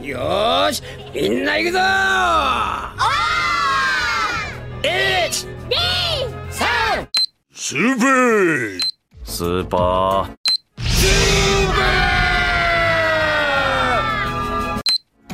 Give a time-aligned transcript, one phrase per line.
[0.00, 0.82] よし
[1.14, 1.78] みんな行くぞ
[4.82, 7.06] ！123
[7.52, 8.80] スーパー
[9.24, 10.30] スーパー。
[10.88, 11.74] スーパ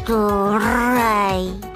[0.05, 0.07] ー。
[0.07, 1.70] ドライ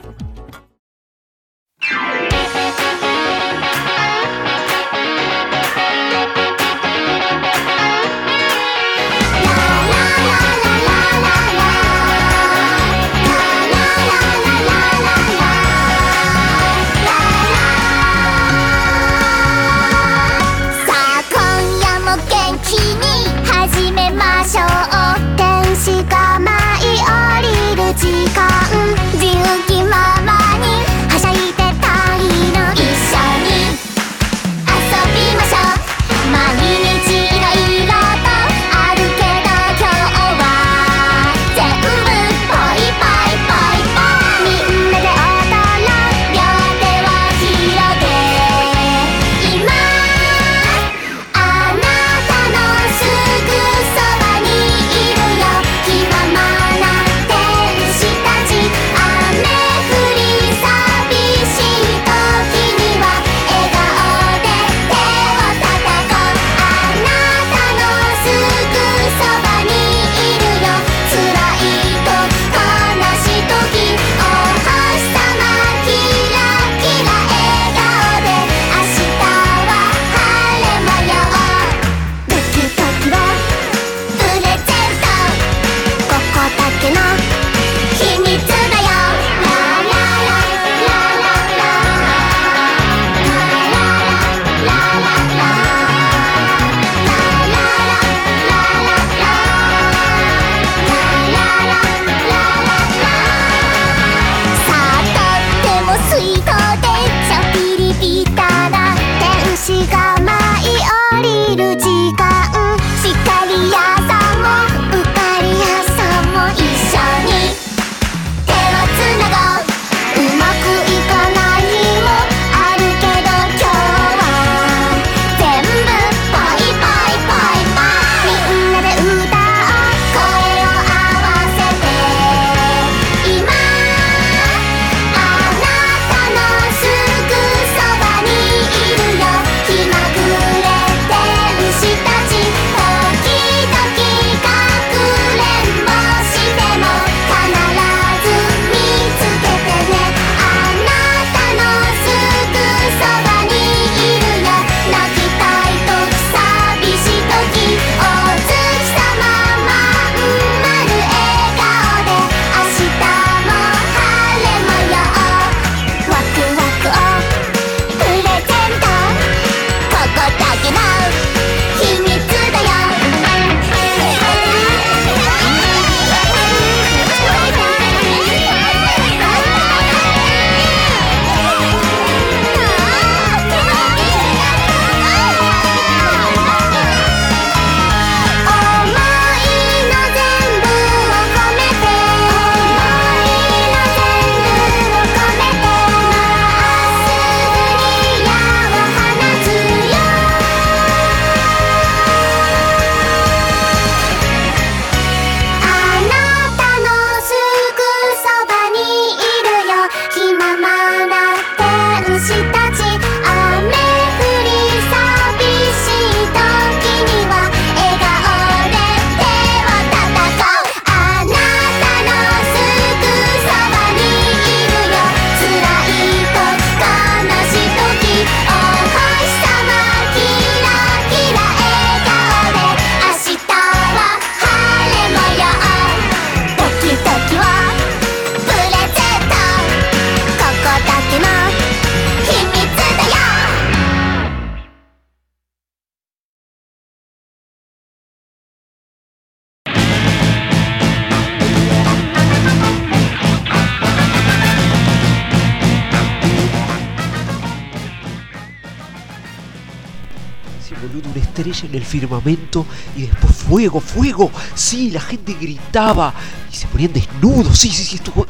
[261.95, 264.33] firmamento y después fuego, fuego.
[264.55, 266.13] Sí, la gente gritaba
[266.53, 267.57] y se ponían desnudos.
[267.57, 268.27] Sí, sí, sí, estuvo,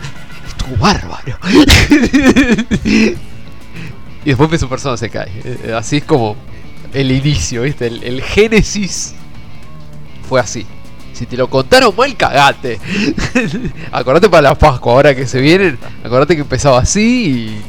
[0.46, 1.38] estuvo bárbaro.
[2.84, 5.30] y después su persona se cae.
[5.44, 6.36] Eh, así es como
[6.92, 7.86] el inicio, ¿viste?
[7.86, 9.14] El, el génesis
[10.28, 10.66] fue así.
[11.14, 12.78] Si te lo contaron mal, cagate.
[13.92, 17.62] acordate para la Pascua, ahora que se vienen, acordate que empezaba así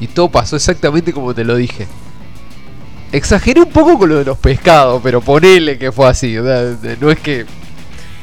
[0.00, 1.88] y, y todo pasó exactamente como te lo dije.
[3.12, 6.36] Exageré un poco con lo de los pescados, pero ponele que fue así.
[6.38, 7.46] o sea, no es que.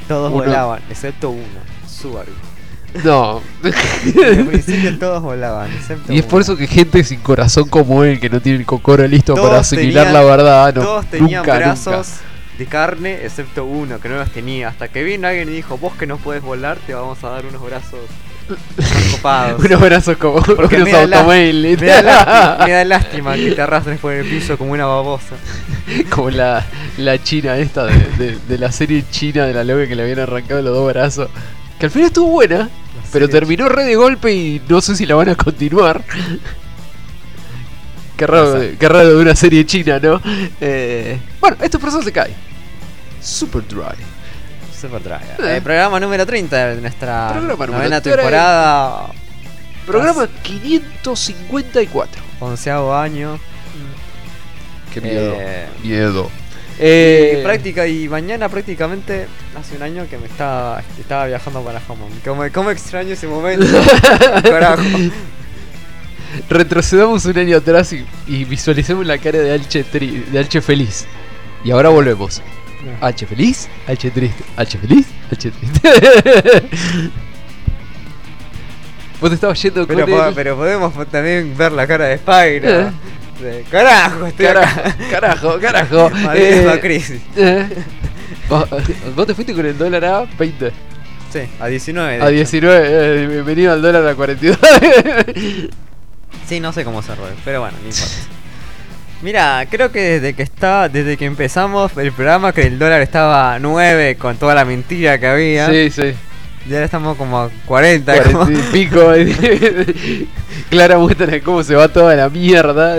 [0.07, 1.43] Todos Uno- volaban, excepto uno,
[1.89, 2.31] Subaru.
[3.03, 3.41] No.
[4.99, 6.41] Todos volaban, excepto y es por uno.
[6.41, 9.59] eso que gente sin corazón como él, que no tiene el cocoro listo Todos para
[9.61, 12.57] asimilar tenían- la verdad, no, Todos tenían nunca, brazos nunca.
[12.57, 14.69] de carne, excepto uno que no los tenía.
[14.69, 17.45] Hasta que vino alguien y dijo, vos que no puedes volar, te vamos a dar
[17.45, 17.99] unos brazos
[19.11, 19.63] copados.
[19.63, 21.05] Unos brazos como Porque unos me da.
[21.81, 25.35] Me da, lástima, me da lástima que te arrastres por el piso como una babosa.
[26.09, 26.65] Como la,
[26.97, 30.19] la china esta de, de- de la serie china de la loca que le habían
[30.19, 31.29] arrancado los dos brazos.
[31.79, 32.69] Que al final estuvo buena,
[33.13, 36.03] pero terminó re de golpe y no sé si la van a continuar.
[38.17, 40.19] Qué raro, qué raro de una serie china, ¿no?
[40.59, 42.33] Eh, bueno, esta persona se cae.
[43.21, 43.95] Super Dry.
[44.79, 45.01] Super.
[45.11, 45.57] Eh.
[45.57, 48.01] Eh, programa número 30 de nuestra Programa novena 30.
[48.01, 49.07] temporada.
[49.85, 52.21] Programa 554.
[52.39, 53.39] Onceavo año.
[54.93, 55.35] Qué miedo.
[55.39, 56.29] Eh, Miedo.
[56.77, 59.27] y Eh, práctica y mañana prácticamente
[59.59, 62.09] hace un año que me estaba, estaba viajando para Jamón.
[62.23, 63.65] ¿Cómo, cómo extraño ese momento?
[64.43, 64.83] Carajo.
[66.49, 71.05] retrocedamos un año atrás y, y visualicemos la cara de Alche, tri- de Alche feliz.
[71.63, 72.41] Y ahora volvemos.
[73.01, 75.89] Alche feliz, Alche triste, Alche feliz, Alche triste.
[79.19, 80.33] Vos te estabas yendo Pero, con po- él.
[80.35, 82.69] pero podemos po- también ver la cara de Spyro.
[82.69, 82.91] Eh.
[83.41, 84.95] De, carajo, estoy Carajo, acá.
[85.09, 86.11] carajo, carajo.
[86.35, 87.21] Eh, crisis.
[87.35, 87.67] eh.
[88.49, 88.67] Vos,
[89.15, 90.71] vos te fuiste con el dólar a 20,
[91.33, 92.17] Sí, a 19.
[92.17, 92.35] de a hecho.
[92.35, 92.87] 19.
[93.23, 94.57] eh, bienvenido al dólar a 42.
[96.47, 98.13] Sí, no sé cómo cerró, pero bueno, no importa.
[99.21, 103.55] Mira, creo que desde que está, desde que empezamos el programa que el dólar estaba
[103.55, 105.67] a 9 con toda la mentira que había.
[105.69, 106.13] sí, sí.
[106.69, 108.23] Y ahora estamos como a 40.
[108.23, 109.13] como- 40 y pico.
[110.69, 112.97] Clara muestra de cómo se va toda la mierda.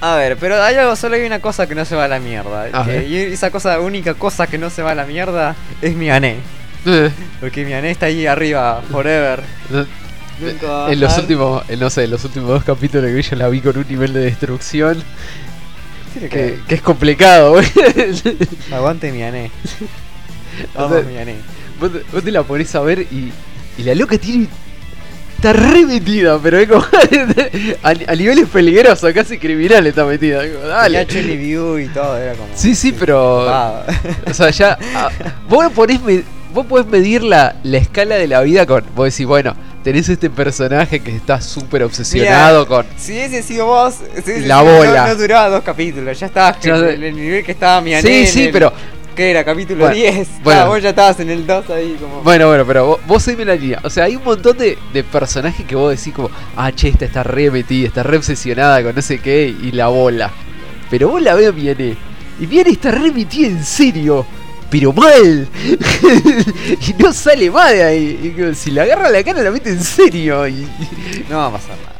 [0.00, 2.20] A ver, pero hay algo, solo hay una cosa que no se va a la
[2.20, 2.68] mierda.
[2.72, 3.08] A que- ver.
[3.08, 6.36] y esa cosa, única cosa que no se va a la mierda es mi ané.
[6.86, 7.10] Eh,
[7.40, 9.42] Porque mi ané está ahí arriba, forever.
[10.40, 13.48] Nunca En los últimos, en, no sé, en los últimos dos capítulos que yo la
[13.48, 15.02] vi con un nivel de destrucción
[16.30, 17.66] que, que es complicado, güey.
[18.72, 19.50] Aguante mi ané.
[20.74, 21.34] O Vamos sea, mi ané.
[21.80, 23.32] vos, te- vos te la ponés a ver y,
[23.78, 24.48] y la loca tiene.
[25.36, 26.84] Está re metida, pero es como.
[27.84, 30.38] a, a niveles peligrosos, casi criminal está metida.
[30.48, 31.04] Como, Y dale.
[31.04, 32.48] review y todo, era como.
[32.56, 33.46] Sí, sí, pero.
[34.26, 34.76] O sea, ya.
[35.48, 36.00] vos, ponés
[36.52, 38.82] vos podés medir la, la escala de la vida con.
[38.96, 39.54] Vos decís, bueno,
[39.88, 42.86] tenés este personaje que está súper obsesionado Mira, con.
[42.98, 45.02] Si hubiese sido vos, si hubiese La sido- bola.
[45.02, 48.02] No, no duraba dos capítulos, ya estabas en el, el nivel que estaba mi ané.
[48.06, 48.70] Sí, sí, el- pero.
[49.16, 49.42] ¿Qué era?
[49.44, 50.28] Capítulo Bueno, 10.
[50.44, 50.60] bueno.
[50.60, 52.20] Ah, vos ya estabas en el 2 ahí como.
[52.20, 53.80] Bueno, bueno, pero vos, vos seguime la línea.
[53.82, 57.06] O sea, hay un montón de, de personajes que vos decís como, ah, che, esta
[57.06, 60.30] está re metida, está re obsesionada con no sé qué y la bola.
[60.90, 61.96] Pero vos la ves a Vianney.
[62.40, 64.26] Y Vianney está re metida en serio.
[64.70, 65.48] Pero mal.
[66.80, 68.34] y no sale más de ahí.
[68.36, 70.46] Y si la agarra la cara la mete en serio.
[70.46, 70.68] Y,
[71.28, 71.94] No va a pasar nada.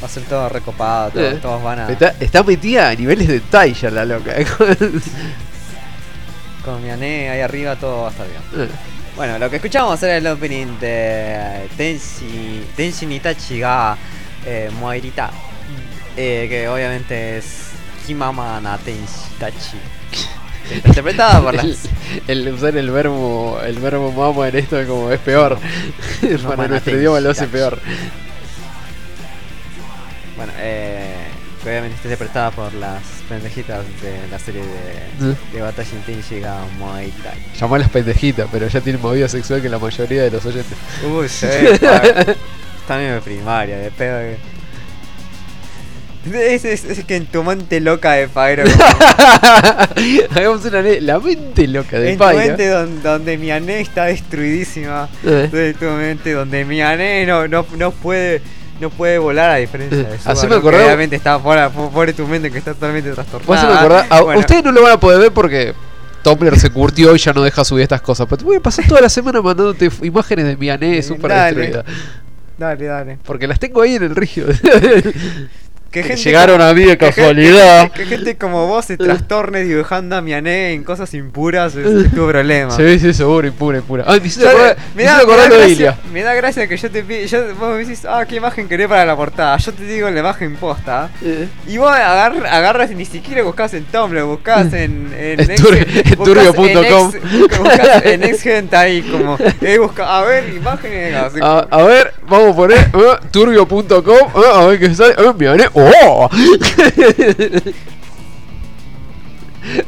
[0.00, 1.38] Va a ser todo recopado, todos, Eh.
[1.42, 1.90] todos van a.
[1.90, 4.32] está, está metida a niveles de talla la loca.
[6.64, 8.68] Con mi ané ahí arriba todo va a estar bien.
[9.16, 13.96] Bueno, lo que escuchamos era el opening de Tenshi, Tenshi Nitachi ga
[14.46, 15.30] eh, Moirita.
[16.16, 17.70] Eh, que obviamente es
[18.06, 19.78] Kimama na Tenshi Tachi.
[20.84, 21.64] Interpretada por las.
[21.64, 25.58] el, el usar el verbo el verbo mama en esto como es peor.
[26.20, 27.78] Para Mama nuestro idioma lo hace peor.
[30.36, 31.14] Bueno, eh,
[31.64, 35.36] obviamente está interpretada por las pendejitas de la serie de, Sí.
[35.52, 37.32] de Batalla Tenshi ga Moirita.
[37.58, 40.76] Llamó a las pendejitas, pero ya tienen movida sexual que la mayoría de los oyentes.
[41.04, 41.46] Uy, sí,
[42.86, 44.57] También de primaria, de pedo que.
[46.32, 48.64] Es, es, es que en tu mente loca de Pyro.
[50.34, 52.36] Hagamos una la mente loca de en tu Pyro.
[52.38, 55.08] mente donde, donde mi ané está destruidísima.
[55.24, 55.48] Eh.
[55.50, 58.42] De tu mente donde mi ané no, no, no puede.
[58.80, 62.12] No puede volar a diferencia de su Así me que acordaba- Obviamente está fuera, fuera
[62.12, 64.06] de tu mente que está totalmente trastornada.
[64.08, 65.74] A- Bueno, Ustedes no lo van a poder ver porque
[66.22, 68.28] Tumblr se curtió y ya no deja subir estas cosas.
[68.30, 71.56] Pero te voy a pasar toda la semana mandándote imágenes de mi ané súper Dale.
[71.60, 71.84] destruida.
[72.56, 73.18] Dale, dale.
[73.24, 74.44] Porque las tengo ahí en el río.
[75.90, 77.90] que Que gente llegaron a mí de que casualidad.
[77.92, 82.70] Que, gente como vos se trastorne dibujando a Miané en cosas impuras es tu problema.
[82.76, 84.04] Sí, sí, seguro, impura, impura.
[84.06, 85.98] Ay, me hiciste Yo- acordar, me, me da, me da gracia, Ilia.
[86.12, 89.04] me da gracia que yo te pido, vos me decís, ah, qué imagen querés para
[89.06, 89.56] la portada.
[89.56, 91.08] Yo te digo la imagen posta.
[91.24, 91.48] Eh.
[91.66, 95.78] Y vos agar- agarras y ni siquiera buscas en Tumblr, buscas en, en, Ex- tur-
[98.04, 102.78] en Exhentai como eh, busca, a ver, imágenes así A, a ver, vamos a poner
[102.78, 104.16] eh, turbio.com.
[104.16, 105.14] eh, a ver qué sale.
[105.18, 105.64] Eh, me gané.
[106.04, 106.28] ¡Oh!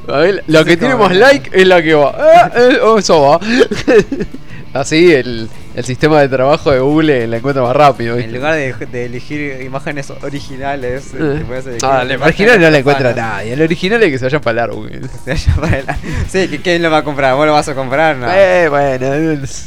[0.08, 2.10] A ver, lo que Sí, tiene más like es la que va.
[2.10, 3.40] Eh, eh, oh, eso va.
[4.80, 8.18] Así el, el sistema de trabajo de Google la encuentra más rápido.
[8.18, 11.78] En lugar de, de elegir imágenes originales, eh, Eh.
[11.78, 13.52] te Ah, la imágenes original no la encuentra nadie.
[13.54, 14.90] El original es que se vaya para el árbol.
[15.24, 15.86] Se vaya para el-
[16.28, 18.26] Sí, que quién lo va a comprar, vos lo vas a comprar, no.
[18.32, 19.06] Eh, bueno.
[19.06, 19.64] No sé,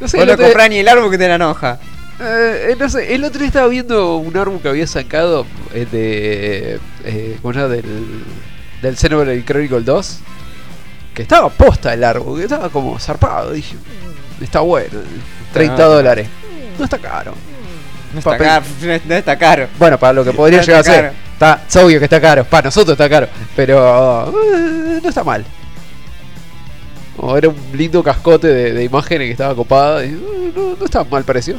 [0.00, 1.78] vos el no otro- comprás ni el árbol que te la enoja.
[2.24, 5.86] Eh, eh, no sé, el otro día estaba viendo un álbum que había sacado eh,
[5.90, 6.80] de.
[7.04, 7.74] Eh, ¿Cómo se llama?
[7.74, 7.84] Del,
[8.82, 10.18] del Xenoblade Chronicle 2.
[11.14, 13.52] Que estaba posta el árbol, que estaba como zarpado.
[13.52, 15.00] Dije, "Mm, está bueno,
[15.52, 15.86] 30 Ah.
[15.88, 16.28] dólares.
[16.78, 17.34] No está caro.
[18.12, 18.64] No está, caro,
[19.06, 19.68] no está caro.
[19.78, 21.12] Bueno, para lo que podría No llegar a ser.
[21.32, 22.44] Está, es obvio que está caro.
[22.44, 23.26] Para nosotros está caro.
[23.56, 24.32] Pero
[25.02, 25.44] no está mal.
[27.16, 30.04] O era un lindo cascote de, de imágenes que estaba copada.
[30.04, 31.58] Y, eh, no, no está mal parecido.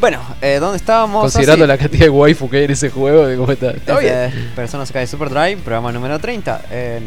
[0.00, 1.22] Bueno, eh, ¿dónde estábamos?
[1.22, 3.70] Considerando Ah, la cantidad de waifu que hay en ese juego, de cómo está.
[3.70, 4.14] Está bien.
[4.14, 6.62] Este, Personas acá de Super Drive, programa número 30.
[6.70, 7.00] Eh,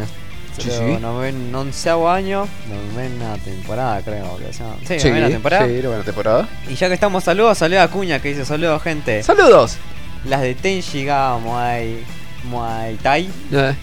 [1.00, 4.76] noven- onceavo año, novena temporada, creo que se llama.
[4.86, 5.68] Sí, Sí, novena temporada.
[5.68, 6.50] sí, novena temporada.
[6.70, 9.24] Y ya que estamos, saludos, saludos a Cuña que dice saludos, gente.
[9.24, 9.78] Saludos.
[10.26, 12.04] Las de Tenshi ga Muay,
[12.44, 13.74] Muay Thai, Eh,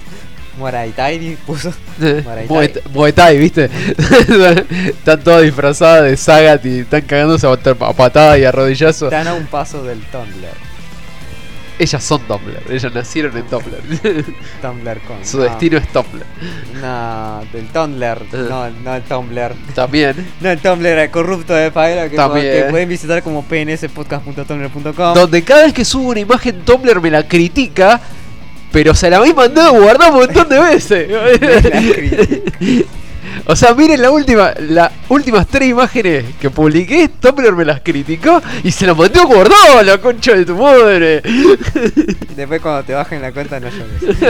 [0.59, 1.73] Muay Thai puso.
[2.93, 3.39] Muay Thai.
[3.39, 3.71] ¿viste?
[4.89, 9.07] están todas disfrazadas de Sagat y están cagándose a, pat- a patada y a rodillazo.
[9.07, 10.69] Están a un paso del Tumblr.
[11.81, 13.79] Ellas son Tumblr, ellas nacieron en Tumblr.
[14.61, 15.25] Tumblr con.
[15.25, 16.25] Su no, destino es Tumblr.
[16.83, 18.05] No, del Tumblr.
[18.33, 18.47] Eh.
[18.51, 19.55] No, no el Tumblr.
[19.77, 20.27] También.
[20.41, 25.15] No el Tumblr el corrupto de Paela que, que pueden visitar como pnspodcast.tumblr.com.
[25.15, 28.01] Donde cada vez que subo una imagen Tumblr me la critica,
[28.73, 31.09] pero se la habéis mandado guardar un montón de veces.
[33.47, 38.43] o sea, miren la última, las últimas tres imágenes que publiqué, Tumblr me las criticó
[38.63, 41.23] y se las mandó guardado la concha de tu madre.
[42.37, 44.21] Después cuando te bajen la cuenta no llores.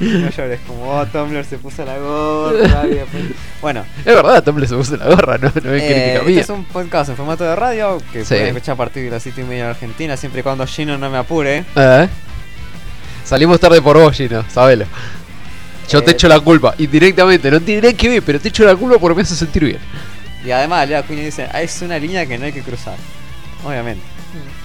[0.00, 3.22] No llores, como oh, Tumblr se puso la gorra y después...
[3.62, 6.40] Bueno, Es verdad, Tumblr se puso la gorra, no, no es eh, crítica este mía.
[6.40, 8.30] es un podcast en formato de radio que Sí.
[8.34, 10.98] pueden escuchar a partir de las 7 y media de Argentina, siempre y cuando Gino
[10.98, 11.64] no me apure.
[11.76, 12.08] Eh.
[13.24, 14.84] Salimos tarde por vos, Gino, sabelo.
[15.88, 16.14] Yo te Eh.
[16.14, 19.16] echo la culpa, indirectamente, no tiene nada que ver, pero te echo la culpa porque
[19.16, 19.78] me hace sentir bien.
[20.44, 22.96] Y además Lea Cuña dice, ah, es una línea que no hay que cruzar.
[23.64, 24.02] Obviamente.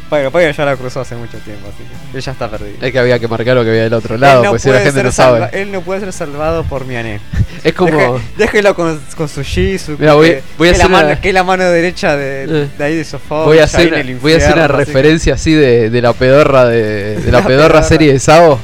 [0.09, 2.77] Pero Pairo ya la cruzó hace mucho tiempo, así que él ya está perdido.
[2.81, 4.79] Es que había que marcar lo que había del otro lado, no porque si la
[4.79, 5.49] gente no sabe.
[5.51, 7.19] él no puede ser salvado por Miané.
[7.63, 7.91] Es como.
[7.91, 11.21] Deje- déjelo con, con su G, su Mira, voy- a que la hacer mano, una-
[11.21, 12.67] que es la mano derecha de, Eh.
[12.77, 13.37] de ahí de Sofía.
[13.43, 17.25] Voy a hacer, voy a hacer una referencia así de, de la pedorra de, de
[17.31, 17.83] la La pedorra pedorra.
[17.83, 18.59] serie de Sabo.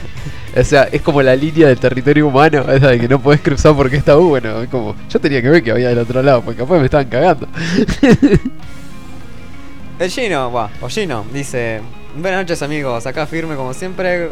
[0.57, 3.75] O sea, es como la línea del territorio humano, esa de que no podés cruzar
[3.75, 4.61] porque está bueno.
[4.61, 7.07] Es como, yo tenía que ver que había del otro lado, porque capaz me estaban
[7.07, 7.47] cagando.
[9.97, 11.81] El Gino, va, o Gino, dice:
[12.17, 13.05] Buenas noches, amigos.
[13.05, 14.29] Acá firme como siempre.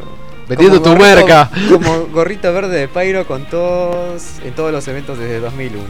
[0.47, 1.49] Vendiendo tu merca.
[1.71, 5.85] Como gorrito verde de Pyro con todos en todos los eventos desde 2001.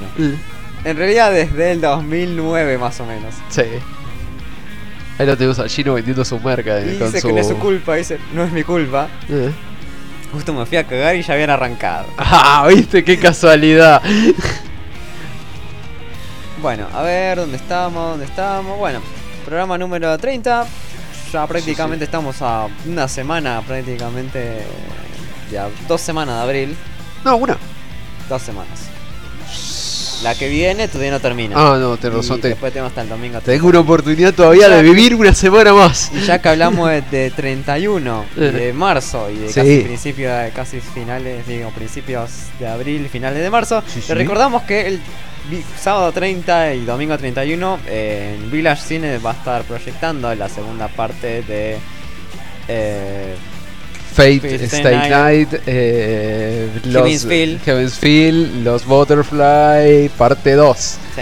[0.85, 3.33] En realidad, desde el 2009 más o menos.
[3.49, 3.63] Sí.
[5.17, 7.27] Ahí lo tenemos al chino vendiendo su merca Y eh, con dice su...
[7.27, 9.07] que no es su culpa, dice: No es mi culpa.
[9.27, 9.51] Eh.
[10.31, 12.05] Justo me fui a cagar y ya habían arrancado.
[12.19, 14.03] Ah, viste, qué casualidad.
[16.61, 18.11] Bueno, a ver, ¿dónde estamos?
[18.11, 18.77] ¿Dónde estamos?
[18.77, 19.01] Bueno,
[19.53, 20.65] programa número 30.
[21.31, 24.63] Ya prácticamente estamos a una semana, prácticamente.
[25.51, 26.77] Ya, dos semanas de abril.
[27.23, 27.55] No, una.
[28.27, 28.89] Dos semanas.
[30.23, 31.55] La que viene todavía no termina.
[31.57, 32.39] Ah, no, razón.
[32.39, 33.41] te- Después tenemos hasta el domingo.
[33.41, 36.11] Tengo una oportunidad todavía de vivir una semana más.
[36.13, 38.51] Y ya que hablamos de, de 31 y Eh.
[38.51, 39.53] de marzo y de Sí.
[39.55, 44.87] casi principios, de- casi finales, digo, principios de abril, finales de marzo, Sí, recordamos que
[44.87, 44.99] el
[45.77, 50.87] sábado 30 y domingo 31 eh, en Village Cine va a estar proyectando la segunda
[50.87, 51.77] parte de
[52.69, 53.35] eh,
[54.13, 57.59] Fate, Fate Stay Night, eh, los, Heaven's Feel.
[57.59, 60.77] Heaven's Feel, los Butterfly, parte 2.
[60.77, 61.21] sí.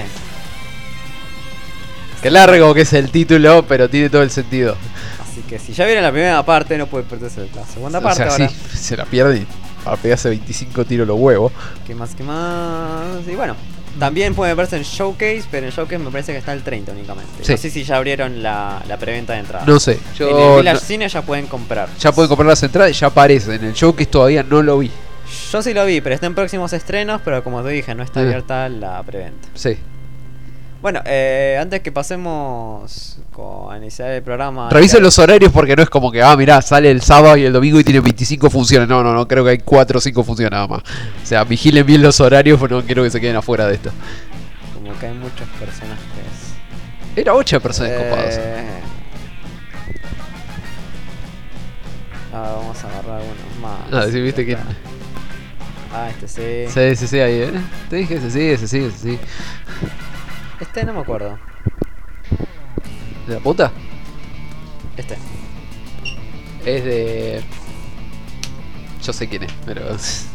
[2.21, 4.77] Qué largo que es el título, pero tiene todo el sentido.
[5.19, 8.17] Así que si ya vieron la primera parte, no puede perderse la segunda o parte
[8.23, 8.47] sea, ahora.
[8.47, 9.47] sí, se la pierde y
[9.85, 11.51] a pegarse 25 tiros los huevos.
[11.87, 12.13] ¿Qué más?
[12.13, 13.27] ¿Qué más?
[13.27, 13.55] Y bueno,
[13.99, 17.43] También puede verse en Showcase, pero en Showcase me parece que está el 30 únicamente.
[17.43, 17.51] Sí.
[17.51, 19.65] No sé si ya abrieron la, la preventa de entrada.
[19.65, 19.93] No sé.
[19.93, 21.89] en el Yo Village no- Cine ya pueden comprar.
[21.99, 23.55] ya pueden comprar las entradas y ya aparece.
[23.55, 24.89] En el show que todavía no lo vi.
[25.51, 28.21] Yo sí lo vi, pero está en próximos estrenos, pero como te dije, no está
[28.21, 28.25] Eh.
[28.25, 29.47] abierta la preventa.
[29.53, 29.77] Sí.
[30.81, 34.69] Bueno, eh, antes que pasemos con a iniciar el programa...
[34.71, 37.53] Revisen los horarios porque no es como que, ah, mirá, sale el sábado y el
[37.53, 38.87] domingo y tiene 25 funciones.
[38.89, 40.81] No, no, no, creo que hay 4 o 5 funciones nada más.
[40.81, 43.91] O sea, vigilen bien los horarios porque no quiero que se queden afuera de esto.
[44.73, 45.99] Como que hay muchos personajes.
[47.15, 48.37] Era 8 personas copadas.
[48.39, 48.81] Eh,
[52.33, 53.79] Ah, vamos a agarrar unos más.
[53.91, 54.57] Ah, sí, viste que.
[55.93, 56.73] Ah, este sí.
[56.73, 57.51] Sí, sí, sí, ahí, ¿eh?
[57.89, 59.19] Te dije ese sí, ese sí, ese sí.
[60.61, 61.37] Este no me acuerdo.
[63.27, 63.71] ¿De la puta?
[64.95, 65.17] Este.
[66.65, 67.41] Es de.
[69.03, 69.81] Yo sé quién es, pero.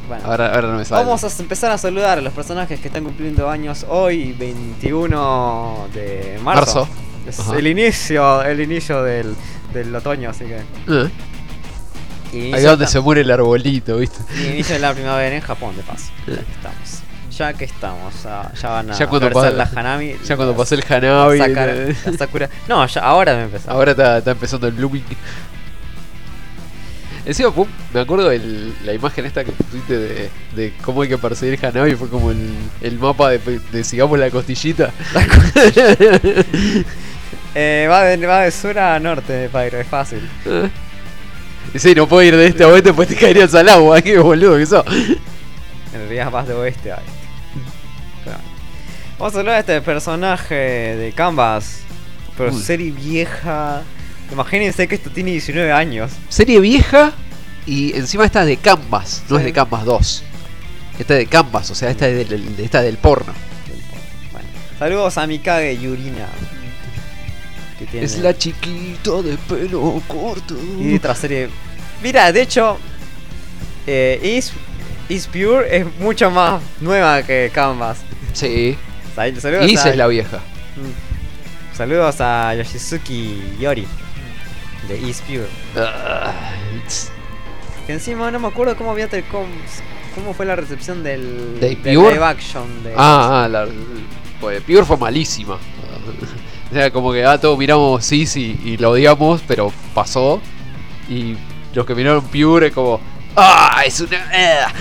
[0.09, 0.25] Bueno.
[0.27, 1.05] Ahora, ahora no me sale.
[1.05, 6.39] Vamos a empezar a saludar a los personajes que están cumpliendo años hoy, 21 de
[6.43, 6.81] marzo.
[6.81, 6.89] Marzo.
[7.29, 7.57] Es Ajá.
[7.59, 9.35] el inicio, el inicio del,
[9.73, 10.61] del otoño, así que.
[12.33, 14.19] Eh, Ahí donde se muere el arbolito, ¿viste?
[14.37, 16.11] y inicio de la primavera en Japón, de paso.
[16.27, 16.45] Eh.
[16.57, 17.03] estamos.
[17.37, 18.15] Ya que estamos.
[18.27, 20.17] ah, ya van a Ya cuando empezar pa- la Hanami.
[20.25, 21.39] Ya cuando pasé el Hanabi.
[21.39, 22.51] la Sakura- eh, la Sakura.
[22.69, 23.71] No, ya, ahora me empezó.
[23.71, 25.05] Ahora está, está empezando el blooming.
[27.27, 31.19] Encima, pum, me acuerdo el, la imagen esta que pusiste de, de cómo hay que
[31.19, 31.95] perseguir Hanabi.
[31.97, 34.93] Fue como el, el mapa de, de sigamos la costillita.
[37.59, 40.21] Eh, va, de, va de sur a norte, Pyro, es fácil.
[41.73, 44.03] Y sí, no puedo ir de este a oeste, pues te caerías al agua.
[44.03, 44.85] Qué boludo que sos.
[44.87, 47.26] En realidad vas de oeste a este.
[49.19, 51.81] Vamos a hablar de este personaje de Canvas.
[52.37, 52.61] Pero Uy.
[52.63, 53.83] serie vieja.
[54.31, 56.13] Imagínense que esto tiene 19 años.
[56.29, 57.13] Serie vieja
[57.65, 59.41] y encima esta es de Canvas, no Sí.
[59.41, 60.23] es de Canvas 2.
[60.99, 63.33] Esta es de Canvas, o sea, esta es del, esta es del porno.
[64.33, 66.27] Bueno, saludos a Mikage Yurina.
[67.79, 68.07] Que tiene.
[68.07, 70.57] Es la chiquita de pelo corto.
[70.81, 71.49] Y otra serie.
[72.03, 72.79] Mira, de hecho.
[73.87, 74.53] Eh, Is,
[75.09, 77.99] Is Pure es mucho más nueva que Canvas.
[78.33, 78.77] Sí.
[79.17, 80.37] Sal- Saludos a, es la vieja.
[80.77, 81.77] Mm.
[81.77, 83.87] Saludos a Yoshizuki Yori.
[84.89, 85.47] De Is Pure.
[85.77, 86.33] Ah,
[87.87, 89.47] Que encima no me acuerdo cómo había ter- cómo,
[90.15, 92.13] cómo fue la recepción del, ¿De del Pure?
[92.15, 93.67] live action de Ah, ah, la,
[94.41, 95.59] pues Pure fue malísima.
[96.69, 100.41] O sea, como que ah, todos miramos sí, sí y lo odiamos, pero pasó.
[101.09, 101.37] Y
[101.73, 103.01] los que miraron Pure es como,
[103.37, 103.83] ¡ah!
[103.87, 104.19] Es una.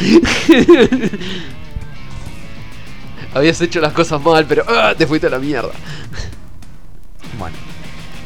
[3.35, 3.39] ah".
[3.39, 4.93] Habías hecho las cosas mal, pero ¡ah!
[4.97, 5.69] te fuiste a la mierda.
[7.37, 7.55] Bueno.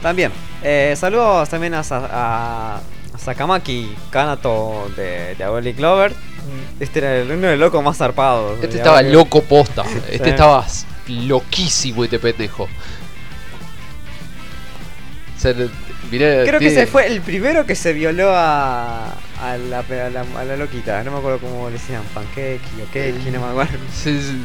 [0.02, 0.32] También.
[0.64, 2.82] eh, saludos también a, Sa- a-
[3.14, 6.14] a Sakamaki Kanato de Diabolic Clover.
[6.80, 8.60] Este era el, uno de los locos más zarpados.
[8.64, 9.84] Este estaba loco posta.
[10.10, 10.30] Este Sí.
[10.30, 10.66] estaba
[11.08, 12.64] loquísimo este pendejo.
[12.64, 12.68] O
[15.42, 15.54] sea,
[16.12, 20.26] mirá, Creo que ese fue el primero que se violó a, a, la, a, la,
[20.38, 21.02] a la loquita.
[21.04, 23.78] No me acuerdo cómo le decían, pancake o cake, no me acuerdo.
[23.94, 24.42] Sí, sí.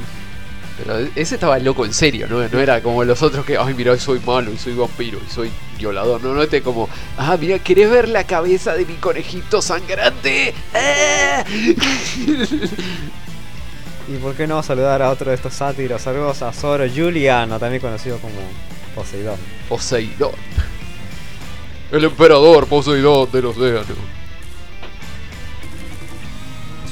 [0.77, 2.47] Pero ese estaba loco en serio, ¿no?
[2.49, 5.51] No era como los otros que, ay, mira, soy malo y soy vampiro y soy
[5.79, 6.23] violador.
[6.23, 10.53] No, no, este como, ah, mira, ¿querés ver la cabeza de mi conejito sangrante?
[10.75, 11.45] ¡Ah!
[14.07, 16.03] Y por qué no saludar a otro de estos sátiros.
[16.03, 18.35] Saludos a Zoro Juliano, también conocido como
[18.95, 19.39] Poseidón.
[19.69, 20.33] Poseidón.
[21.91, 24.14] El emperador Poseidón del océano.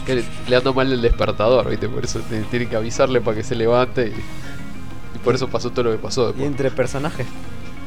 [0.06, 1.88] Que le, anda mal el despertador, ¿viste?
[1.88, 5.84] Por eso tienen que avisarle para que se levante y, y por eso pasó todo
[5.84, 6.46] lo que pasó Y después.
[6.46, 7.26] entre personajes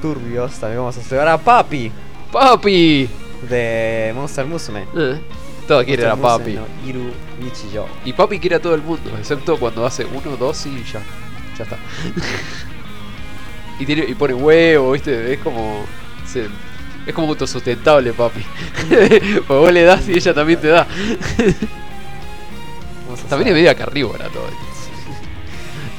[0.02, 1.92] turbios también vamos a saludar a Papi
[2.32, 3.10] ¡Papi!
[3.50, 4.86] de Monster Musume.
[4.96, 5.20] Eh,
[5.68, 6.52] todo quiere a Monster papi.
[6.58, 7.86] Musume no Iru.
[8.06, 11.02] Y papi quiere a todo el mundo, excepto cuando hace uno, dos y ya.
[11.58, 11.78] Ya está.
[13.80, 15.34] y, tiene, y pone huevo, ¿viste?
[15.34, 15.86] Es como.
[16.26, 16.48] se-
[17.06, 18.42] es como autosustentable, papi.
[18.90, 20.88] Porque vos le das y ella también te da.
[23.24, 24.48] También es media carnívora todo.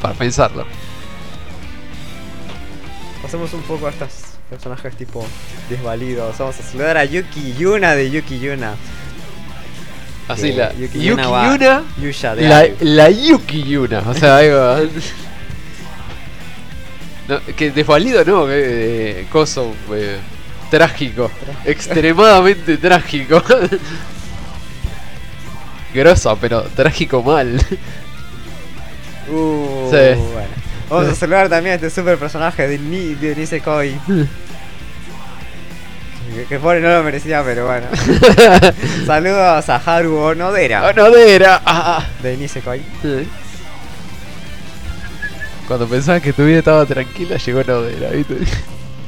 [0.02, 0.66] Para pensarlo.
[3.22, 4.10] Pasemos un poco a estos
[4.48, 5.26] personajes tipo
[5.68, 6.38] desvalidos.
[6.38, 8.74] Vamos a saludar a Yuki Yuna de Yuki Yuna.
[10.28, 10.72] Así Que la.
[10.72, 11.82] Yuki Yuki Yuna wa Yuna.
[12.00, 14.02] Yusha de La, la Yuki Yuna.
[14.06, 14.80] O sea.
[17.28, 20.18] No, que desvalido no, que eh, coso eh,
[20.70, 21.28] trágico,
[21.64, 23.42] extremadamente trágico.
[25.94, 27.60] Grosa, pero trágico mal.
[29.28, 29.96] Uh, Sí.
[30.32, 30.48] bueno.
[30.88, 33.98] Vamos a saludar también a este super personaje de, Ni, de Nisekoi.
[36.32, 37.86] que, que pobre no lo merecía, pero bueno.
[39.06, 41.60] Saludos a Haru Onodera Onodera.
[41.66, 42.80] Ah, de Nisekoi.
[43.04, 43.22] ah.
[45.66, 48.36] Cuando pensabas que tu vida estaba tranquila, llegó Nodera, ¿viste?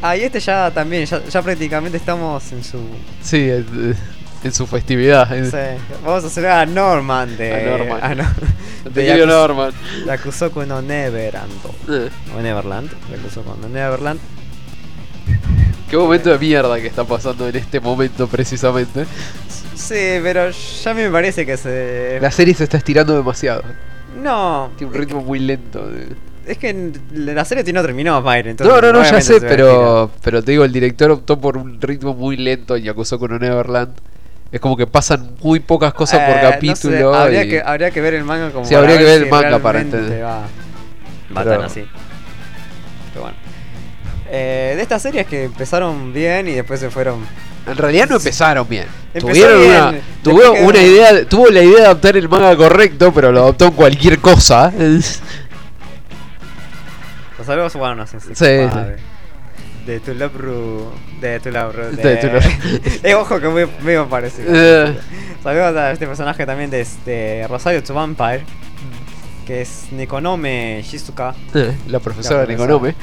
[0.02, 2.80] Ah, y este ya también, ya, ya prácticamente estamos en su.
[3.22, 3.96] Sí, en,
[4.44, 5.28] en su festividad.
[5.50, 7.52] Sí, vamos a celebrar a Norman de.
[7.54, 7.98] A Norman.
[8.02, 9.72] ah, no, de Yakuza- Norman.
[10.06, 11.52] Yakusoku no Neverland.
[11.88, 12.90] Eh, O Neverland.
[13.10, 14.20] Yakusoku no Neverland.
[15.90, 19.06] Qué momento de mierda que está pasando en este momento precisamente.
[19.74, 22.18] Sí, pero ya me parece que se.
[22.20, 23.62] La serie se está estirando demasiado.
[24.22, 25.86] No, Tiene un ritmo muy lento.
[25.88, 26.08] de-
[26.46, 30.42] es que la serie no terminó, entonces No, no, no, ya sé, a pero, pero
[30.42, 33.92] te digo, el director optó por un ritmo muy lento en Yakuza con Neverland.
[34.50, 37.14] Es como que pasan muy pocas cosas por Eh, no sé, capítulo.
[37.14, 39.30] habría, y- que, habría que ver el manga como Sí, habría que ver si el
[39.30, 40.24] manga para entender.
[40.24, 40.46] Va, va
[41.44, 41.84] Pero- tan así.
[43.12, 43.36] Pero bueno.
[44.30, 47.24] Eh, de estas series que empezaron bien y después se fueron.
[47.66, 48.86] En realidad no empezaron bien.
[49.12, 53.12] Empezó Tuvieron bien, una, tuvieron una idea, tuvo la idea de adaptar el manga correcto,
[53.12, 54.72] pero lo adoptó en cualquier cosa.
[57.36, 58.28] Los saludos, bueno, no sé si.
[58.28, 59.02] Sí, sí.
[59.88, 63.66] De tu Love Ru- De tu Love Ru- De Tu Love- Eh, ojo que muy,
[63.80, 64.48] muy parecido.
[64.54, 64.98] Eh.
[65.42, 68.44] Saludos a este personaje también de, este Rosario to Vampire.
[69.46, 71.34] Que es Nekonome Shizuka.
[71.54, 72.74] Eh, la profesora La de profesora.
[72.74, 72.94] Econome.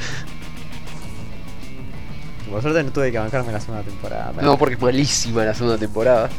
[2.52, 4.32] Por suerte no tuve que bancarme la segunda temporada.
[4.41, 6.30] No, porque es malísima la segunda temporada.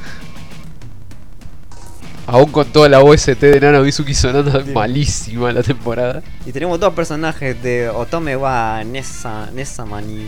[2.28, 4.70] Aún con toda la OST de Nana Bizuki sonando, Sí.
[4.72, 6.22] malísima la temporada.
[6.44, 10.26] Y tenemos dos personajes de Otome wa Nessa, Nessaman y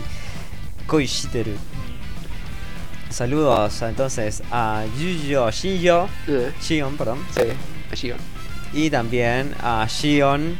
[0.87, 1.51] Koishiteru.
[3.09, 7.41] Saludos entonces a Yuyo Shinjo, Eh, Shion, perdón, sí,
[7.91, 8.17] allí va.
[8.71, 10.55] y también a Shion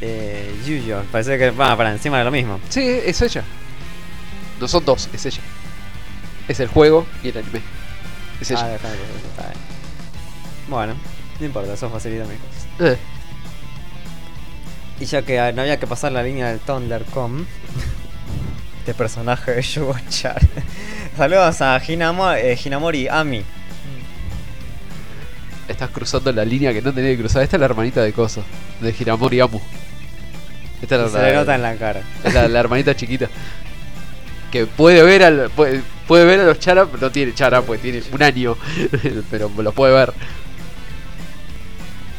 [0.00, 1.02] eh, Yuyo.
[1.10, 2.60] Parece que va para encima de lo mismo.
[2.68, 3.42] Sí, es ella.
[4.60, 5.40] No son dos, es ella.
[6.46, 7.60] Es el juego y el anime.
[8.40, 8.68] Es Ah, ella.
[8.68, 9.77] déjame que eso está bien.
[10.68, 10.94] Bueno,
[11.40, 12.66] no importa, eso facilita mis cosas.
[12.80, 12.98] Eh,
[15.00, 17.44] Y ya que ah, no había que pasar la línea del Thundercom,
[18.80, 20.36] este personaje de Yugo-chan.
[21.16, 23.42] Saludos a Hinamo- eh, Hinamori Ami.
[25.68, 27.42] estás cruzando la línea que no tenía que cruzar.
[27.42, 28.42] Esta es la hermanita de Coso,
[28.80, 29.60] de Hiramori Amu.
[30.82, 32.02] Esta es la, se le nota en la cara.
[32.24, 33.28] es la, la hermanita chiquita.
[34.52, 37.82] Que puede ver al, puede, puede ver a los Chara, pero no tiene Chara, pues
[37.82, 38.56] tiene un año.
[39.30, 40.12] pero lo puede ver.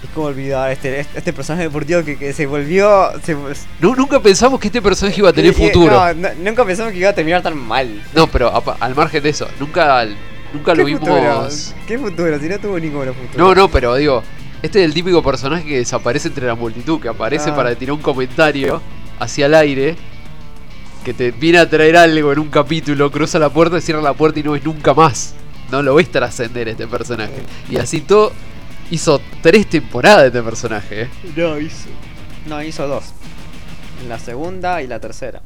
[0.10, 3.12] Es como olvidar este, este, este personaje deportivo que, que se volvió.
[3.24, 3.36] se-
[3.80, 5.92] Nu- nunca pensamos que este personaje iba a tener futuro.
[5.94, 8.02] no, no, nunca pensamos que iba a terminar tan mal.
[8.16, 10.06] No, pero al margen de eso, nunca,
[10.54, 11.00] nunca lo ¿Qué vimos.
[11.02, 11.48] futuro?
[11.88, 12.40] ¿Qué futuro?
[12.40, 13.38] Si no tuvo ningún futuro.
[13.38, 14.24] No, no, pero digo,
[14.64, 17.56] este es el típico personaje que desaparece entre la multitud, que aparece Ah.
[17.56, 18.82] para tirar un comentario
[19.20, 19.96] hacia el aire,
[21.06, 24.40] que te viene a traer algo en un capítulo, cruza la puerta, cierra la puerta
[24.40, 25.36] y no ves nunca más.
[25.72, 27.44] No lo ves trascender este personaje.
[27.70, 28.32] Y así todo,
[28.92, 31.02] hizo tres temporadas de este personaje.
[31.04, 31.10] ¿eh?
[31.36, 31.90] No, hizo.
[32.48, 33.06] No, hizo dos.
[34.08, 35.42] La segunda y la tercera.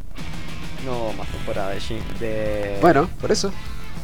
[0.85, 1.99] No hubo más temporada de Shin.
[2.19, 2.77] De.
[2.81, 3.51] Bueno, por eso.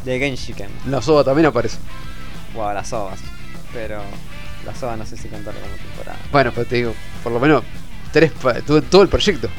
[0.06, 0.70] De Genshiken.
[0.88, 1.78] La soba también aparece.
[2.54, 3.20] Wow, las ovas.
[3.74, 4.02] Pero.
[4.66, 6.18] Las ovas no sé si contarlo como temporada.
[6.32, 7.64] Bueno, pero te digo, por lo menos
[8.12, 9.50] tres en todo el proyecto.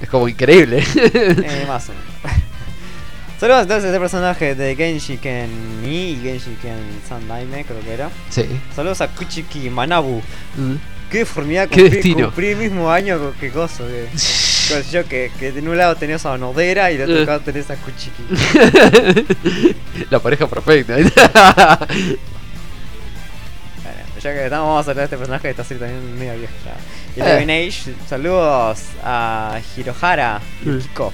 [0.00, 0.82] Es como increíble.
[0.94, 2.38] eh, más o menos.
[3.40, 6.76] Saludos entonces a este personaje de Genshiken Ni y Genshiken
[7.08, 8.10] Sandaime, creo que era.
[8.30, 8.44] sí.
[8.74, 10.20] Saludos a Kuchiki Manabu.
[10.56, 10.74] Mm.
[11.10, 12.26] Qué destino.
[12.26, 13.86] cumplir el mismo año que coso.
[13.86, 14.08] Que,
[14.68, 17.24] que yo que, que de un lado tenías a Nodera y de otro Eh.
[17.26, 18.24] lado tenés a Kuchiki.
[20.10, 20.96] La pareja perfecta.
[23.82, 26.34] Bueno, ya que estamos, vamos a hablar de este personaje de esta serie también medio
[26.38, 26.52] vieja
[27.16, 27.40] ya.
[27.40, 27.68] Y Eh.
[27.68, 30.70] Age, saludos a Hirohara Mm.
[30.70, 31.12] Yukiko.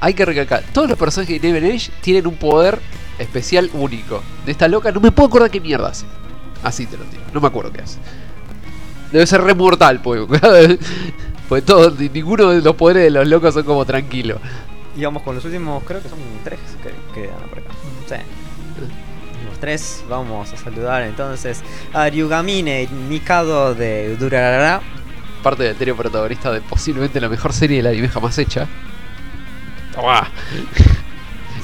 [0.00, 2.78] Hay que recalcar, todos los personajes de Never Age tienen un poder
[3.18, 4.22] especial único.
[4.46, 6.06] De esta loca no me puedo acordar qué mierda hace.
[6.62, 7.98] Así te lo digo, no me acuerdo qué hace.
[9.12, 10.22] Debe ser re mortal, pues.
[11.48, 14.38] Pues todo, ninguno de los poderes de los locos son como tranquilos.
[14.94, 17.70] Y vamos con los últimos, creo que son tres que quedan por acá.
[18.06, 18.16] Sí.
[19.48, 21.62] Los tres, vamos a saludar entonces
[21.94, 24.82] a Ryugamine Mikado de Durarara.
[25.42, 28.68] Parte del trío protagonista de posiblemente la mejor serie del anime jamás hecha.
[29.98, 30.30] Tomá,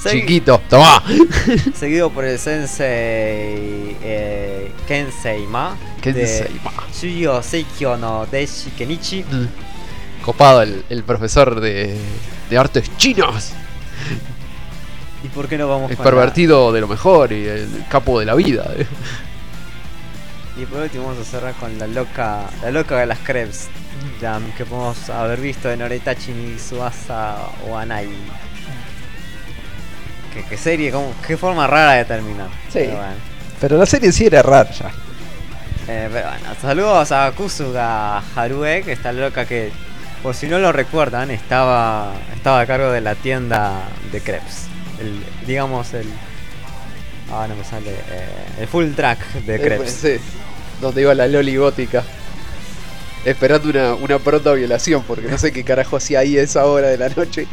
[0.03, 1.01] Segui- chiquito, tomá.
[1.73, 5.77] Seguido por el sensei eh, Kensei Ma.
[6.01, 6.73] Kensei Ma.
[6.93, 9.25] Shuyo Seikyo no Deshi Kenichi.
[10.25, 11.97] Copado el, el profesor de,
[12.51, 13.53] de artes chinos.
[15.23, 18.19] ¿Y por qué no vamos El con la- pervertido de lo mejor y el capo
[18.19, 18.69] de la vida.
[18.77, 18.87] eh.
[20.61, 23.69] Y por último vamos a cerrar con la loca, la loca de las crepes
[24.21, 27.37] jam que podemos haber visto en Oretachi ni Suasa
[27.69, 28.09] o Anai.
[30.33, 32.49] ¿Qué, qué serie, cómo- qué forma rara de terminar.
[32.69, 32.81] Sí.
[32.81, 33.15] Pero bueno.
[33.61, 34.91] Pero la serie sí era rara ya.
[35.87, 39.71] Eh, pero bueno, saludos a Kusuga Harue, que está loca que,
[40.23, 44.67] por si no lo recuerdan, estaba, estaba a cargo de la tienda de crepes.
[45.01, 46.09] El, digamos el...
[47.33, 47.91] Ah, no me sale.
[47.91, 48.29] eh,
[48.61, 49.93] el full track de crepes.
[49.93, 50.17] Sí,
[50.81, 52.03] donde iba la Loli gótica.
[53.25, 56.89] Esperando una, una pronta violación, porque no sé qué carajo hacía ahí a esa hora
[56.89, 57.47] de la noche.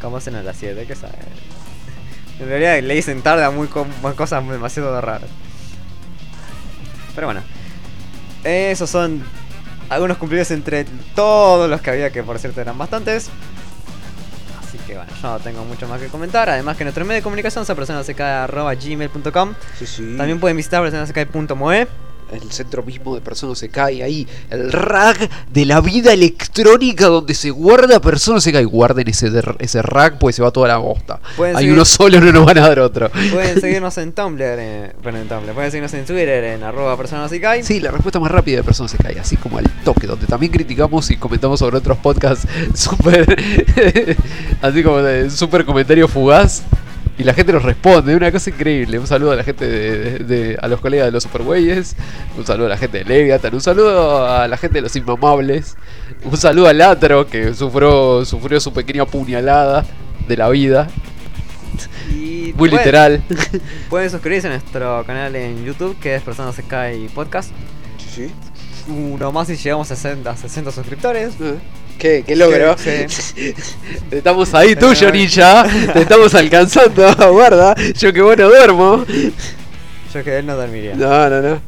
[0.00, 0.84] ¿Cómo hacen a las 7?
[0.86, 1.14] ¿Qué sabe?
[2.40, 5.30] En realidad le dicen tarde a muy co- a cosas demasiado raras.
[7.14, 7.42] Pero bueno.
[8.44, 9.22] Esos son
[9.88, 13.30] algunos cumplidos entre todos los que había, que por cierto eran bastantes.
[14.60, 16.48] Así que bueno, yo no tengo mucho más que comentar.
[16.50, 20.14] Además que nuestro medio de comunicación es personaseca.gmail.com Sí, sí.
[20.16, 21.88] También pueden visitar personaseca.moe.
[22.32, 25.16] el centro mismo de Persona se cae ahí, el rag
[25.52, 28.64] de la vida electrónica donde se guarda Persona se cae.
[28.64, 31.20] Guarden ese, ese rag pues se va toda la bosta.
[31.36, 33.10] Pueden Hay seguir- uno solo, no nos van a dar otro.
[33.32, 35.52] Pueden seguirnos en Tumblr, eh, bueno, en Tumblr.
[35.54, 37.62] Pueden seguirnos en Twitter en arroba personaseca.
[37.62, 40.50] Sí, la respuesta más rápida de Persona se cae, así como al toque, donde también
[40.52, 43.36] criticamos y comentamos sobre otros podcasts súper.
[44.62, 46.62] así como de súper comentario fugaz.
[47.18, 48.98] Y la gente nos responde, una cosa increíble.
[48.98, 51.96] Un saludo a la gente de, de- de- a los colegas de los supergüeyes,
[52.36, 55.76] un saludo a la gente de Leviathan, un saludo a la gente de los inmamables,
[56.24, 59.86] un saludo al Atro que sufrió, sufrió su pequeña puñalada
[60.28, 60.88] de la vida,
[62.10, 63.22] Y muy pueden- literal.
[63.88, 67.50] Pueden suscribirse a nuestro canal en YouTube, que es Personas Sky Podcast.
[68.14, 68.30] Sí,
[68.88, 71.34] Uno más y llegamos a 60, 60 suscriptores.
[71.98, 72.76] ¿Qué, qué logro?
[72.78, 73.52] Sí.
[74.10, 75.66] Estamos ahí, tú, Ninja.
[75.92, 77.74] Te estamos alcanzando, guarda.
[77.94, 79.04] Yo que bueno duermo.
[80.14, 80.94] Yo que él no dormiría.
[80.94, 81.60] No, no, no.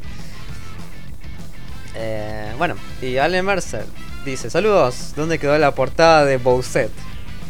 [1.96, 3.84] Eh, bueno, y Allen Mercer
[4.24, 6.90] dice: Saludos, ¿dónde quedó la portada de Bowset?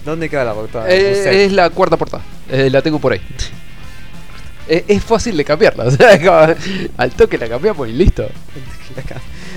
[0.04, 1.32] ¿Dónde quedó la portada de Eh, Bowset?
[1.34, 2.22] es la cuarta portada.
[2.50, 3.20] Eh, la tengo por ahí.
[4.70, 5.84] Eh, es fácil de cambiarla.
[5.84, 6.54] O sea, como-
[6.98, 8.28] al toque la cambiamos y listo.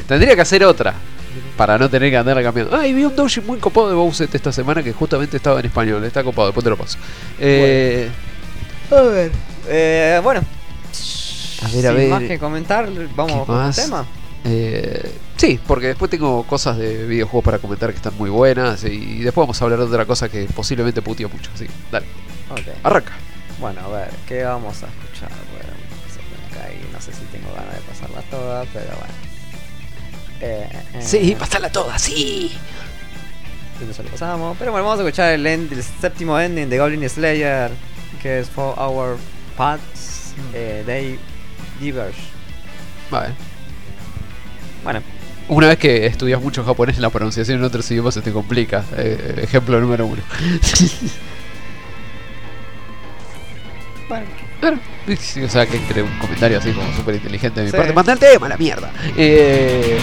[0.08, 0.94] Tendría que hacer otra.
[1.56, 2.76] Para no tener que andar cambiando.
[2.76, 5.66] Ah, y vi un doji muy copado de Bowset esta semana que justamente estaba en
[5.68, 6.04] español.
[6.04, 6.98] Está copado, después te lo paso.
[7.40, 8.10] Eh,
[8.90, 9.32] A ver.
[9.68, 10.42] Eh, bueno.
[11.64, 12.10] A ver, a Sin ver.
[12.10, 13.76] más que comentar, vamos ¿Qué con el más?
[13.76, 14.06] tema.
[14.44, 19.20] Eh, sí, porque después tengo cosas de videojuegos para comentar que están muy buenas y
[19.20, 21.52] después vamos a hablar de otra cosa que posiblemente puteo mucho.
[21.54, 22.08] Así, que, dale,
[22.84, 23.14] arranca.
[23.60, 25.30] Bueno, a ver, ¿qué vamos a escuchar?
[25.54, 25.72] Bueno,
[26.50, 29.31] acá y no sé si tengo ganas de pasarla toda, pero bueno.
[30.42, 32.52] Eh, eh, Sí, pasala toda, sí.
[33.80, 34.56] Entonces lo pasamos.
[34.60, 37.72] Pero bueno, vamos a escuchar el, end- el séptimo ending de Goblin Slayer,
[38.22, 39.18] que es For Our
[39.58, 41.20] Paths eh, They
[41.80, 42.20] Diverge.
[43.10, 43.34] Vale.
[44.84, 45.02] Bueno,
[45.48, 48.84] Una vez que estudias mucho japonés, la pronunciación en otros idiomas se te complica.
[48.98, 50.22] Eh, ejemplo número uno.
[54.10, 54.26] bueno.
[54.62, 54.78] Claro.
[55.46, 57.78] O sea, que entre un comentario así como súper inteligente de mi Sí.
[57.78, 57.92] parte.
[57.94, 58.92] Manda el tema, la mierda.
[59.18, 59.98] Eh...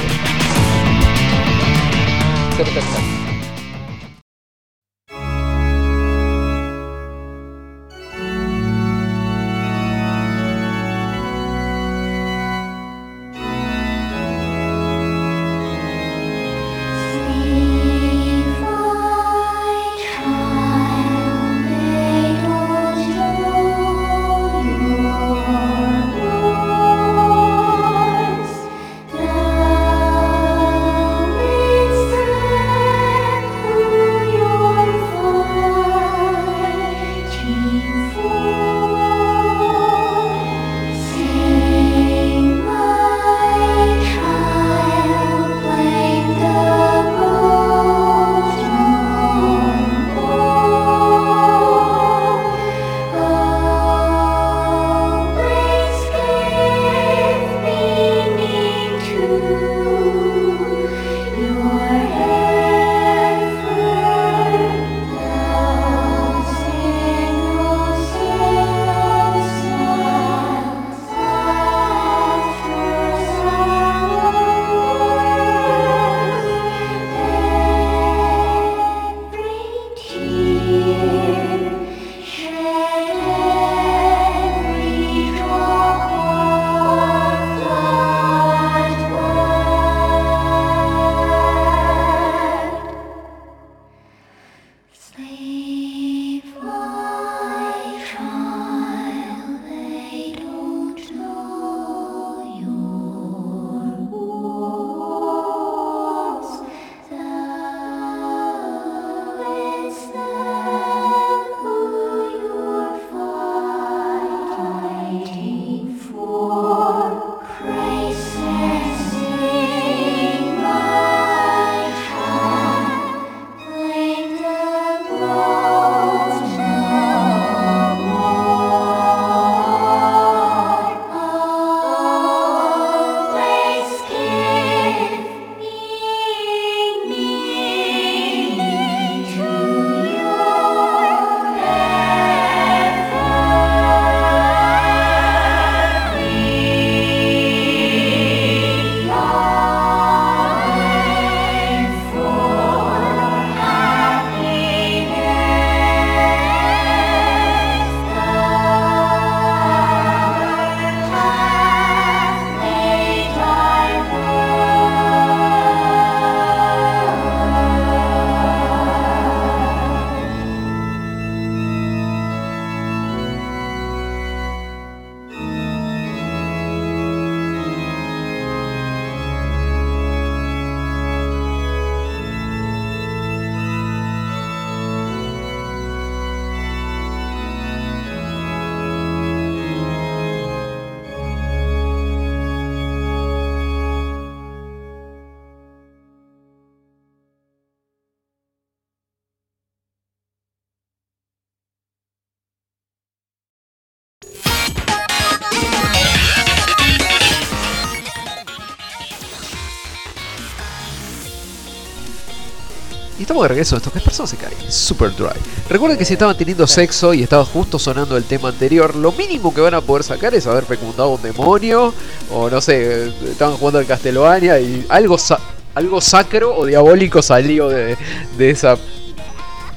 [213.39, 214.53] estamos de regreso esto que es Persona se cae.
[214.71, 215.29] Super Dry.
[215.69, 219.55] Recuerden que si estaban teniendo sexo y estaba justo sonando el tema anterior, lo mínimo
[219.55, 221.95] que van a poder sacar es haber fecundado un demonio.
[222.31, 225.39] O no sé, estaban jugando al Castlevania y algo, sa-
[225.75, 227.97] algo sacro o diabólico salió de,
[228.37, 228.77] de esa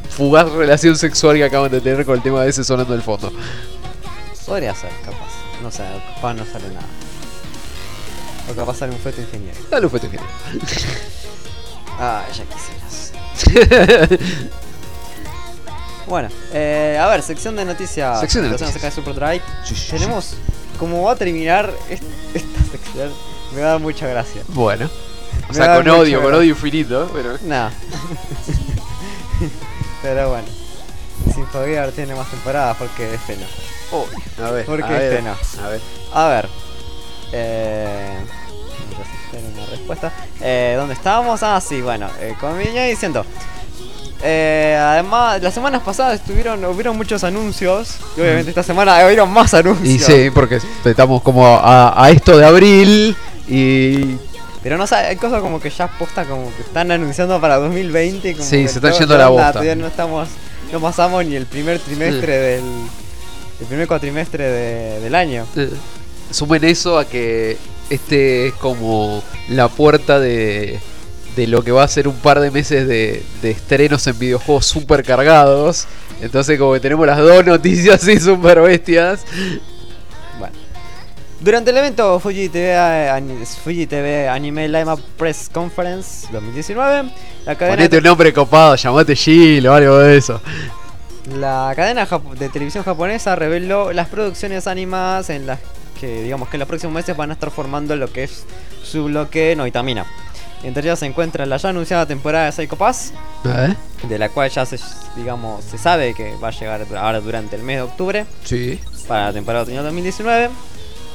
[0.10, 3.32] fugaz relación sexual que acaban de tener con el tema de ese sonando del fondo.
[4.46, 5.30] Podría ser, capaz.
[5.62, 5.84] No sé,
[6.16, 6.88] capaz no sale nada.
[8.52, 9.58] O capaz sale un feto ingeniero.
[9.70, 10.26] Dale un fuerte genio.
[12.00, 13.12] Ah, ya quisieras.
[16.08, 18.20] bueno, eh, a ver, sección de noticias.
[18.20, 18.76] Sección de noticias.
[18.76, 19.42] acá de Super Drive.
[19.66, 19.92] Sí, sí, sí.
[19.92, 20.36] Tenemos,
[20.78, 23.12] como va a terminar est- esta sección,
[23.56, 24.44] me va a dar mucha gracia.
[24.50, 24.90] Bueno.
[25.50, 27.38] O sea, con odio, con odio infinito, pero.
[27.44, 27.70] No.
[30.02, 30.48] Pero bueno.
[31.34, 33.46] Sinfoguear tiene más temporadas porque este no.
[33.92, 34.06] Oh,
[34.46, 34.66] a ver.
[34.66, 35.36] ¿Por qué a ver, no?
[35.64, 35.82] A ver.
[36.14, 36.50] A ver.
[37.34, 38.18] Eh.
[39.32, 40.12] Espero una respuesta.
[40.42, 41.42] Eh, ¿Dónde estábamos?
[41.44, 42.08] Ah, sí, bueno.
[42.20, 43.26] Eh, como venía diciendo.
[44.24, 47.96] Eh, además, las semanas pasadas estuvieron, hubieron muchos anuncios.
[48.18, 49.88] Y obviamente esta semana hubieron más anuncios.
[49.90, 53.16] Y sí, porque estamos como a, a esto de abril
[53.48, 54.18] y
[54.62, 58.34] Pero no sé, hay cosas como que ya posta como que están anunciando para 2020.
[58.34, 59.52] Como Sí, se están yendo a la bosta.
[59.54, 60.30] Todavía no estamos,
[60.72, 62.64] no pasamos ni el primer trimestre del.
[63.60, 65.46] El primer cuatrimestre de- del año.
[65.56, 65.70] eh,
[66.32, 67.58] sumen eso a que
[67.92, 70.80] este es como la puerta de,
[71.36, 74.66] de lo que va a ser un par de meses de, de estrenos en videojuegos
[74.66, 75.88] super cargados.
[76.22, 79.26] Entonces como que tenemos las dos noticias así super bestias.
[80.40, 80.56] Bueno.
[81.42, 87.12] Durante el evento Fuji TV, Fuji TV Anime Up Press Conference 2019,
[87.46, 90.40] la cadena, Ponete un nombre copado, llamate Gil o algo de eso.
[91.36, 95.60] la cadena de televisión japonesa reveló las producciones animadas en las
[96.02, 98.44] que digamos que en los próximos meses van a estar formando lo que es
[98.84, 100.06] su bloque Noitamina.
[100.64, 103.14] Entre ellas se encuentra la ya anunciada temporada de Psycho Pass,
[103.46, 103.74] ¿Eh?
[104.08, 104.78] de la cual ya se,
[105.16, 108.80] digamos, se sabe que va a llegar ahora durante el mes de octubre Sí.
[109.08, 110.50] para la temporada otoñal 2019.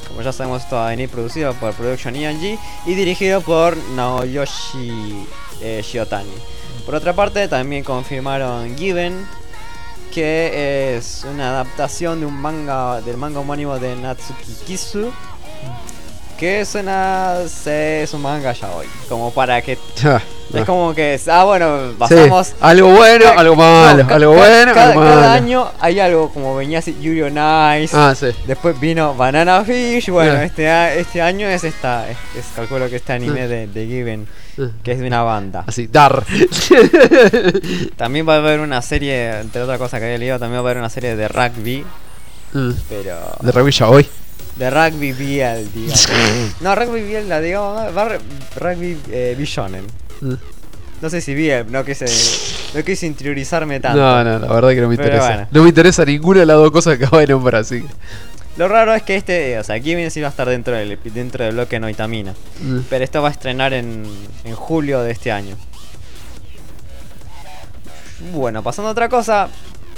[0.07, 5.25] Como ya sabemos, esto va a venir producido por Production ENG y dirigido por Naoyoshi
[5.61, 6.31] eh, Shiotani.
[6.85, 9.25] Por otra parte, también confirmaron Given,
[10.13, 15.11] que es una adaptación de un manga del manga homónimo de Natsuki Kisu.
[16.37, 17.37] Que es una.
[17.65, 18.85] es un manga ya hoy.
[19.09, 19.77] Como para que.
[20.53, 21.19] Es como que.
[21.27, 22.47] Ah, bueno, pasamos.
[22.47, 25.29] Sí, algo bueno, algo malo, no, algo bueno, cada, algo cada malo.
[25.29, 27.33] año hay algo como venía así Yuri on
[27.83, 27.93] Ice.
[27.97, 28.27] Ah, sí.
[28.45, 30.09] Después vino Banana Fish.
[30.09, 30.43] Bueno, Ah.
[30.45, 32.09] este, este año es esta.
[32.09, 33.47] Es, es- calculo que este anime Ah.
[33.49, 34.25] de, de Given.
[34.57, 34.67] Ah.
[34.83, 35.65] Que es de una banda.
[35.67, 36.23] Así, dar.
[37.97, 39.39] También va a haber una serie.
[39.41, 41.85] Entre otras cosas que había leído, también va a haber una serie de rugby.
[42.53, 42.71] Mm.
[42.87, 43.15] Pero.
[43.41, 44.07] De revilla hoy.
[44.57, 46.07] De rugby BL, digamos.
[46.61, 47.95] no, rugby BL, la digamos.
[47.95, 48.17] Va
[48.55, 49.37] rugby eh.
[50.21, 50.33] Mm.
[51.01, 52.05] No sé si BL, no quise,
[52.73, 53.99] no quise interiorizarme tanto.
[53.99, 55.27] No, no, la verdad que no me Pero interesa.
[55.27, 55.47] bueno.
[55.51, 57.87] No me interesa ninguna de las dos cosas que acabo de nombrar, así que.
[58.57, 61.45] Lo raro es que este, o sea, Given sí va a estar dentro del, dentro
[61.45, 62.33] del bloque Noitamina.
[62.61, 62.79] Mm.
[62.89, 64.03] Pero esto va a estrenar en,
[64.43, 65.55] en julio de este año.
[68.33, 69.49] Bueno, pasando a otra cosa.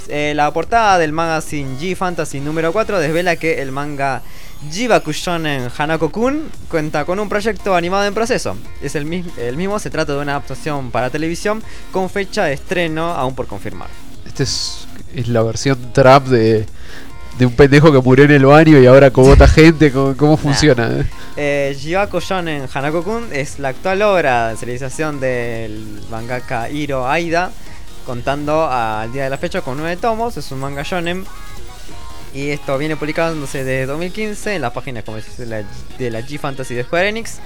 [0.08, 4.20] eh, la portada del magazine G Fantasy número 4 desvela que el manga
[4.70, 8.56] Jibaku Shonen Hanako-kun cuenta con un proyecto animado en proceso.
[8.82, 12.52] Es el, mis- el mismo, se trata de una adaptación para televisión con fecha de
[12.54, 13.88] estreno aún por confirmar.
[14.26, 16.66] Este es, es la versión trap de,
[17.38, 19.90] de un pendejo que murió en el baño y ahora cobota gente.
[19.92, 20.88] ¿Cómo, cómo funciona?
[21.36, 21.74] eh?
[21.74, 27.50] Eh, Hanako-kun es la actual obra de serialización del mangaka Hiro Aida,
[28.04, 30.36] contando al día de la fecha con nueve tomos.
[30.36, 31.24] Es un manga shonen.
[32.32, 35.64] Y esto viene publicándose desde 2015 en las páginas dice, de la,
[35.98, 37.38] de la G Fantasy de Square Enix.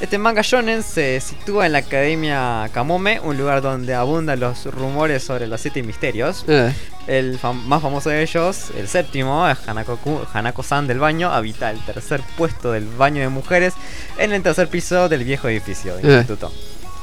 [0.00, 5.22] Este manga shonen se sitúa en la Academia Kamome, un lugar donde abundan los rumores
[5.22, 6.44] sobre los siete misterios.
[6.48, 6.72] Eh,
[7.06, 11.78] El fam- más famoso de ellos, el séptimo, es Hanako- Hanako-san del baño, habita el
[11.84, 13.74] tercer puesto del baño de mujeres
[14.18, 16.14] en el tercer piso del viejo edificio del Eh.
[16.14, 16.52] instituto.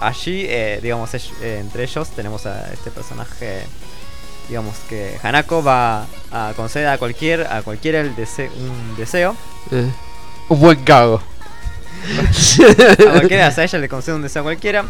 [0.02, 1.10] Allí, eh, digamos,
[1.42, 3.64] entre ellos tenemos a este personaje,
[4.50, 9.36] digamos que Hanako va a conceder a cualquier, a cualquiera el dese- un deseo.
[9.72, 9.89] eh.
[10.50, 11.22] Un buen cago.
[13.08, 14.86] A cualquiera, o sea, ella le concede un deseo a cualquiera.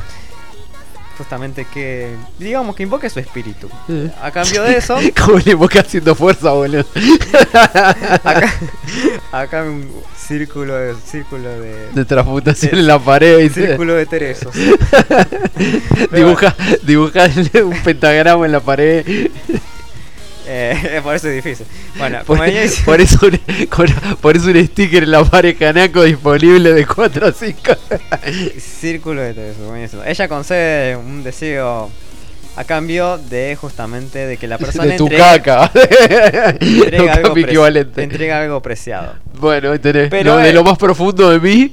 [1.20, 3.70] Justamente que, digamos, que invoque su espíritu.
[4.22, 6.86] A cambio de eso, ¿Cómo le invoca haciendo fuerza, boludo?
[8.24, 8.54] acá,
[9.34, 9.86] acá un
[10.18, 13.52] círculo de, círculo de, De transmutación en la pared.
[13.52, 14.56] círculo de teresos.
[16.14, 17.26] Dibuja, dibuja
[17.66, 19.30] un pentagrama en la pared.
[20.52, 21.66] Eh, por eso es difícil.
[21.98, 26.04] Bueno, Por, como diciendo- por eso un, por eso un sticker en la pared canaco
[26.04, 27.60] disponible de 4 a 5.
[28.60, 30.04] círculo de diciendo.
[30.06, 31.92] Ella concede un deseo
[32.56, 35.72] a cambio de justamente de que la persona de tu entregue- caca.
[36.60, 38.04] entrega, algo equivalente.
[38.04, 39.14] entrega algo preciado.
[39.40, 40.10] Bueno, tenés.
[40.10, 41.72] Pero, lo de eh, lo más profundo de mí.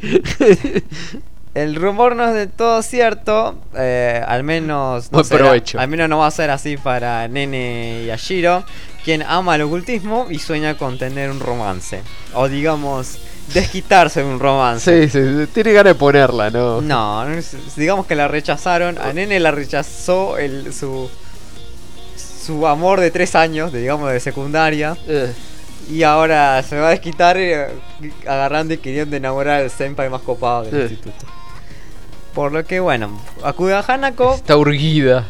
[1.56, 5.80] El rumor no es de todo cierto, eh, al menos no Buen será- provecho.
[5.80, 8.62] al menos no va a ser así para Nene y Ashiro,
[9.04, 12.02] quien ama el ocultismo y sueña con tener un romance,
[12.34, 13.18] o digamos
[13.54, 15.08] desquitarse de un romance.
[15.08, 16.82] sí, sí, tiene ganas de ponerla, ¿no?
[16.82, 17.24] No,
[17.76, 21.08] digamos que la rechazaron, a Nene la rechazó el, su
[22.16, 25.32] su amor de tres años, de, digamos de secundaria, Eh,
[25.90, 27.68] y ahora se va a desquitar eh,
[28.26, 31.26] agarrando y queriendo enamorar al senpai más copado del instituto.
[32.36, 35.24] Por lo que bueno, acude a Hanako, está urgida.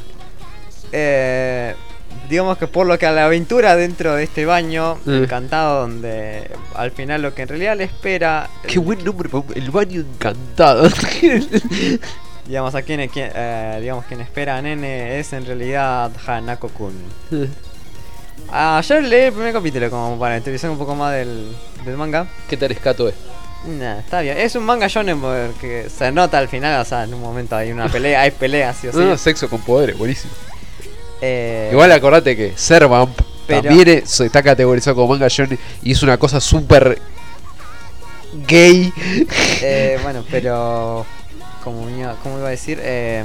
[0.93, 1.75] eh,
[2.29, 5.21] digamos que por lo que a la aventura dentro de este baño Eh.
[5.23, 10.01] encantado donde al final lo que en realidad le espera, Qué buen nombre, el baño
[10.01, 10.89] encantado.
[12.47, 16.93] digamos a quien, quien- eh, digamos quien espera a Nene es en realidad Hanako-kun.
[18.53, 21.53] Ayer leí el primer capítulo como para introducir un poco más del,
[21.85, 22.27] del manga.
[22.49, 23.15] ¿Qué tal escato es?
[23.67, 24.39] Nah, está bien.
[24.39, 27.73] Es un manga shonen porque se nota al final, o sea, en un momento hay
[27.73, 29.19] una pelea, hay peleas, sí o sí.
[29.23, 30.33] Sexo con poderes, buenísimo.
[31.21, 36.03] Eh, Igual acordate que Servamp Pero- también es- está categorizado como manga shonen y es
[36.03, 37.01] una cosa súper
[38.47, 38.93] gay.
[39.63, 41.05] eh, bueno, pero
[41.65, 41.89] como
[42.23, 42.79] ¿cómo iba a decir?
[42.83, 43.25] Eh,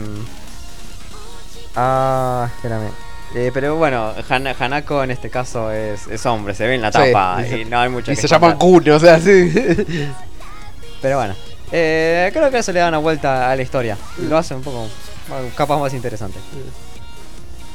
[1.75, 2.89] ah, espérame.
[3.33, 6.91] Eh, pero bueno, Han- Hanako en este caso es, es hombre, se ve en la
[6.91, 8.57] tapa y no hay mucho y que se llaman.
[8.57, 9.53] Kun, o sea, sí.
[11.01, 11.35] Pero bueno,
[11.71, 13.97] eh, creo que eso le da una vuelta a la historia.
[14.21, 14.87] y Lo hace un poco,
[15.55, 16.37] capaz más interesante.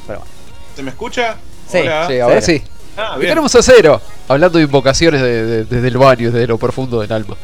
[0.07, 0.33] Pero bueno.
[0.77, 1.37] ¿Se me escucha?
[1.69, 2.07] Sí, Hola.
[2.07, 2.63] Sí, ahora sí.
[2.97, 3.31] Ah, ¿Qué bien.
[3.33, 4.01] tenemos a cero?
[4.29, 7.37] Hablando de invocaciones de- de- desde el baño, desde lo profundo del alma.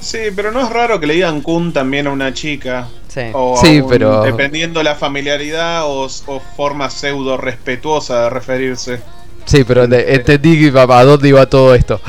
[0.00, 2.88] Sí, pero no es raro que le digan Kun también a una chica.
[3.08, 3.20] Sí.
[3.32, 9.00] O Sí, un- pero- Dependiendo la familiaridad o, o forma pseudo respetuosa de referirse.
[9.44, 12.00] Sí, pero entendí a, a dónde iba todo esto.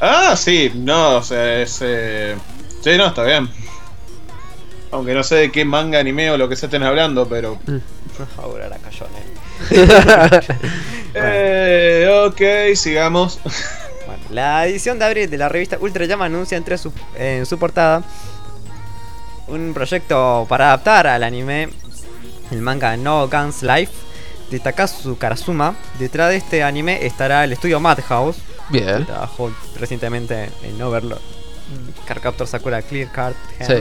[0.00, 1.78] Ah, sí, no, o sea, es.
[1.82, 2.36] eh,
[2.82, 3.48] Sí, no, está bien.
[4.92, 7.58] Aunque no sé de qué manga, anime o lo que se estén hablando, pero.
[8.38, 9.06] Ahora la cayó,
[11.14, 12.08] ¿eh?
[12.26, 13.38] Ok, sigamos.
[14.06, 17.58] Bueno, la edición de abril de la revista Ultra Llama anuncia entre su, en su
[17.58, 18.02] portada
[19.48, 21.68] un proyecto para adaptar al anime
[22.50, 23.92] el manga No Guns Life
[24.50, 25.74] de Takasu Karasuma.
[25.98, 28.38] Detrás de este anime estará el estudio Madhouse,
[28.70, 29.04] Bien.
[29.06, 31.20] trabajó recientemente en Overlord,
[32.06, 33.34] Carcaptor Sakura Clear Card.
[33.66, 33.74] Sí.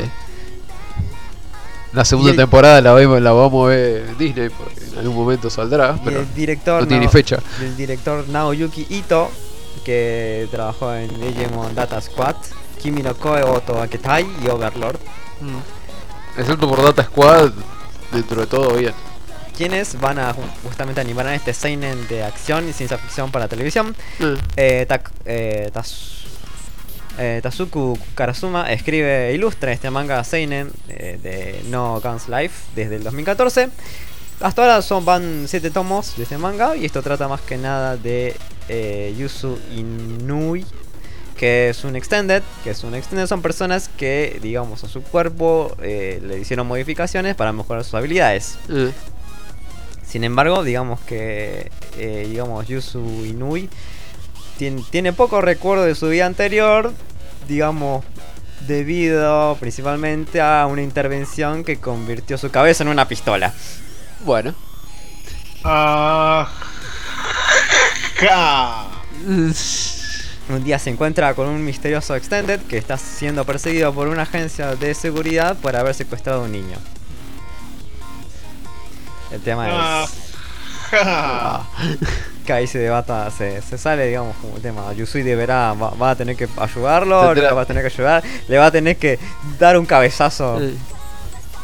[1.94, 5.16] La segunda el- temporada la, vemos, la vamos a ver en Disney porque en algún
[5.16, 7.40] momento saldrá, Y pero el director no tiene Nao- fecha.
[7.62, 9.32] el director Naoyuki Ito,
[9.86, 12.36] que trabajó en Digimon Data Squad,
[12.82, 14.98] Kimi no Koe Oto Aketai y Overlord.
[16.38, 17.52] Excepto por Data Squad,
[18.12, 18.94] dentro de todo bien.
[19.58, 23.48] Quienes van a ju- justamente animar a este seinen de acción y ciencia ficción para
[23.48, 23.96] televisión.
[24.20, 24.88] Eh, Eh,
[25.26, 26.26] eh, Tas-
[27.18, 32.98] eh, Tazuku Karasuma escribe e ilustra este manga seinen eh, de No Guns Life desde
[32.98, 33.70] el 2014.
[34.40, 37.98] Hasta ahora son van 7 tomos de este manga y esto trata más que nada
[37.98, 38.36] de
[39.18, 40.64] Yusu Inui,
[41.36, 45.76] que es un extended, que es un extended son personas que digamos a su cuerpo
[45.82, 48.58] eh, le hicieron modificaciones para mejorar sus habilidades.
[48.70, 48.92] eh.
[50.08, 53.70] Sin embargo, digamos que eh, digamos Yusu Inui
[54.58, 56.94] tiene, tiene poco recuerdo de su vida anterior,
[57.48, 58.06] digamos
[58.66, 63.54] debido principalmente a una intervención que convirtió su cabeza en una pistola.
[64.26, 64.56] Bueno.
[70.50, 74.76] Un día se encuentra con un misterioso extended que está siendo perseguido por una agencia
[74.76, 76.78] de seguridad por haber secuestrado a un niño.
[79.32, 81.68] El tema Ah, es ja.
[82.46, 84.94] que ahí se debata, se, se sale, digamos, como el tema.
[84.94, 87.94] Yusui deberá, va, va a tener que ayudarlo, no Tendrá- le va a tener que
[87.94, 89.20] ayudar, le va a tener que
[89.60, 90.74] dar un cabezazo Eh,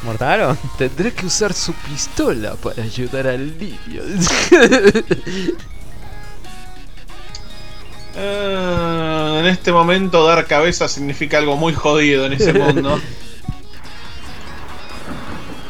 [0.03, 0.57] mortal o.
[0.78, 4.01] Tendré que usar su pistola para ayudar al niño.
[8.16, 12.99] Ah, en este momento dar cabeza significa algo muy jodido en ese mundo.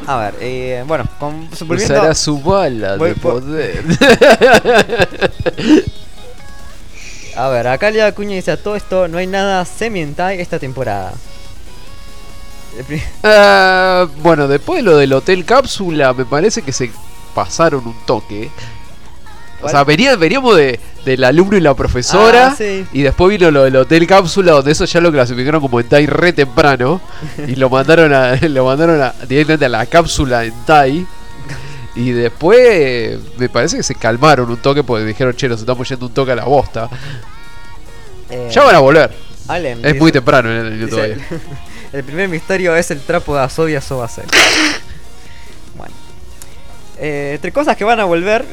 [0.08, 3.84] A ver, eh, bueno, con, volviendo- Usará su bala Voy de por- poder.
[7.36, 11.14] A ver, acá Lea Acuña dice a todo esto, no hay nada semi-hentai esta temporada.
[13.24, 16.92] Ah, bueno, después de lo del Hotel Cápsula, me parece que se
[17.36, 18.50] pasaron un toque.
[19.64, 19.72] ¿Cuál?
[19.72, 22.48] sea, venía- veníamos de, del alumno y la profesora.
[22.48, 22.86] Ah, sí.
[22.94, 26.32] Y después vino lo del hotel cápsula, donde eso ya lo clasificaron como hentai re
[26.34, 27.02] temprano.
[27.48, 31.06] y lo mandaron a, lo mandaron a- directamente a la cápsula hentai.
[31.96, 36.08] Y después me parece que se calmaron un toque porque dijeron, che, nos estamos yendo
[36.08, 36.90] un toque a la bosta.
[38.30, 39.14] Eh, Ya van a volver.
[39.48, 41.18] Alem Es dice- muy temprano en el todavía.
[41.94, 44.24] el primer misterio es el trapo de Asobi Asobase.
[45.78, 45.94] bueno.
[46.98, 48.46] Eh, entre cosas que van a volver.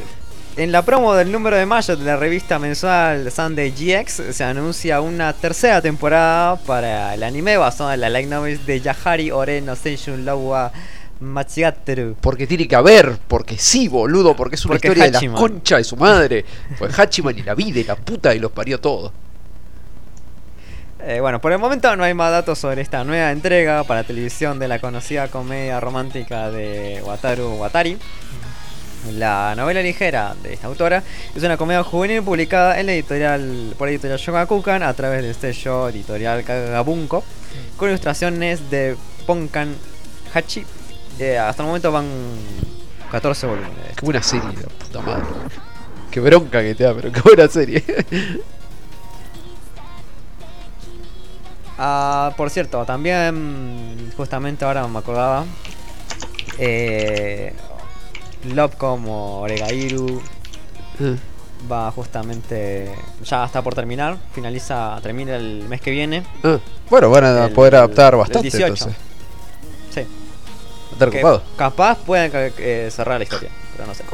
[0.56, 5.00] En la promo del número de mayo de la revista mensual Sunday GX se anuncia
[5.00, 9.76] una tercera temporada para el anime basado en la light novel de Yahari Ore no
[9.76, 10.72] Seishun Lawa
[11.20, 12.16] Machigateru.
[12.20, 15.76] Porque tiene que haber, porque sí, boludo, porque es una Porque historia de la concha
[15.76, 16.44] de su madre.
[16.78, 19.12] Pues Hachiman y la vida y la puta y los parió todo.
[21.02, 24.58] Eh, bueno, por el momento no hay más datos sobre esta nueva entrega para televisión
[24.58, 27.96] de la conocida comedia romántica de Wataru Watari.
[29.08, 31.02] La novela ligera de esta autora
[31.34, 35.34] es una comedia juvenil publicada en la editorial por la editorial Shogakukan a través del
[35.34, 37.24] sello editorial Kagabunko
[37.78, 38.96] con ilustraciones de
[39.26, 39.74] Ponkan
[40.34, 40.66] Hachi.
[41.18, 42.06] Eh, hasta el momento van
[43.10, 43.96] 14 volúmenes.
[43.96, 45.24] Qué buena serie, la puta madre.
[46.10, 47.82] Qué bronca que te da, pero qué buena serie.
[51.82, 55.46] Ah, por cierto, también justamente ahora me acordaba.
[56.58, 57.54] Eh,
[58.44, 60.20] Love como Oregairu
[61.70, 62.90] va justamente.
[63.24, 64.16] Ya está por terminar.
[64.34, 66.24] Finaliza, termina el mes que viene.
[66.42, 68.66] Ah, bueno, van a El- poder adaptar el bastante 18.
[68.66, 68.96] entonces.
[69.94, 70.06] Sí.
[70.92, 71.42] Estar ocupado.
[71.56, 74.04] capaz pueden eh, cerrar la historia, pero no sé.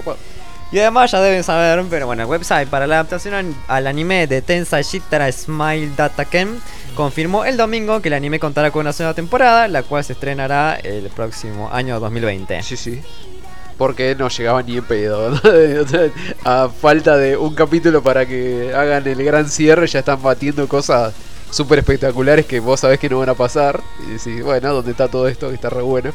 [0.72, 4.43] Y además ya deben saber, pero bueno, el website para la adaptación al anime de
[4.43, 6.61] Tensai Shitara Smile Data Ken
[6.97, 10.74] confirmó el domingo que el anime contará con una segunda temporada, la cual se estrenará
[10.83, 12.62] el próximo año 2020.
[12.64, 13.01] Sí, sí.
[13.79, 15.39] Porque no llegaba ni en pedo.
[16.45, 21.12] a falta de un capítulo para que hagan el gran cierre, ya están batiendo cosas
[21.51, 23.83] súper espectaculares que vos sabés que no van a pasar.
[24.07, 25.49] Y decís, bueno, ¿dónde está todo esto?
[25.51, 26.12] Que está re bueno.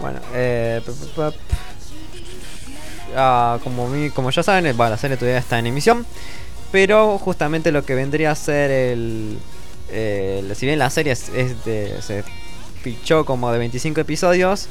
[0.00, 0.80] Bueno, eh,
[3.16, 6.06] ah, como, como ya saben, eh, bueno, la serie todavía está en emisión.
[6.70, 9.38] Pero justamente lo que vendría a ser el.
[9.92, 11.30] el- si bien la serie es,
[11.64, 12.24] de,
[12.82, 14.68] fichó como de 25 episodios,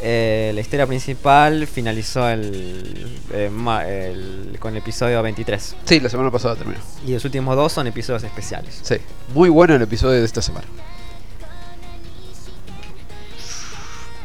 [0.00, 5.74] eh, la historia principal finalizó el, eh, ma- el- con el episodio 23.
[5.84, 6.78] Sí, la semana pasada terminó.
[7.06, 8.78] Y los últimos dos son episodios especiales.
[8.82, 8.96] Sí.
[9.34, 10.66] Muy bueno el episodio de esta semana.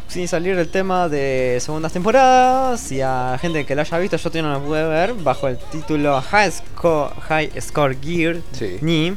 [0.07, 4.29] Sin salir del tema de segundas temporadas, y a gente que lo haya visto, yo
[4.29, 8.77] todavía no lo pude ver, bajo el título High Score, High Score Gear Sí.
[8.81, 9.15] Ni,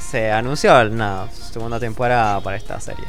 [0.00, 3.04] se anunció una segunda temporada para esta serie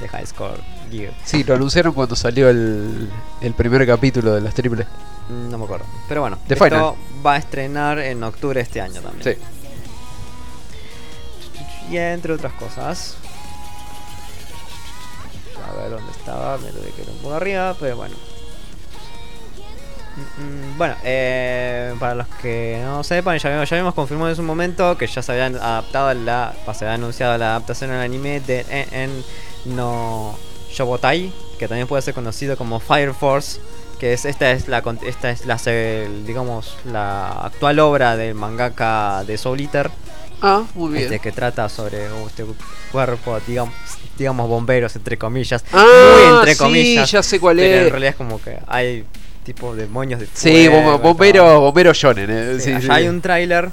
[0.00, 1.12] de High Score Gear.
[1.24, 3.08] Sí, lo anunciaron cuando salió el,
[3.40, 4.86] el primer capítulo de las triples.
[5.28, 5.86] Mm, No me acuerdo.
[6.08, 6.94] Pero bueno, The esto Final.
[7.24, 9.36] va a estrenar en octubre de este año también.
[9.36, 9.42] Sí.
[11.90, 13.16] Y entre otras cosas.
[15.68, 18.14] A ver dónde estaba, me lo dejé un poco arriba, pero bueno.
[20.16, 24.36] Mm, mm, Bueno, eh, para los que no sepan, ya, habíamos- ya habíamos confirmado en
[24.36, 26.54] su momento que ya se habían adaptado la.
[26.72, 29.24] Se había anunciado la adaptación al anime de En, En
[29.64, 30.36] no
[30.70, 33.60] Shobotai, que también puede ser conocido como Fire Force.
[33.98, 35.56] Que es esta es la esta es la
[36.26, 39.90] digamos la actual obra del mangaka de Soul Eater.
[40.42, 41.04] Ah, muy bien.
[41.04, 42.44] Este que trata sobre uh, este
[42.90, 43.72] cuerpo, digamos,
[44.18, 45.64] digamos bomberos entre comillas.
[45.72, 45.86] Ah,
[46.26, 47.10] muy entre sí, comillas.
[47.10, 47.82] ya sé cuál pero es.
[47.86, 49.04] en realidad es como que hay
[49.44, 51.60] tipo demonios de Sí, fuego, bom- y bombero, todo.
[51.60, 52.26] bombero shonen.
[52.30, 52.88] eh, Sí, sí.
[52.90, 53.70] hay un tráiler.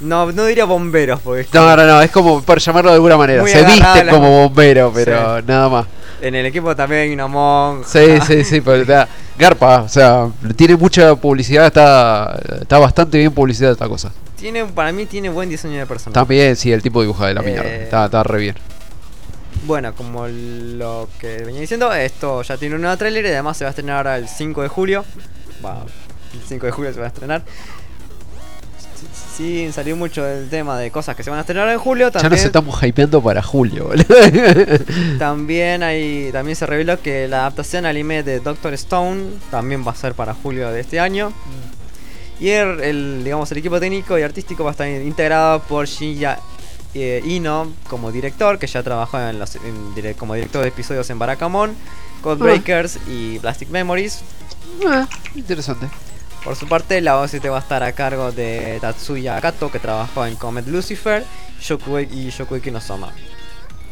[0.00, 3.42] No, no diría bomberos porque No, no, no, es como por llamarlo de alguna manera.
[3.42, 5.86] Muy Se viste la- como bombero, pero nada más.
[6.20, 7.88] en el equipo también hay una monja.
[7.88, 8.84] Sí, sí, sí, pero
[9.38, 14.12] Garpa, o sea, tiene mucha publicidad, está, está bastante bien publicidad esta cosa.
[14.36, 16.14] Tiene, para mí tiene buen diseño de personaje.
[16.14, 17.64] También, sí, el tipo dibuja de la mierda.
[17.64, 17.84] Eh.
[17.84, 18.56] Está, está re bien.
[19.64, 23.64] Bueno, como lo que venía diciendo, esto ya tiene un nuevo tráiler y además se
[23.64, 25.04] va a estrenar ahora el 5 de julio.
[25.64, 25.84] Va,
[26.34, 27.42] el 5 de julio se va a estrenar.
[29.36, 32.20] Sin salir mucho del tema de cosas que se van a estrenar en julio, Ya
[32.20, 34.04] también, nos estamos hypeando para julio, boludo.
[35.18, 39.92] también, hay, también se reveló que la adaptación al anime de Doctor Stone también va
[39.92, 41.32] a ser para julio de este año.
[42.40, 46.38] Y el, el, digamos, el equipo técnico y artístico va a estar integrado por Shinya
[46.94, 51.18] eh, Ino como director, que ya trabajó en los, en como director de episodios en
[51.18, 51.74] Barakamon,
[52.22, 54.22] Codebreakers y Plastic Memories.
[54.86, 55.88] Ah, interesante.
[56.44, 60.26] Por su parte, la voz va a estar a cargo de Tatsuya Kato, que trabajó
[60.26, 61.24] en Comet Lucifer
[61.60, 63.12] Shokugeki y Shokugeki no Soma.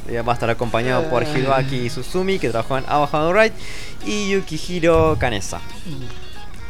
[0.09, 3.53] Eh, Va a estar acompañado por Hiroaki Susumi, que trabajó en Avahado Right,
[4.05, 5.61] y Yukihiro Kanesa.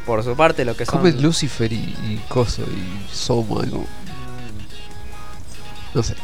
[0.04, 0.96] Por su parte, lo que son.
[0.96, 3.62] ¿Cómo es Lucifer y, y Coso y Soma?
[3.62, 3.86] algo?
[5.94, 6.14] No sé.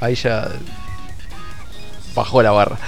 [0.00, 0.48] Ahí ya
[2.14, 2.78] bajó la barra.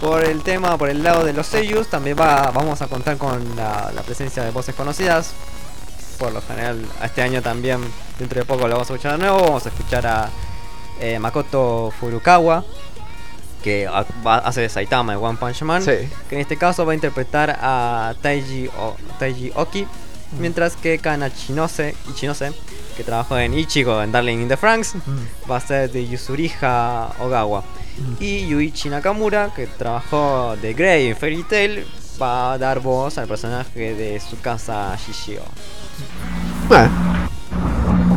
[0.00, 3.56] Por el tema, por el lado de los sellos, también va, vamos a contar con
[3.56, 5.32] la, la presencia de voces conocidas.
[6.18, 7.80] Por lo general, este año también,
[8.18, 9.40] dentro de poco lo vamos a escuchar de nuevo.
[9.42, 10.28] Vamos a escuchar a
[11.00, 12.64] eh, Makoto Furukawa,
[13.64, 15.82] que hace de Saitama en One Punch Man.
[15.82, 15.92] Sí.
[16.28, 19.86] Que en este caso va a interpretar a Taiji, o- Taiji Oki.
[20.40, 22.52] Mientras que Kana Chinose, Ichinose,
[22.96, 24.94] que trabajó en Ichigo en Darling in the Franks,
[25.50, 27.62] va a ser de Yusuriha Ogawa.
[28.20, 31.86] Y Yuichi Nakamura, que trabajó de Grey en Fairy Tail,
[32.20, 35.42] va a dar voz al personaje de Tsukasa Shishio.
[36.68, 36.90] Bueno.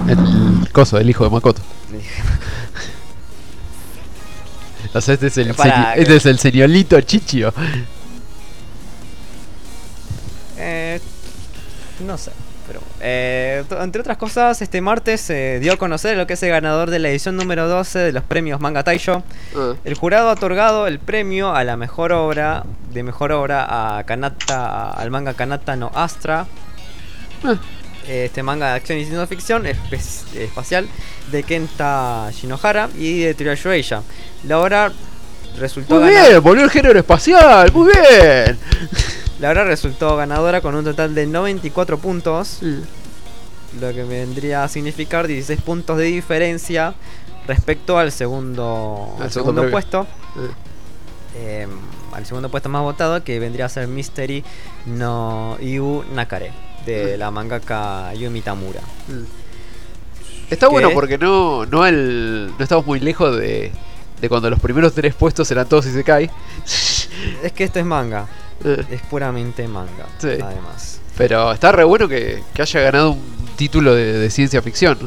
[0.08, 1.62] El coso, el hijo de Makoto.
[4.92, 7.54] O sea, este es el, Para- este es el señorito Chichio.
[10.58, 11.00] Eh,
[12.06, 12.32] no sé.
[13.02, 16.90] Eh, entre otras cosas, este martes se dio a conocer lo que es el ganador
[16.90, 19.24] de la edición número 12 de los premios Manga Taisho.
[19.84, 24.92] El jurado ha otorgado el premio a la mejor obra, de mejor obra a Kanata,
[24.92, 26.46] al manga Kanata no Astra.
[28.08, 30.88] Este manga de acción y ciencia ficción espacial
[31.32, 34.02] de Kenta Shinohara y de Tira Shueisha.
[34.46, 34.92] La obra
[35.60, 38.58] resultó Muy bien, volvió el género espacial, muy bien.
[39.40, 42.60] la obra resultó ganadora con un total de 94 puntos,
[43.80, 46.94] lo que vendría a significar 16 puntos de diferencia
[47.48, 50.08] respecto al segundo, Al segundo puesto.
[51.36, 51.68] eh,
[52.14, 54.44] al segundo puesto más votado que vendría a ser Mystery
[54.88, 56.52] no Yu Nakare
[56.86, 58.82] de la mangaka Yumi Tamura.
[60.50, 60.72] Está ¿Qué?
[60.72, 63.72] bueno porque no, no, el, no estamos muy lejos de,
[64.22, 66.30] de cuando los primeros tres puestos eran todos y se cae.
[67.44, 68.28] Es que esto es manga,
[68.90, 70.30] es puramente manga, Sí.
[70.42, 71.02] además.
[71.18, 74.98] Pero está re bueno que, que haya ganado un título de, de ciencia ficción.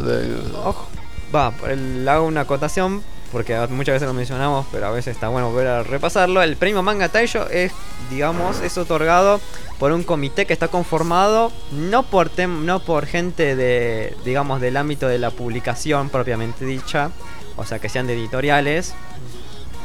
[0.64, 0.88] Ojo,
[1.34, 5.48] va, el- hago una acotación porque muchas veces lo mencionamos, pero a veces está bueno
[5.50, 6.42] volver a repasarlo.
[6.42, 7.72] El premio Manga Taisho es,
[8.10, 9.40] digamos, es otorgado
[9.78, 14.76] por un comité que está conformado no por tem- no por gente de, digamos, del
[14.76, 17.10] ámbito de la publicación propiamente dicha,
[17.56, 18.94] o sea, que sean de editoriales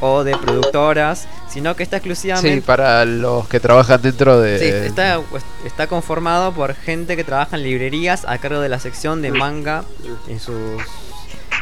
[0.00, 4.58] o de productoras, sino que está exclusivamente Sí, para los que trabajan dentro de...
[4.60, 5.20] Sí, está,
[5.66, 9.82] está conformado por gente que trabaja en librerías a cargo de la sección de manga
[10.28, 10.54] en sus.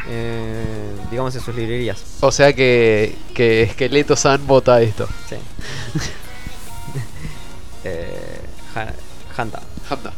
[0.07, 0.63] eh,
[1.09, 2.03] digamos, en sus librerías.
[2.19, 5.07] O sea que, que Esqueleto San vota esto.
[5.27, 5.35] Sí.
[7.83, 8.39] eh,
[8.75, 8.93] Ha-
[9.41, 9.61] Hanta.
[9.89, 10.13] Hamda.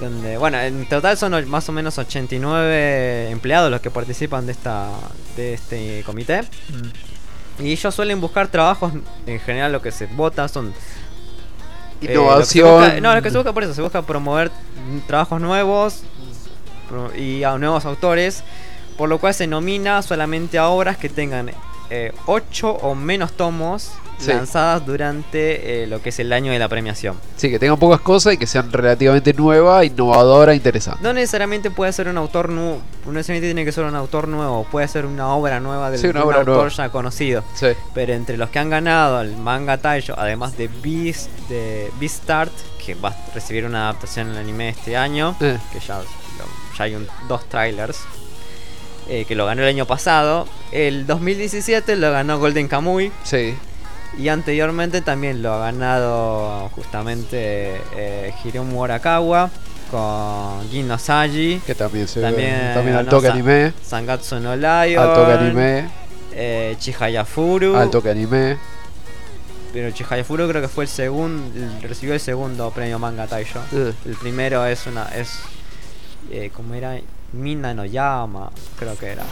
[0.00, 4.88] Donde, bueno, en total son más o menos 89 empleados los que participan de esta
[5.36, 6.42] de este comité.
[7.58, 8.92] Y ellos suelen buscar trabajos,
[9.26, 10.74] en general lo que se vota son
[12.02, 12.68] Eh, lo Innovación.
[12.80, 16.02] busca- no, lo que se busca por eso, se busca promover mm, trabajos nuevos
[17.16, 18.44] y a nuevos autores,
[18.98, 21.50] por lo cual se nomina solamente a obras que tengan
[22.26, 24.28] 8 o menos tomos Sí.
[24.28, 27.16] lanzadas durante eh, lo que es el año de la premiación.
[27.36, 31.02] Sí, que tengan pocas cosas y que sean relativamente nuevas, innovadoras, interesantes.
[31.02, 34.64] No necesariamente puede ser un autor nuevo, no necesariamente tiene que ser un autor nuevo,
[34.70, 36.68] puede ser una obra nueva del Sí, un autor nueva.
[36.68, 37.44] ya conocido.
[37.54, 37.68] Sí.
[37.94, 42.52] Pero entre los que han ganado el manga Taisho, además de Beast, de Beastart,
[42.84, 45.58] que va a recibir una adaptación en el anime este año, Eh.
[45.72, 46.00] que ya
[46.78, 47.98] hay un- dos trailers,
[49.08, 50.46] eh, que lo ganó el año pasado.
[50.72, 53.12] El 2017 lo ganó Golden Kamuy.
[53.24, 53.54] Sí.
[54.18, 58.86] Y anteriormente también lo ha ganado justamente eh, Hiromu
[59.90, 61.60] con Gin no Saji.
[61.66, 63.72] Que también se También también al toque anime.
[63.82, 65.02] Sangatsu no Lion.
[65.02, 65.88] Al toque anime.
[66.32, 67.76] eh, Chihaya Furu.
[67.76, 68.56] Al toque anime.
[69.72, 71.50] Pero Chihaya Furu creo que fue el segundo.
[71.82, 73.60] Recibió el segundo premio manga Taisho.
[73.72, 73.92] Eh.
[74.06, 75.04] El primero es una.
[75.14, 75.40] es
[76.30, 76.98] eh, ¿Cómo era?
[77.32, 79.24] Mina no Yama, creo que era.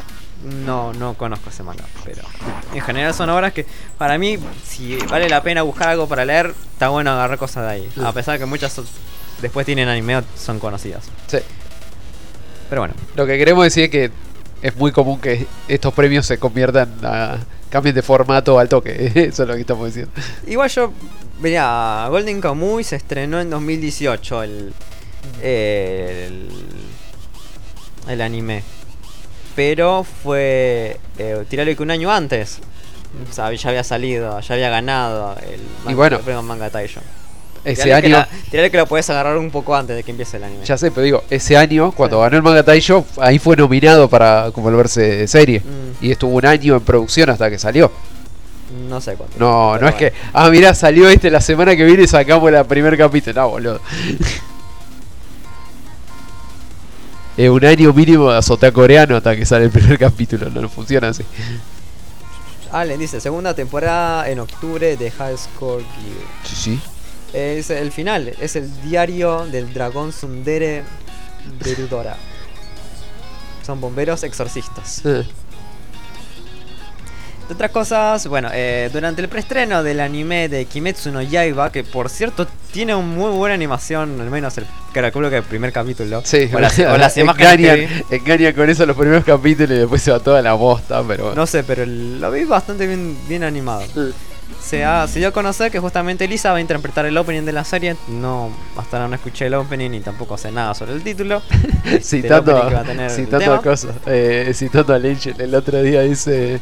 [0.44, 2.22] No, no conozco ese manga, pero
[2.74, 3.64] en general son obras que
[3.96, 7.70] para mí, si vale la pena buscar algo para leer, está bueno agarrar cosas de
[7.70, 7.90] ahí.
[8.04, 8.86] A pesar de que muchas son-
[9.40, 11.04] después tienen anime o son conocidas.
[11.28, 11.38] Sí.
[12.68, 14.10] Pero bueno, Lo que queremos decir es que
[14.62, 17.38] es muy común que estos premios se conviertan a.
[17.70, 19.12] cambien de formato al toque.
[19.14, 20.12] Eso es lo que estamos diciendo.
[20.46, 20.92] igual yo,
[21.40, 24.72] mirá, Golden Kamuy se estrenó en 2018 el,
[25.42, 26.48] el,
[28.08, 28.62] el anime.
[29.56, 32.58] Pero fue, eh, tirarle que un año antes.
[33.30, 35.60] O sea, ya había salido, ya había ganado el,
[35.92, 36.16] Y bueno.
[36.16, 37.00] el premio manga Taisho.
[37.64, 38.16] ese Tirale que año.
[38.18, 40.64] la- tirale que lo puedes agarrar un poco antes de que empiece el anime.
[40.66, 42.22] Ya sé, pero digo, ese año, cuando Sí.
[42.22, 45.60] ganó el Manga Taisho, ahí fue nominado para como volverse serie.
[45.60, 47.90] Mm, Y estuvo un año en producción hasta que salió.
[48.88, 49.36] no sé cuánto.
[49.38, 52.64] No, no es que, ah, mirá, salió este la semana que viene y sacamos el
[52.66, 53.40] primer capítulo.
[53.40, 53.80] No, boludo.
[57.36, 60.50] Un año mínimo de azotea coreano hasta que sale el primer capítulo.
[60.50, 61.24] No, no funciona así.
[62.70, 66.26] Allen dice, segunda temporada en octubre de High Score Gear.
[66.44, 66.80] Sí, sí.
[67.32, 70.84] Es el final, es el diario del dragón Sundere
[71.64, 72.16] Berudora.
[73.64, 75.02] Son bomberos exorcistas.
[75.04, 75.26] Eh,
[77.52, 82.08] otras cosas, bueno, eh, durante el preestreno del anime de Kimetsu no Yaiba, que por
[82.08, 86.22] cierto tiene una muy buena animación, al menos el, calculo que el primer capítulo.
[86.24, 90.02] Sí, o las, o las imágenes engañan, engañan con eso los primeros capítulos y después
[90.02, 91.40] se va toda la bosta, pero bueno.
[91.40, 93.82] No sé, pero lo vi bastante bien, bien animado.
[94.60, 97.52] Se, ha, se dio a conocer que justamente Lisa va a interpretar el opening de
[97.52, 97.96] la serie.
[98.08, 101.42] No, hasta ahora no escuché el opening y tampoco sé nada sobre el título.
[101.84, 106.58] Este, citando, tener el citando cosas, eh, citando a Lynch el otro día dice,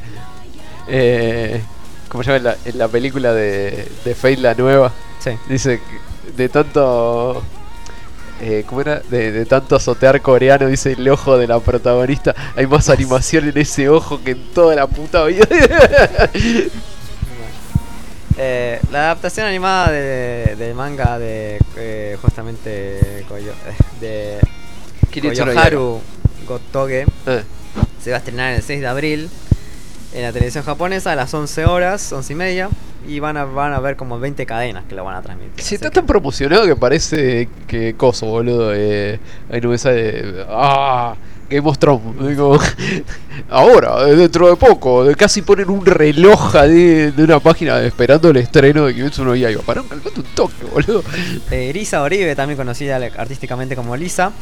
[0.88, 1.62] eh,
[2.08, 4.92] ¿cómo se llama en la, en la película de, de Fate la nueva?
[5.22, 5.30] Sí.
[5.48, 5.80] Dice
[6.36, 7.42] de tanto,
[8.40, 9.00] eh, ¿cómo era?
[9.10, 13.58] De, de tanto azotear coreano, dice el ojo de la protagonista, hay más animación en
[13.58, 15.46] ese ojo que en toda la puta vida.
[18.38, 23.52] Eh, la adaptación animada de- del manga de eh, justamente Koyo-
[24.00, 24.38] de
[25.12, 26.00] Koyoharu
[26.46, 27.04] Gotoge
[28.02, 29.30] se va a estrenar el 6 de abril
[30.14, 32.68] en la televisión japonesa a las 11 horas, 11 y media.
[33.06, 35.64] Y van a, van a ver como 20 cadenas que lo van a transmitir.
[35.64, 38.72] Si está que- tan promocionado que parece que coso, boludo.
[38.74, 39.18] Eh,
[39.50, 40.44] ahí no me sale.
[40.48, 41.14] ¡Ah!
[41.52, 42.02] Game of Thrones.
[42.28, 42.58] Digo,
[43.50, 45.04] ahora, dentro de poco.
[45.04, 49.62] de Casi ponen un reloj de una página esperando el estreno de Kimetsu no Yaiba.
[49.62, 51.02] Pará, calmate un toque, boludo.
[51.50, 54.32] Eh, Lisa Oribe, también conocida artísticamente como Lisa,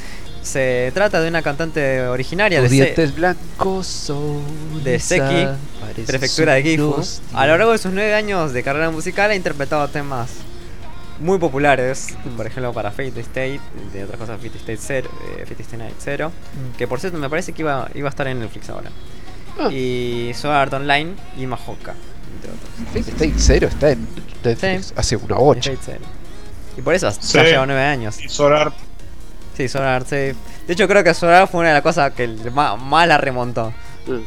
[0.43, 4.43] se trata de una cantante originaria de, Se- dientes blancos son.
[4.83, 5.47] de Seki,
[6.07, 7.03] prefectura de Gifu.
[7.35, 10.31] A lo largo de sus nueve años de carrera musical ha interpretado temas
[11.21, 13.61] muy populares, por ejemplo para Fate State,
[13.93, 16.33] de otras cosas Fate State Zero, eh, Fate Stay Night Zero,
[16.79, 18.91] que por cierto me parece que iba, iba a estar en Netflix ahora.
[19.59, 19.69] Ah.
[19.71, 21.95] Y Sword Art Online y Mahoka,
[22.35, 22.71] entre otros.
[22.93, 24.07] Fate Stay Zero está en
[24.43, 24.95] Netflix Sí.
[24.97, 25.73] hace una bocha.
[26.77, 27.35] Y por eso Sí.
[27.35, 28.19] ya lleva nueve años.
[28.25, 28.73] Y Sorar
[29.57, 30.17] Sí, Sword Art, sí.
[30.17, 30.35] De
[30.69, 33.73] hecho creo que Sword Art fue una de las cosas que más, más la remontó.
[34.09, 34.23] Eh,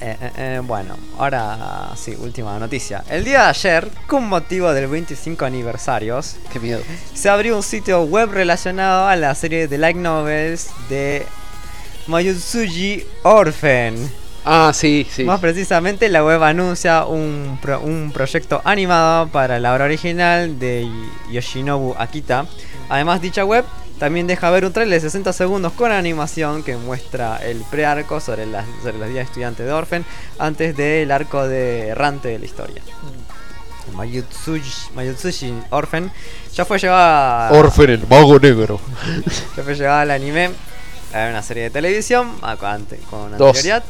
[0.00, 3.04] eh, eh, bueno, ahora sí, última noticia.
[3.08, 6.80] El día de ayer, con motivo del 25 aniversarios, Qué miedo.
[7.14, 11.26] se abrió un sitio web relacionado a la serie de light novels de
[12.06, 13.94] Mayutsuji Orphan.
[14.44, 15.24] Ah, sí, sí.
[15.24, 20.88] Más precisamente, la web anuncia un, pro- un proyecto animado para la obra original de
[21.30, 22.46] Yoshinobu Akita.
[22.88, 23.64] Además, dicha web
[24.00, 28.46] también deja ver un trailer de 60 segundos con animación que muestra el prearco sobre,
[28.46, 30.06] las, sobre los días estudiantes de Orphan
[30.38, 32.82] antes del arco de errante de la historia.
[33.94, 36.10] Mayutsuji, Mayutsuji Orphan
[36.54, 38.80] ya fue llevada Orfen, el mago negro.
[39.56, 40.50] ya fue llevada al anime
[41.12, 42.38] a una serie de televisión
[43.10, 43.48] con Dos.
[43.48, 43.84] anterioridad.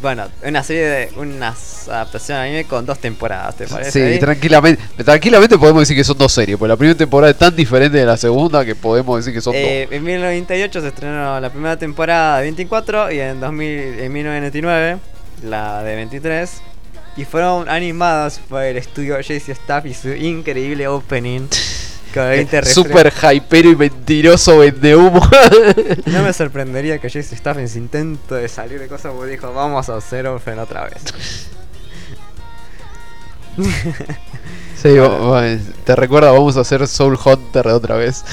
[0.00, 3.90] Bueno, una serie de unas adaptación de anime con dos temporadas, ¿te parece?
[3.90, 4.18] Sí, ahí?
[4.18, 7.98] tranquilamente, tranquilamente podemos decir que son dos series, porque la primera temporada es tan diferente
[7.98, 11.76] de la segunda que podemos decir que son Eh, en 1998 se estrenó la primera
[11.76, 13.68] temporada de 24 y en, 2000,
[14.00, 14.98] en 1999
[15.44, 16.62] la de 23.
[17.16, 21.48] Y fueron animadas por el estudio JC Staff y su increíble opening.
[22.14, 22.64] Con 20 dos.
[22.66, 25.20] refre- Super hypero y mentiroso vende humo.
[26.06, 29.88] No me sorprendería que Staff en su intento de salir de cosas pues dijo vamos
[29.88, 31.46] a hacer Orphan otra vez.
[34.80, 34.88] sí,
[35.84, 38.24] te recuerda, vamos a hacer Soul Hunter otra vez.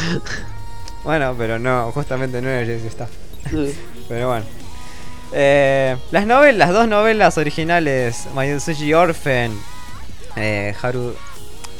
[1.03, 3.09] Bueno, pero no, justamente no era JC Staff.
[4.09, 4.45] Pero bueno.
[5.33, 9.51] Eh, las novelas, las dos novelas originales, Mayutsuji Orphan,
[10.37, 11.15] eh, Haru,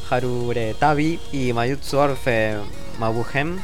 [0.10, 2.62] Harure Tabi y Mayutsu Orphan
[2.99, 3.58] Mabuhem,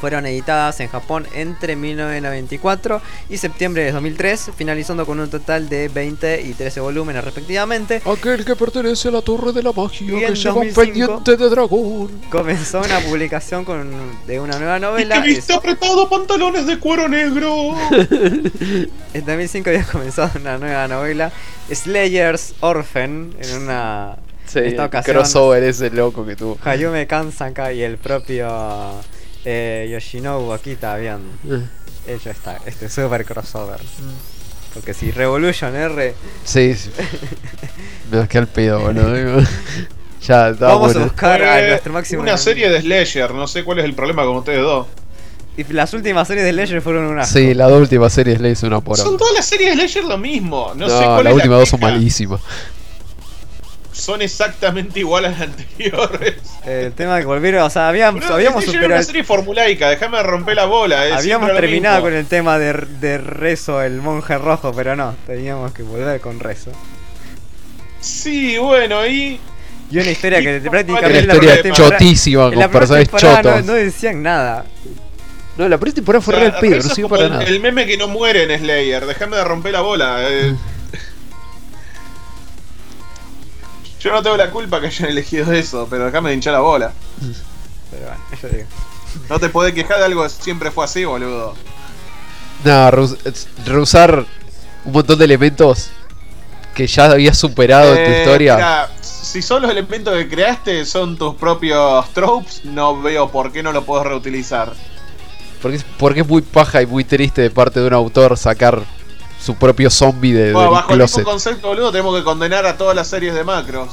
[0.00, 5.88] fueron editadas en Japón entre 1994 y septiembre de 2003, finalizando con un total de
[5.88, 8.00] 20 y 13 volúmenes respectivamente.
[8.10, 10.80] Aquel que pertenece a la torre de la magia Y que lleva un 2005.
[10.80, 12.10] pendiente de dragón.
[12.30, 13.90] Comenzó una publicación con,
[14.26, 15.20] de una nueva Y novela.
[15.22, 17.74] que viste apretado pantalones de cuero negro.
[19.12, 21.30] En 2005 había comenzado una nueva novela,
[21.70, 24.16] Slayers Orphan, en una...
[24.52, 26.58] Sí, esta ocasión, crossover ese loco que tuvo.
[26.64, 28.48] Hayume Kansanka y el propio
[29.44, 31.62] eh, Yoshinobu Akita habían Eh.
[32.08, 33.80] hecho esta, este super crossover.
[34.74, 36.14] Porque si Revolution R.
[36.44, 36.90] Sí, sí.
[38.10, 39.40] Me va a quedar el pedo, boludo.
[40.22, 42.22] ya, está Vamos a buscar a Eh, nuestro máximo.
[42.22, 44.86] Una serie de Slayer, no sé cuál es el problema con ustedes dos.
[45.56, 47.24] Y las últimas series de Ledger fueron una.
[47.24, 50.04] Sí, las dos últimas series le hice una por Son todas las series de Slayer
[50.08, 50.72] lo mismo.
[50.76, 52.40] No, No, sé cuál las es últimas la dos son malísimas.
[53.92, 56.34] Son exactamente iguales a las anteriores.
[56.64, 58.98] El tema que volvieron, o sea, habíamos, Boludo, habíamos Slayer era superado.
[59.00, 61.08] una serie formulaica, déjame de romper la bola.
[61.08, 65.72] eh, Habíamos terminado con el tema de, de Rezo, el monje rojo, pero no, teníamos
[65.72, 66.70] que volver con Rezo.
[68.00, 69.38] Sí, bueno, y.
[69.90, 72.68] Y una historia que Y- prácticamente Era en la historia primera temporada- chotísima, con la
[72.70, 73.44] personajes chotos.
[73.44, 74.64] No, no decían nada.
[75.58, 77.44] No, la primera temporada fue o sea, real pedo, no sirvió para el, nada.
[77.44, 80.18] el meme que no muere en Slayer, déjame de romper la bola.
[80.28, 80.54] eh.
[84.00, 86.92] Yo no tengo la culpa que hayan elegido eso, pero déjame de hinchar la bola.
[87.90, 88.68] Pero bueno, yo digo.
[89.28, 91.54] No te podés quejar de algo que siempre fue así, boludo.
[92.64, 94.24] No, reus- es- rehusar
[94.84, 95.90] un montón de elementos
[96.74, 98.88] que ya habías superado en tu Eh, historia.
[99.00, 103.72] si son los elementos que creaste, son tus propios tropes, no veo por qué no
[103.72, 104.72] lo puedes reutilizar.
[105.60, 108.82] Porque, es, porque es muy paja y muy triste de parte de un autor sacar
[109.42, 112.76] su propio zombie de, Bueno, del bajo el mismo concepto, boludo, tenemos que condenar a
[112.76, 113.88] todas las series de Macros.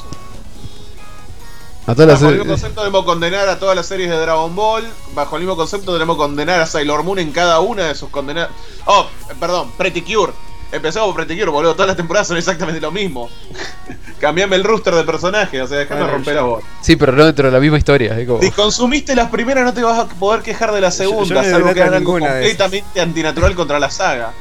[1.85, 4.53] A todas las- Bajo el mismo concepto debemos condenar a todas las series de Dragon
[4.55, 4.83] Ball.
[5.15, 8.09] Bajo el mismo concepto tenemos que condenar a Sailor Moon en cada una de sus
[8.09, 8.49] condenadas.
[8.85, 9.07] Oh,
[9.39, 10.33] perdón, Pretty Cure.
[10.69, 11.73] Empezamos por Pretty Cure, boludo.
[11.75, 13.29] Todas las temporadas son exactamente lo mismo.
[14.19, 16.63] Cambiame el rooster de personajes, o sea, déjame Bueno, romper la voz.
[16.81, 18.19] Sí, pero no dentro de la misma historia.
[18.19, 21.23] es como- Si consumiste las primeras, no te vas a poder quejar de la segunda,
[21.25, 24.33] yo no salvo que hagan algo completamente antinatural contra la saga.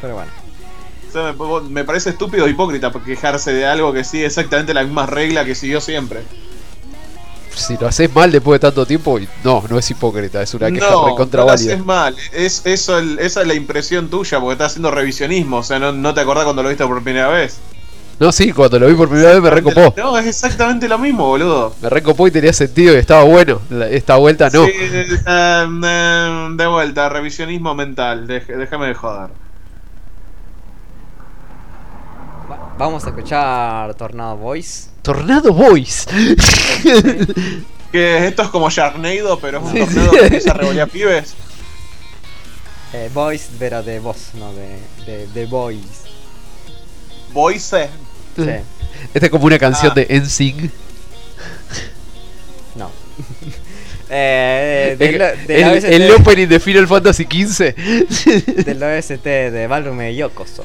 [0.00, 0.30] Pero bueno.
[1.08, 4.84] O sea, me, me parece estúpido e hipócrita quejarse de algo que sigue exactamente la
[4.84, 6.20] misma regla que siguió siempre.
[7.52, 10.88] Si lo haces mal después de tanto tiempo, no, no es hipócrita, es una queja
[10.90, 12.14] no, recontra no lo haces mal.
[12.32, 15.58] Es, eso, el- esa es la impresión tuya, porque estás haciendo revisionismo.
[15.58, 17.58] O sea, no, no te acordás cuando lo viste por primera vez.
[18.20, 19.94] No, sí, cuando lo vi por primera vez me recopó.
[19.96, 21.74] No, es exactamente lo mismo, boludo.
[21.82, 23.60] Me recopó y tenía sentido y estaba bueno.
[23.90, 24.66] Esta vuelta no.
[24.66, 28.26] Sí, eh, eh, de vuelta, revisionismo mental.
[28.28, 29.30] Déjame de joder.
[32.50, 34.88] Va- Vamos a escuchar Tornado Voice.
[35.02, 36.06] Tornado Boys.
[37.92, 40.16] Que esto es como Sharknado, pero es un Sí, tornado sí.
[40.18, 41.34] que empieza a revolear pibes.
[42.94, 46.08] Eh, voice, pero de voz, no de, de, de voice.
[47.34, 47.88] Voice.
[48.36, 48.42] Sí,
[49.12, 49.94] Esta es como una canción Ah.
[49.96, 50.70] de NSYNC.
[52.76, 52.90] no.
[54.10, 57.74] eh, del el- el opening de Final Fantasy XV.
[58.64, 60.64] del OST de Balrume Yokoso.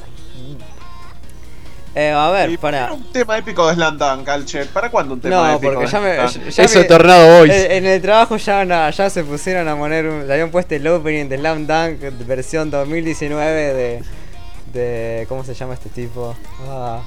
[1.97, 2.91] Eh, a ver, Y para.
[2.91, 4.65] Un tema épico de Slam Dunk, Alche.
[4.65, 6.13] ¿Para cuándo un tema No, épico porque de ya me.
[6.15, 6.43] Slam Dunk?
[6.45, 7.53] ya- ya Eso me- Tornado Boys.
[7.53, 10.05] En, en el trabajo ya, ya se pusieron a poner.
[10.05, 14.03] un- le habían puesto el opening de Slam Dunk versión 2019 de.
[14.73, 16.35] de ¿Cómo se llama este tipo?
[16.69, 16.99] Ah.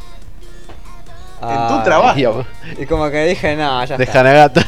[1.43, 2.47] En tu Ah, trabajo.
[2.78, 4.20] Y como que dije, no, ya de está.
[4.20, 4.62] Hanagata.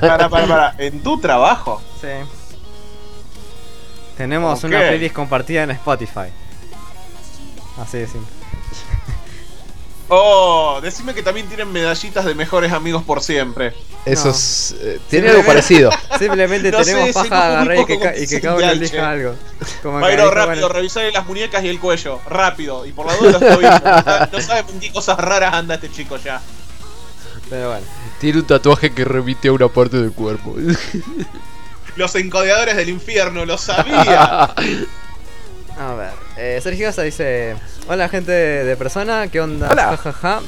[0.28, 0.74] para, para.
[0.78, 1.80] ¿En tu trabajo?
[2.00, 2.08] Sí.
[4.16, 6.28] Tenemos una playlist compartida en Spotify.
[7.80, 8.35] Así de simple.
[10.08, 13.74] Oh, decime que también tienen medallitas de mejores amigos por siempre.
[14.04, 14.30] Eso No.
[14.30, 14.74] es.
[14.80, 15.90] eh, tiene algo parecido.
[16.18, 19.10] Simplemente No sé, tenemos siento paja agarrar y que, ca- y que cada uno elija
[19.10, 19.34] algo.
[19.82, 22.20] Como que Bayro, dijo, rápido, bueno, revisarle las muñecas y el cuello.
[22.28, 22.86] Rápido.
[22.86, 23.82] Y por la duda tobillos.
[23.82, 26.40] No sabe- no sabe con qué cosas raras anda este chico ya.
[27.50, 27.86] pero bueno.
[28.20, 30.54] Tiene un tatuaje que remite a una parte del cuerpo.
[31.96, 34.44] Los encodeadores del infierno, lo sabía.
[35.78, 37.56] A ver, eh, Sergio dice:
[37.88, 39.68] Hola, gente de, persona, ¿qué onda?
[39.70, 39.96] Hola.
[39.96, 40.40] Ja, ja, ja.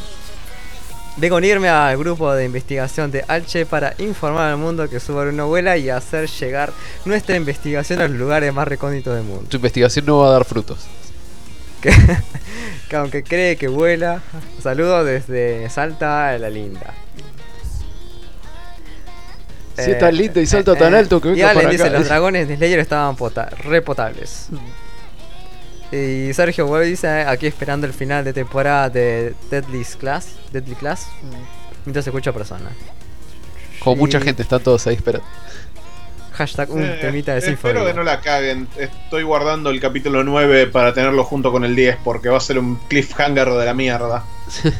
[1.17, 5.17] Vengo a unirme al grupo de investigación de Alche para informar al mundo que su
[5.17, 6.73] una vuela y hacer llegar
[7.05, 9.45] nuestra investigación a los lugares más recónditos del mundo.
[9.49, 10.79] Tu investigación no va a dar frutos.
[11.83, 11.91] Que,
[12.89, 14.21] que aunque cree que vuela,
[14.63, 16.95] saludo desde Salta la Linda.
[19.77, 21.99] Si es tan linda y salta tan alto que y venga Allen para dice, acá.
[21.99, 24.49] los dragones de Slayer estaban pota- re potables.
[25.91, 31.07] Y Sergio Webb dice, aquí esperando el final de temporada de Deadly Class, Deadly Class,
[31.87, 32.71] mientras escucho a persona.
[33.81, 35.27] Como mucha gente, están todos ahí esperando.
[36.35, 37.85] Hashtag un Eh, temita de Espero sinfonía.
[37.87, 38.69] que no la caguen.
[38.77, 42.59] Estoy guardando el capítulo 9 para tenerlo junto con el 10 porque va a ser
[42.59, 44.25] un cliffhanger de la mierda.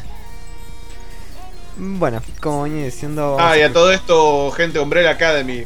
[1.81, 3.37] Bueno, como venía diciendo...
[3.39, 5.63] Ah, y a todo esto, gente, Umbrella Academy.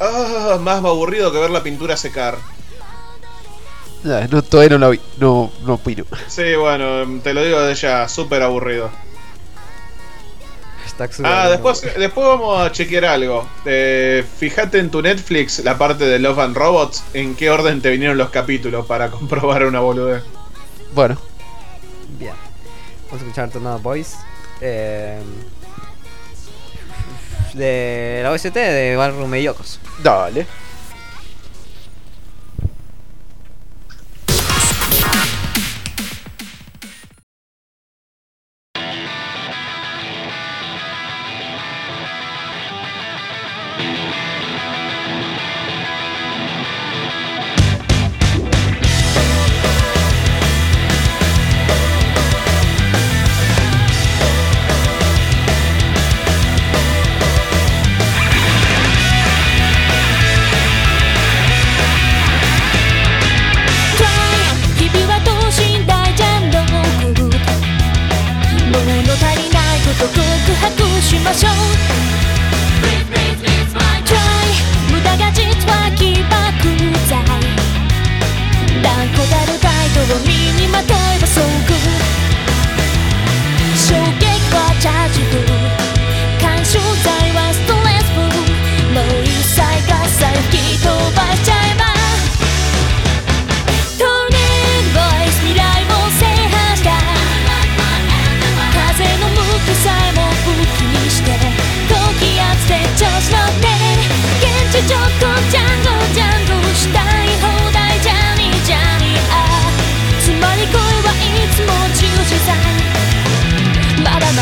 [0.00, 2.36] Ah, más aburrido que ver la pintura secar.
[4.04, 5.00] Ah, no, todavía no la vi.
[5.18, 6.04] No, no opino.
[6.28, 8.90] Sí, bueno, te lo digo de ya, súper aburrido.
[11.24, 13.46] Ah, después, después vamos a chequear algo.
[13.66, 17.90] Eh, fíjate en tu Netflix la parte de Love and Robots, en qué orden te
[17.90, 20.22] vinieron los capítulos para comprobar una boludez.
[20.94, 21.18] Bueno,
[22.18, 22.32] Bien.
[23.06, 24.16] Vamos a escuchar Tornado Boys.
[24.60, 25.20] Eh,
[27.52, 29.80] de la OST de Ballroom Yokos.
[30.02, 30.46] dale.
[69.18, 70.20] 足りないこと告
[70.60, 72.35] 白しましょう。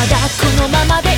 [0.08, 1.13] だこのままで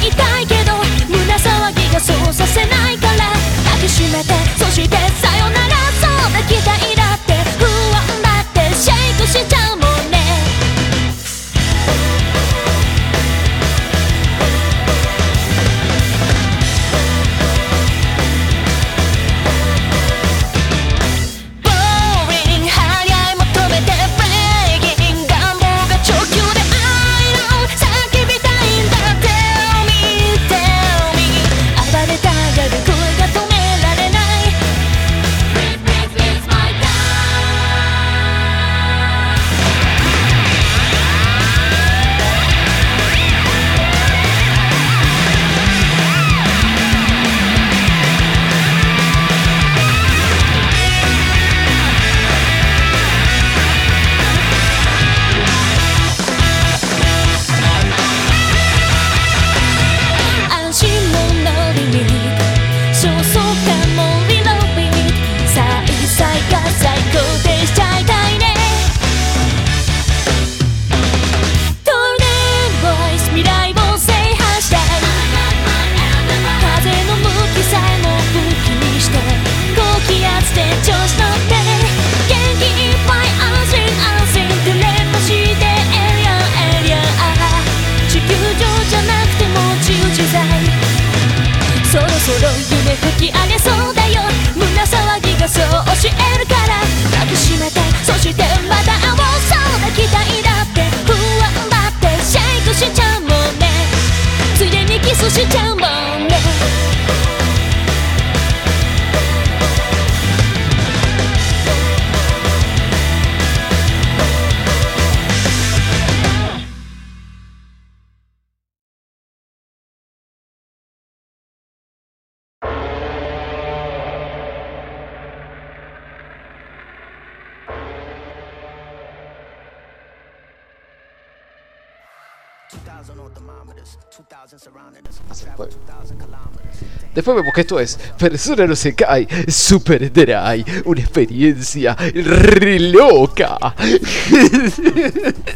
[137.27, 143.59] Después vemos que esto es Persona no se cae, Super Dry, una experiencia re loca.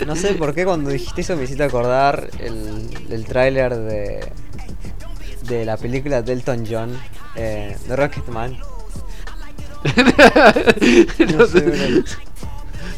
[0.05, 4.33] No sé por qué cuando dijiste eso me hiciste acordar el, el tráiler de,
[5.45, 6.99] de la película de Elton John,
[7.37, 8.59] eh, de Rocketman.
[11.37, 12.03] No sé,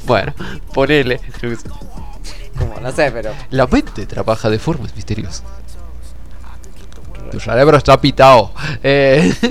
[0.07, 0.33] bueno,
[0.73, 1.21] ponele.
[2.59, 5.45] como, no sé, pero La mente trabaja de formas misteriosas.
[7.33, 8.53] Tu cerebro está pitado.
[8.83, 9.33] Eh,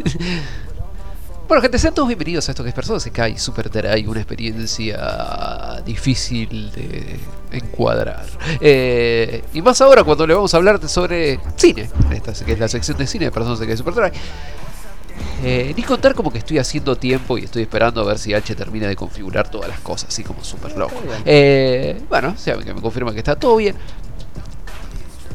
[1.47, 3.69] Bueno, gente, sean todos bienvenidos a esto que es Persona se cae Super
[4.07, 7.19] una experiencia difícil de
[7.51, 8.25] encuadrar.
[8.61, 12.69] Eh, y más ahora cuando le vamos a hablar sobre cine, esta que es la
[12.69, 14.13] sección de cine de Persona se cae Super.
[15.43, 18.55] Eh, ni contar como que estoy haciendo tiempo y estoy esperando a ver si H
[18.55, 20.95] termina de configurar todas las cosas, así como súper loco.
[21.25, 23.75] Eh, bueno, sea, que me confirma que está todo bien.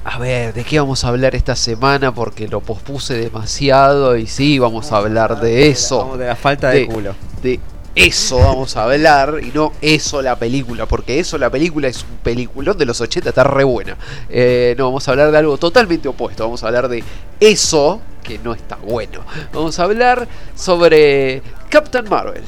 [0.08, 2.14] A ver, ¿de qué vamos a hablar esta semana?
[2.14, 5.98] Porque lo pospuse demasiado y sí, vamos a hablar de eso.
[5.98, 7.14] Vamos de la falta de, De- culo.
[7.42, 7.58] De
[7.96, 12.18] eso vamos a hablar y no eso la película, porque eso la película es un
[12.22, 13.96] peliculón de los 80, está re buena.
[14.28, 17.02] Eh, no, vamos a hablar de algo totalmente opuesto, vamos a hablar de
[17.40, 19.22] eso que no está bueno.
[19.52, 22.44] Vamos a hablar sobre Captain Marvel.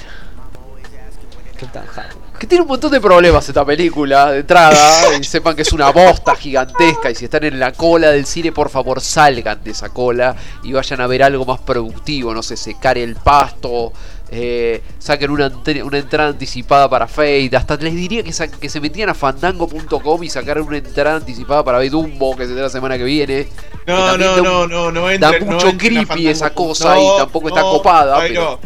[1.58, 2.27] Captain Harlow.
[2.38, 5.16] Que tiene un montón de problemas esta película de entrada.
[5.18, 7.10] Y sepan que es una bosta gigantesca.
[7.10, 10.72] Y si están en la cola del cine, por favor salgan de esa cola y
[10.72, 12.32] vayan a ver algo más productivo.
[12.32, 13.92] No sé, secar el pasto.
[14.30, 15.50] eh, saquen una,
[15.84, 17.50] una entrada anticipada para Fate.
[17.56, 22.36] Hasta les diría que, se metían a fandango.com y sacaran una entrada anticipada para Dumbo,
[22.36, 23.48] que será la semana que viene.
[23.86, 27.06] No, no, da un- no, no, no da entren, no mucho creepy esa cosa y
[27.18, 28.60] tampoco está copada, Jairo,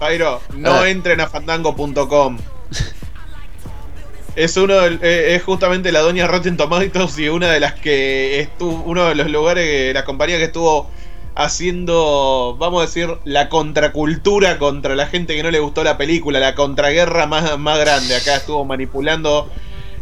[0.00, 2.38] Jairo, no entren a fandango.com.
[4.36, 8.38] Es uno del- eh, es justamente la doña Rotten Tomatoes y una de las que
[8.40, 10.88] estuvo uno de los lugares la compañía que estuvo
[11.34, 16.38] haciendo, vamos a decir, la contracultura contra la gente que no le gustó la película,
[16.40, 18.14] la contraguerra más, más grande.
[18.14, 19.48] Acá estuvo manipulando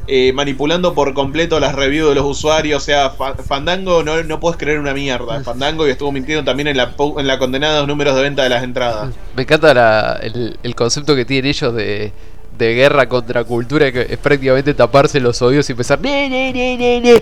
[0.09, 2.81] eh, manipulando por completo las reviews de los usuarios.
[2.83, 5.43] O sea, Fa- Fandango no, no puedes creer una mierda.
[5.43, 8.43] Fandango y estuvo mintiendo también en la, en la condenada de los números de venta
[8.45, 9.15] de las entradas.
[9.35, 12.13] Me encanta la- el, el concepto que tienen ellos de,
[12.59, 16.01] de guerra contra cultura, que es prácticamente taparse los oídos y empezar.
[16.01, 17.21] "Ne, ne, ne, ne, ne".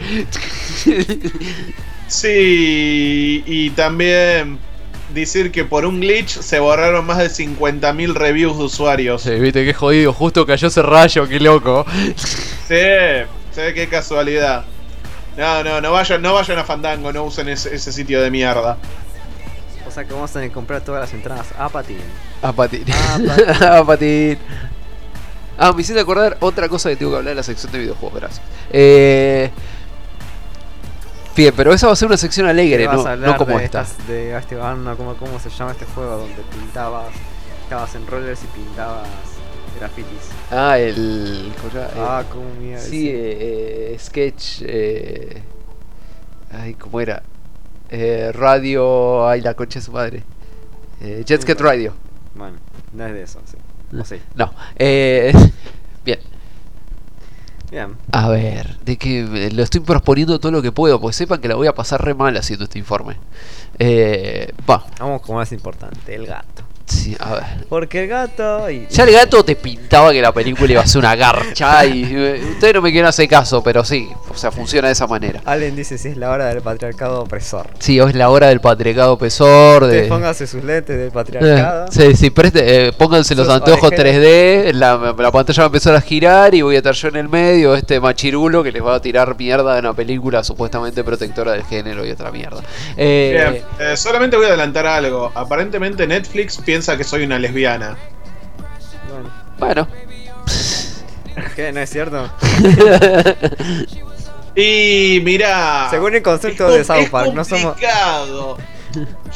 [2.09, 4.59] Sí, y también
[5.13, 9.23] decir que por un glitch se borraron más de 50.000 reviews de usuarios.
[9.23, 11.85] Sí, Viste, qué jodido, justo cayó ese rayo, qué loco.
[12.69, 12.75] Sí,
[13.53, 14.65] sí, qué casualidad.
[15.37, 18.77] No, no, no vayan, no vayan a Fandango, no usen ese, ese sitio de mierda.
[19.87, 21.99] O sea que vamos a tener que comprar todas las entradas a patín.
[22.43, 22.85] A patín.
[22.91, 23.63] A patín.
[23.63, 24.39] A patín.
[25.59, 28.19] Ah, me hiciste acordar otra cosa que tengo que hablar en la sección de videojuegos,
[28.21, 28.43] gracias.
[28.71, 29.51] Eh.
[31.37, 33.83] Bien, pero esa va a ser una sección alegre, no, no como de esta.
[33.83, 36.19] estas- de este, ah, no, ¿cómo, ¿Cómo se llama este juego?
[36.19, 37.09] Donde pintabas,
[37.65, 39.09] estabas en rollers y pintabas
[39.81, 40.31] grafitis.
[40.53, 41.53] Ah, el.
[41.97, 42.83] Ah, Eh, cómo mierda.
[42.85, 44.63] Sí, eh, eh, sketch.
[44.63, 45.43] Eh,
[46.53, 47.23] ay, ¿cómo era?
[47.91, 49.27] Eh, radio.
[49.29, 50.23] Ay, la concha de su madre.
[51.01, 51.95] Eh, Jet Set Radio.
[52.37, 52.59] Bueno,
[52.93, 53.57] no es de eso, sí.
[54.01, 54.17] O sí.
[54.35, 54.53] No.
[54.77, 55.33] Eh,
[56.05, 56.19] bien.
[57.71, 57.97] Bien.
[58.13, 61.49] A ver, de que me- lo estoy proponiendo todo lo que puedo, porque sepan que
[61.49, 63.17] la voy a pasar re mal haciendo este informe.
[63.79, 66.63] Eh, va, Vamos con más importante, el gato.
[66.87, 67.45] Sí, a ver.
[67.69, 68.87] Porque el gato y...
[68.91, 72.41] Ya el gato te pintaba que la película iba a ser una garcha y eh,
[72.53, 75.41] ustedes no me quieren hacer caso, pero sí, o sea, funciona de esa manera.
[75.45, 77.69] Allen dice si es la hora del patriarcado opresor.
[77.79, 79.97] Sí, hoy es la hora del patriarcado opresor, de...
[79.99, 81.87] Usted póngase sus lentes del Eh, patriarcado.
[81.91, 84.17] Sí, sí, preste, eh, pónganse los anteojos orejeras.
[84.17, 87.17] 3D, la, la pantalla va a empezar a girar y voy a estar yo en
[87.17, 91.53] el medio, este machirulo que les va a tirar mierda de una película supuestamente protectora
[91.53, 92.61] del género y otra mierda.
[92.97, 95.33] Eh, Bien, eh, solamente voy a adelantar algo.
[95.35, 97.97] Aparentemente Netflix piensa que soy una lesbiana.
[99.09, 99.89] Bueno, bueno,
[101.57, 101.73] ¿qué?
[101.73, 102.31] ¿No es cierto?
[104.57, 105.89] Y mira.
[105.91, 107.77] Según el concepto de South Park, no somos-.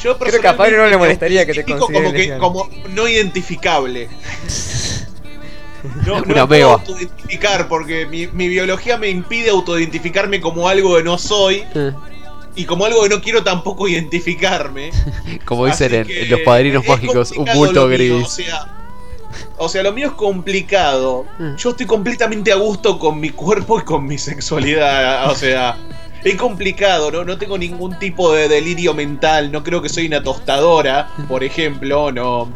[0.01, 4.07] Yo Creo que a Pablo no le molestaría que te como, que, como no identificable.
[6.05, 11.17] No, no puedo autoidentificar porque mi, mi biología me impide autoidentificarme como algo que no
[11.17, 11.91] soy eh,
[12.55, 14.91] y como algo que no quiero tampoco identificarme.
[15.45, 18.11] como dicen en, Los Padrinos Mágicos, un bulto mío, gris.
[18.11, 18.79] o, sea,
[19.57, 21.25] o sea, lo mío es complicado.
[21.37, 21.55] Mm.
[21.55, 25.29] Yo estoy completamente a gusto con mi cuerpo y con mi sexualidad.
[25.29, 25.77] O sea,
[26.23, 27.23] es complicado, ¿no?
[27.23, 29.51] No tengo ningún tipo de delirio mental.
[29.51, 32.11] No creo que soy una tostadora, por ejemplo.
[32.11, 32.51] No,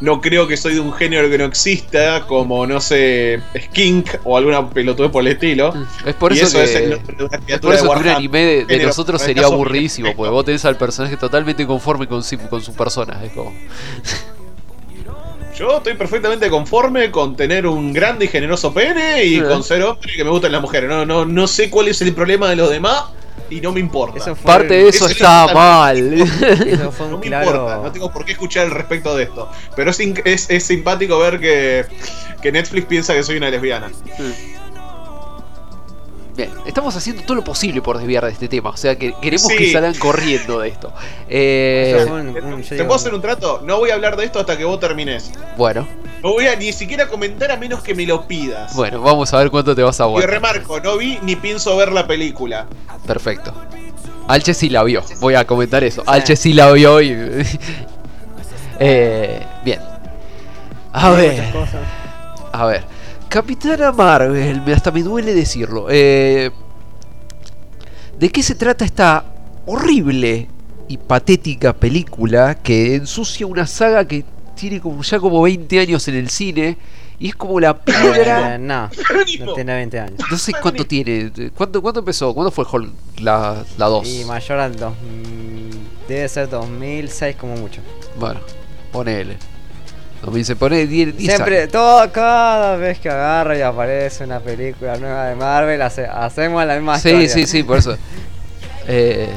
[0.00, 4.36] no creo que soy de un género que no exista, como, no sé, Skink o
[4.36, 5.74] alguna pelotudez por el estilo.
[6.04, 6.84] Es por eso, es que...
[6.84, 9.46] el nombre de una Es por eso de que un anime de, nosotros el sería
[9.46, 10.16] aburridísimo, perfecto.
[10.16, 13.22] porque vos tenés al personaje totalmente conforme con, con su persona.
[13.24, 13.52] Es como...
[15.56, 20.10] Yo estoy perfectamente conforme con tener un grande y generoso pene y con ser hombre
[20.10, 20.88] y que me gustan las mujeres.
[20.88, 23.04] No, no, no sé cuál es el problema de los demás
[23.50, 24.18] y no me importa.
[24.18, 26.12] Eso fue, Parte de eso Ese está es mal.
[26.66, 27.50] eso fue no me claro...
[27.50, 29.50] importa, no tengo por qué escuchar al respecto de esto.
[29.76, 31.84] Pero es, es, es simpático ver que,
[32.40, 33.90] que Netflix piensa que soy una lesbiana.
[36.40, 38.70] Bien, estamos haciendo todo lo posible por desviar de este tema.
[38.70, 39.56] O sea, que queremos Sí.
[39.58, 40.90] que salgan corriendo de esto.
[41.28, 42.06] Eh,
[42.68, 43.60] ¿Te puedo hacer un trato?
[43.62, 45.30] No voy a hablar de esto hasta que vos termines.
[45.58, 45.86] bueno,
[46.22, 48.74] No voy a ni siquiera comentar a menos que me lo pidas.
[48.74, 50.30] bueno, vamos a ver cuánto te vas a y aguantar.
[50.30, 52.66] remarco, no vi ni pienso ver la película.
[53.06, 53.52] Perfecto.
[54.26, 55.02] Alche sí la vio.
[55.20, 56.02] Voy a comentar eso.
[56.06, 57.10] Alche sí la vio y.
[58.80, 59.80] eh, bien.
[60.92, 61.44] A ver.
[62.52, 62.84] A ver.
[63.30, 65.86] Capitana Marvel, me- hasta me duele decirlo.
[65.88, 66.50] Eh,
[68.18, 69.24] ¿De qué se trata esta
[69.66, 70.48] horrible
[70.88, 74.24] y patética película que ensucia una saga que
[74.56, 76.76] tiene como ya como 20 años en el cine
[77.18, 78.90] y es como la piedra no,
[79.38, 80.20] no tiene 20 años.
[80.30, 82.34] no sé cuánto tiene ¿cuánto, cuánto empezó?
[82.34, 84.08] ¿cuándo fue Hulk la, la 2?
[84.08, 85.78] Y mayor al 2000.
[86.08, 87.80] Debe ser 2006 como mucho.
[88.18, 88.40] bueno
[88.92, 89.36] ponele
[90.22, 91.72] 2000 se pone 10, 10 Siempre, años.
[91.72, 96.74] todo, cada vez que agarra y aparece una película nueva de Marvel, hace- hacemos la
[96.76, 97.28] misma sí historia.
[97.28, 97.96] sí sí por eso
[98.86, 99.28] Eh,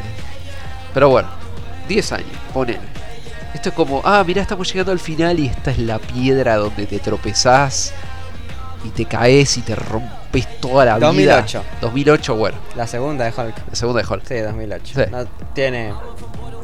[0.94, 1.30] pero bueno
[1.88, 2.80] 10 años ponele
[3.54, 6.86] esto es como ah mira estamos llegando al final y esta es la piedra donde
[6.88, 7.94] te tropezás
[8.84, 11.08] y te caes y te rompes toda la vida
[11.38, 11.64] 2008.
[11.82, 13.56] 2008 bueno La segunda de Hulk.
[13.70, 14.84] la segunda de Hulk Sí, 2008.
[14.96, 15.02] Sí.
[15.12, 15.94] No, tiene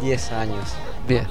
[0.01, 0.65] 10 años,
[1.07, 1.27] bien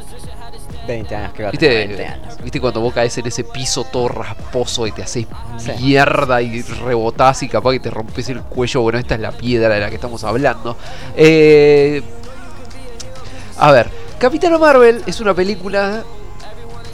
[0.88, 2.42] 20 años, que va a tener 20 ¿Viste, años.
[2.42, 5.26] ¿Viste cuando vos caes en ese piso todo rasposo y te haces
[5.58, 5.72] Sí.
[5.80, 8.80] mierda y rebotás y capaz que te rompes el cuello?
[8.82, 10.76] Bueno, esta es la piedra de la que estamos hablando.
[11.16, 12.02] Eh,
[13.58, 16.02] a ver, Capitana Marvel es una película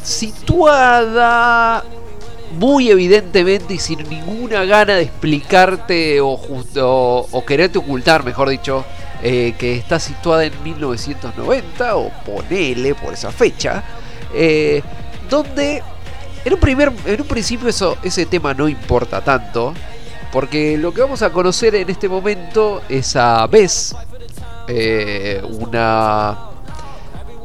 [0.02, 1.82] situada
[2.58, 8.84] muy evidentemente y sin ninguna gana de explicarte o, o, o quererte ocultar, mejor dicho,
[9.26, 13.82] eh, que está situada en 1990 o ponele por esa fecha,
[14.34, 14.82] eh,
[15.30, 15.82] donde
[16.44, 19.72] en un, primer, en un principio eso, ese tema no importa tanto,
[20.30, 23.96] porque lo que vamos a conocer en este momento es a Bess,
[24.68, 26.50] eh, una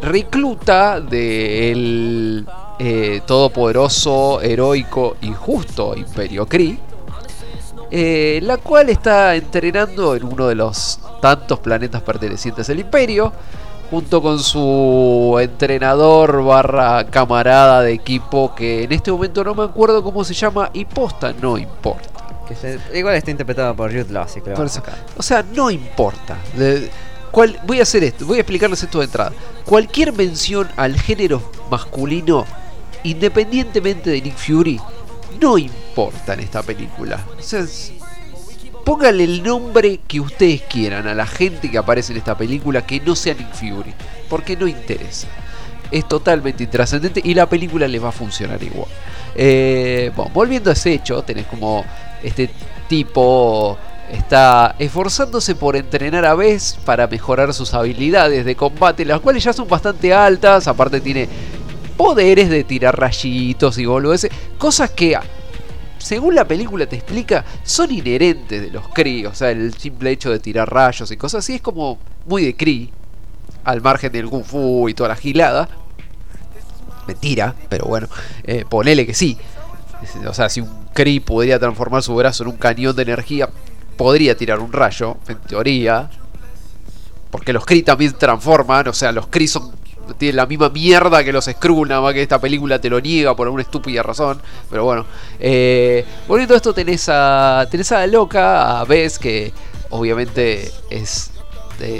[0.01, 2.45] recluta del
[2.77, 6.77] eh, todopoderoso, heroico y justo Imperio Kree,
[7.91, 13.31] eh, la cual está entrenando en uno de los tantos planetas pertenecientes al Imperio,
[13.89, 20.03] junto con su entrenador barra camarada de equipo, que en este momento no me acuerdo
[20.03, 22.07] cómo se llama, y posta no importa.
[22.47, 24.25] Que se- igual está interpretado por Jude Law,
[24.55, 24.81] Por eso.
[25.17, 26.37] O sea, no importa.
[26.55, 26.89] De-
[27.31, 29.31] cual- voy a hacer esto, voy a explicarles esto de entrada.
[29.65, 32.45] Cualquier mención al género masculino,
[33.03, 34.79] independientemente de Nick Fury,
[35.39, 37.23] no importa en esta película.
[37.37, 37.65] O sea,
[38.85, 42.99] pónganle el nombre que ustedes quieran a la gente que aparece en esta película que
[42.99, 43.53] no sea Nick
[44.29, 45.27] porque no interesa.
[45.91, 48.89] Es totalmente intrascendente y la película les va a funcionar igual.
[49.35, 51.83] Eh, volviendo a ese hecho, tenés como
[52.23, 52.49] este
[52.87, 53.77] tipo
[54.11, 59.53] está esforzándose por entrenar a Bess para mejorar sus habilidades de combate, las cuales ya
[59.53, 61.29] son bastante altas, aparte tiene
[61.99, 65.17] poderes de tirar rayitos y boludeces, cosas que
[65.97, 69.27] según la película te explica, son inherentes de los Kree.
[69.27, 72.55] O sea, el simple hecho de tirar rayos y cosas así es como muy de
[72.55, 72.89] Kree.
[73.65, 75.67] Al margen del Kung Fu y toda la gilada.
[77.05, 78.07] Mentira, pero bueno,
[78.45, 79.37] eh, ponele que sí.
[80.25, 83.49] O sea, si un Kree podría transformar su brazo en un cañón de energía,
[83.97, 86.09] podría tirar un rayo, en teoría.
[87.29, 89.78] Porque los Kree también transforman, o sea, los Kree son,
[90.17, 93.35] tienen la misma mierda que los Skrull, nada más que esta película te lo niega
[93.35, 94.41] por alguna estúpida razón.
[94.69, 95.05] Pero bueno,
[95.39, 99.53] eh, volviendo a esto, tenés a, tenés a la loca, a Bess, que
[99.89, 101.31] obviamente es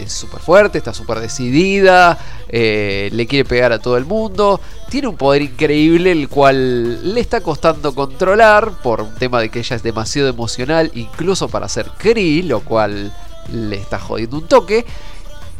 [0.07, 2.17] súper fuerte, está súper decidida,
[2.49, 4.59] eh, le quiere pegar a todo el mundo,
[4.89, 9.59] tiene un poder increíble el cual le está costando controlar por un tema de que
[9.59, 13.13] ella es demasiado emocional, incluso para ser Kree, lo cual
[13.51, 14.85] le está jodiendo un toque,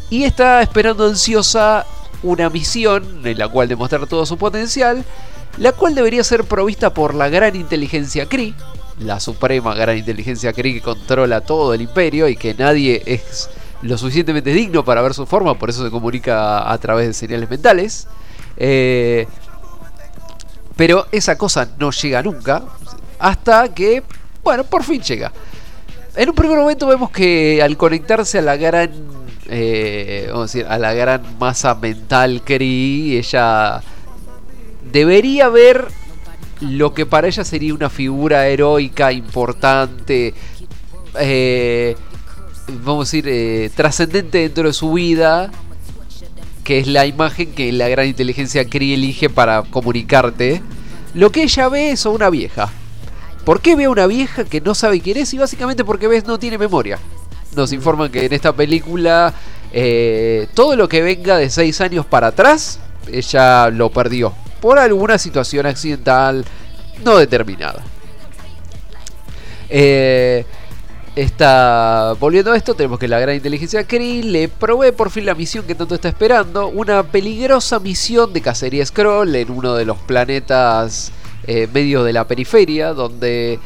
[0.10, 1.86] y está esperando ansiosa
[2.24, 5.04] una misión en la cual demostrar todo su potencial,
[5.58, 8.54] la cual debería ser provista por la gran inteligencia Kree,
[9.00, 13.50] la suprema gran inteligencia Kree que controla todo el imperio y que nadie es
[13.82, 17.50] lo suficientemente digno para ver su forma, por eso se comunica a través de señales
[17.50, 18.08] mentales.
[18.58, 19.26] Eh,
[20.76, 22.64] pero esa cosa no llega nunca,
[23.20, 24.02] hasta que,
[24.44, 25.32] bueno, por fin llega.
[26.16, 28.92] En un primer momento vemos que al conectarse a la gran,
[29.50, 33.82] eh, vamos a decir, a la gran masa mental Kree, ella
[34.92, 35.88] debería ver
[36.62, 40.34] lo que para ella sería una figura heroica importante,
[41.20, 41.96] eh,
[42.84, 45.52] vamos a decir, eh, trascendente dentro de su vida,
[46.64, 50.62] que es la imagen que la gran inteligencia Kree elige para comunicarte.
[51.16, 52.70] Lo que ella ve es a una vieja.
[53.46, 55.34] ¿Por qué ve a una vieja que no sabe quién es?
[55.34, 57.00] Y básicamente porque ves no tiene memoria.
[57.56, 59.34] Nos informan que en esta película
[59.72, 62.80] eh, todo lo que venga de 6 años para atrás,
[63.12, 64.34] ella lo perdió.
[64.62, 66.46] Por alguna situación accidental
[67.04, 67.84] no determinada.
[69.70, 70.46] Eh,
[71.16, 75.36] está volviendo a esto, tenemos que la gran inteligencia Kree le provee por fin la
[75.36, 79.98] misión que tanto está esperando, una peligrosa misión de cacería Scroll en uno de los
[80.00, 81.12] planetas
[81.46, 83.60] eh, medio de la periferia, donde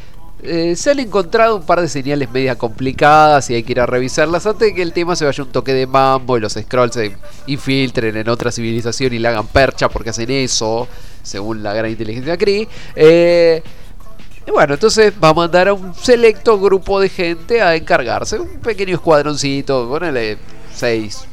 [0.45, 3.85] eh, se han encontrado un par de señales medias complicadas y hay que ir a
[3.85, 6.93] revisarlas antes de que el tema se vaya un toque de mambo y los scrolls
[6.93, 7.15] se
[7.47, 10.87] infiltren en otra civilización y le hagan percha porque hacen eso,
[11.21, 12.67] según la gran inteligencia Cree.
[12.95, 13.63] Eh,
[14.45, 18.59] y bueno, entonces va a mandar a un selecto grupo de gente a encargarse, un
[18.59, 20.37] pequeño escuadroncito, ponele
[20.75, 21.25] 6,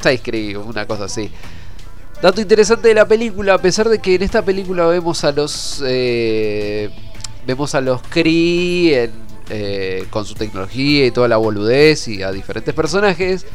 [0.00, 1.30] 6 Cree, una cosa así.
[2.22, 5.82] Dato interesante de la película, a pesar de que en esta película vemos a los
[5.86, 6.90] eh,
[7.46, 9.10] vemos a los Kree
[9.48, 13.46] eh, con su tecnología y toda la boludez y a diferentes personajes.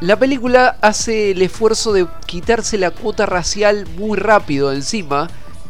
[0.00, 5.28] La película hace el esfuerzo de quitarse la cuota racial muy rápido encima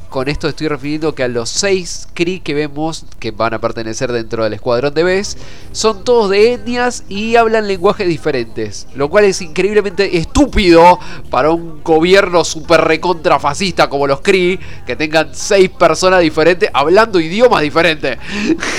[0.09, 4.11] con esto estoy refiriendo que a los seis Kree que vemos, que van a pertenecer
[4.13, 5.37] dentro del escuadrón de Bes,
[5.73, 8.87] son todos de etnias y hablan lenguajes diferentes.
[8.95, 10.99] Lo cual es increíblemente estúpido
[11.31, 17.21] para un gobierno super recontra fascista como los Kree, que tengan seis personas diferentes hablando
[17.21, 18.19] idiomas diferentes.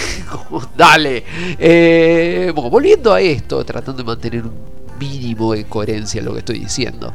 [0.77, 1.23] Dale.
[1.57, 4.53] Eh, bueno, volviendo a esto, tratando de mantener un
[4.99, 7.13] mínimo de coherencia en lo que estoy diciendo.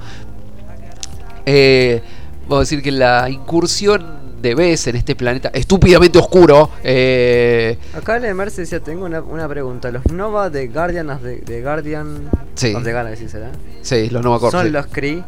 [1.46, 2.02] Eh,
[2.44, 6.70] vamos a decir que la incursión de Bess en este planeta estúpidamente oscuro.
[6.82, 9.90] Eh, Acá en Mercy decía, tengo una, una pregunta.
[9.90, 12.74] ¿Los Nova de Guardian of the, de Guardian Sí.
[12.74, 13.50] of the Galaxy será?
[13.82, 14.52] sí, los Nova Corps.
[14.52, 14.70] ¿Son sí.
[14.70, 15.22] los Kree?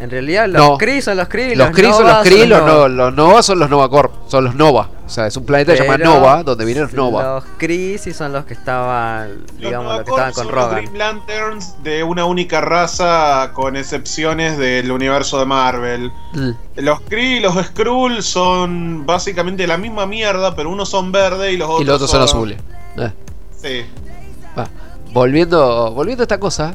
[0.00, 0.78] En realidad los No.
[0.78, 2.72] Kree son los Kree Los los Kree son los Kree, los, Nova.
[2.72, 4.90] no- los Nova son los Nova Corps, son los Nova.
[5.06, 7.22] O sea, es un planeta llamado Pero Nova, donde vienen los Nova.
[7.36, 10.64] Los Kree sí son los que estaban, digamos, Los los que estaban con son los
[10.64, 10.84] Rogan.
[10.84, 16.10] Green Lanterns de una única raza, con excepciones del universo de Marvel.
[16.32, 16.50] Mm.
[16.76, 21.56] Los Kree y los Skrull son básicamente la misma mierda, pero unos son verde y
[21.56, 22.58] los otros, Y los otros son azules.
[22.96, 23.12] Eh,
[23.62, 23.86] Sí.
[24.58, 24.68] va.
[25.12, 26.74] Volviendo, volviendo a esta cosa.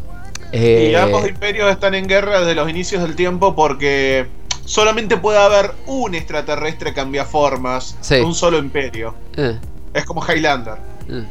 [0.54, 4.28] eh, Y ambos imperios están en guerra desde los inicios del tiempo porque
[4.66, 8.16] solamente puede haber un extraterrestre cambiaformas Sí.
[8.16, 9.14] un solo imperio.
[9.36, 9.58] eh,
[9.94, 10.76] Es como Highlander.
[11.10, 11.24] eh.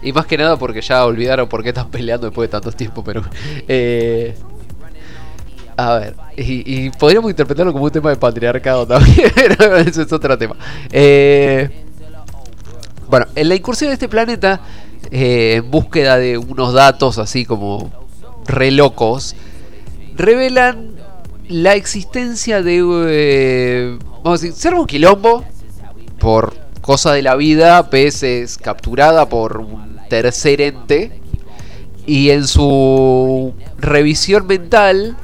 [0.00, 3.02] Y más que nada porque ya olvidaron por qué están peleando después de tanto tiempo,
[3.02, 3.22] pero...
[3.66, 4.36] eh,
[5.76, 10.12] a ver, y, y podríamos interpretarlo como un tema de patriarcado también, pero eso es
[10.12, 10.56] otro tema.
[10.90, 11.68] Eh,
[13.08, 14.60] bueno, en la incursión de este planeta,
[15.10, 17.92] eh, en búsqueda de unos datos así como
[18.46, 19.34] re locos,
[20.16, 20.96] revelan
[21.48, 22.82] la existencia de...
[23.08, 25.44] eh, vamos a decir, ser quilombo
[26.18, 31.20] por cosa de la vida, Pez es capturada por un tercer ente
[32.06, 35.16] y en su revisión mental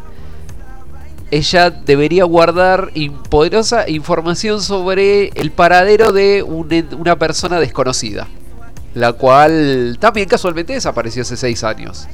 [1.31, 2.91] ella debería guardar
[3.31, 6.69] poderosa información sobre el paradero de un
[6.99, 8.29] una persona desconocida,
[8.95, 12.07] la cual también casualmente desapareció hace seis años.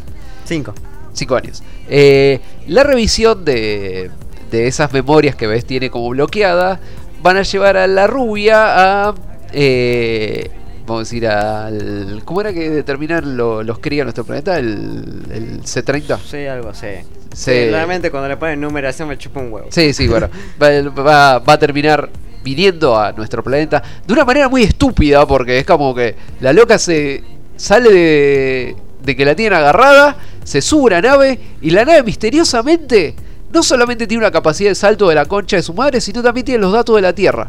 [0.45, 0.75] Cinco.
[1.13, 1.63] 5 años.
[1.89, 4.11] Eh, la revisión de,
[4.51, 6.81] de esas memorias que ves tiene como bloqueada
[7.23, 9.15] van a llevar a la rubia a...
[9.53, 10.51] eh,
[10.87, 12.23] vamos a decir al...
[12.25, 14.59] ¿Cómo era que determinan lo- los cría nuestro planeta?
[14.59, 16.19] El, el C30.
[16.29, 16.87] Sí, algo así.
[17.35, 17.51] Sí.
[17.71, 19.69] Realmente cuando le ponen numeración me chupa un huevo.
[19.71, 20.29] Sí, sí, bueno.
[20.61, 20.69] Va,
[21.03, 22.09] va- va a terminar
[22.43, 26.79] viniendo a nuestro planeta de una manera muy estúpida porque es como que la loca
[26.79, 27.23] se
[27.55, 30.17] sale de, de que la tienen agarrada,
[30.51, 33.15] se sube a una nave y la nave misteriosamente
[33.53, 36.45] no solamente tiene una capacidad de salto de la concha de su madre, sino también
[36.45, 37.49] tiene los datos de la Tierra.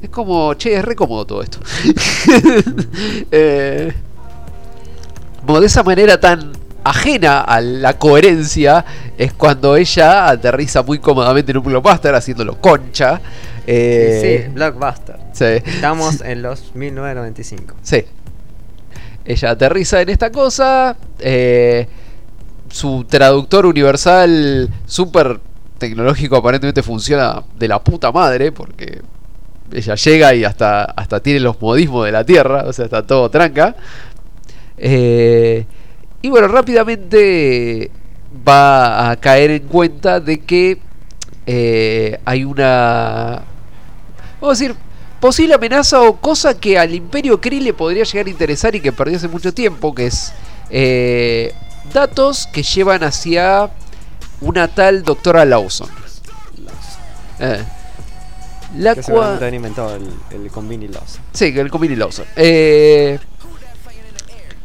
[0.00, 1.58] Es como, che, es re cómodo todo esto.
[3.32, 3.92] Eh,
[5.44, 6.52] como de esa manera tan
[6.84, 8.84] ajena a la coherencia
[9.18, 13.20] es cuando ella aterriza muy cómodamente en un blockbuster haciéndolo concha.
[13.66, 15.16] Eh, sí, Blockbuster.
[15.32, 15.44] sí.
[15.68, 17.74] Estamos en los 1995.
[17.82, 18.04] Sí.
[19.24, 20.96] Ella aterriza en esta cosa.
[21.18, 21.88] eh,
[22.74, 25.38] su traductor universal super
[25.78, 29.00] tecnológico aparentemente funciona de la puta madre porque
[29.72, 33.30] ella llega y hasta, hasta tiene los modismos de la Tierra, o sea, está todo
[33.30, 33.76] tranca.
[34.76, 35.64] Eh,
[36.20, 37.92] y bueno, rápidamente
[38.46, 40.78] va a caer en cuenta de que
[41.46, 43.42] eh, hay una...
[44.40, 44.76] Vamos a decir,
[45.20, 48.90] posible amenaza o cosa que al Imperio Kree le podría llegar a interesar y que
[48.90, 50.32] perdió hace mucho tiempo, que es
[50.70, 51.52] eh,
[51.92, 53.70] datos que llevan hacia
[54.40, 55.88] una tal doctora Lawson.
[57.40, 57.62] Eh,
[58.78, 59.42] la Que cual...
[59.42, 61.18] han inventado el, el Convini Loss.
[61.32, 62.24] Sí, el Convini Lawson.
[62.36, 63.18] Eh,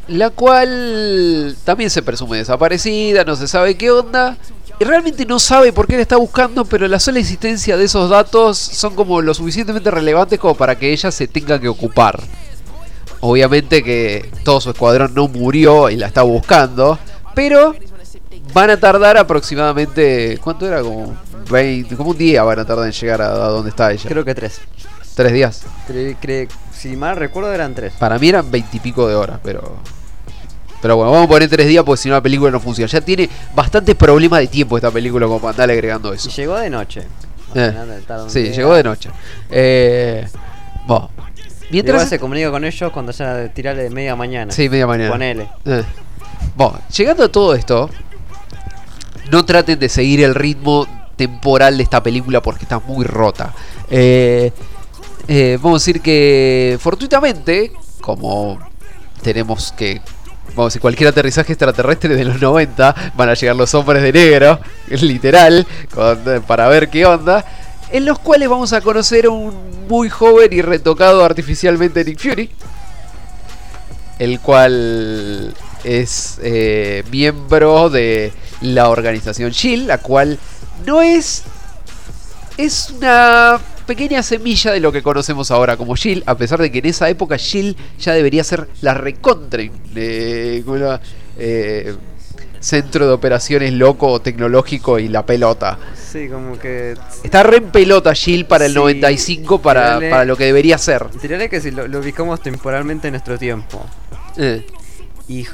[0.08, 4.36] la cual también se presume desaparecida, no se sabe qué onda.
[4.80, 8.08] Y realmente no sabe por qué la está buscando, pero la sola existencia de esos
[8.08, 12.18] datos son como lo suficientemente relevantes como para que ella se tenga que ocupar.
[13.20, 16.98] Obviamente que todo su escuadrón no murió y la está buscando,
[17.34, 17.74] pero
[18.54, 20.38] van a tardar aproximadamente...
[20.42, 20.80] ¿Cuánto era?
[20.82, 21.14] Como
[21.50, 24.08] 20, como un día van a tardar en llegar a, a donde está ella.
[24.08, 24.60] Creo que tres.
[25.14, 25.62] tres días.
[25.88, 27.92] Cre- cre- si mal recuerdo eran tres.
[27.98, 29.76] Para mí eran veintipico de horas, pero.
[30.80, 32.88] Pero bueno, vamos a poner tres días porque si no la película no funciona.
[32.90, 36.30] Ya tiene bastantes problemas de tiempo esta película como para andar agregando Y eso.
[36.30, 37.02] llegó de noche.
[37.54, 37.74] Eh,
[38.28, 39.10] Sí, llegó de noche.
[39.50, 40.26] Eh,
[40.86, 41.10] bueno,
[41.70, 44.52] Mientras se comunica con ellos cuando ya tirale de media mañana.
[44.52, 45.10] Sí, media mañana.
[45.10, 45.48] Ponele.
[45.64, 45.82] Eh.
[46.56, 47.88] Bueno, llegando a todo esto,
[49.30, 50.86] no traten de seguir el ritmo
[51.16, 53.52] temporal de esta película porque está muy rota.
[53.90, 54.52] Eh,
[55.28, 58.58] eh, vamos a decir que fortuitamente, como
[59.22, 60.00] tenemos que,
[60.50, 64.12] vamos a decir, cualquier aterrizaje extraterrestre de los 90, van a llegar los hombres de
[64.12, 67.44] negro, literal, con- para ver qué onda.
[67.92, 72.50] En los cuales vamos a conocer a un muy joven y retocado artificialmente Nick Fury
[74.20, 80.38] el cual es eh, miembro de la organización SHIELD, la cual
[80.86, 81.42] no es.
[82.58, 86.80] Es una pequeña semilla de lo que conocemos ahora como SHIELD, a pesar de que
[86.80, 89.62] en esa época SHIELD ya debería ser la recontra.
[89.62, 90.62] eh.
[91.38, 91.96] Eh,
[92.60, 95.78] centro de operaciones loco, tecnológico y la pelota.
[95.94, 96.94] Sí, como que.
[97.24, 100.76] Está re en pelota SHIELD para el Sí, 95 para, tirale- para lo que debería
[100.78, 101.06] ser.
[101.20, 103.84] Tiraré que si lo, lo ubicamos temporalmente en nuestro tiempo.
[104.36, 104.66] Eh,
[105.28, 105.46] Y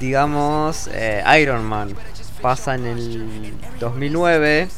[0.00, 1.94] digamos, eh, Iron Man
[2.40, 4.68] pasa en el 2009.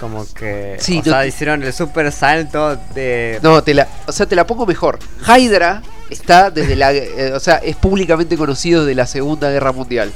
[0.00, 0.76] Como que.
[0.78, 3.40] Sí, o sea, hicieron el super salto de.
[3.42, 4.98] No, te la, o sea, te la pongo mejor.
[5.26, 10.12] Hydra está desde la, eh, o sea, es públicamente conocido desde la Segunda Guerra Mundial.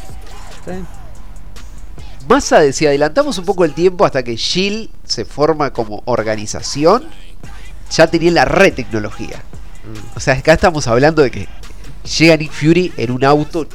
[0.65, 0.73] Sí.
[2.29, 7.05] Más ade- si adelantamos un poco el tiempo hasta que Shield se forma como organización,
[7.91, 9.37] ya tenía la red tecnología.
[9.85, 10.17] Mm.
[10.17, 11.49] O sea, acá estamos hablando de que
[12.19, 13.67] llega Nick Fury en un auto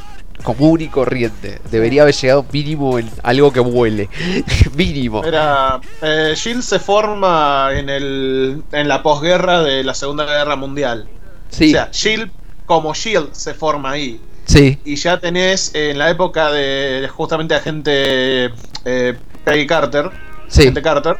[0.44, 1.60] común y corriente.
[1.72, 4.08] Debería haber llegado mínimo en algo que vuele.
[4.76, 5.24] mínimo.
[5.26, 5.82] Era.
[6.02, 8.64] eh, Shield se forma en el.
[8.72, 11.10] en la posguerra de la Segunda Guerra Mundial.
[11.50, 12.32] Sí, O sea, Shield
[12.66, 14.20] como Shield se forma ahí.
[14.46, 18.52] sí, Y ya tenés eh, en la época de justamente agente
[18.86, 19.14] eh,
[19.46, 20.10] Peggy Carter.
[20.48, 20.62] sí.
[20.62, 21.16] Agente Carter.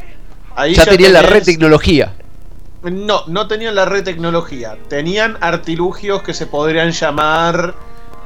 [0.56, 2.14] Ahí Ya tenía la tenés- red tecnología.
[2.84, 4.78] No, no tenían la red tecnología.
[4.88, 7.76] Tenían artilugios que se podrían llamar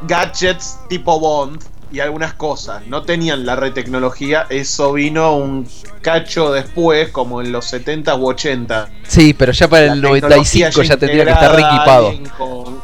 [0.07, 1.61] gadgets tipo Bond
[1.91, 2.85] y algunas cosas.
[2.87, 4.45] No tenían la red tecnología.
[4.49, 5.67] Eso vino un
[6.01, 8.89] cacho después, como en los 70 u 80.
[9.07, 12.13] Sí, pero ya para La el tecnología 95 ya tendría que estar reequipado.
[12.37, 12.79] con-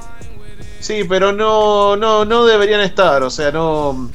[0.80, 3.24] Sí, pero no, no, no deberían estar.
[3.24, 4.10] O sea, no.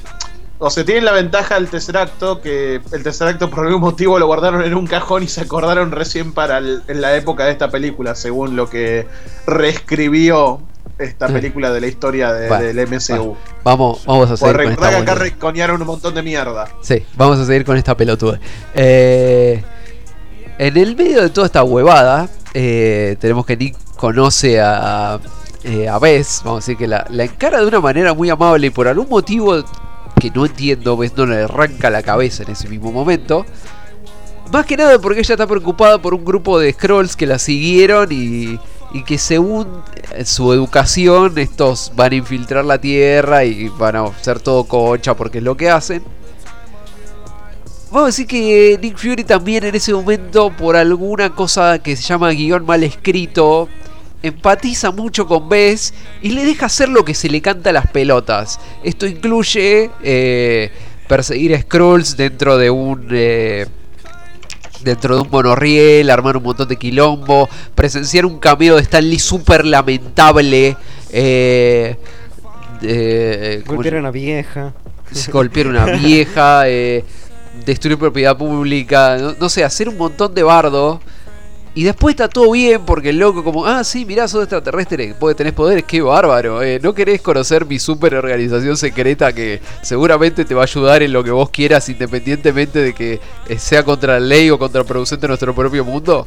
[0.64, 4.62] O sea, tienen la ventaja del Tesseracto, que el Tesseracto por algún motivo lo guardaron
[4.62, 8.14] en un cajón y se acordaron recién para el- en la época de esta película,
[8.14, 9.08] según lo que
[9.44, 10.60] reescribió
[10.98, 13.36] esta película de la historia de- Bueno, del MCU.
[13.64, 16.68] Vamos, vamos a Pues seguir con recordá esta acá reconearon un montón de mierda.
[16.82, 18.38] Sí, vamos a seguir con esta pelotuda.
[18.74, 19.62] Eh,
[20.58, 25.18] en el medio de toda esta huevada, eh, tenemos que Nick conoce a,
[25.64, 28.66] eh, a Bess, vamos a decir que la, la encara de una manera muy amable
[28.66, 29.62] y por algún motivo
[30.20, 33.44] que no entiendo, Bess no le arranca la cabeza en ese mismo momento.
[34.52, 38.08] Más que nada porque ella está preocupada por un grupo de scrolls que la siguieron
[38.10, 38.58] y,
[38.92, 39.82] y que según
[40.24, 45.38] su educación estos van a infiltrar la tierra y van a hacer todo concha porque
[45.38, 46.02] es lo que hacen.
[47.90, 52.02] Vamos a decir que Nick Fury también en ese momento por alguna cosa que se
[52.02, 53.68] llama guion mal escrito
[54.22, 55.92] empatiza mucho con Bess
[56.22, 58.60] y le deja hacer lo que se le canta a las pelotas.
[58.82, 60.70] Esto incluye eh,
[61.08, 63.08] perseguir a Skrulls dentro de un...
[63.10, 63.66] eh,
[64.84, 69.64] dentro de un monorriel, armar un montón de quilombo, presenciar un cameo de Stanley súper
[69.64, 70.76] lamentable,
[71.10, 71.96] eh,
[73.66, 74.72] ¿cómo Golpear a una vieja.
[75.32, 77.04] golpear una vieja, eh,
[77.64, 81.00] destruir propiedad pública, no, no sé, hacer un montón de bardo.
[81.74, 85.52] Y después está todo bien porque el loco como, ah, sí, mirá, sos extraterrestre, tenés
[85.54, 86.62] poderes, qué bárbaro.
[86.62, 91.12] eh, ¿No querés conocer mi super organización secreta que seguramente te va a ayudar en
[91.12, 95.28] lo que vos quieras independientemente de que eh, sea contra la ley o contraproducente de
[95.28, 96.26] nuestro propio mundo?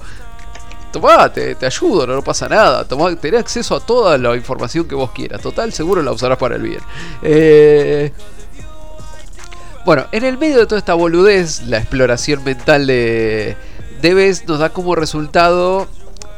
[0.91, 2.88] Tomá, te, te ayudo, no, no pasa nada.
[2.88, 5.41] Tomá, tenés acceso a toda la información que vos quieras.
[5.41, 6.80] Total, seguro la usarás para el bien.
[7.22, 8.11] Eh,
[9.85, 13.55] bueno, en el medio de toda esta boludez, la exploración mental de
[14.01, 15.88] Debes nos da como resultado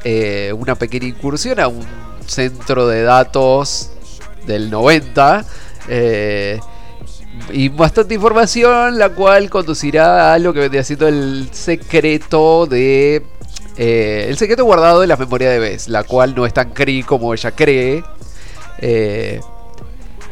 [0.03, 1.85] eh, una pequeña incursión a un
[2.25, 3.91] centro de datos
[4.45, 5.45] del 90.
[5.89, 6.59] eh,
[7.51, 13.23] y bastante información, la cual conducirá a lo que vendría siendo el secreto de.
[13.77, 17.03] eh, el secreto guardado de la memoria de Bess, la cual no es tan cri
[17.03, 18.03] como ella cree.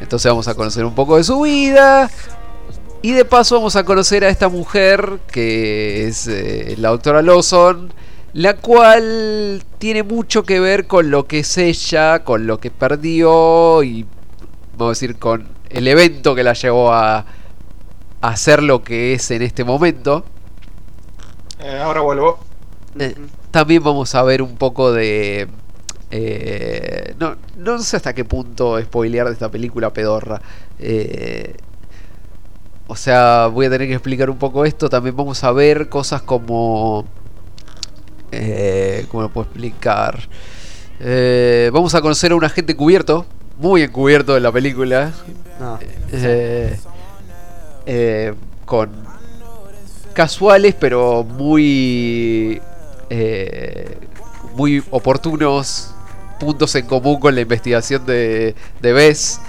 [0.02, 2.10] Entonces vamos a conocer un poco de su vida.
[3.06, 7.94] Y de paso vamos a conocer a esta mujer que es eh, la doctora Lawson,
[8.34, 13.84] la cual tiene mucho que ver con lo que es ella, con lo que perdió
[13.84, 14.08] y
[14.76, 17.28] vamos a decir con el evento que la llevó a,
[18.22, 20.26] a ser lo que es en este momento.
[21.60, 22.40] Eh, ahora vuelvo.
[22.98, 23.14] Eh,
[23.52, 25.48] también vamos a ver un poco de...
[27.20, 30.42] no, no sé hasta qué punto spoilear de esta película pedorra.
[30.80, 31.56] Eh,
[32.88, 34.90] o sea, voy a tener que explicar un poco esto.
[34.90, 37.06] También vamos a ver cosas como...
[38.32, 40.20] Eh, ¿Cómo lo puedo explicar?
[41.00, 43.26] Eh, vamos a conocer a un agente cubierto.
[43.58, 45.14] Muy encubierto en la película.
[45.60, 45.80] No.
[46.12, 46.78] Eh,
[47.86, 48.34] eh,
[48.66, 48.90] con
[50.14, 52.62] casuales pero muy
[53.10, 53.98] eh,
[54.56, 55.94] muy oportunos
[56.40, 59.40] puntos en común con la investigación de, de Bess.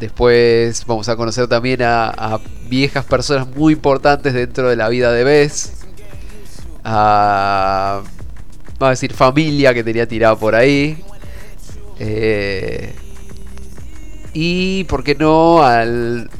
[0.00, 2.40] Después vamos a conocer también a,
[2.70, 5.74] viejas personas muy importantes dentro de la vida de Bess.
[6.82, 8.00] A,
[8.78, 11.04] vamos a decir familia que tenía tirada por ahí.
[11.98, 12.94] Eh,
[14.32, 15.62] y, ¿por qué no?
[15.62, 16.30] Al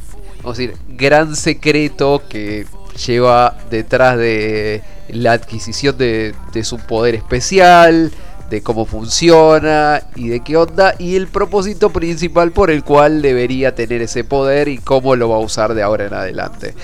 [0.43, 2.65] decir, gran secreto que
[3.07, 8.11] lleva detrás de la adquisición de su poder especial,
[8.51, 13.75] de cómo funciona y de qué onda, y el propósito principal por el cual debería
[13.75, 16.75] tener ese poder y cómo lo va a usar de ahora en adelante.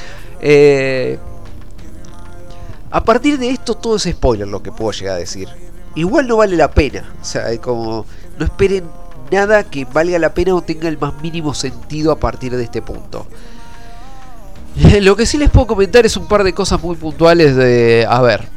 [0.41, 1.19] Eh,
[2.91, 5.49] a partir de esto todo es spoiler lo que puedo llegar a decir.
[5.97, 8.07] Igual no vale la pena, o sea, como
[8.39, 8.85] no esperen
[9.33, 12.81] nada que valga la pena o tenga el más mínimo sentido a partir de este
[12.81, 13.27] punto.
[15.01, 18.07] Lo que sí les puedo comentar es un par de cosas muy puntuales de...
[18.09, 18.56] A ver.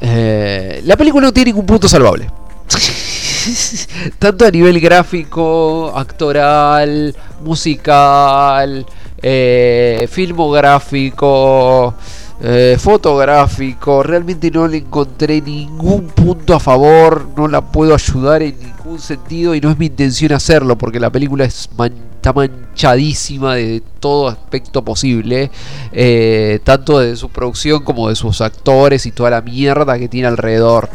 [0.00, 2.30] Eh, la película no tiene ningún punto salvable.
[4.18, 8.84] Tanto a nivel gráfico, actoral, musical,
[9.22, 11.94] eh, filmográfico,
[12.40, 14.02] eh, fotográfico.
[14.02, 17.28] Realmente no le encontré ningún punto a favor.
[17.36, 21.10] No la puedo ayudar en ningún sentido y no es mi intención hacerlo porque la
[21.10, 25.50] película está manchadísima de todo aspecto posible.
[25.92, 30.28] eh, tanto de su producción como de sus actores y toda la mierda que tiene
[30.28, 30.88] alrededor.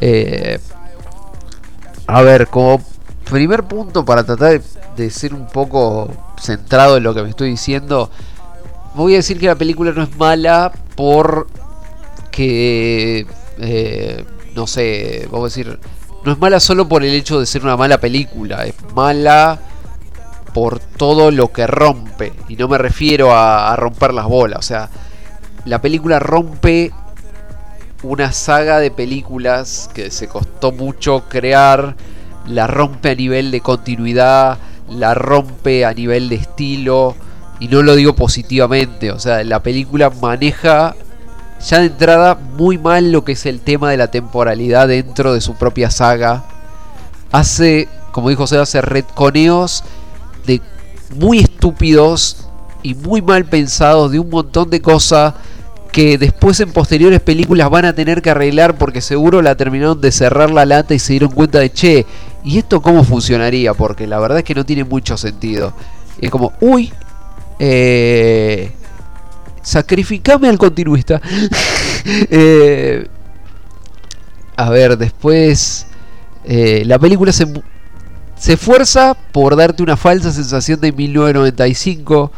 [0.00, 0.58] Eh,
[2.06, 2.80] a ver, como
[3.28, 4.60] primer punto para tratar
[4.96, 6.08] de ser un poco
[6.40, 8.10] centrado en lo que me estoy diciendo,
[9.02, 11.46] voy a decir que la película no es mala por
[12.30, 13.26] que
[13.58, 14.24] eh,
[14.54, 15.78] no sé, vamos a decir,
[16.24, 19.58] no es mala solo por el hecho de ser una mala película, es mala
[20.52, 24.62] por todo lo que rompe y no me refiero a, a romper las bolas, o
[24.62, 24.90] sea,
[25.64, 26.92] la película rompe
[28.02, 31.96] una saga de películas que se costó mucho crear,
[32.46, 34.58] la rompe a nivel de continuidad,
[34.88, 37.16] la rompe a nivel de estilo,
[37.58, 40.94] y no lo digo positivamente, o sea, la película maneja
[41.66, 45.40] ya de entrada muy mal lo que es el tema de la temporalidad dentro de
[45.40, 46.44] su propia saga.
[47.32, 49.84] Hace, como dijo Seba, hace retconeos
[50.46, 50.60] de
[51.18, 52.48] muy estúpidos
[52.82, 55.34] y muy mal pensados de un montón de cosas
[55.92, 60.12] que después en posteriores películas van a tener que arreglar porque seguro la terminaron de
[60.12, 62.06] cerrar la lata y se dieron cuenta de che,
[62.44, 63.72] ¿y esto cómo funcionaría?
[63.72, 65.72] Porque la verdad es que no tiene mucho sentido.
[66.20, 66.92] Es como, uy,
[67.58, 68.72] eh,
[69.62, 71.20] sacrificame al continuista.
[72.30, 73.04] Eh,
[74.56, 75.88] a ver, después
[76.44, 77.46] eh, la película se,
[78.38, 82.30] se esfuerza por darte una falsa sensación de 1995.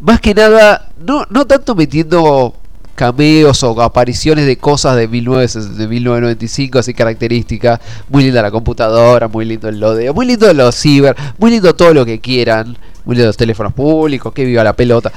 [0.00, 2.54] Más que nada, no, no tanto metiendo
[2.96, 7.78] cameos o apariciones de cosas de, 19, de 1995, así características.
[8.08, 11.94] Muy linda la computadora, muy lindo el lodeo, muy lindo los ciber, muy lindo todo
[11.94, 12.76] lo que quieran.
[13.04, 15.12] Muy lindo los teléfonos públicos, que viva la pelota.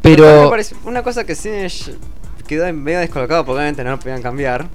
[0.00, 0.48] Pero...
[0.48, 1.50] parece- una cosa que sí
[2.46, 4.68] quedó medio descolocado porque obviamente no lo podían cambiar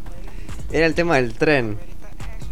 [0.72, 1.78] era el tema del tren.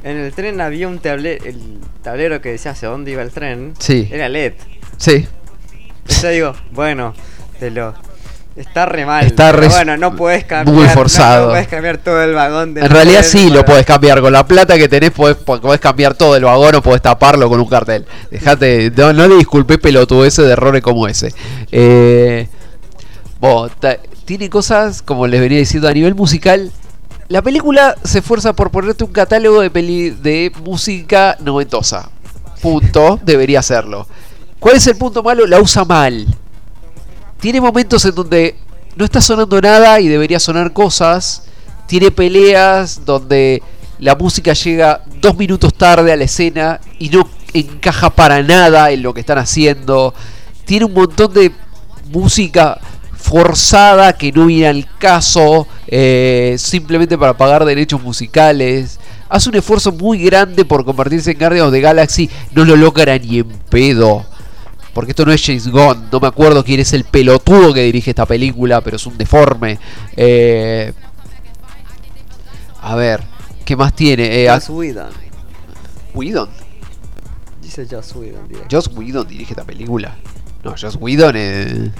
[0.03, 3.73] En el tren había un tablero, el tablero que decía hacia dónde iba el tren.
[3.79, 4.07] Sí.
[4.11, 4.53] Era LED.
[4.97, 5.27] Sí,
[6.21, 7.13] Yo digo, bueno,
[7.59, 7.93] te lo.
[8.55, 9.25] Está re mal.
[9.25, 10.73] Está re- bueno, no puedes cambiar.
[10.77, 11.47] muy forzado.
[11.47, 14.21] No, puedes cambiar todo el vagón del En realidad sí lo podés cambiar.
[14.21, 17.59] Con la plata que tenés podés, podés cambiar todo el vagón o podés taparlo con
[17.59, 18.05] un cartel.
[18.31, 21.33] Dejate, no, no le disculpé pelotudeces de errores como ese.
[21.71, 22.47] Eh,
[23.41, 26.71] bo, ta- tiene cosas, como les venía diciendo, a nivel musical.
[27.27, 32.09] La película se esfuerza por ponerte un catálogo de, peli de música noventosa.
[32.61, 34.07] Punto, debería hacerlo.
[34.59, 35.45] ¿Cuál es el punto malo?
[35.45, 36.25] La usa mal.
[37.45, 38.55] Tiene momentos en donde
[38.95, 41.43] no está sonando nada y debería sonar cosas.
[41.85, 43.61] Tiene peleas donde
[43.99, 49.03] la música llega dos minutos tarde a la escena y no encaja para nada en
[49.03, 50.11] lo que están haciendo.
[50.65, 51.51] Tiene un montón de
[52.11, 52.79] música
[53.15, 58.99] forzada, que no viene al caso, eh, simplemente para pagar derechos musicales.
[59.29, 63.15] Hace un esfuerzo muy grande por convertirse en Guardians of the Galaxy, no lo logra
[63.19, 64.25] ni en pedo.
[64.95, 68.11] Porque esto no es James Gunn, no me acuerdo quién es el pelotudo que dirige
[68.11, 69.77] esta película, pero es un deforme.
[70.15, 70.93] Eh,
[72.81, 73.21] a ver,
[73.65, 74.43] ¿qué más tiene?
[74.45, 75.09] Eh, Joss Whedon.
[76.13, 76.49] Whedon.
[77.61, 78.47] Dice Joss Whedon.
[78.47, 78.67] directo.
[78.75, 80.15] Joss Whedon dirige esta película.
[80.63, 81.91] No, Joss Whedon es...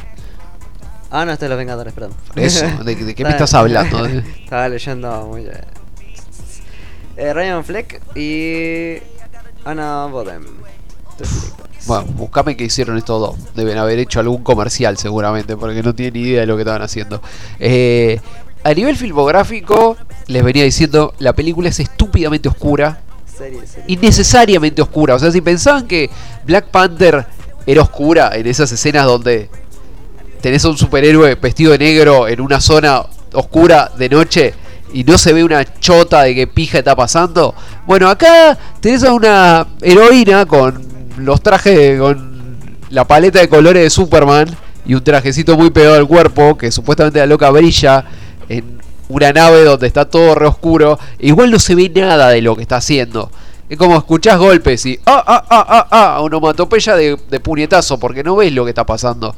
[1.12, 2.14] Ah, no, este es Los Vengadores, perdón.
[2.36, 4.06] Eso, ¿de, de qué me Está- estás hablando?
[4.44, 5.62] Estaba leyendo muy bien.
[7.18, 8.98] Eh, Ryan Fleck y
[9.66, 10.46] Anna Bodem.
[11.88, 13.54] Bueno, buscame qué hicieron estos dos.
[13.56, 16.82] Deben haber hecho algún comercial seguramente, porque no tienen ni idea de lo que estaban
[16.82, 17.22] haciendo.
[17.60, 18.20] Eh,
[18.64, 19.96] a nivel filmográfico,
[20.28, 23.02] les venía diciendo, la película es estúpidamente oscura,
[23.38, 23.84] Serie, serie.
[23.88, 25.16] innecesariamente oscura.
[25.16, 26.10] O sea, si pensaban que
[26.46, 27.28] Black Panther
[27.68, 29.50] era oscura en esas escenas donde
[30.42, 34.54] tenés a un superhéroe vestido de negro en una zona oscura de noche
[34.94, 37.54] y no se ve una chota de qué pija está pasando.
[37.86, 42.36] Bueno, acá tenés a una heroína con los trajes, con
[42.90, 44.56] la paleta de colores de Superman
[44.86, 48.06] y un trajecito muy pegado al cuerpo que supuestamente la loca brilla
[48.48, 48.80] en
[49.10, 51.00] una nave donde está todo re oscuro.
[51.20, 53.32] Igual no se ve nada de lo que está haciendo.
[53.68, 58.24] Es como escuchás golpes y ah, ah, ah, ah, ah, onomatopeya de, de puñetazo porque
[58.24, 59.36] no ves lo que está pasando.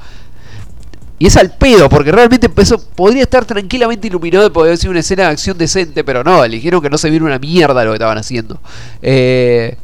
[1.19, 4.99] Y es al pedo, porque realmente eso podría estar tranquilamente iluminado y podría ser una
[4.99, 7.95] escena de acción decente, pero no, eligieron que no se viera una mierda lo que
[7.95, 8.59] estaban haciendo.
[9.01, 9.77] Eh,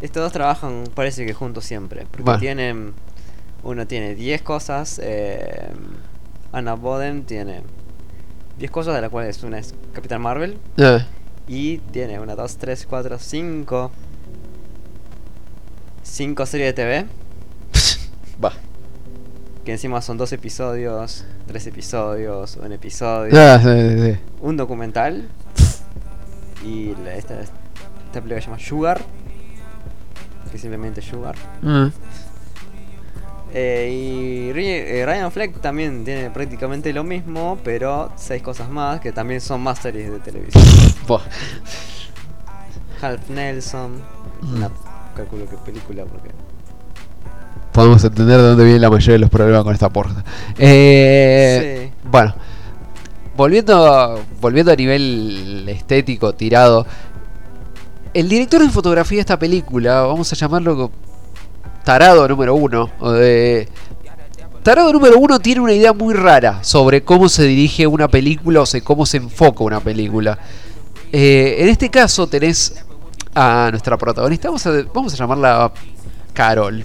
[0.00, 2.02] Estos dos trabajan, parece que juntos siempre.
[2.10, 2.40] Porque Bueno.
[2.40, 2.94] tienen.
[3.64, 5.00] Uno tiene 10 cosas.
[5.02, 5.68] Eh,
[6.52, 7.62] Anna Boden tiene
[8.58, 10.58] 10 cosas, de las cuales una es Capitán Marvel.
[10.76, 11.04] eh,
[11.48, 13.90] Y tiene una, dos, tres, cuatro, cinco.
[16.02, 17.06] Cinco series de TV.
[18.44, 18.52] va.
[19.64, 23.32] Que encima son dos episodios, tres episodios, un episodio.
[23.38, 24.18] Ah, sí, sí, sí.
[24.40, 25.28] un documental.
[26.64, 27.52] Y la- esta, esta
[28.12, 29.02] película se llama Sugar.
[30.50, 31.34] Que es simplemente Sugar.
[31.62, 31.86] Mm.
[33.54, 39.10] Eh, y eh, Ryan Fleck también tiene prácticamente lo mismo, pero seis cosas más que
[39.12, 40.62] también son más series de televisión.
[43.00, 44.02] Half Nelson,
[44.40, 44.56] Mm.
[44.56, 44.70] una
[45.16, 46.30] calculo que película porque
[47.72, 50.24] Podemos entender de dónde vienen la mayoría de los problemas con esta porta.
[50.58, 52.34] Eh, Bueno,
[53.36, 56.86] volviendo, volviendo a nivel estético, tirado.
[58.14, 60.90] El director de fotografía de esta película, vamos a llamarlo
[61.84, 62.90] Tarado número uno.
[64.62, 68.66] Tarado número uno tiene una idea muy rara sobre cómo se dirige una película o
[68.66, 70.38] sea, cómo se enfoca una película.
[71.12, 72.82] Eh, en este caso tenés
[73.34, 75.72] a nuestra protagonista, vamos a, vamos a llamarla
[76.32, 76.84] Carol,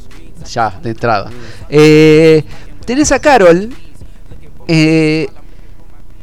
[0.50, 1.30] ya de entrada.
[1.70, 2.44] Eh,
[2.86, 3.70] tenés a Carol
[4.68, 5.28] eh,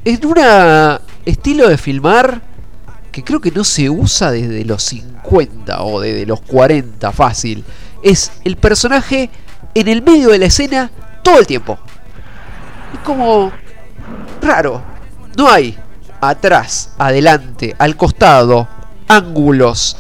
[0.05, 0.37] en un
[1.25, 2.50] estilo de filmar
[3.11, 7.65] que creo que no se usa desde los 50 o desde los 40 fácil.
[8.03, 9.31] Es el personaje
[9.75, 10.91] en el medio de la escena
[11.23, 11.79] todo el tiempo.
[12.95, 13.53] Es como
[14.41, 14.83] raro.
[15.37, 15.77] No hay
[16.21, 18.69] atrás, adelante, al costado,
[19.09, 19.97] ángulos,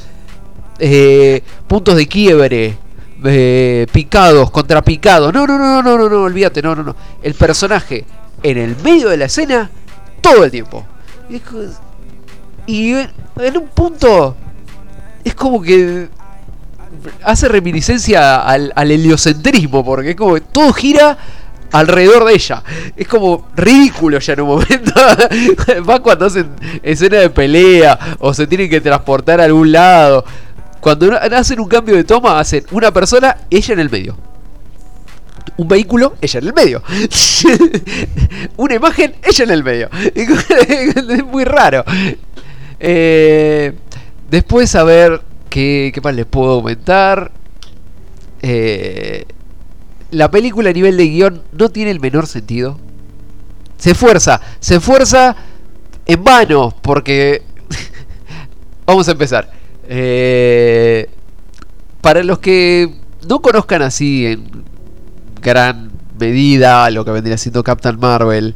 [0.78, 2.76] eh, puntos de quiebre,
[3.24, 5.32] eh, picados, contrapicados.
[5.32, 6.96] No, no, no, no, no, no, olvídate, no, no, no.
[7.22, 8.04] El personaje
[8.42, 9.70] en el medio de la escena
[10.20, 10.86] todo el tiempo.
[11.28, 11.42] Es
[12.70, 14.36] y en, un punto
[15.24, 16.08] es como que
[17.24, 21.18] hace reminiscencia al, heliocentrismo, porque es como que todo gira
[21.72, 22.62] alrededor de ella.
[22.96, 24.92] Es como ridículo ya en un momento.
[25.88, 26.50] Va cuando hacen
[26.82, 30.24] escena de pelea o se tienen que transportar a algún lado.
[30.80, 34.16] Cuando hacen un cambio de toma, hacen una persona, ella en el medio.
[35.56, 36.82] Un vehículo, ella en el medio.
[38.56, 39.90] una imagen, ella en el medio.
[40.14, 41.84] es muy raro.
[42.80, 43.74] Eh,
[44.30, 45.20] después, a ver,
[45.50, 47.30] ¿qué, más les puedo aumentar?
[48.40, 49.26] Eh,
[50.10, 52.78] la película a nivel de guion no tiene el menor sentido.
[53.76, 55.36] Se esfuerza, se esfuerza
[56.06, 57.42] en vano, porque...
[58.86, 59.52] Vamos a empezar.
[59.86, 61.08] Eh,
[62.00, 62.94] para los que
[63.28, 64.64] no conozcan así en
[65.42, 68.54] gran medida lo que vendría siendo Captain Marvel,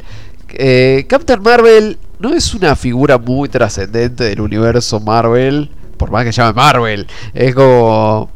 [1.08, 6.40] Captain Marvel no es una figura muy trascendente del universo Marvel, por más que se
[6.40, 8.30] llame Marvel, es como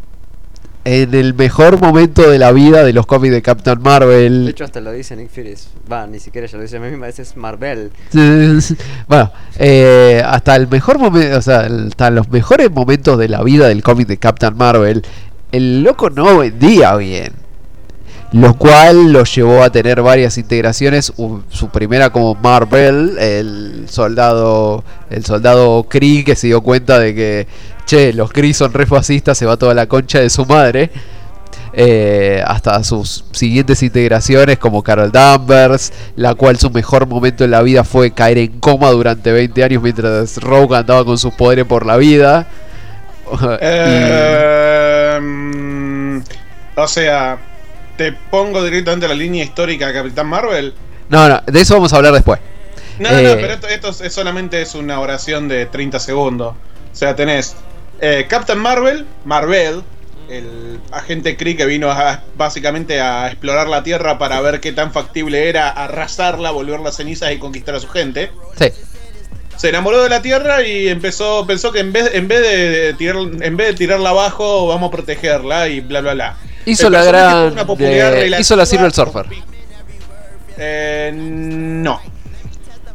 [0.84, 4.48] en el mejor momento de la vida de los cómics de Captain De Marvel.
[4.48, 5.54] hecho, hasta lo dice Nick Fury.
[5.90, 7.90] Va, ni siquiera ya lo dice a mí misma, es Marvel.
[9.08, 13.68] bueno, eh, hasta el mejor momento, o sea, hasta los mejores momentos de la vida
[13.68, 15.02] del cómic de Captain Marvel,
[15.50, 17.32] el loco no vendía bien.
[18.32, 21.12] Lo cual lo llevó a tener varias integraciones.
[21.48, 27.46] Su primera como Marvel, el soldado, el soldado Kree que se dio cuenta de que,
[27.86, 30.90] che, los Kree son re fascistas, se va toda la concha de su madre.
[31.80, 37.62] Eh, hasta sus siguientes integraciones como Carol Danvers, la cual su mejor momento en la
[37.62, 41.86] vida fue caer en coma durante 20 años mientras Rogue andaba con sus poderes por
[41.86, 42.46] la vida.
[45.20, 46.20] Mm,
[46.76, 47.38] o sea,
[47.98, 50.72] te pongo directamente la línea histórica de Capitán Marvel.
[51.10, 52.40] No, no, de eso vamos a hablar después.
[52.98, 53.36] No, no, Eh.
[53.40, 56.54] pero esto, esto es- solamente es una oración de 30 segundos.
[56.92, 57.54] O sea, tenés
[58.00, 59.82] eh, Captain Marvel, Marvel,
[60.28, 64.92] el agente Kree que vino a- básicamente a explorar la Tierra para ver qué tan
[64.92, 68.30] factible era arrasarla, volver las cenizas y conquistar a su gente.
[68.58, 68.66] Sí.
[69.56, 73.16] Se enamoró de la Tierra y empezó, pensó que en vez, en vez de tirar,
[73.40, 76.36] en vez de tirarla abajo, vamos a protegerla y bla bla bla.
[76.70, 77.54] Hizo la gran.
[78.10, 79.26] de- hizo la Silver Surfer.
[80.56, 82.00] Eh, no.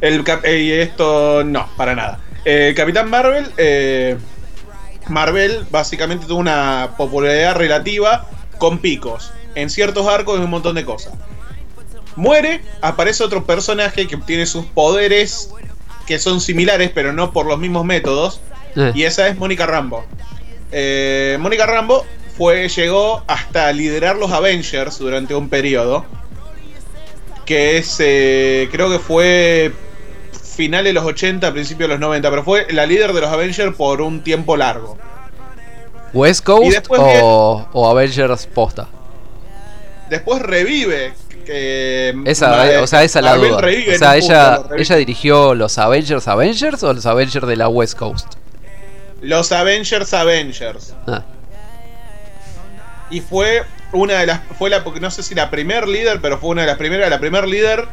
[0.00, 2.20] El cap- eh, esto no, para nada.
[2.44, 4.16] El Capitán Marvel, eh,
[5.08, 8.26] Marvel básicamente tuvo una popularidad relativa
[8.58, 9.32] con picos.
[9.54, 11.14] En ciertos arcos y un montón de cosas.
[12.16, 15.50] Muere, aparece otro personaje que obtiene sus poderes
[16.06, 18.40] que son similares, pero no por los mismos métodos.
[18.76, 20.04] Eh, Y esa es Mónica Rambo.
[20.72, 22.04] Eh, Mónica Rambo
[22.36, 26.04] fue, llegó hasta liderar los Avengers durante un periodo.
[27.44, 29.72] Que es, eh, creo que fue
[30.54, 33.74] finales de los 80, principios de los 90, pero fue la líder de los Avengers
[33.76, 34.96] por un tiempo largo.
[36.12, 38.88] ¿West Coast o, o Avengers posta?
[40.08, 41.12] Después revive.
[41.44, 43.58] Que, Esa, o sea, esa es la duda.
[43.58, 48.34] O sea, ella, ella dirigió los Avengers Avengers o los Avengers de la West Coast.
[49.24, 50.94] Los Avengers Avengers.
[51.06, 51.22] Ah,
[53.10, 54.40] Y fue una de las.
[54.58, 54.84] Fue la.
[55.00, 57.10] No sé si la primer líder, pero fue una de las primeras.
[57.10, 57.86] La primer líder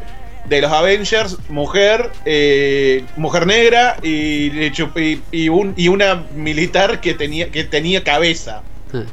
[0.45, 7.13] de los Avengers, mujer, eh, mujer negra y, y, y un- y una militar que
[7.13, 8.61] tenía, que tenía cabeza.
[8.93, 9.03] ah.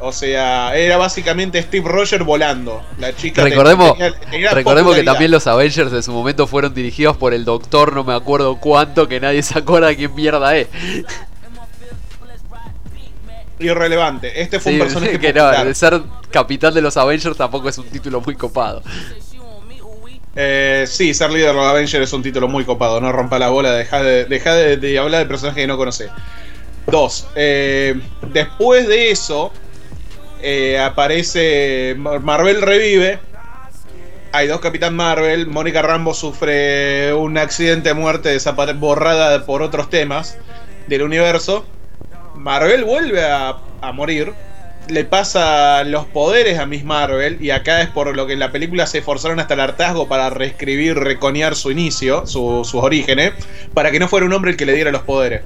[0.00, 2.84] O sea, era básicamente Steve Rogers volando.
[3.00, 7.16] La chica Recordemos, tenía- tenía recordemos que también los Avengers en su momento fueron dirigidos
[7.16, 10.68] por el doctor, no me acuerdo cuánto, que nadie se acuerda quién mierda es.
[13.58, 14.40] Irrelevante.
[14.40, 17.78] Este fue Sí, un personaje que no, de ser capitán de los Avengers tampoco es
[17.78, 18.82] un título muy copado.
[20.36, 23.00] Eh, sí, ser líder de los Avengers es un título muy copado.
[23.00, 26.08] No rompa la bola, deja de, deja de, de hablar de personajes que no conoce.
[26.86, 27.26] Dos.
[27.34, 28.00] eh,
[28.32, 29.52] después de eso,
[30.40, 33.18] eh, aparece Mar- Marvel revive.
[34.32, 35.46] Hay dos Capitán Marvel.
[35.48, 38.38] Mónica Rambo sufre un accidente de muerte
[38.76, 40.36] borrada por otros temas
[40.86, 41.64] del universo.
[42.38, 44.32] Marvel vuelve a, a morir.
[44.88, 47.36] Le pasa los poderes a Miss Marvel.
[47.40, 50.30] Y acá es por lo que en la película se esforzaron hasta el hartazgo para
[50.30, 53.32] reescribir, reconear su inicio, su- sus orígenes.
[53.74, 55.42] Para que no fuera un hombre el que le diera los poderes.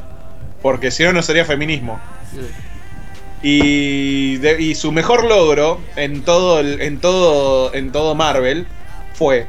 [0.62, 1.98] Porque si no, no sería feminismo.
[3.42, 8.66] Y, y su mejor logro en todo, el- en, todo, en todo Marvel
[9.14, 9.46] fue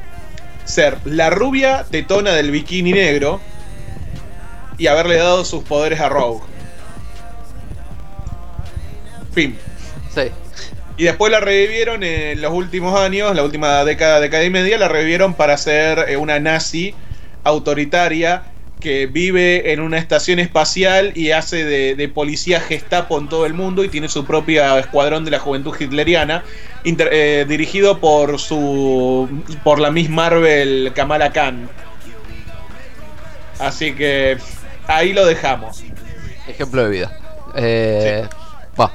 [0.66, 3.40] ser la rubia tetona del bikini negro
[4.80, 6.42] y haberle dado sus poderes a Rogue.
[9.34, 9.58] Fin.
[10.14, 10.24] Sí.
[10.98, 14.88] Y después la revivieron en los últimos años, la última década, década y media, la
[14.88, 16.94] revivieron para ser eh, una nazi
[17.44, 18.44] autoritaria
[18.80, 23.54] que vive en una estación espacial y hace de, de policía gestapo en todo el
[23.54, 26.44] mundo y tiene su propio escuadrón de la juventud hitleriana,
[26.84, 29.30] inter- eh, dirigido por su
[29.64, 31.70] por la Miss Marvel Kamala Khan.
[33.60, 34.38] Así que
[34.88, 35.84] ahí lo dejamos.
[36.48, 37.18] Ejemplo de vida.
[37.56, 38.28] Eh,
[38.80, 38.92] va.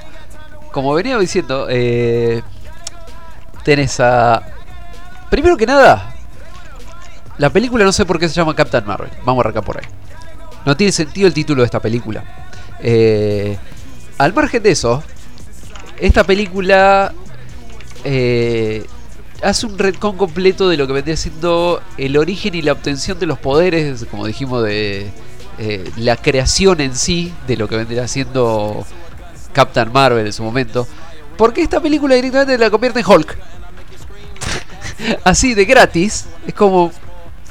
[0.71, 2.41] Como venía diciendo, eh,
[3.63, 4.43] tenés a.
[5.29, 6.15] Primero que nada,
[7.37, 9.09] la película no sé por qué se llama Captain Marvel.
[9.25, 9.85] Vamos a arrancar por ahí.
[10.65, 12.23] No tiene sentido el título de esta película.
[12.81, 13.57] Eh,
[14.17, 15.03] al margen de eso,
[15.99, 17.13] esta película
[18.03, 18.85] eh,
[19.41, 23.25] hace un retcon completo de lo que vendría siendo el origen y la obtención de
[23.25, 25.09] los poderes, como dijimos, de
[25.57, 28.85] eh, la creación en sí de lo que vendría siendo
[29.53, 30.87] Captain Marvel en su momento.
[31.37, 33.37] Porque esta película directamente la convierte en Hulk.
[35.23, 36.25] Así de gratis.
[36.45, 36.91] Es como.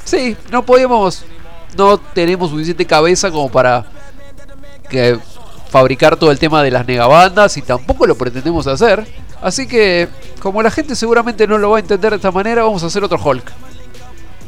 [0.03, 1.25] Sí, no podemos.
[1.77, 3.85] No tenemos suficiente cabeza como para.
[4.89, 5.19] Que
[5.69, 9.07] fabricar todo el tema de las negabandas y tampoco lo pretendemos hacer.
[9.41, 10.09] Así que,
[10.41, 13.03] como la gente seguramente no lo va a entender de esta manera, vamos a hacer
[13.03, 13.51] otro Hulk.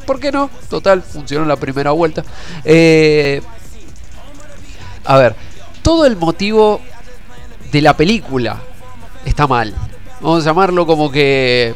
[0.06, 0.50] ¿Por qué no?
[0.70, 2.24] Total, funcionó la primera vuelta.
[2.66, 3.42] Eh,
[5.06, 5.36] a ver,
[5.82, 6.82] todo el motivo
[7.72, 8.58] de la película
[9.26, 9.74] está mal.
[10.20, 11.74] Vamos a llamarlo como que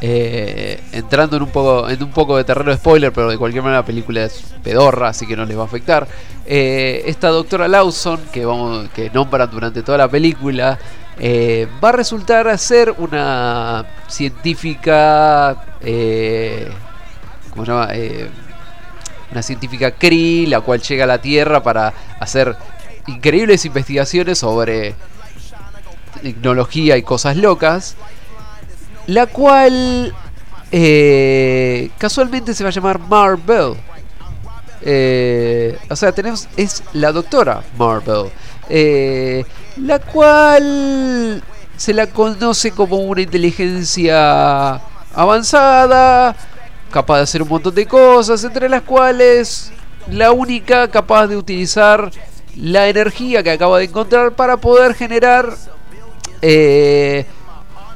[0.00, 3.62] eh, entrando en un poco en un poco de terreno de spoiler, pero de cualquier
[3.62, 6.06] manera la película es pedorra, así que no les va a afectar.
[6.46, 10.78] Eh, esta doctora Lawson, que, vamos, que nombran durante toda la película,
[11.18, 15.64] eh, va a resultar ser una científica.
[17.50, 17.88] ¿Cómo se llama?
[19.32, 22.56] Una científica Kree, la cual llega a la Tierra para hacer
[23.06, 24.94] increíbles investigaciones sobre
[26.24, 27.96] tecnología y cosas locas.
[29.06, 30.14] La cual
[30.72, 33.74] eh, casualmente se va a llamar Marvel.
[34.82, 36.48] Eh, o sea, tenemos.
[36.56, 38.30] Es la doctora Marvel.
[38.68, 39.44] eh,
[39.76, 41.42] la cual
[41.76, 44.80] se la conoce como una inteligencia
[45.14, 46.34] avanzada,
[46.90, 49.72] capaz de hacer un montón de cosas, entre las cuales
[50.08, 52.10] la única capaz de utilizar
[52.56, 55.54] la energía que acaba de encontrar para poder generar,
[56.46, 57.24] eh,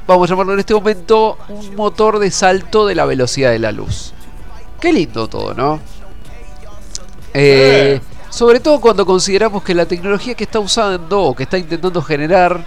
[0.07, 3.71] vamos a llamarlo en este momento, un motor de salto de la velocidad de la
[3.71, 4.11] luz.
[4.79, 5.79] Qué lindo todo, ¿no?
[7.31, 8.01] Eh,
[8.31, 12.65] sobre todo cuando consideramos que la tecnología que está usando o que está intentando generar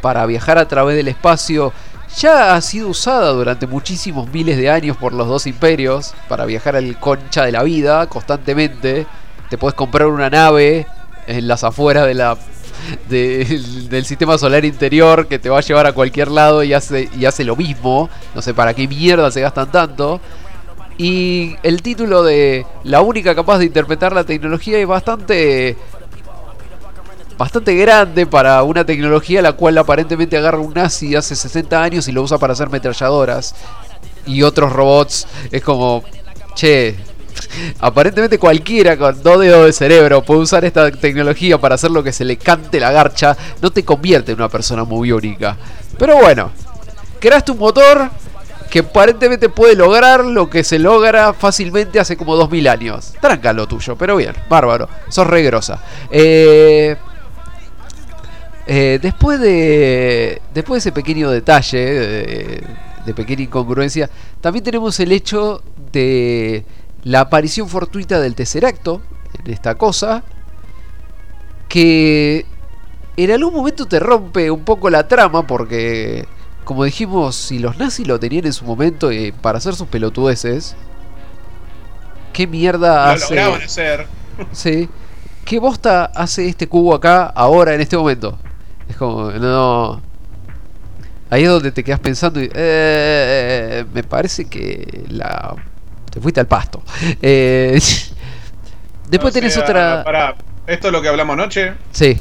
[0.00, 1.72] para viajar a través del espacio
[2.16, 6.76] ya ha sido usada durante muchísimos miles de años por los dos imperios para viajar
[6.76, 9.04] al concha de la vida constantemente.
[9.50, 10.86] Te puedes comprar una nave
[11.26, 12.36] en las afueras de la
[13.08, 17.08] de- del sistema solar interior que te va a llevar a cualquier lado y hace
[17.18, 18.08] y hace lo mismo.
[18.34, 20.20] No sé para qué mierda se gastan tanto.
[20.96, 25.76] Y el título de La única capaz de interpretar la tecnología es bastante.
[27.36, 32.12] bastante grande para una tecnología la cual aparentemente agarra un nazi hace 60 años y
[32.12, 33.54] lo usa para hacer metralladoras.
[34.26, 35.26] Y otros robots.
[35.50, 36.04] Es como.
[36.54, 36.94] Che.
[37.80, 42.12] Aparentemente cualquiera con dos dedos de cerebro puede usar esta tecnología para hacer lo que
[42.12, 43.36] se le cante la garcha.
[43.62, 45.56] No te convierte en una persona muy única.
[45.98, 46.50] Pero bueno.
[47.20, 48.10] Creaste un motor
[48.70, 53.14] que aparentemente puede lograr lo que se logra fácilmente hace como 2000 años.
[53.20, 54.88] Tranca lo tuyo, pero bien, bárbaro.
[55.08, 55.80] Sos re grosa.
[56.10, 56.96] Eh,
[58.66, 60.42] eh, después de.
[60.52, 61.78] Después de ese pequeño detalle.
[61.78, 62.62] De,
[63.06, 64.10] de pequeña incongruencia.
[64.40, 65.62] También tenemos el hecho
[65.92, 66.64] de
[67.04, 69.00] la aparición fortuita del Tesseracto.
[69.44, 70.22] En esta cosa.
[71.68, 72.46] Que.
[73.16, 75.46] En algún momento te rompe un poco la trama.
[75.46, 76.26] Porque.
[76.64, 80.76] Como dijimos, si los nazis lo tenían en su momento eh, para hacer sus pelotudeces.
[82.32, 83.34] ¿Qué mierda Lo hace?
[83.34, 84.06] lograban hacer.
[84.52, 84.88] Sí.
[85.44, 88.38] ¿Qué bosta hace este cubo acá, ahora, en este momento?
[88.88, 90.00] Es como, no.
[91.30, 92.50] Ahí es donde te quedas pensando y.
[92.54, 95.54] eh, me parece que la.
[96.14, 96.80] Te fuiste al pasto.
[97.20, 97.78] Eh,
[99.10, 100.02] después O tenés sea, otra.
[100.04, 100.36] pará,
[100.66, 101.72] esto es lo que hablamos anoche.
[101.90, 102.16] Sí.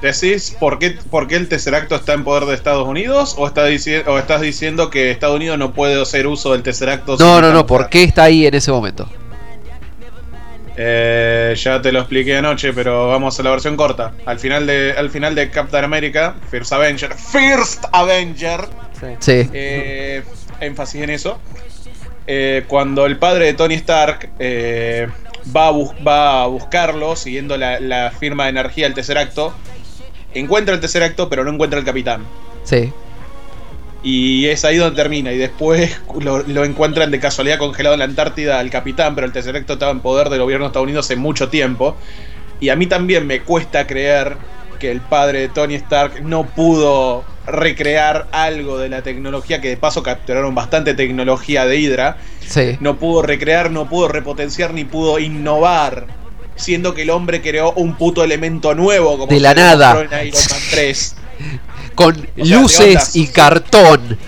[0.00, 3.34] ¿Decís por qué, por qué el Tesseracto está en poder de Estados Unidos?
[3.36, 7.16] ¿O, está o estás diciendo que Estados Unidos no puede hacer uso del Tesseracto?
[7.18, 7.66] No, no, no.
[7.66, 9.06] ¿Por qué está ahí en ese momento?
[10.76, 14.12] Eh, ya te lo expliqué anoche, pero vamos a la versión corta.
[14.24, 18.68] Al final de, al final de Captain America, First Avenger, First Avenger,
[18.98, 19.06] Sí.
[19.18, 19.50] Sí.
[19.52, 20.22] eh,
[20.60, 21.38] énfasis en eso.
[22.32, 25.08] Eh, cuando el padre de Tony Stark eh,
[25.56, 29.52] va, a bus- va a buscarlo, siguiendo la, la firma de energía del Tesseracto,
[30.32, 32.22] encuentra el Tesseracto, pero no encuentra al capitán.
[32.62, 32.92] Sí.
[34.04, 35.32] Y es ahí donde termina.
[35.32, 39.32] Y después lo, lo encuentran de casualidad congelado en la Antártida al capitán, pero el
[39.32, 41.96] Tesseracto estaba en poder del gobierno de Estados Unidos hace mucho tiempo.
[42.60, 44.36] Y a mí también me cuesta creer
[44.78, 49.76] que el padre de Tony Stark no pudo recrear algo de la tecnología, que de
[49.76, 52.18] paso capturaron bastante tecnología de Hydra.
[52.46, 52.76] Sí.
[52.80, 56.06] No pudo recrear, no pudo repotenciar, ni pudo innovar.
[56.56, 60.00] Siendo que el hombre creó un puto elemento nuevo, como De la nada.
[60.00, 61.16] en Iron Man 3.
[61.94, 64.18] Con O sea, luces y cartón.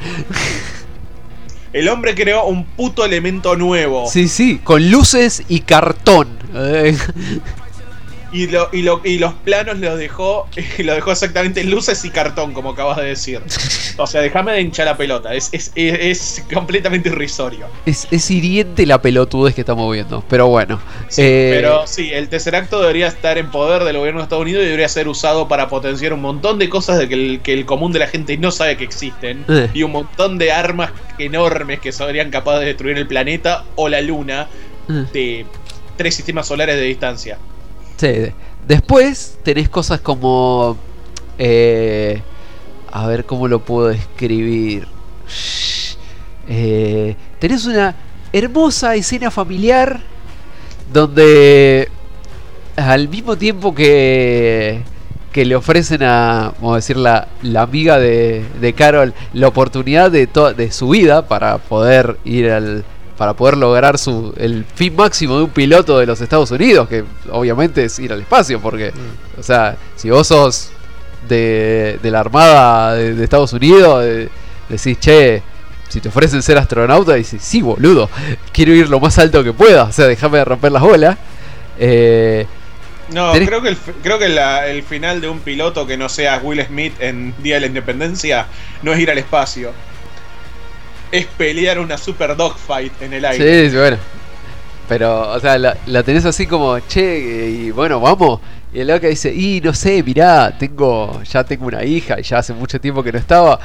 [1.73, 4.09] El hombre creó un puto elemento nuevo.
[4.11, 4.61] Sí, sí.
[4.63, 6.29] Con luces y cartón.
[8.33, 10.49] Y, lo, y, lo, y los planos los dejó,
[10.79, 13.41] y lo dejó exactamente en luces y cartón, como acabas de decir.
[13.99, 15.35] O sea, déjame de hinchar la pelota.
[15.35, 17.67] Es, es, es, es completamente irrisorio.
[17.85, 20.25] Es, es hiriente la pelotudez que estamos viendo.
[20.29, 20.81] Pero bueno.
[21.09, 24.63] Sí, Eh, Pero sí, el Tesseracto debería estar en poder del gobierno de Estados Unidos
[24.63, 27.67] y debería ser usado para potenciar un montón de cosas de que el, que el
[27.67, 29.45] común de la gente no sabe que existen.
[29.49, 29.69] Eh.
[29.75, 34.01] Y un montón de armas enormes que serían capaces de destruir el planeta o la
[34.01, 34.49] luna
[34.89, 35.47] eh, de
[35.97, 37.39] tres sistemas solares de distancia.
[38.67, 40.77] Después tenés cosas como.
[41.39, 42.23] eh,
[42.93, 44.87] a ver cómo lo puedo describir.
[46.49, 47.95] Eh, tenés una
[48.33, 50.01] hermosa escena familiar
[50.93, 51.89] donde
[52.77, 54.83] al mismo tiempo que
[55.33, 60.11] que le ofrecen a, vamos a decir, la, la amiga de, de Carol la oportunidad
[60.11, 62.85] de, de su vida para poder ir al
[63.23, 67.05] para poder lograr su el fin máximo de un piloto de los Estados Unidos, que
[67.31, 68.93] obviamente es ir al espacio, porque,
[69.39, 70.71] o sea, si vos sos
[71.29, 74.05] de, de la Armada de, de Estados Unidos,
[74.69, 75.41] decís, che,
[75.89, 78.11] si te ofrecen ser astronauta, dices, sí, boludo,
[78.53, 81.17] quiero ir lo más alto que pueda, o sea, déjame de romper las bolas.
[81.79, 82.45] Eh,
[83.13, 86.09] No, Tenés- creo que, el, creo que la- el final de un piloto que no
[86.09, 88.47] sea Will Smith en Día de la Independencia
[88.83, 89.71] no es ir al espacio.
[91.13, 93.71] Es pelear una super dogfight en el aire.
[93.71, 93.99] Sí, bueno.
[94.89, 97.19] Pero, o sea, la, la tenés así como, che,
[97.51, 98.41] y bueno, vamos.
[98.75, 102.39] Y el loca dice, y no sé, mirá, tengo, ya tengo una hija y ya
[102.39, 103.61] hace mucho tiempo que no estaba.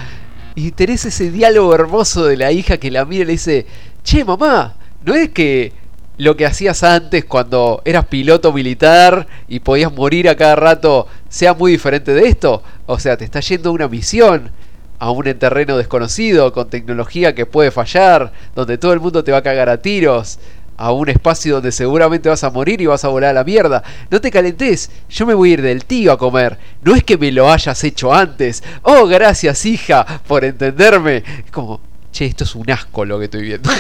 [0.56, 3.66] Y tenés ese diálogo hermoso de la hija que la mira y le dice,
[4.04, 4.76] che, mamá,
[5.06, 5.72] ¿no es que
[6.18, 11.54] lo que hacías antes cuando eras piloto militar y podías morir a cada rato sea
[11.54, 12.62] muy diferente de esto?
[12.86, 14.52] O sea, te está yendo a una misión
[15.00, 19.40] a un terreno desconocido, con tecnología que puede fallar, donde todo el mundo te va
[19.40, 20.40] a cagar a tiros,
[20.80, 23.84] a un espacio donde seguramente vas a morir y vas a volar a la mierda.
[24.12, 26.58] No te calentes, yo me voy a ir del tío a comer.
[26.84, 28.64] No es que me lo hayas hecho antes.
[28.84, 31.24] Oh, gracias hija por entenderme.
[31.46, 31.80] Es como,
[32.12, 33.70] che, esto es un asco lo que estoy viendo.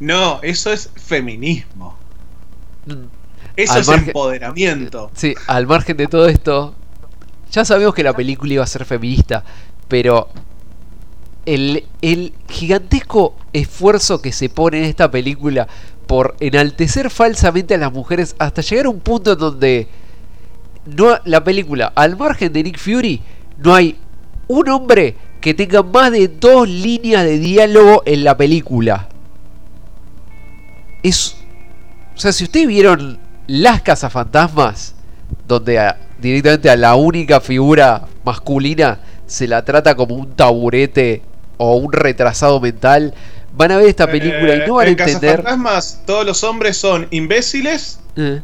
[0.00, 1.96] No, eso es feminismo.
[3.56, 5.10] Eso Al es margen- empoderamiento.
[5.14, 6.74] Sí, al margen de todo esto,
[7.50, 9.44] ya sabemos que la película iba a ser feminista,
[9.88, 10.28] pero
[11.46, 15.66] el, el gigantesco esfuerzo que se pone en esta película
[16.06, 19.88] por enaltecer falsamente a las mujeres hasta llegar a un punto en donde
[20.86, 23.20] no, la película, al margen de Nick Fury,
[23.58, 23.98] no hay
[24.48, 29.08] un hombre que tenga más de dos líneas de diálogo en la película.
[31.02, 31.36] Es.
[32.16, 34.94] O sea, si ustedes vieron Las Cazafantasmas,
[35.46, 41.22] donde a- directamente a la única figura masculina se la trata como un taburete
[41.58, 43.14] o un retrasado mental,
[43.56, 45.36] van a ver esta película y no van a Eh, en entender.
[45.42, 48.40] Cazafantasmas, todos los hombres son imbéciles, Eh,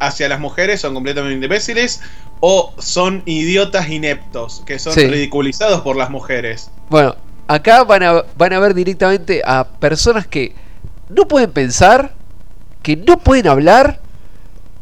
[0.00, 2.00] hacia las mujeres son completamente imbéciles,
[2.40, 5.06] o son idiotas ineptos, que son Sí.
[5.08, 6.70] ridiculizados por las mujeres.
[6.88, 7.16] Bueno,
[7.48, 10.54] acá van a, van a ver directamente a personas que
[11.08, 12.12] no pueden pensar,
[12.82, 14.00] que no pueden hablar,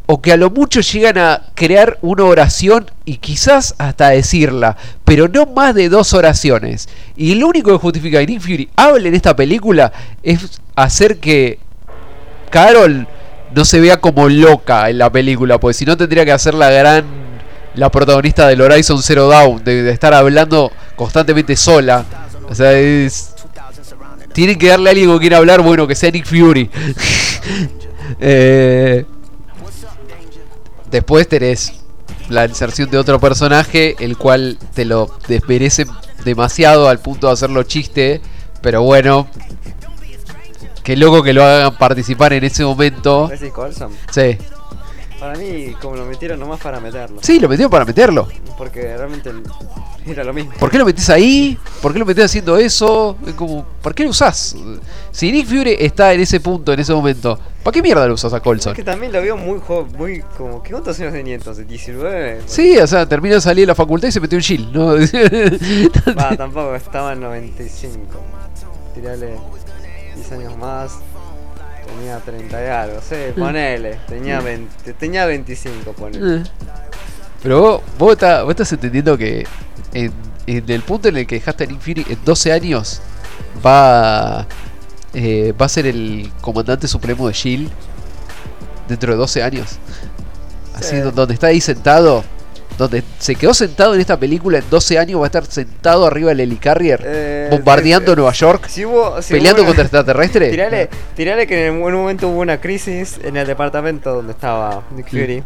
[0.06, 5.28] o que a lo mucho llegan a crear una oración y quizás hasta decirla, pero
[5.28, 6.88] no más de dos oraciones.
[7.16, 9.92] Y lo único que justifica que Nick Fury hable en esta película
[10.22, 11.58] es hacer que
[12.50, 13.08] Carol
[13.54, 16.70] no se vea como loca en la película, porque si no tendría que hacer la
[16.70, 17.26] gran
[17.76, 22.04] la protagonista del Horizon Zero Dawn, de, estar hablando constantemente sola.
[22.48, 23.34] O sea, es.
[24.32, 26.70] Tienen que darle a alguien con quien hablar, bueno, que sea Nick Fury.
[28.20, 29.04] Eh,
[30.96, 31.80] después tenés
[32.28, 35.86] la inserción de otro personaje, el cual te lo desmerece
[36.24, 38.20] demasiado al punto de hacerlo chiste.
[38.60, 39.28] Pero bueno,
[40.82, 43.30] qué loco que lo hagan participar en ese momento.
[44.10, 44.38] Sí,
[45.20, 47.18] Para mí, como lo metieron nomás para meterlo.
[47.22, 48.28] sí, lo metieron para meterlo.
[48.58, 49.30] Porque realmente
[50.12, 50.52] era lo mismo.
[50.58, 51.58] ¿Por qué lo metés ahí?
[51.82, 53.16] ¿Por qué lo metés haciendo eso?
[53.34, 54.56] Como, ¿por qué lo usás?
[55.10, 58.32] Si Nick Fury está en ese punto, en ese momento, ¿para qué mierda lo usas
[58.32, 58.72] a Colson?
[58.72, 60.62] Es que también lo veo muy joven, muy como.
[60.62, 61.66] ¿Qué cuántos años tenía entonces?
[61.66, 62.40] ¿19?
[62.46, 64.94] Sí, o sea, terminó de salir de la facultad y se metió en Shield, ¿no?
[66.18, 67.98] Va, tampoco, estaba en 95.
[68.94, 69.36] Tirale
[70.14, 70.98] 10 años más.
[71.86, 73.98] Tenía 30 y algo, sí, ponele.
[74.08, 76.42] Tenía, 20, tenía 25, ponele.
[76.42, 76.44] Eh.
[77.42, 79.46] Pero vos, vos, vos estás entendiendo que
[79.94, 80.12] en,
[80.46, 83.00] en el punto en el que dejaste a Nick Fury en 12 años
[83.64, 84.46] va,
[85.14, 87.70] eh, va a ser el comandante supremo de Shield
[88.88, 89.78] dentro de 12 años.
[90.74, 91.00] Así, Sí.
[91.00, 92.22] do- donde está ahí sentado,
[92.78, 96.28] donde se quedó sentado en esta película en 12 años, va a estar sentado arriba
[96.28, 100.50] del helicarrier, Eh, bombardeando eh, Nueva York, Si hubo, si peleando hubo una- contra extraterrestres.
[100.52, 105.08] Tirale, tirale que en un momento hubo una crisis en el departamento donde estaba Nick
[105.08, 105.42] Fury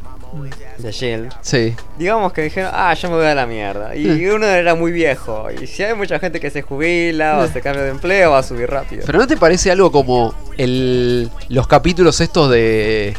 [0.78, 1.32] de Shield.
[1.42, 1.74] Sí.
[1.98, 3.94] Digamos que dijeron, ah, yo me voy a la mierda.
[3.96, 5.48] Y uno era muy viejo.
[5.50, 8.42] Y si hay mucha gente que se jubila o se cambia de empleo, va a
[8.42, 9.02] subir rápido.
[9.04, 13.14] Pero ¿no te parece algo como el, los capítulos estos de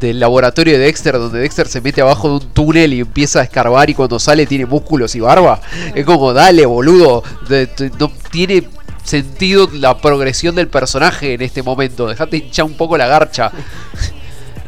[0.00, 3.44] del laboratorio de Dexter, donde Dexter se mete abajo de un túnel y empieza a
[3.44, 5.58] escarbar y cuando sale tiene músculos y barba?
[5.94, 8.68] Es como, dale, boludo, de- de- no tiene
[9.04, 13.50] sentido la progresión del personaje en este momento, dejate hinchar un poco la garcha.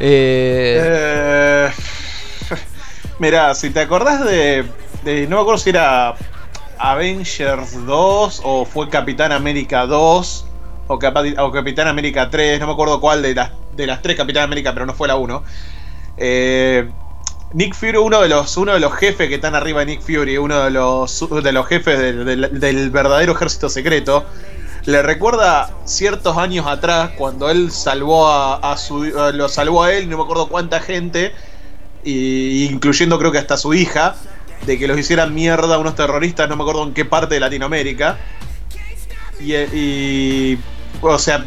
[0.00, 1.72] Eh, Eh,
[3.18, 4.64] Mirá, si te acordás de,
[5.04, 6.14] No me acuerdo si era
[6.78, 10.44] Avengers 2 o fue Capitán América 2
[10.88, 14.72] o, Capitán América 3, no me acuerdo cuál de las, de las tres Capitán América,
[14.72, 15.42] pero no fue la 1.
[16.16, 16.88] Eh,
[17.52, 20.38] Nick Fury, uno de los, uno de los jefes que están arriba de Nick Fury,
[20.38, 21.28] uno de los,
[21.68, 24.24] jefes del verdadero ejército secreto,
[24.88, 29.92] le recuerda ciertos años atrás cuando él salvó a, a su a- lo salvó a
[29.92, 31.34] él, no me acuerdo cuánta gente,
[32.04, 34.14] y, incluyendo creo que hasta su hija,
[34.64, 38.16] de que los hicieran mierda unos terroristas, no me acuerdo en qué parte de Latinoamérica.
[39.38, 40.58] Y, y
[41.02, 41.44] o sea,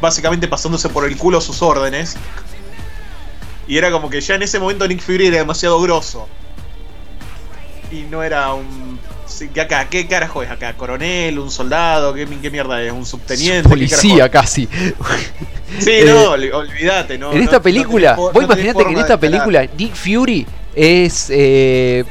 [0.00, 2.16] básicamente pasándose por el culo sus órdenes.
[3.66, 6.28] Y era como que ya en ese momento Nick Fury era demasiado grosso.
[7.90, 9.00] Y no era un.
[9.26, 10.74] Sí, ¿qué acá, ¿Qué carajo es acá?
[10.74, 11.38] ¿Coronel?
[11.38, 12.12] ¿Un soldado?
[12.14, 12.92] ¿Qué, qué mierda es?
[12.92, 13.62] ¿Un subteniente?
[13.62, 14.68] ¿Qué Policía casi.
[15.78, 17.32] Sí, Eh, no, ol- olvídate, no.
[17.32, 21.28] en esta no película, vos no tenés imaginate que en esta película Nick Fury es.
[21.30, 22.04] Eh,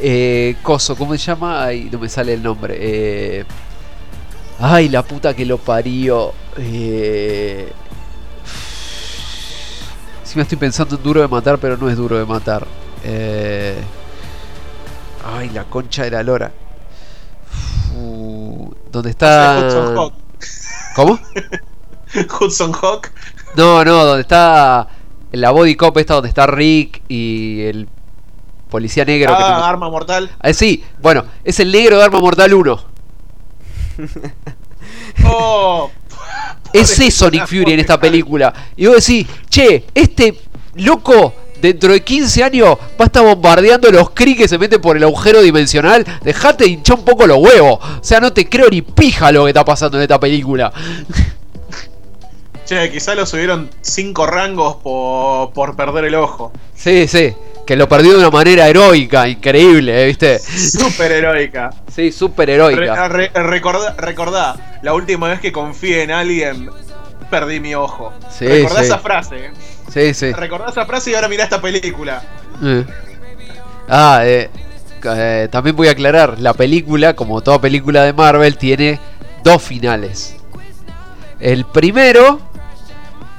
[0.00, 1.64] eh, coso, ¿cómo se llama?
[1.64, 2.76] Ay, no me sale el nombre.
[2.78, 3.44] Eh,
[4.60, 6.32] ay, la puta que lo parió.
[6.58, 7.68] Eh,
[10.24, 12.66] sí me estoy pensando en Duro de Matar, pero no es Duro de Matar.
[13.04, 13.74] Eh,
[15.36, 16.52] ay, la concha de la lora.
[18.90, 19.58] ¿Dónde está?
[19.66, 20.14] Hudson Hawk.
[20.94, 21.18] ¿Cómo?
[22.40, 23.10] Hudson Hawk.
[23.56, 24.88] No, no, donde está
[25.32, 27.88] la body cop esta donde está Rick y el
[28.70, 29.36] policía negro.
[29.36, 30.30] que Ah, no- arma mortal.
[30.40, 32.84] Ah, sí, bueno, es el negro de Arma Mortal 1.
[35.24, 35.90] Oh,
[36.72, 38.52] Es eso Nick Fury en esta película.
[38.76, 40.40] Y vos decís, che, este
[40.76, 44.96] loco dentro de 15 años va a estar bombardeando los Kree que se meten por
[44.96, 46.04] el agujero dimensional.
[46.22, 47.78] Dejate de hinchar un poco los huevos.
[47.82, 50.72] O sea, no te creo ni pija lo que está pasando en esta película.
[52.64, 56.52] che, quizá lo subieron 5 rangos por, por perder el ojo.
[56.74, 57.34] Sí, sí,
[57.66, 60.06] que lo perdió de una manera heroica, increíble, ¿eh?
[60.06, 60.38] ¿viste?
[60.38, 61.70] Súper heroica.
[61.94, 63.08] Sí, súper Re- heroica.
[63.08, 66.70] re- recordá, recordá, la última vez que confié en alguien,
[67.30, 68.12] perdí mi ojo.
[68.30, 68.84] Sí, recordá sí.
[68.86, 69.50] esa frase.
[69.92, 70.32] Sí, sí.
[70.32, 72.22] Recordá esa frase y ahora mirá esta película.
[72.62, 72.84] Eh.
[73.88, 74.50] Ah, eh,
[75.04, 78.98] eh, también voy a aclarar, la película, como toda película de Marvel, tiene
[79.44, 80.34] dos finales.
[81.40, 82.40] El primero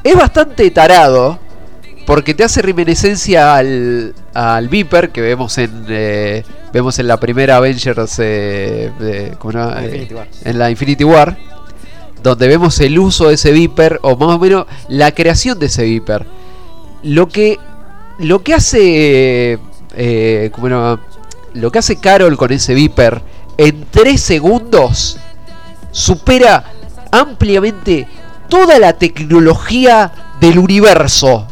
[0.04, 1.38] es bastante tarado,
[2.08, 6.44] porque te hace reminiscencia al, al Viper que vemos en eh,
[6.74, 10.28] vemos en la primera Avengers eh, de- ¿cómo Eh, War.
[10.46, 11.38] en la Infinity War
[12.24, 15.84] donde vemos el uso de ese Viper o más o menos la creación de ese
[15.84, 16.26] Viper
[17.04, 17.58] lo que
[18.20, 19.60] lo que hace
[19.96, 21.00] eh, ¿cómo era?
[21.54, 23.22] lo que hace Carol con ese Viper
[23.58, 25.18] en 3 segundos
[25.92, 26.72] supera
[27.12, 28.08] ampliamente
[28.50, 31.48] toda la tecnología del universo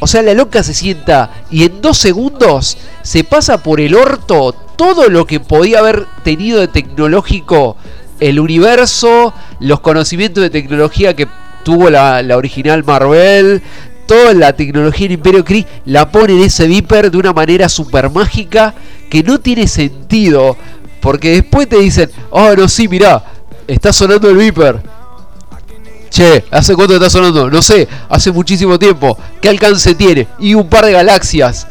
[0.00, 4.54] o sea, la loca se sienta y en dos segundos se pasa por el orto
[4.76, 7.76] todo lo que podía haber tenido de tecnológico
[8.20, 11.28] el universo, los conocimientos de tecnología que
[11.64, 13.62] tuvo la, la original Marvel,
[14.08, 18.10] toda la tecnología del Imperio Kree, la pone en ese Viper de una manera super
[18.10, 18.74] mágica
[19.08, 20.56] que no tiene sentido.
[21.00, 23.22] Porque después te dicen, oh no, sí, mirá,
[23.68, 24.82] está sonando el Viper.
[26.10, 27.50] Che, ¿hace cuánto está sonando?
[27.50, 29.16] No sé, hace muchísimo tiempo.
[29.40, 30.26] ¿Qué alcance tiene?
[30.40, 31.66] Y un par de galaxias.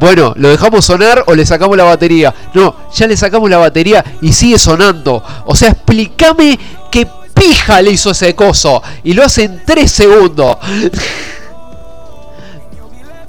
[0.00, 2.34] Bueno, ¿lo dejamos sonar o le sacamos la batería?
[2.54, 5.22] No, ya le sacamos la batería y sigue sonando.
[5.46, 6.58] O sea, explícame
[6.90, 8.82] qué pija le hizo ese coso.
[9.04, 10.56] Y lo hace en 3 segundos.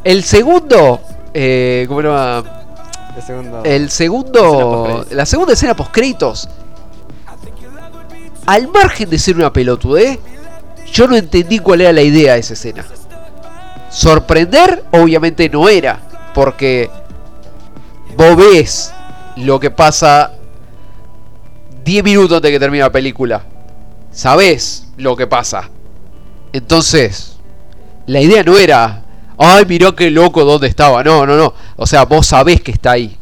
[0.04, 1.02] El segundo...
[1.34, 2.44] Eh, ¿Cómo era?
[3.16, 3.64] El segundo.
[3.64, 5.06] El segundo.
[5.12, 6.50] La segunda escena post créditos.
[8.46, 10.20] Al margen de ser una pelotudez,
[10.92, 12.86] yo no entendí cuál era la idea de esa escena.
[13.90, 16.00] Sorprender, obviamente no era.
[16.34, 16.90] Porque
[18.18, 18.94] vos ves
[19.38, 20.34] lo que pasa
[21.84, 23.44] 10 minutos antes de que termine la película.
[24.12, 25.70] Sabés lo que pasa.
[26.52, 27.38] Entonces,
[28.06, 29.03] la idea no era.
[29.38, 31.04] Ay, mirá qué loco dónde estaba.
[31.04, 31.54] No, no, no.
[31.76, 33.18] O sea, vos sabés que está ahí.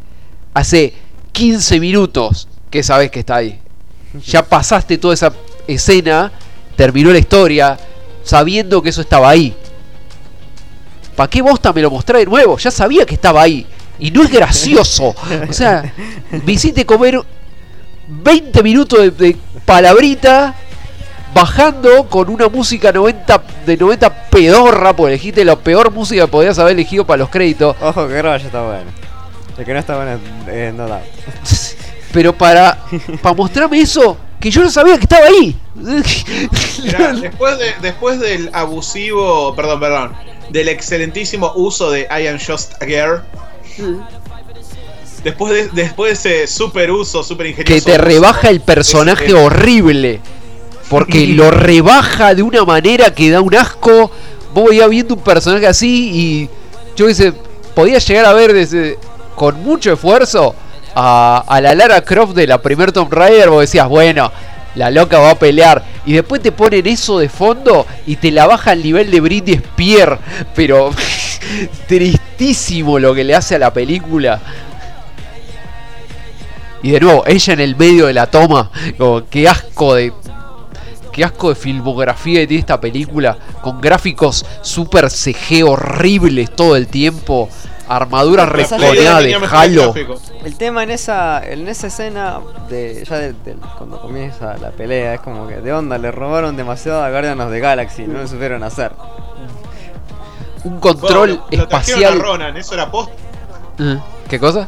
[0.53, 0.93] Hace
[1.31, 3.59] 15 minutos que sabés que está ahí.
[4.25, 5.31] Ya pasaste toda esa
[5.67, 6.31] escena,
[6.75, 7.77] terminó la historia,
[8.23, 9.55] sabiendo que eso estaba ahí.
[11.15, 12.57] ¿Para qué bosta me lo mostré de nuevo?
[12.57, 13.65] Ya sabía que estaba ahí.
[13.99, 15.15] Y no es gracioso.
[15.49, 15.93] O sea,
[16.31, 17.21] me comer
[18.07, 20.55] 20 minutos de palabrita
[21.33, 26.57] bajando con una música 90 de 90 pedorra, porque elegiste la peor música que podías
[26.59, 27.75] haber elegido para los créditos.
[27.81, 28.91] Ojo que Grosh está bueno.
[29.57, 30.19] El que no está bueno
[30.51, 31.03] es No Doubt.
[32.13, 32.77] Pero para,
[33.21, 35.55] para mostrarme eso, que yo no sabía que estaba ahí.
[36.83, 40.13] Mirá, después, de, después del abusivo, perdón, perdón,
[40.49, 43.21] del excelentísimo uso de I am just a girl,
[45.23, 47.73] después de, después de ese super uso, super ingenioso.
[47.85, 50.19] que te rebaja el personaje ese- horrible.
[50.91, 54.11] Porque lo rebaja de una manera que da un asco.
[54.53, 56.49] Vos ya viendo un personaje así y
[56.95, 57.33] yo qué sé,
[57.73, 58.99] podías llegar a ver desde
[59.33, 60.53] con mucho esfuerzo
[60.93, 64.29] a, a la Lara Croft de la primer Tomb Raider, vos decías, bueno,
[64.75, 65.83] la loca va a pelear.
[66.05, 69.55] Y después te ponen eso de fondo y te la baja al nivel de Britney
[69.55, 70.19] Spears.
[70.55, 70.91] Pero
[71.87, 74.39] tristísimo lo que le hace a la película.
[76.83, 78.71] Y de nuevo, ella en el medio de la toma.
[78.97, 80.13] Como, qué asco de.
[81.11, 83.37] Qué asco de filmografía tiene esta película.
[83.61, 87.49] Con gráficos super CG horribles todo el tiempo.
[87.87, 89.93] Armaduras La peli responeadas de Halo.
[90.45, 92.39] El tema en esa, en esa escena
[92.69, 96.55] de ya de, de- cuando comienza la pelea es como que de onda le robaron
[96.55, 98.93] demasiado a Guardians of the Galaxy, no lo supieron hacer.
[100.63, 102.21] Un control Bueno, lo- lo trajeron espacial.
[102.21, 103.09] a Ronan, eso era post.
[103.79, 103.97] Eh,
[104.29, 104.67] ¿Qué cosa?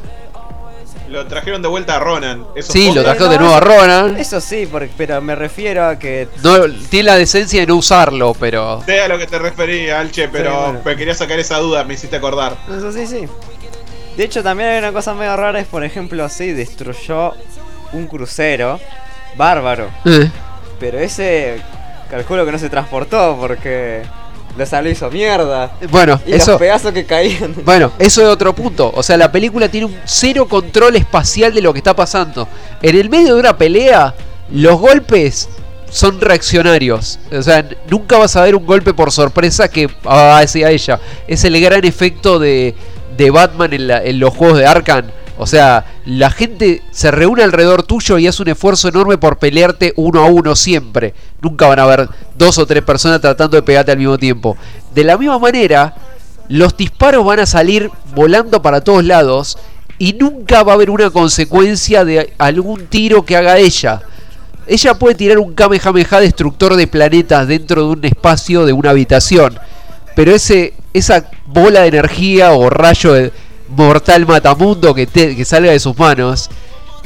[1.14, 2.44] Lo trajeron de vuelta a Ronan.
[2.56, 4.18] Eso Sí, lo trajeron de nuevo a Ronan.
[4.18, 6.60] Eso sí, porque, pero me refiero a que No,
[6.90, 8.82] tiene la decencia de no usarlo, pero.
[8.84, 10.82] Sé a lo que te refería, Alche, pero bueno.
[10.84, 12.58] me quería sacar esa duda, me hiciste acordar.
[12.68, 13.28] Eso sí, sí.
[14.18, 17.34] De hecho, también hay una cosa medio rara, es por ejemplo así, destruyó
[17.92, 18.80] un crucero
[19.36, 19.90] bárbaro.
[20.06, 20.30] Eh,
[20.80, 21.62] Pero ese
[22.10, 24.02] calculo que no se transportó porque
[24.58, 25.72] lo salió hizo mierda.
[25.90, 26.52] Bueno, Y eso.
[26.52, 27.56] los pedazos que caían.
[27.66, 28.92] Bueno, eso es otro punto.
[28.96, 32.48] O sea, la película tiene un cero control espacial de lo que está pasando.
[32.82, 34.14] En el medio de una pelea,
[34.52, 35.50] los golpes
[35.90, 37.20] son reaccionarios.
[37.32, 41.00] O sea, nunca vas a ver un golpe por sorpresa que ah, hacia ella.
[41.28, 42.76] Es el gran efecto de,
[43.18, 45.06] de Batman en, la- en los juegos de Arkham.
[45.38, 49.94] O sea, la gente se reúne alrededor tuyo y hace un esfuerzo enorme por pelearte
[49.96, 51.14] uno a uno siempre.
[51.42, 54.56] Nunca van a haber dos o tres personas tratando de pegarte al mismo tiempo.
[54.94, 55.96] De la misma manera,
[56.50, 59.58] los disparos van a salir volando para todos lados
[59.98, 64.02] y nunca va a haber una consecuencia de algún tiro que haga ella.
[64.68, 69.60] Ella puede tirar un Kamehameha destructor de planetas dentro de un espacio de una habitación,
[70.16, 73.32] pero ese esa bola de energía o rayo de
[73.76, 76.50] mortal matamundo que, te- que salga de sus manos,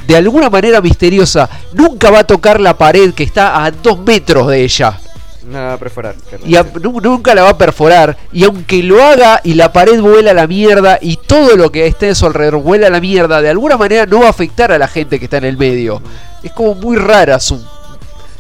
[0.08, 4.48] de alguna manera misteriosa, nunca va a tocar la pared que está a dos metros
[4.48, 4.98] de ella
[5.46, 6.16] No la va a perforar.
[6.46, 8.18] y a- nunca la va a perforar.
[8.32, 11.88] Y aunque lo haga y la pared vuela a la mierda y todo lo que
[11.88, 14.72] esté a su alrededor vuela a la mierda, de alguna manera no va a afectar
[14.72, 16.02] a la gente que está en el medio.
[16.44, 17.62] Es como muy rara su,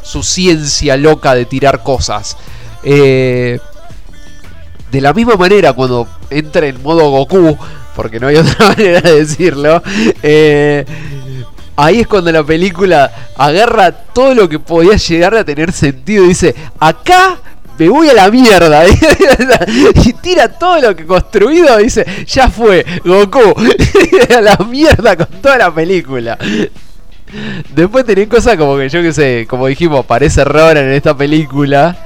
[0.03, 2.37] su ciencia loca de tirar cosas.
[2.83, 3.59] Eh,
[4.91, 7.57] de la misma manera, cuando entra en modo Goku,
[7.97, 9.81] porque no hay otra manera de decirlo,
[10.21, 10.85] eh,
[11.75, 16.29] ahí es cuando la película agarra todo lo que podía llegar a tener sentido y
[16.29, 17.39] dice, acá
[17.79, 18.83] me voy a la mierda.
[20.05, 23.55] y tira todo lo que construido dice, ya fue, Goku,
[24.37, 26.37] a la mierda con toda la película.
[27.73, 31.97] Después tenés cosas como que yo que sé, como dijimos, aparece Ronan en esta película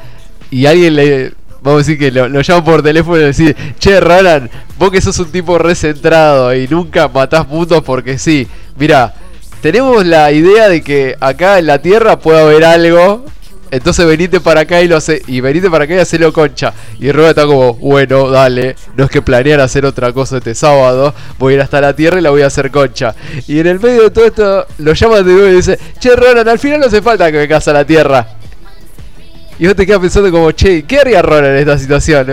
[0.50, 1.34] y alguien le.
[1.62, 5.00] Vamos a decir que lo, lo llama por teléfono y dice, che Ronan, vos que
[5.00, 8.48] sos un tipo recentrado y nunca matás mundos porque sí.
[8.78, 9.14] Mira,
[9.62, 13.26] tenemos la idea de que acá en la Tierra puede haber algo.
[13.70, 15.22] Entonces venite para acá y lo hace.
[15.28, 16.74] Y venite para acá y hacelo concha.
[17.00, 18.76] Y Ronan está como, bueno, dale.
[18.98, 21.14] No es que planear hacer otra cosa este sábado.
[21.38, 23.14] Voy a ir hasta la Tierra y la voy a hacer concha.
[23.48, 26.50] Y en el medio de todo esto lo llaman de nuevo y dice, che Ronan,
[26.50, 28.41] al final no hace falta que vengas a la Tierra.
[29.62, 32.26] Y vos te quedas pensando como, che, ¿qué haría Ronan en esta situación?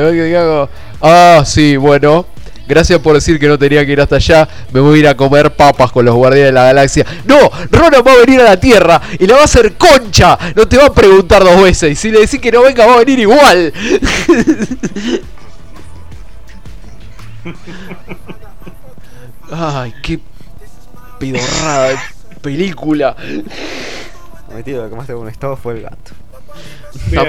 [1.03, 2.25] ah, sí, bueno.
[2.67, 4.49] Gracias por decir que no tenía que ir hasta allá.
[4.73, 7.05] Me voy a ir a comer papas con los guardianes de la galaxia.
[7.27, 10.39] No, Ronan va a venir a la Tierra y la va a hacer concha.
[10.57, 11.93] No te va a preguntar dos veces.
[11.93, 13.75] Y si le decís que no venga, va a venir igual.
[19.53, 20.19] Ay, qué
[21.19, 21.99] pedorrada de
[22.41, 23.15] película.
[24.55, 26.13] Metido, lo que más te gustó fue el gato.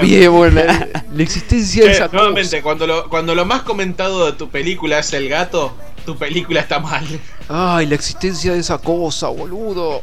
[0.02, 0.88] Bien, bueno, la,
[1.22, 2.16] existencia de esa cosa.
[2.16, 5.74] nuevamente, cuando lo, cuando lo más comentado de tu película es el gato,
[6.04, 7.04] tu película está mal.
[7.48, 10.02] Ay, la existencia de esa cosa, boludo.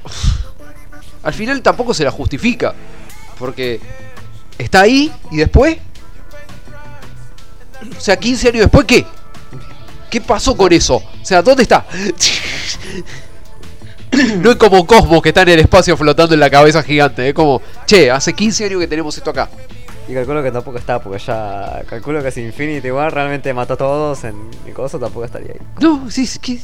[1.24, 2.74] Al final tampoco se la justifica.
[3.38, 3.80] Porque
[4.58, 5.78] está ahí y después.
[7.96, 9.06] O sea, 15 años después, ¿qué?
[10.10, 10.96] ¿Qué pasó con eso?
[10.96, 11.86] O sea, ¿dónde está?
[14.42, 17.28] No es como Cosmos que está en el espacio flotando en la cabeza gigante.
[17.28, 19.50] Es como, che, hace 15 años que tenemos esto acá.
[20.08, 21.84] Y calculo que tampoco está, porque ya.
[21.88, 24.36] Calculo que si Infinity War realmente mató a todos en
[24.66, 25.60] mi cosa, tampoco estaría ahí.
[25.82, 26.60] No, sí, ¿qué?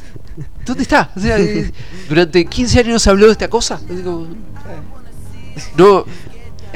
[0.64, 1.10] ¿dónde está?
[1.14, 1.70] O sea, eh,
[2.08, 3.80] durante 15 años no se habló de esta cosa.
[5.76, 6.04] No,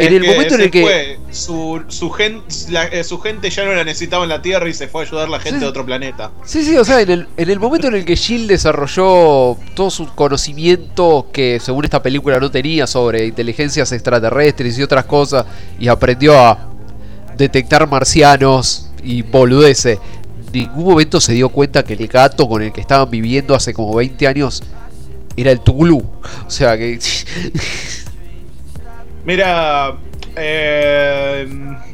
[0.06, 0.80] en el momento en el que.
[0.82, 4.68] fue, su, su, gen- la- eh, su gente ya no la necesitaba en la Tierra
[4.68, 5.64] y se fue a ayudar a la gente Sí.
[5.64, 6.30] de otro planeta.
[6.44, 9.90] Sí, sí, o sea, en el, en el momento en el que Shield desarrolló todo
[9.90, 15.44] su conocimiento que según esta película no tenía sobre inteligencias extraterrestres y otras cosas
[15.78, 16.68] y aprendió a
[17.36, 19.98] detectar marcianos y boludeces
[20.52, 23.94] ningún momento se dio cuenta que el gato con el que estaban viviendo hace como
[23.94, 24.62] 20 años
[25.36, 25.98] era el Tulu.
[26.46, 26.98] O sea que.
[29.24, 29.96] Mira,
[30.36, 31.48] eh,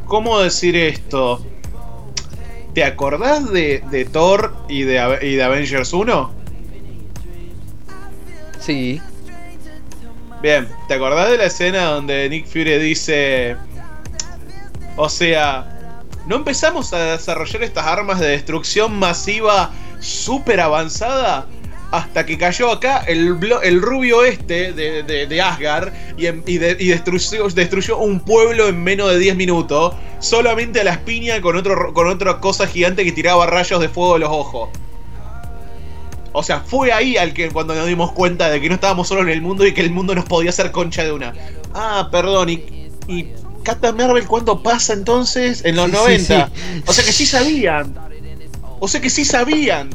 [0.06, 1.44] ¿cómo decir esto?
[2.74, 6.44] ¿Te acordás de, de Thor y de, y de Avengers 1?
[8.60, 9.00] sí.
[10.42, 13.56] Bien, ¿te acordás de la escena donde Nick Fury dice...
[14.96, 19.70] O sea, ¿no empezamos a desarrollar estas armas de destrucción masiva
[20.00, 21.46] súper avanzada?
[21.96, 26.58] Hasta que cayó acá el, el rubio este de, de- de Asgard y, em- y
[26.58, 31.38] de- y destruyó, destruyó un pueblo en menos de 10 minutos, solamente a las piñas
[31.40, 34.70] con, otro, ro- con otra cosa gigante que tiraba rayos de fuego de los ojos.
[36.32, 39.22] O sea, fue ahí al que cuando nos dimos cuenta de que no estábamos solo
[39.22, 41.32] en el mundo y que el mundo nos podía hacer concha de una.
[41.74, 42.54] Ah, perdón, y,
[43.06, 43.28] y
[43.62, 45.64] Captain Marvel cuándo pasa entonces?
[45.64, 46.46] En los Sí, 90.
[46.48, 47.94] sí, O sea que sí sabían.
[48.80, 49.90] O sea que sí sabían.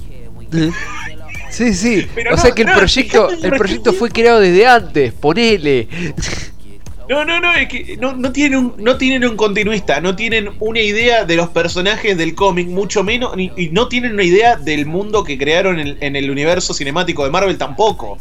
[1.50, 2.08] Sí, sí.
[2.16, 5.14] Pero o no, sea que el no, proyecto, el proyecto fue creado desde antes.
[5.14, 5.88] Ponele.
[7.10, 10.52] No, no, no, es que no, no tienen un, no tienen un continuista, no tienen
[10.60, 14.58] una idea de los personajes del cómic, mucho menos, ni- y no tienen una idea
[14.58, 18.20] del mundo que crearon en, en el universo cinemático de Marvel tampoco.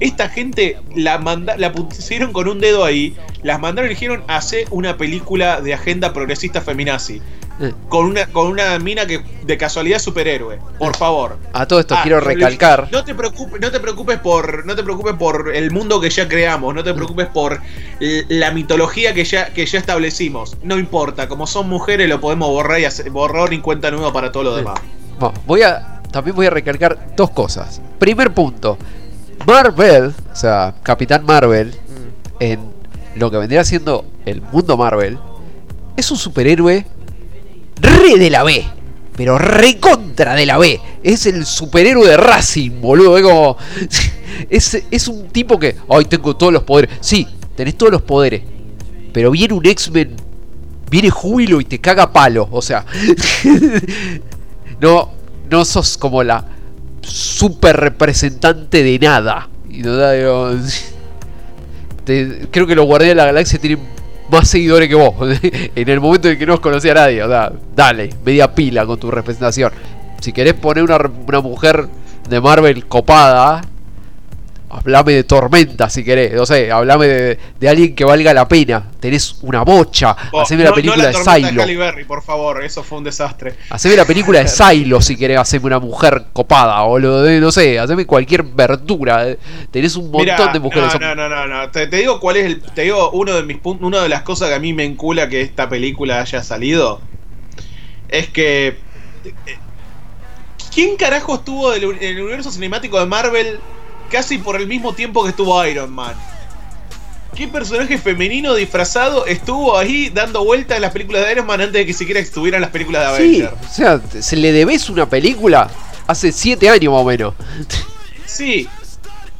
[0.00, 3.14] Esta gente la, manda, la pusieron con un dedo ahí,
[3.44, 7.20] las mandaron y dijeron, hace una película de agenda progresista feminazi.
[7.60, 7.72] Eh.
[7.88, 11.38] Con una, con una mina que de casualidad es superhéroe, por favor.
[11.52, 12.88] A todo esto Ah, quiero recalcar.
[12.90, 16.26] No te preocupes, no te preocupes por, no te preocupes por el mundo que ya
[16.28, 17.60] creamos, no te preocupes por
[18.00, 20.56] la mitología que ya, que ya establecimos.
[20.64, 24.32] No importa, como son mujeres lo podemos borrar y hacer, borrar y cuenta nueva para
[24.32, 24.80] todo lo demás.
[25.20, 26.00] Bueno, voy a.
[26.10, 27.80] También voy a recalcar dos cosas.
[27.98, 28.78] Primer punto.
[29.46, 31.74] Marvel, o sea, Capitán Marvel,
[32.40, 32.72] en
[33.16, 35.18] lo que vendría siendo el mundo Marvel,
[35.96, 36.86] es un superhéroe
[37.80, 38.64] re de la B.
[39.16, 40.80] Pero re contra de la B.
[41.02, 43.16] Es el superhéroe de Racing, boludo.
[43.16, 43.56] Es como.
[44.50, 45.76] Es, un tipo que.
[45.88, 46.96] Ay, tengo todos los poderes.
[47.00, 48.42] Sí, tenés todos los poderes.
[49.12, 50.16] Pero viene un X-Men.
[50.90, 52.48] Viene Júbilo y te caga palo.
[52.50, 52.84] O sea.
[54.80, 55.12] no,
[55.48, 56.44] no sos como la
[57.00, 59.48] super representante de nada.
[59.70, 60.50] Y no digo,
[62.50, 63.93] creo que los Guardianes de la Galaxia tienen
[64.34, 65.14] más seguidores que vos.
[65.42, 67.22] en el momento en que no os conocía a nadie.
[67.22, 69.72] O sea, dale, media pila con tu representación.
[70.20, 71.88] Si querés poner una, una mujer
[72.28, 73.62] de Marvel copada,
[74.76, 76.32] hablame de Tormenta si querés.
[76.34, 78.90] No sé, hablame de, de alguien que valga la pena.
[79.00, 80.16] Tenés una bocha.
[80.32, 81.66] Oh, Haceme no- la película no la de Silo.
[81.78, 83.54] Berry, por favor, eso fue un desastre.
[83.70, 87.22] Haceme la película de Silo si querés, haceme una mujer copada, boludo.
[87.22, 89.28] de- No sé, haceme cualquier verdura.
[89.28, 89.38] eh.
[89.70, 90.98] Tenés un montón Mirá, de mujeres.
[91.00, 91.70] No, no, no, no, no.
[91.70, 92.60] Te, te digo cuál es el.
[92.62, 93.86] Te digo uno de mis puntos.
[93.86, 97.00] Una de las cosas que a mí me encula que esta película haya salido.
[98.08, 98.68] Es que.
[99.24, 99.58] eh,
[100.74, 103.60] ¿Quién carajo estuvo del en el universo cinemático de Marvel
[104.10, 106.14] casi por el mismo tiempo que estuvo Iron Man?
[107.34, 111.72] ¿Qué personaje femenino disfrazado estuvo ahí dando vueltas en las películas de Iron Man antes
[111.74, 113.70] de que siquiera estuvieran las películas de Sí, Avengers?
[113.70, 115.68] o sea, se le debes una película
[116.06, 117.34] hace siete años más o menos.
[118.26, 118.68] Sí,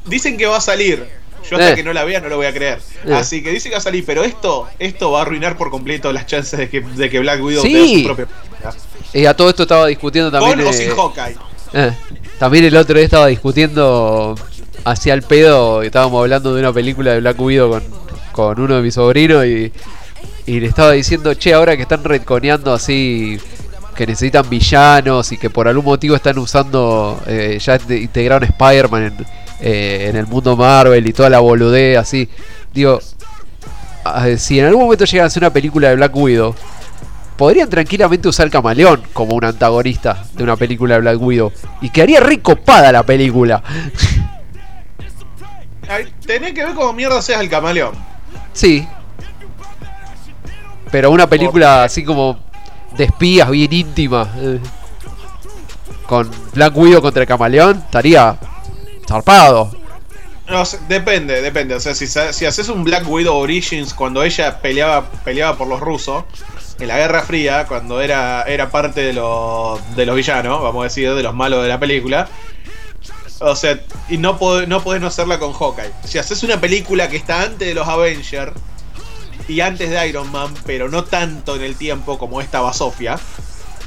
[0.06, 1.06] dicen que va a salir.
[1.48, 1.74] Yo hasta Eh.
[1.76, 2.80] que no la vea no lo voy a creer.
[3.04, 3.12] Eh.
[3.14, 6.10] Así que dice que va a salir, pero esto, esto va a arruinar por completo
[6.12, 7.72] las chances de que, de que Black Widow Sí.
[7.72, 8.74] tenga su propia película.
[9.12, 10.58] Y a todo esto estaba discutiendo también.
[10.58, 11.36] Con o eh, sin Hawkeye.
[12.38, 14.34] También el otro día estaba discutiendo
[14.84, 15.82] hacia el pedo.
[15.82, 17.82] Estábamos hablando de una película de Black Widow con,
[18.32, 19.72] con uno de mis sobrinos y,
[20.46, 23.38] y le estaba diciendo, che, ahora que están retconeando así
[23.94, 29.26] que necesitan villanos y que por algún motivo están usando, eh, ya integraron Spider-Man en,
[29.60, 32.28] eh, en el mundo Marvel y toda la boludez así.
[32.72, 33.00] Digo,
[34.36, 36.54] si en algún momento llegan a hacer una película de Black Widow,
[37.36, 41.52] podrían tranquilamente usar Camaleón como un antagonista de una película de Black Widow.
[41.80, 43.62] Y quedaría recopada la película.
[45.88, 47.94] Ay, Tenés que ver cómo mierda seas el camaleón.
[48.52, 48.86] Sí.
[50.90, 52.38] Pero una película así como
[52.96, 54.30] de espías bien íntima.
[54.36, 54.60] eh,
[56.06, 58.36] con Black Widow contra el Camaleón, estaría
[59.08, 59.74] zarpado.
[60.48, 61.74] No depende, depende.
[61.74, 65.80] O sea, si, si haces un Black Widow Origins cuando ella peleaba, peleaba por los
[65.80, 66.24] rusos,
[66.78, 70.84] en la Guerra Fría, cuando era, era parte de, los de los villanos, vamos a
[70.84, 72.28] decir, de los malos de la película.
[73.40, 73.78] O sea,
[74.08, 75.90] y no, pod- no podés no hacerla con Hawkeye.
[76.04, 78.52] Si haces una película que está antes de los Avengers
[79.48, 83.18] y antes de Iron Man, pero no tanto en el tiempo como esta Basofia,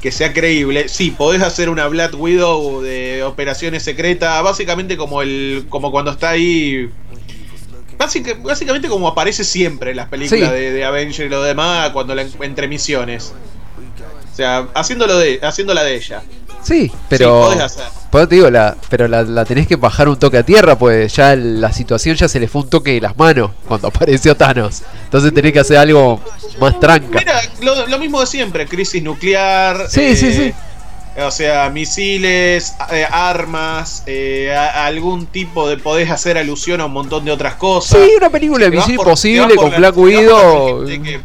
[0.00, 5.66] que sea creíble, sí, podés hacer una Black Widow de operaciones secretas, básicamente como el
[5.68, 6.88] como cuando está ahí
[7.98, 10.54] básica- básicamente como aparece siempre en las películas Sí.
[10.54, 13.32] de, de Avengers y lo demás cuando la, entre misiones.
[14.32, 16.22] O sea, haciéndolo de haciéndola de ella.
[16.62, 17.42] Sí, Sí, pero.
[17.42, 17.84] podés hacer.
[18.10, 20.78] Por eso te digo, la, pero la, la tenés que bajar un toque a tierra,
[20.78, 24.34] pues ya la situación ya se le fue un toque de las manos cuando apareció
[24.36, 24.82] Thanos.
[25.04, 26.20] Entonces tenés que hacer algo
[26.60, 27.18] más tranca.
[27.18, 29.86] Mira, lo, lo mismo de siempre, crisis nuclear.
[29.90, 30.52] Sí, sí, sí.
[31.20, 36.92] O sea, misiles, eh, armas, eh, a- algún tipo de podés hacer alusión a un
[36.92, 38.00] montón de otras cosas.
[38.02, 40.86] Sí, una película de Si Misión Imposible con la- Black Widow.
[40.86, 41.20] que-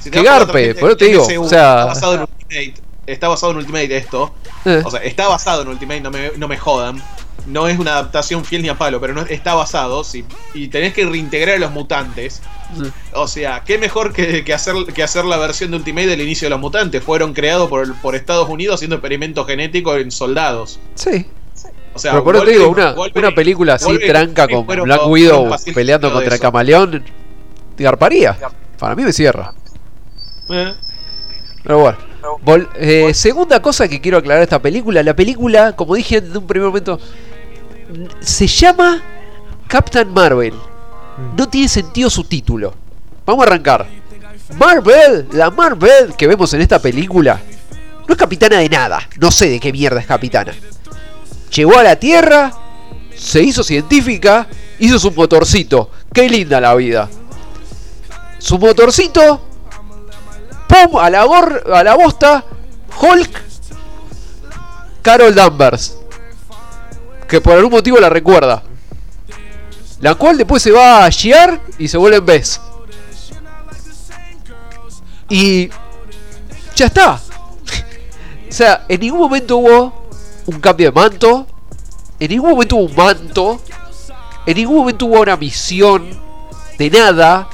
[0.00, 2.74] si garpe, por eso te digo, MCU o sea- Está basado en Ultimate.
[3.06, 4.34] Está basado en Ultimate esto.
[4.64, 7.02] Eh, O sea, está basado en Ultimate, no me, no me jodan.
[7.46, 10.24] No es una adaptación fiel ni a palo, pero no, está basado, sí.
[10.54, 12.40] Y tenés que reintegrar a los mutantes.
[13.12, 16.46] O sea, qué mejor que, que hacer, que hacer la versión de Ultimate del inicio
[16.46, 17.02] de los mutantes.
[17.02, 20.78] Fueron creados por, por Estados Unidos haciendo experimentos genéticos en soldados.
[20.94, 21.26] sí.
[21.94, 24.64] O sea, Pero por eso te digo, una, Wolverine- una película así Wolverine tranca con
[24.64, 27.04] fueron- Black Widow peleando contra el camaleón,
[27.76, 28.38] te garparía.
[28.78, 29.52] Para mí me cierra.
[30.48, 30.72] Eh,
[31.62, 31.98] Pero bueno.
[32.44, 35.02] Vol- eh, segunda cosa que quiero aclarar de esta película.
[35.02, 36.98] La película, como dije en un primer momento,
[38.20, 39.02] se llama
[39.66, 40.54] Captain Marvel.
[41.36, 42.74] No tiene sentido su título.
[43.26, 43.86] Vamos a arrancar.
[44.58, 47.40] Marvel, la Marvel que vemos en esta película,
[48.06, 49.00] no es capitana de nada.
[49.18, 50.52] No sé de qué mierda es capitana.
[51.54, 52.52] Llegó a la Tierra,
[53.14, 54.46] se hizo científica,
[54.78, 55.90] hizo su motorcito.
[56.12, 57.08] Qué linda la vida.
[58.38, 59.40] Su motorcito
[60.72, 60.98] ¡Pum!
[60.98, 62.44] A la, gor a la bosta.
[63.00, 63.42] Hulk.
[65.02, 65.98] Carol Danvers.
[67.28, 68.62] Que por algún motivo la recuerda.
[70.00, 72.60] La cual después se va a Shiar y se vuelve en Bess.
[75.28, 75.70] Y.
[76.74, 77.12] Ya está.
[78.48, 80.06] o sea, en ningún momento hubo
[80.46, 81.46] un cambio de manto.
[82.18, 83.60] En ningún momento hubo un manto.
[84.46, 86.18] En ningún momento hubo una misión.
[86.78, 87.48] De nada.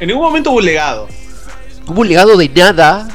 [0.00, 1.19] En ningún momento hubo un legado.
[1.90, 3.08] Hubo un legado de nada.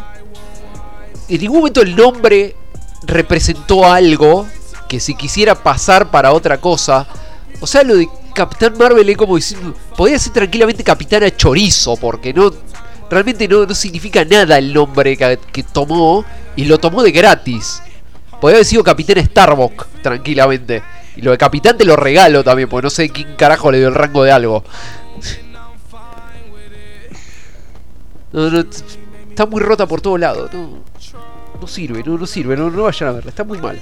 [1.28, 2.56] En ningún momento el nombre
[3.04, 4.48] representó algo
[4.88, 7.08] que si quisiera pasar para otra cosa.
[7.62, 12.34] O sea, lo de Capitán Marvel es como diciendo, podría ser tranquilamente Capitana Chorizo, porque
[12.34, 12.52] no
[13.10, 16.26] realmente no, no significa nada el nombre que, que tomó
[16.56, 17.82] y lo tomó de gratis.
[18.42, 20.84] Podría haber sido Capitán Starbuck, tranquilamente.
[21.16, 23.88] Y lo de Capitán te lo regalo también, porque no sé quién carajo le dio
[23.88, 24.64] el rango de algo.
[28.36, 28.60] No, no,
[29.30, 30.52] está muy rota por todos lados.
[30.54, 30.80] No,
[31.62, 33.80] no sirve, no, no sirve, no, no vayan a verla, está muy mal.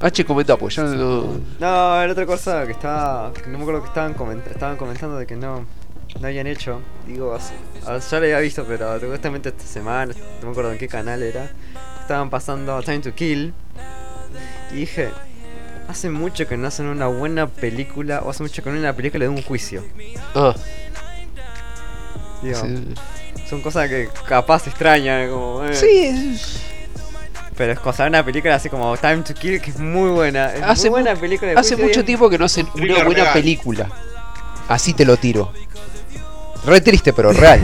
[0.00, 1.38] H comenta, pues ya no.
[1.60, 3.32] No, era otra cosa que estaba.
[3.32, 5.64] que no me acuerdo que estaban, coment- estaban comentando de que no,
[6.20, 6.80] no habían hecho.
[7.06, 7.36] Digo,
[7.84, 11.50] ya lo había visto, pero supuestamente esta semana, no me acuerdo en qué canal era.
[12.00, 13.52] Estaban pasando Time to Kill.
[14.72, 15.10] Y dije,
[15.88, 18.92] hace mucho que no hacen una buena película, o hace mucho que no hay una
[18.92, 19.82] película de un juicio.
[20.34, 20.54] Ah,
[22.42, 22.94] Digo, sí.
[23.48, 25.64] Son cosas que capaz extrañan, como.
[25.64, 25.74] eh.
[25.74, 26.38] Sí,
[27.56, 30.54] Pero es cosa, una película así como Time to Kill que es muy buena.
[30.54, 33.22] Es Hace muy buena mu- película de hace mucho tiempo que no hacen una buena
[33.24, 33.32] real.
[33.32, 33.88] película.
[34.68, 35.52] Así te lo tiro.
[36.66, 37.60] Re triste, pero real.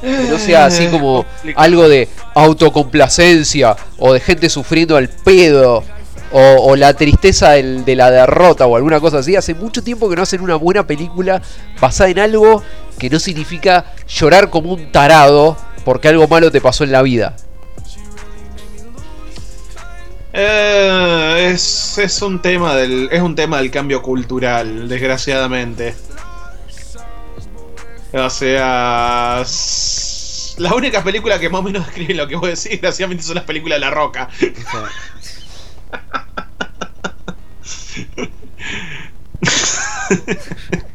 [0.00, 1.24] Que no sea así como
[1.56, 5.82] algo de autocomplacencia o de gente sufriendo al pedo
[6.30, 9.34] o, o la tristeza del- de la derrota o alguna cosa así.
[9.34, 11.42] Hace mucho tiempo que no hacen una buena película
[11.80, 12.62] basada en algo
[12.98, 17.36] que no significa llorar como un tarado porque algo malo te pasó en la vida.
[20.32, 23.08] Eh, es, es un tema del.
[23.10, 25.94] Es un tema del cambio cultural, desgraciadamente.
[28.12, 29.44] O sea.
[30.58, 33.44] Las únicas películas que más o menos describen lo que vos decís, desgraciadamente, son las
[33.44, 34.28] películas de La Roca.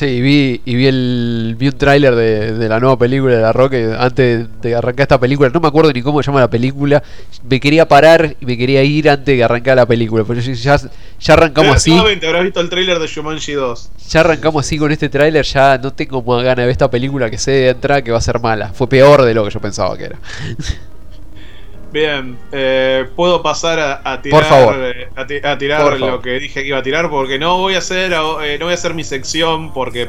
[0.00, 3.52] Sí, vi, y vi, el, vi un tráiler de, de la nueva película de La
[3.52, 5.50] Roca y antes de arrancar esta película.
[5.50, 7.02] No me acuerdo ni cómo se llama la película.
[7.46, 10.24] Me quería parar y me quería ir antes de que arrancara la película.
[10.26, 10.80] Pero ya,
[11.18, 11.92] ya, arrancamos así.
[11.92, 13.90] Habrás visto el tráiler de Shumanji 2.
[14.08, 15.44] Ya arrancamos así con este tráiler.
[15.44, 18.16] Ya no tengo más ganas de ver esta película que sé de entrada que va
[18.16, 18.72] a ser mala.
[18.72, 20.18] Fue peor de lo que yo pensaba que era.
[21.92, 24.74] Bien, eh, puedo pasar a, a tirar, Por favor.
[24.78, 27.58] eh, a, ti- a tirar Por lo que dije que iba a tirar porque no
[27.58, 30.08] voy a hacer eh, no voy a hacer mi sección porque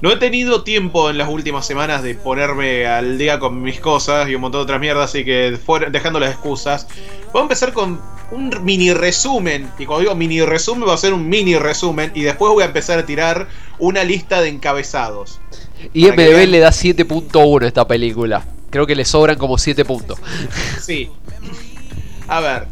[0.00, 4.26] no he tenido tiempo en las últimas semanas de ponerme al día con mis cosas
[4.30, 6.86] y un montón de otras mierdas, así que fuera- dejando las excusas,
[7.34, 8.00] voy a empezar con
[8.30, 12.22] un mini resumen y cuando digo mini resumen va a ser un mini resumen y
[12.22, 13.48] después voy a empezar a tirar
[13.78, 15.38] una lista de encabezados.
[15.92, 18.42] Y MDB le da 7.1 a esta película.
[18.70, 20.18] Creo que le sobran como 7 puntos.
[20.80, 21.10] Sí.
[22.28, 22.66] A ver,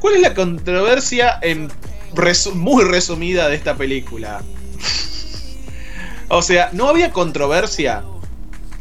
[0.00, 1.68] ¿cuál es la controversia en
[2.14, 4.40] resu- muy resumida de esta película?
[6.28, 8.02] O sea, no había controversia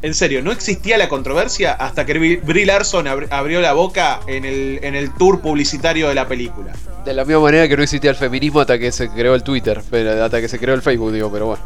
[0.02, 4.44] en serio, no existía la controversia hasta que Brie Larson abri- abrió la boca en
[4.44, 6.74] el, en el tour publicitario de la película.
[7.06, 9.82] De la misma manera que no existía el feminismo hasta que se creó el Twitter,
[9.90, 11.64] pero hasta que se creó el Facebook, digo, pero bueno.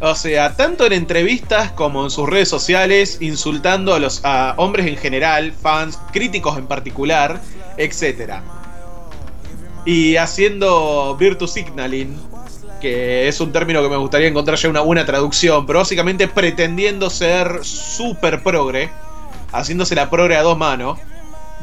[0.00, 4.86] O sea, tanto en entrevistas como en sus redes sociales, insultando a los a hombres
[4.86, 7.40] en general, fans, críticos en particular,
[7.78, 8.40] etc.
[9.86, 12.14] Y haciendo virtue signaling,
[12.80, 17.08] que es un término que me gustaría encontrar ya una buena traducción, pero básicamente pretendiendo
[17.08, 18.90] ser super progre,
[19.50, 20.98] haciéndose la progre a dos manos.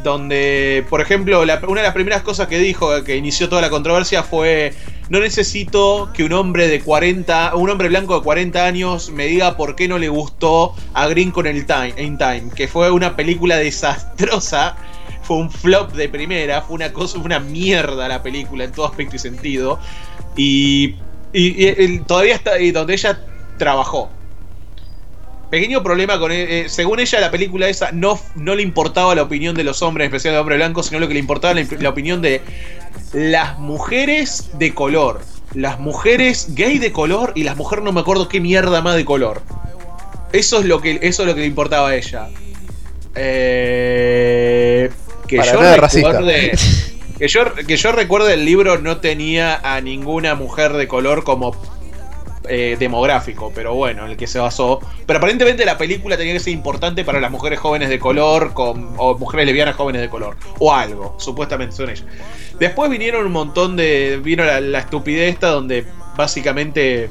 [0.01, 4.23] Donde, por ejemplo, una de las primeras cosas que dijo, que inició toda la controversia,
[4.23, 4.73] fue:
[5.09, 9.55] No necesito que un hombre de 40, un hombre blanco de 40 años me diga
[9.55, 13.15] por qué no le gustó a Green con el Time, in Time, que fue una
[13.15, 14.75] película desastrosa,
[15.21, 19.15] fue un flop de primera, fue una cosa, una mierda la película en todo aspecto
[19.15, 19.79] y sentido.
[20.35, 20.95] Y,
[21.31, 23.19] y- todavía está, y donde ella
[23.57, 24.09] trabajó.
[25.53, 29.53] Pequeño problema con eh, según ella la película esa no, no le importaba la opinión
[29.53, 31.89] de los hombres, en especial de hombre blanco, sino lo que le importaba la, la
[31.89, 32.41] opinión de
[33.13, 35.21] las mujeres de color,
[35.53, 39.05] las mujeres gay de color y las mujeres no me acuerdo qué mierda más de
[39.05, 39.43] color.
[40.31, 42.30] Eso es lo que eso es lo que le importaba a ella.
[43.13, 44.89] Eh,
[45.27, 46.51] que Para yo recuerde
[47.19, 51.55] que yo que yo recuerde el libro no tenía a ninguna mujer de color como
[52.49, 54.79] eh, demográfico, pero bueno, en el que se basó.
[55.05, 58.93] Pero aparentemente la película tenía que ser importante para las mujeres jóvenes de color con,
[58.97, 62.05] o mujeres lesbianas jóvenes de color, o algo, supuestamente son ellas.
[62.59, 64.19] Después vinieron un montón de.
[64.23, 67.09] Vino la, la estupidez esta donde básicamente.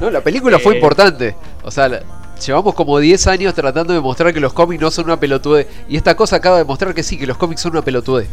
[0.00, 0.76] No, la película fue Eh.
[0.76, 1.34] importante.
[1.64, 2.02] O sea, la-
[2.44, 5.66] llevamos como 10 años tratando de mostrar que los cómics no son una pelotudez.
[5.88, 8.28] Y esta cosa acaba de mostrar que sí, que los cómics son una pelotudez.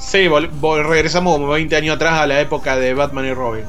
[0.00, 3.64] Sí, regresamos como 20 años atrás a la época de Batman y Robin.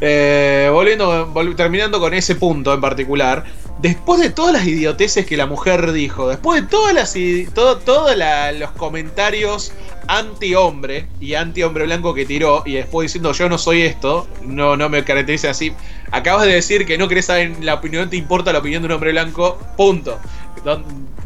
[0.00, 3.44] Eh, volviendo, vol- terminando con ese punto en particular,
[3.80, 7.14] después de todas las idioteces que la mujer dijo, después de todas las
[7.54, 9.72] todo, todos la- los comentarios
[10.06, 14.90] anti-hombre y anti-hombre blanco que tiró, y después diciendo yo no soy esto, no, no
[14.90, 15.72] me caracteriza así,
[16.10, 18.92] acabas de decir que no querés saber la opinión, te importa la opinión de un
[18.92, 20.18] hombre blanco, punto.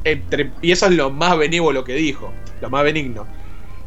[0.05, 3.27] Entre- y eso es lo más benévolo que dijo, lo más benigno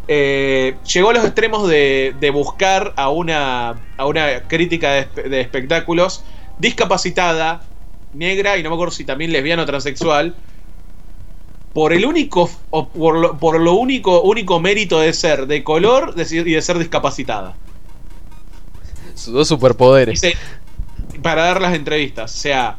[0.07, 5.29] eh, llegó a los extremos de, de buscar a una, a una crítica de, espe-
[5.29, 6.23] de espectáculos
[6.59, 7.63] discapacitada,
[8.13, 10.35] negra y no me acuerdo si también lesbiana o transexual,
[11.73, 16.13] por el único, o por lo, por lo único, único mérito de ser de color
[16.13, 17.55] de- y de ser discapacitada.
[19.15, 20.21] Sus dos superpoderes.
[21.21, 22.77] Para dar las entrevistas, o sea,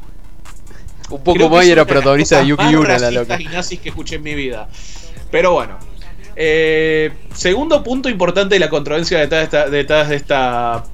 [1.10, 3.40] Un poco más y era protagonista de Yuki Yuna, la loca.
[3.40, 4.68] y nazis que escuché en mi vida.
[5.30, 5.78] Pero bueno.
[6.36, 10.84] Eh, segundo punto importante de la controversia detrás de esta, detrás de esta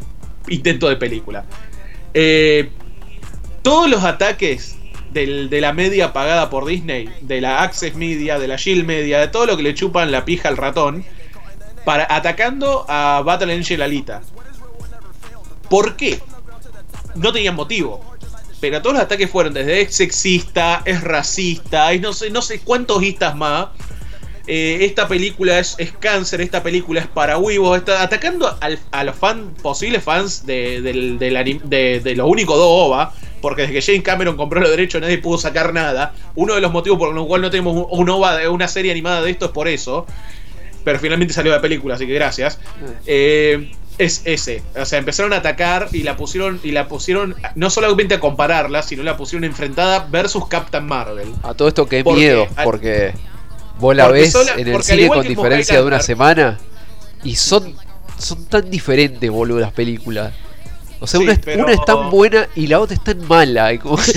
[0.48, 1.44] intento de película.
[2.14, 2.70] Eh,
[3.62, 4.76] todos los ataques
[5.12, 9.28] de la media pagada por Disney, de la Access Media, de la Shield Media, de
[9.28, 11.04] todo lo que le chupan la pija al ratón,
[11.84, 14.22] para, atacando a Battle Angel Alita.
[15.68, 16.20] ¿Por qué?
[17.16, 18.04] No tenían motivo.
[18.60, 22.60] Pero todos los ataques fueron desde es sexista, es racista, es no sé, no sé
[22.60, 23.68] cuántos istas más.
[24.46, 29.04] Eh, esta película es, es cáncer, esta película es para huevos, está atacando al- a
[29.04, 33.62] los fan, posibles fans de, del- del anim- de- de los únicos dos OVA, porque
[33.62, 36.14] desde que Jane Cameron compró los derechos nadie pudo sacar nada.
[36.34, 38.90] Uno de los motivos por los cuales no tenemos un, un OVA, de una serie
[38.90, 40.06] animada de esto es por eso.
[40.82, 42.58] Pero finalmente salió la película, así que gracias.
[43.06, 44.62] Eh, es ese.
[44.74, 48.82] O sea, empezaron a atacar y la pusieron, y la pusieron no solamente a compararla,
[48.82, 51.28] sino la pusieron enfrentada versus Captain Marvel.
[51.42, 53.12] A todo esto qué Porque- miedo, porque
[53.80, 56.58] vos la porque ves sola- en el cine con diferencia de una semana
[57.24, 57.74] y son,
[58.18, 60.32] son tan diferentes, boludo, las películas.
[61.00, 63.26] O sea, Sí, una, es, pero- una es tan buena y la otra es tan
[63.26, 63.72] mala.
[63.72, 63.98] y como-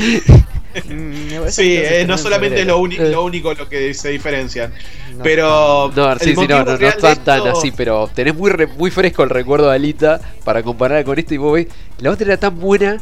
[0.89, 3.11] Mm, Sí, eh, no en solamente es lo, uni- Eh.
[3.11, 4.73] lo único lo que se diferencian.
[5.15, 5.91] No, pero.
[5.95, 9.29] No, sí, no, no, no están tan así, pero tenés muy, re- muy fresco el
[9.29, 11.67] recuerdo de Alita para comparar con esto y vos ves,
[11.99, 12.97] la otra era tan buena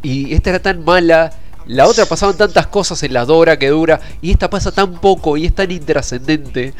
[0.00, 1.32] y esta era tan mala.
[1.70, 5.36] La otra pasaban tantas cosas en la Dora que dura y esta pasa tan poco
[5.36, 6.74] y es tan intrascendente.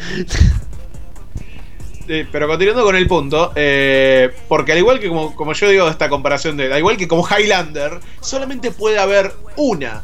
[2.09, 5.89] Eh, pero continuando con el punto, eh, porque al igual que como, como yo digo
[5.89, 10.03] esta comparación de, al igual que como Highlander, solamente puede haber una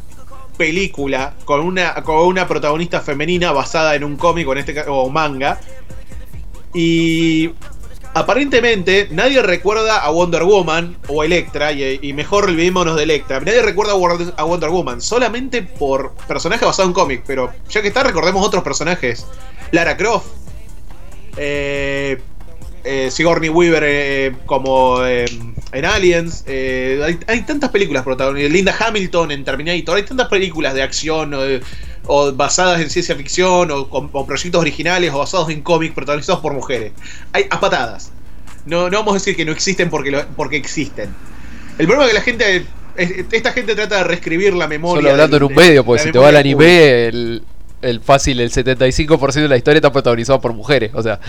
[0.56, 5.10] película con una, con una protagonista femenina basada en un cómic o en este o
[5.10, 5.58] manga.
[6.72, 7.50] Y
[8.16, 13.40] aparentemente nadie recuerda a Wonder Woman o Electra, y, y mejor olvidémonos de Electra.
[13.40, 17.88] Nadie recuerda a Wonder- a Woman, solamente por personaje basado en cómic, pero ya que
[17.88, 19.26] está, recordemos otros personajes.
[19.70, 20.26] Lara Croft,
[21.36, 22.18] eh,
[22.84, 25.26] eh, Sigourney Weaver eh, como eh,
[25.72, 30.72] en Aliens, eh, hay, hay tantas películas protagonizadas, Linda Hamilton en Terminator, hay tantas películas
[30.72, 31.34] de acción
[32.06, 35.94] o, o basadas en ciencia ficción o, con- o proyectos originales o basados en cómics
[35.94, 36.92] protagonizados por mujeres.
[37.32, 38.10] Hay a patadas.
[38.64, 41.10] No, no vamos a decir que no existen porque, lo- porque existen.
[41.78, 42.56] El problema es que la gente,
[42.96, 45.00] es- esta gente trata de reescribir la memoria.
[45.02, 47.42] Solo hablando en un medio, porque si te va al anime, el,
[47.82, 50.90] el fácil, el 75% de la historia está protagonizado por mujeres.
[50.94, 51.20] O sea,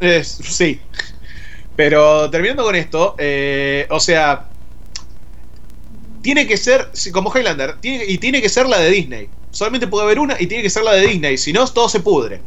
[0.00, 0.80] Es- sí.
[1.74, 4.46] Pero terminando con esto, eh, o sea,
[6.22, 9.28] tiene que ser, como Highlander, tiene, y tiene que ser la de Disney.
[9.56, 12.00] Solamente puede haber una y tiene que ser la de Disney, si no, todo se
[12.00, 12.42] pudre.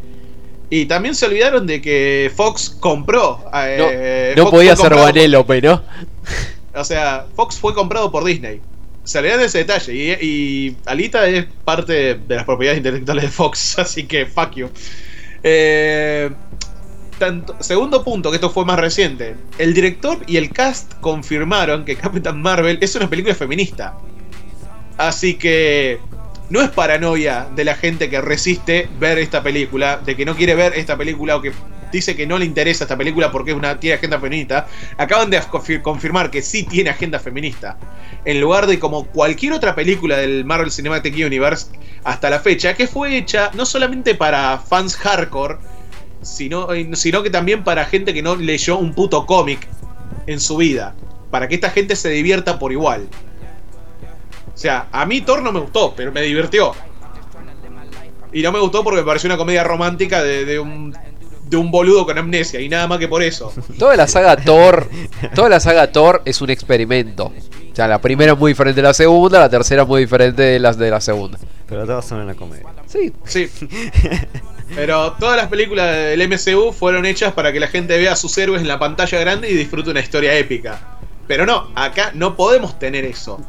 [0.69, 3.43] Y también se olvidaron de que Fox compró.
[3.51, 3.59] no,
[3.91, 5.81] eh, no Fox podía ser Vanellope, ¿no?
[6.75, 8.61] O sea, Fox fue comprado por Disney.
[9.03, 9.91] Se olvidaron de ese detalle.
[9.91, 14.69] Y, y Alita es parte de las propiedades intelectuales de Fox, así que fuck you.
[15.41, 16.29] Eh,
[17.17, 19.35] tanto- segundo punto, que esto fue más reciente.
[19.57, 23.95] El director y el cast confirmaron que Captain Marvel es una película feminista.
[24.95, 25.97] Así que
[26.49, 30.55] no es paranoia de la gente que resiste ver esta película, de que no quiere
[30.55, 31.51] ver esta película o que
[31.91, 34.67] dice que no le interesa esta película porque es una, tiene agenda feminista.
[34.97, 37.77] Acaban de confir- confirmar que sí tiene agenda feminista.
[38.25, 41.67] En lugar de como cualquier otra película del Marvel Cinematic Universe
[42.03, 45.57] hasta la fecha, que fue hecha no solamente para fans hardcore,
[46.21, 49.67] sino, eh, sino que también para gente que no leyó un puto cómic
[50.27, 50.95] en su vida.
[51.31, 53.07] Para que esta gente se divierta por igual.
[54.59, 56.73] O sea, a mí Thor no me gustó, pero me divirtió.
[58.33, 60.93] Y no me gustó porque me pareció una comedia romántica de, de un,
[61.45, 62.59] de un boludo con amnesia.
[62.59, 63.53] Y nada más que por eso.
[63.77, 64.89] Toda la saga Thor,
[65.33, 67.27] toda la saga Thor es un experimento.
[67.71, 70.41] O sea, la primera es muy diferente de la segunda, la tercera es muy diferente
[70.41, 71.39] de las de la segunda.
[71.65, 72.65] Pero todos son una comedia.
[72.85, 73.49] Sí, Sí.
[74.75, 78.37] Pero todas las películas del MCU fueron hechas para que la gente vea a sus
[78.37, 80.97] héroes en la pantalla grande y disfrute una historia épica.
[81.27, 83.39] Pero no, acá no podemos tener eso.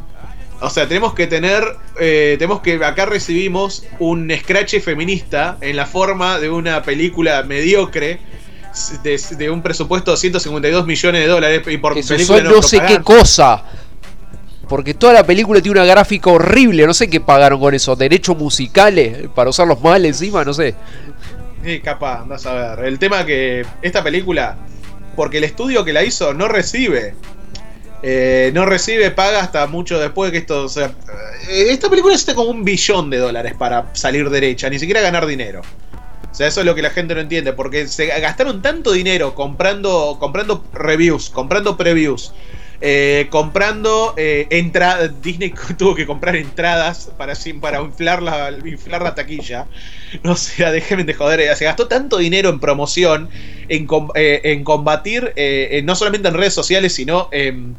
[0.60, 1.64] O sea, tenemos que tener.
[1.98, 2.84] eh, tenemos que.
[2.84, 8.18] Acá recibimos un scratch feminista en la forma de una película mediocre.
[9.02, 11.62] De, de un presupuesto de 152 millones de dólares.
[11.66, 13.64] Y por eso película no sé qué cosa.
[14.68, 18.38] Porque toda la película tiene una gráfica horrible, no sé qué pagaron con eso, derechos
[18.38, 20.76] musicales para usarlos mal encima, no sé.
[21.64, 22.86] Sí, capaz, andás a ver.
[22.86, 24.56] El tema que esta película,
[25.16, 27.16] porque el estudio que la hizo no recibe.
[28.02, 30.64] Eh, no recibe paga hasta mucho después que esto.
[30.64, 30.94] O sea,
[31.48, 35.26] eh, esta película necesita como un billón de dólares para salir derecha, ni siquiera ganar
[35.26, 35.62] dinero.
[36.30, 39.34] O sea, eso es lo que la gente no entiende, porque se gastaron tanto dinero
[39.34, 42.32] comprando, comprando reviews, comprando previews,
[42.80, 44.48] eh, comprando eh,
[45.20, 49.68] Disney tuvo que comprar entradas para, para inflar, la, inflar la taquilla.
[50.22, 51.40] No sea, déjenme de joder.
[51.40, 53.30] eh, Se gastó tanto dinero en promoción,
[53.68, 57.78] en, eh, en combatir, eh, en- no solamente en redes sociales, sino en,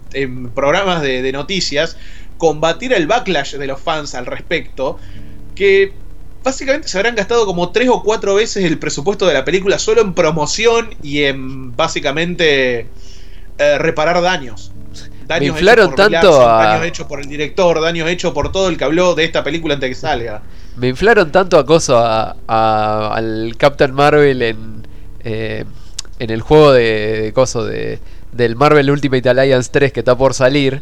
[0.53, 1.97] programas de, de noticias,
[2.38, 4.97] combatir el backlash de los fans al respecto,
[5.55, 6.01] que
[6.43, 10.01] básicamente se habrán gastado como tres o cuatro veces el presupuesto de la película solo
[10.01, 12.91] en promoción y en básicamente
[13.57, 14.70] eh, reparar daños.
[15.27, 18.69] Daños inflaron hechos por tanto a- daños hechos por el director, daños hechos por todo
[18.69, 20.41] el que habló de esta película antes de que salga.
[20.77, 24.88] Me inflaron tanto acoso a, a- al Captain Marvel en,
[25.24, 25.66] eh,
[26.19, 28.00] en el juego de, de coso de,
[28.32, 30.82] del Marvel Ultimate Alliance 3 que está por salir.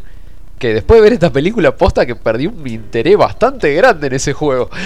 [0.57, 4.33] Que después de ver esta película, posta que perdí un interés bastante grande en ese
[4.33, 4.69] juego.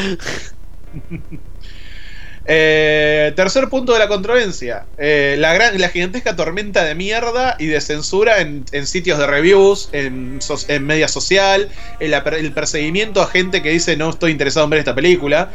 [2.45, 4.85] Eh, tercer punto de la controversia.
[4.97, 9.89] Eh, la, gran, la gigantesca tormenta de mierda y de censura en, sitios de reviews,
[9.93, 10.39] en,
[10.81, 14.95] media social, el, el perseguimiento a gente que dice no estoy interesado en ver esta
[14.95, 15.51] película.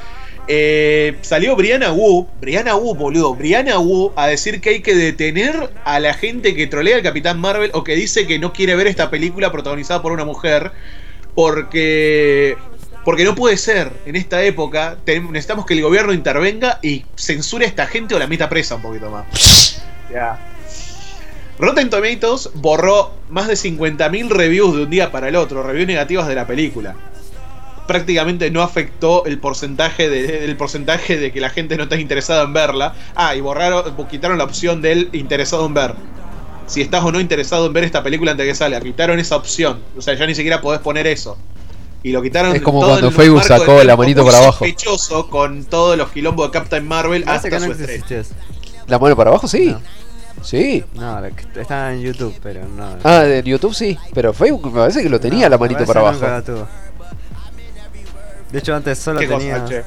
[0.50, 5.70] Eh, salió Brianna Wu, Brianna Wu, boludo, Brianna Wu a decir que hay que detener
[5.84, 8.86] a la gente que trolea al Capitán Marvel o que dice que no quiere ver
[8.86, 10.73] esta película protagonizada por una mujer
[11.34, 12.57] porque
[13.09, 17.69] porque no puede ser en esta época necesitamos que el gobierno intervenga y censure a
[17.69, 20.39] esta gente o la meta presa un poquito más Ya.
[21.59, 26.28] Rotten Tomatoes borró más de 50.000 reviews de un día para el otro, reviews negativas
[26.28, 26.97] de la película.
[27.87, 32.53] Prácticamente no afectó el porcentaje de, porcentaje de que la gente no está interesada en
[32.53, 32.95] verla.
[33.15, 35.95] Ah, y borraron, quitaron la opción del interesado en ver.
[36.67, 39.37] Si estás o no interesado en ver esta película antes de que salga, quitaron esa
[39.37, 39.81] opción.
[39.97, 41.39] O sea, ya ni siquiera podés poner eso.
[42.02, 44.52] Y lo quitaron Es como todo cuando Facebook sacó la manito para abajo.
[44.65, 48.25] sospechoso con todos los quilombos de Captain Marvel Parece hasta que su no estreno.
[48.86, 49.49] ¿La mano para abajo?
[49.49, 49.67] Sí.
[49.67, 49.81] No.
[50.43, 50.85] Sí.
[50.94, 51.20] No,
[51.57, 52.97] está en YouTube, pero no.
[53.02, 53.99] Ah, de YouTube sí.
[54.15, 56.67] Pero Facebook me parece que lo tenía No, la manito para abajo.
[58.52, 59.60] De hecho, antes solo ¿Qué tenía.
[59.62, 59.83] cosa?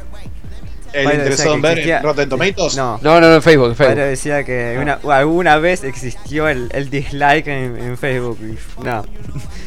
[0.94, 2.76] El Padre interesado decía en ver existía- en Rotten Tomatoes.
[2.76, 3.00] No.
[3.02, 4.10] No, no, no, en Facebook, en Padre Facebook.
[4.10, 8.38] decía que una, alguna vez existió el, el dislike en, en Facebook.
[8.42, 9.06] y No.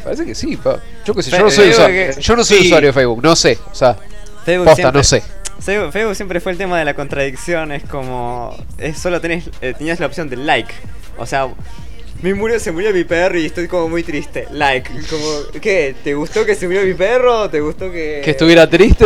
[0.03, 0.79] Parece que sí, pa.
[1.05, 2.65] Yo qué sé, yo Fe- no soy, usuario, que- yo no soy sí.
[2.67, 3.57] usuario de Facebook, no sé.
[3.71, 3.95] O sea,
[4.45, 5.23] Facebook posta, siempre, no sé.
[5.61, 7.71] Facebook, Facebook siempre fue el tema de la contradicción.
[7.71, 8.55] Es como.
[8.77, 10.71] Es, solo tenés, eh, tenías la opción del like.
[11.17, 11.47] O sea.
[12.21, 14.47] Me murió, se murió mi perro y estoy como muy triste.
[14.51, 14.89] Like.
[15.09, 15.93] Como, ¿qué?
[16.03, 17.49] ¿Te gustó que se murió mi perro?
[17.49, 18.21] ¿Te gustó que.?
[18.23, 19.05] Que estuviera triste.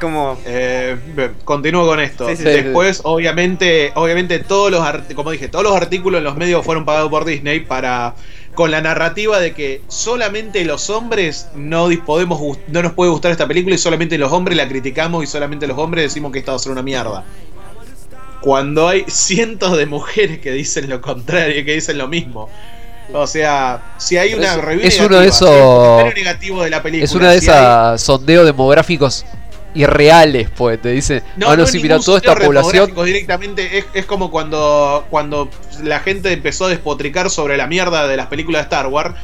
[0.00, 0.38] Como.
[0.46, 0.96] Eh,
[1.44, 2.26] continúo con esto.
[2.28, 2.48] Sí, sí, sí.
[2.48, 4.82] Después, obviamente, obviamente todos los
[5.14, 8.14] como dije, todos los artículos en los medios fueron pagados por Disney para
[8.54, 13.48] con la narrativa de que solamente los hombres no podemos no nos puede gustar esta
[13.48, 16.56] película y solamente los hombres la criticamos y solamente los hombres decimos que esta va
[16.56, 17.24] a ser una mierda.
[18.40, 22.48] Cuando hay cientos de mujeres que dicen lo contrario, que dicen lo mismo.
[23.12, 27.04] O sea, si hay una Es- review es uno de esos- negativo de la película,
[27.04, 29.24] Es una de si hay- esas sondeos demográficos
[29.74, 30.80] irreales, pues.
[30.80, 32.92] Te dicen, no, no, es sí, mira, toda esta población.
[33.04, 35.50] Directamente es, es como cuando, cuando
[35.82, 39.14] la gente empezó a despotricar sobre la mierda de las películas de Star Wars.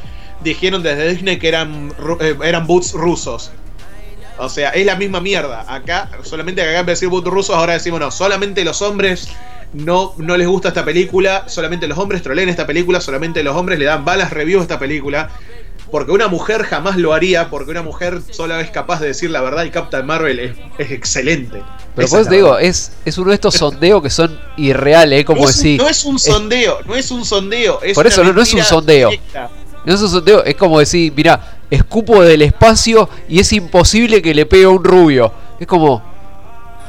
[0.43, 3.51] Dijeron desde Disney que eran, eh, eran boots rusos.
[4.37, 5.65] O sea, es la misma mierda.
[5.67, 8.81] Acá, solamente que acá en vez de decir boots rusos, ahora decimos no, solamente los
[8.81, 9.29] hombres
[9.73, 13.79] no, no les gusta esta película, solamente los hombres troleen esta película, solamente los hombres
[13.79, 15.29] le dan balas reviews a esta película.
[15.91, 19.41] Porque una mujer jamás lo haría, porque una mujer solo es capaz de decir la
[19.41, 21.61] verdad y Captain Marvel es, es excelente.
[21.95, 25.19] Pero Esa pues es te digo, es, es uno de estos sondeos que son irreales,
[25.21, 25.25] ¿eh?
[25.25, 25.81] como no, es un, decir.
[25.81, 27.81] no es un sondeo, no es un sondeo.
[27.81, 29.09] Es Por eso no- no es un sondeo.
[29.09, 29.49] directa.
[29.83, 34.33] No es un sondeo, es como decir, mira, escupo del espacio y es imposible que
[34.33, 35.33] le pegue a un rubio.
[35.59, 36.01] Es como,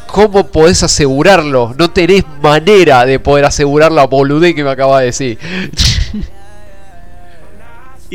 [0.06, 1.74] ¿cómo podés asegurarlo?
[1.76, 5.38] No tenés manera de poder asegurar la boludez que me acaba de decir.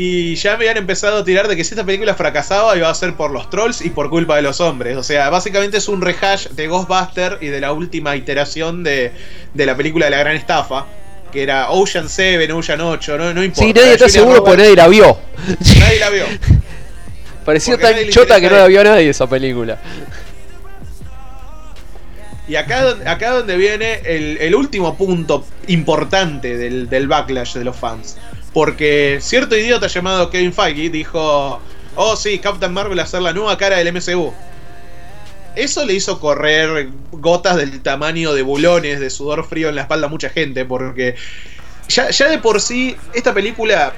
[0.00, 2.94] Y ya me habían empezado a tirar de que si esta película fracasaba iba a
[2.94, 4.96] ser por los trolls y por culpa de los hombres.
[4.96, 9.10] O sea, básicamente es un rehash de Ghostbuster y de la última iteración de,
[9.54, 10.86] de la película de la gran estafa.
[11.32, 13.66] Que era Ocean 7, Ocean 8, no, no importa.
[13.66, 15.18] Sí, nadie está seguro porque nadie la vio.
[15.80, 16.26] nadie la vio.
[17.44, 19.80] Pareció Porque tan chota que no la vio nadie esa película.
[22.46, 27.74] Y acá, acá donde viene el, el último punto importante del, del backlash de los
[27.74, 28.16] fans.
[28.52, 31.60] Porque cierto idiota llamado Kevin Feige dijo,
[31.96, 34.32] oh sí, Captain Marvel a ser la nueva cara del MCU.
[35.54, 40.06] Eso le hizo correr gotas del tamaño de bulones de sudor frío en la espalda
[40.06, 41.16] a mucha gente, porque
[41.88, 43.92] ya, ya de por sí esta película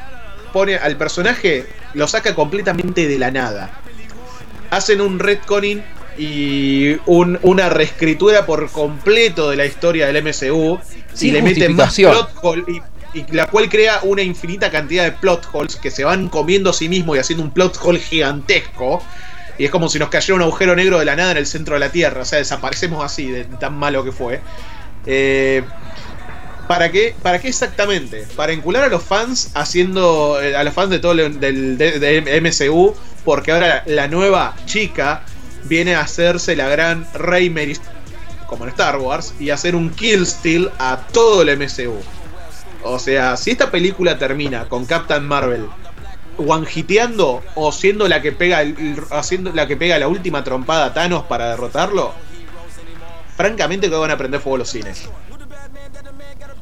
[0.53, 3.71] pone al personaje, lo saca completamente de la nada.
[4.71, 5.83] Hacen un retconning
[6.19, 10.79] y un- una reescritura por completo de la historia del MCU
[11.15, 11.95] Sin y le meten más
[12.41, 12.81] plot y,
[13.15, 16.73] y la cual crea una infinita cantidad de plot holes que se van comiendo a
[16.73, 19.03] sí mismo y haciendo un plot hole gigantesco.
[19.59, 21.75] Y es como si nos cayera un agujero negro de la nada en el centro
[21.75, 22.23] de la Tierra.
[22.23, 24.41] O sea, desaparecemos así de tan malo que fue.
[25.07, 25.63] Eh,
[26.69, 28.27] ¿Para qué, ¿Para qué exactamente?
[28.37, 30.41] Para encular a los fans haciendo.
[30.41, 32.95] eh, a los fans de todo el del, de- de MCU.
[33.25, 35.25] Porque ahora la, la nueva chica
[35.65, 37.77] viene a hacerse la gran Rey Mary
[38.47, 39.35] como en Star Wars.
[39.41, 41.99] Y hacer un kill steal a todo el MCU.
[42.83, 45.67] O sea, si esta película termina con Captain Marvel
[46.39, 50.87] one-hiteando o siendo la que pega el- el- haciendo la que pega la última trompada
[50.87, 52.13] a Thanos para derrotarlo,
[53.37, 55.03] francamente que van a prender fuego los cines.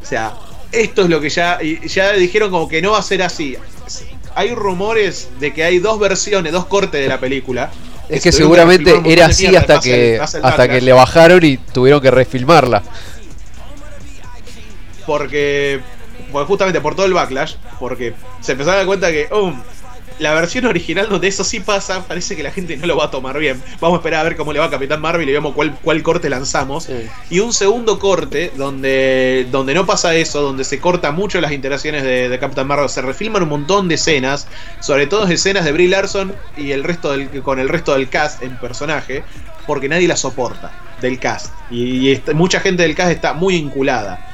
[0.02, 0.34] O sea,
[0.72, 3.56] esto es lo que ya ya dijeron como que no va a ser así.
[4.34, 7.70] Hay rumores de que hay dos versiones, dos cortes de la película.
[8.08, 11.56] Es que seguramente era así hasta pasa el- que pasa hasta que le bajaron y
[11.58, 12.82] tuvieron que refilmarla.
[15.06, 15.80] porque,
[16.32, 19.60] porque justamente por todo el backlash, porque se empezaron a dar cuenta que um,
[20.18, 23.10] la versión original donde eso sí pasa, parece que la gente no lo va a
[23.10, 23.62] tomar bien.
[23.80, 26.02] Vamos a esperar a ver cómo le va a Capitán Marvel y vemos cuál, cuál
[26.02, 26.88] corte lanzamos.
[27.30, 32.02] Y un segundo corte donde, donde no pasa eso, donde se corta mucho las interacciones
[32.02, 34.48] de, de Captain Marvel, se refilman un montón de escenas,
[34.80, 38.42] sobre todo escenas de Brie Larson y el resto del, con el resto del cast
[38.42, 39.22] en personaje,
[39.66, 41.52] porque nadie la soporta del cast.
[41.70, 44.27] Y, mucha gente del cast está muy inculada.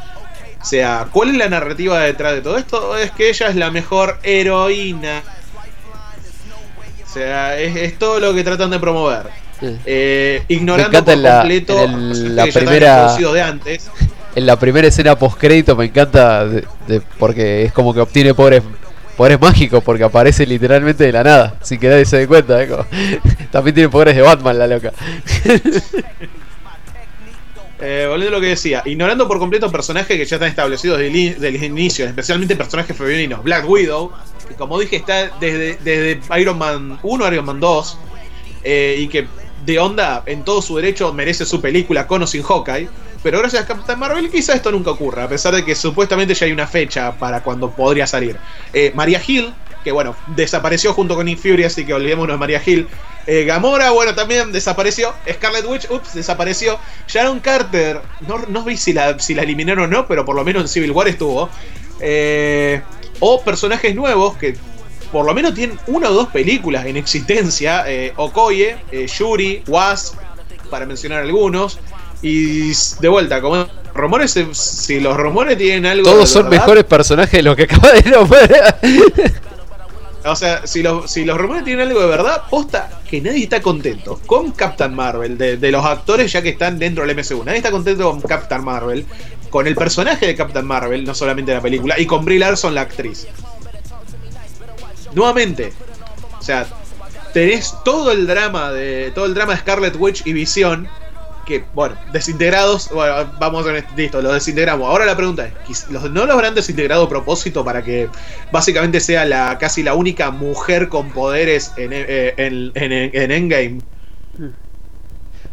[0.65, 2.97] O sea, ¿cuál es la narrativa detrás de todo esto?
[2.97, 5.23] Es que ella es la mejor heroína.
[7.05, 9.27] O sea, es, es todo lo que tratan de promover.
[9.85, 13.91] Eh, ignorando por la- completo en el- la primera- de antes.
[14.37, 18.33] En la primera escena post crédito me encanta de- de- porque es como que obtiene
[18.35, 18.63] poderes
[19.19, 22.61] poderes mágicos porque aparece literalmente de la nada, sin que nadie se dé cuenta.
[22.63, 22.69] ¿eh?
[23.53, 24.93] También tiene poderes de Batman la loca.
[27.87, 31.49] Eh, volviendo a lo que decía, ignorando por completo personajes que ya están establecidos desde
[31.49, 33.45] el, inicio, especialmente personajes femeninos.
[33.45, 34.11] Black Widow,
[34.49, 37.99] que como dije está desde, Iron Man 1 Iron Man 2,
[38.65, 39.27] eh, y que
[39.67, 42.89] de onda en todo su derecho merece su película con o sin Hawkeye.
[43.23, 46.47] Pero gracias a Captain Marvel quizá esto nunca ocurra, a pesar de que supuestamente ya
[46.47, 48.39] hay una fecha para cuando podría salir.
[48.73, 52.89] Eh, María Hill, que bueno, desapareció junto con Nick así que olvidémonos de María Hill.
[53.27, 55.15] Eh, Gamora, bueno, también desapareció.
[55.31, 56.79] Scarlet Witch, ups, desapareció.
[57.09, 60.45] Sharon Carter, no, no vi si la, si la eliminaron o no, pero por lo
[60.45, 61.49] menos en Civil War estuvo.
[62.01, 62.83] Eh,
[63.21, 64.57] o personajes nuevos que
[65.13, 67.85] por lo menos tienen una o dos películas en existencia.
[67.87, 70.17] Eh, Okoye, eh, Yuri, Wasp,
[70.71, 71.79] para mencionar algunos.
[72.21, 76.11] Y de vuelta, como rumores, si los rumores tienen algo...
[76.11, 78.81] Todos son verdad, mejores personajes de los que acaba de nombrar.
[80.25, 83.61] O sea, si los, si los rumores tienen algo de verdad, posta que nadie está
[83.61, 87.45] contento con Captain Marvel, de, de los actores ya que están dentro del MCU.
[87.45, 89.05] Nadie está contento con Captain Marvel,
[89.51, 92.81] con el personaje de Captain Marvel, no solamente la película, y con Brie Larson, la
[92.81, 93.27] actriz.
[95.13, 95.73] Nuevamente,
[96.39, 96.67] o sea,
[97.33, 100.89] tenés todo el drama de todo el drama de Scarlet Witch y Visión
[101.45, 104.89] que, bueno, desintegrados, bueno, vamos a ver, listo, los desintegramos.
[104.89, 108.09] Ahora la pregunta es, ¿quis- los- ¿no los habrán desintegrado a propósito para que
[108.53, 113.79] básicamente sea la casi la única mujer con poderes en, eh, en, en- en Endgame?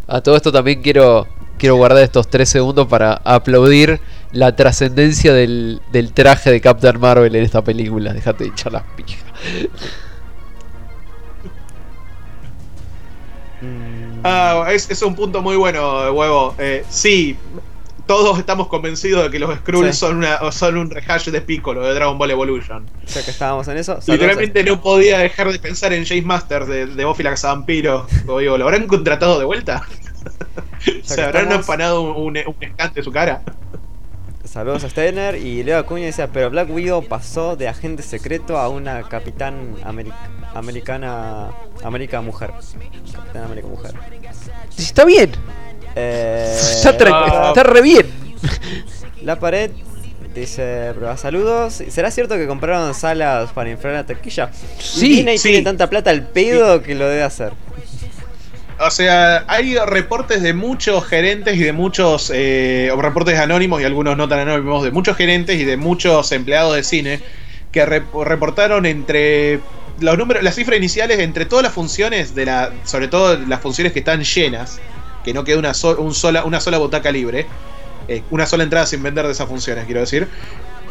[0.07, 5.81] A todo esto también quiero, quiero guardar estos tres segundos para aplaudir la trascendencia del,
[5.91, 8.13] del traje de Captain Marvel en esta película.
[8.13, 9.23] Déjate de hinchar las pijas.
[13.61, 16.53] Mm, Ah, es, es un punto muy bueno, huevo.
[16.59, 17.35] Eh, sí,
[18.05, 19.99] todos estamos convencidos de que los Skrulls Sí.
[19.99, 22.85] son, una, son un rehash de Piccolo de Dragon Ball Evolution.
[23.07, 23.99] ya que estábamos en eso.
[24.07, 28.05] Literalmente no podía dejar de pensar en Jace Masters de, de Buffy la Vampiro.
[28.25, 29.81] Como digo, ¿lo habrán contratado de vuelta?
[31.03, 33.41] ¿Se habrán estamos- afanado un, un, un escante de su cara?
[34.51, 38.67] Saludos a Steiner y Leo Acuña decía, pero Black Widow pasó de agente secreto a
[38.67, 40.13] una capitán americ-
[40.53, 41.51] americana
[41.83, 42.51] América mujer.
[43.13, 43.93] Capitán América mujer.
[44.77, 45.31] Está bien.
[45.95, 47.45] Eh, Está, Ah.
[47.49, 48.07] está re bien.
[49.21, 49.71] La pared
[50.35, 51.81] dice, prueba saludos.
[51.89, 54.49] ¿Será cierto que compraron salas para inflar la taquilla?
[54.79, 55.49] Sí, y Disney sí.
[55.49, 57.53] tiene tanta plata al pedo que lo debe hacer.
[58.83, 64.17] O sea, hay reportes de muchos gerentes y de muchos eh, reportes anónimos y algunos
[64.17, 67.23] no tan anónimos, de muchos gerentes y de muchos empleados de cine
[67.69, 72.79] que rep- reportaron entre los números, las cifras iniciales entre todas las funciones de la,
[72.83, 74.83] sobre todo las funciones que están llenas,
[75.21, 77.53] que no queda una, so- un sola, una sola butaca libre,
[78.07, 80.31] eh, una sola entrada sin vender de esas funciones, quiero decir.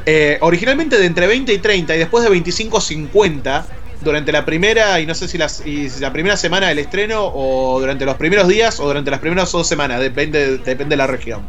[0.07, 5.01] Eh, originalmente de entre 20 y 30 y después de 25 50 durante la primera
[5.01, 8.49] y no sé si, las, y la primera semana del estreno o durante los primeros
[8.49, 11.43] días o durante las primeras dos semanas, depende, depende de la región.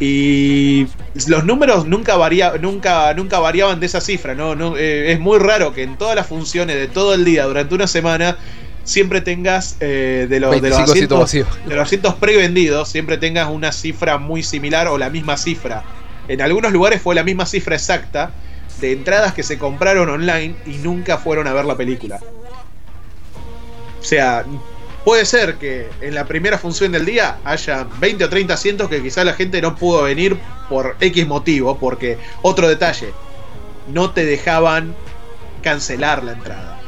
[0.00, 0.86] Y
[1.28, 4.56] los números nunca, varía, nunca, nunca variaban de esa cifra, ¿no?
[4.56, 7.74] no eh, es muy raro que en todas las funciones de todo el día durante
[7.74, 8.36] una semana
[8.82, 11.68] siempre tengas eh, de, los de, los 25 asientos asientos, vacíos.
[11.68, 15.84] de los asientos prevendidos, siempre tengas una cifra muy similar o la misma cifra.
[16.26, 18.32] En algunos lugares fue la misma cifra exacta
[18.86, 22.18] de entradas que se compraron online y nunca fueron a ver la película.
[24.00, 24.44] O sea,
[25.04, 29.02] puede ser que en la primera función del día haya 20 o 30 asientos que
[29.02, 30.36] quizá la gente no pudo venir
[30.68, 33.12] por X motivo, porque otro detalle,
[33.92, 34.94] no te dejaban
[35.62, 36.78] cancelar la entrada.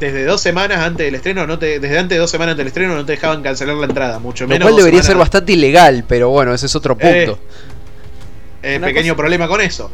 [0.00, 2.66] Desde dos semanas antes del estreno, no te, desde antes de dos semanas antes del
[2.66, 4.66] estreno no te dejaban cancelar la entrada, mucho Lo menos.
[4.66, 7.40] cual dos debería ser bastante ilegal, pero bueno, ese es otro Eh, punto.
[7.42, 7.75] eh,
[8.76, 9.90] Una pequeño cosa- problema con eso.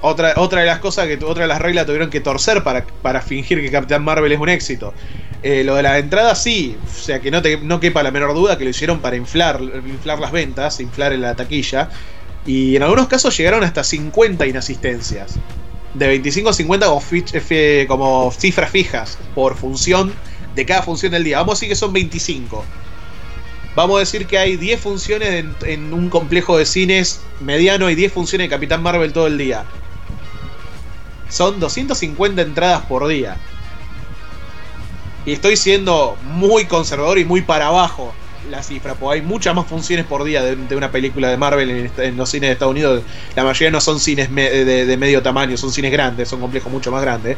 [0.00, 3.20] Otra, otra de las cosas que otra de las reglas tuvieron que torcer para, para
[3.20, 4.94] fingir que Capitán Marvel es un éxito.
[5.42, 8.32] Eh, lo de la entrada sí, o sea que no te no quepa la menor
[8.34, 11.90] duda que lo hicieron para inflar, inflar las ventas, inflar en la taquilla.
[12.46, 15.34] Y en algunos casos llegaron hasta 50 inasistencias.
[15.94, 17.02] De 25 a 50 como,
[17.50, 20.12] eh, como cifras fijas por función
[20.54, 21.38] de cada función del día.
[21.38, 22.64] Vamos a decir que son 25.
[23.76, 28.10] Vamos a decir que hay 10 funciones en, un complejo de cines mediano y 10
[28.10, 29.64] funciones de Capitán Marvel todo el día.
[31.28, 33.36] Son 250 entradas por día.
[35.26, 38.14] Y estoy siendo muy conservador y muy para abajo
[38.50, 42.16] la cifra, porque hay muchas más funciones por día de, una película de Marvel en,
[42.16, 43.02] los cines de Estados Unidos.
[43.34, 47.02] La mayoría no son cines de, medio tamaño, son cines grandes, son complejos mucho más
[47.02, 47.36] grandes.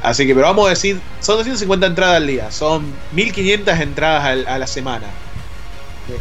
[0.00, 4.56] Así que, pero vamos a decir, son 250 entradas al día, son 1500 entradas a
[4.56, 5.06] la semana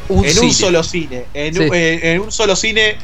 [0.09, 0.45] Un en cine.
[0.47, 1.25] un solo cine.
[1.33, 1.59] En, Sí.
[1.61, 2.97] un, eh, en un solo cine.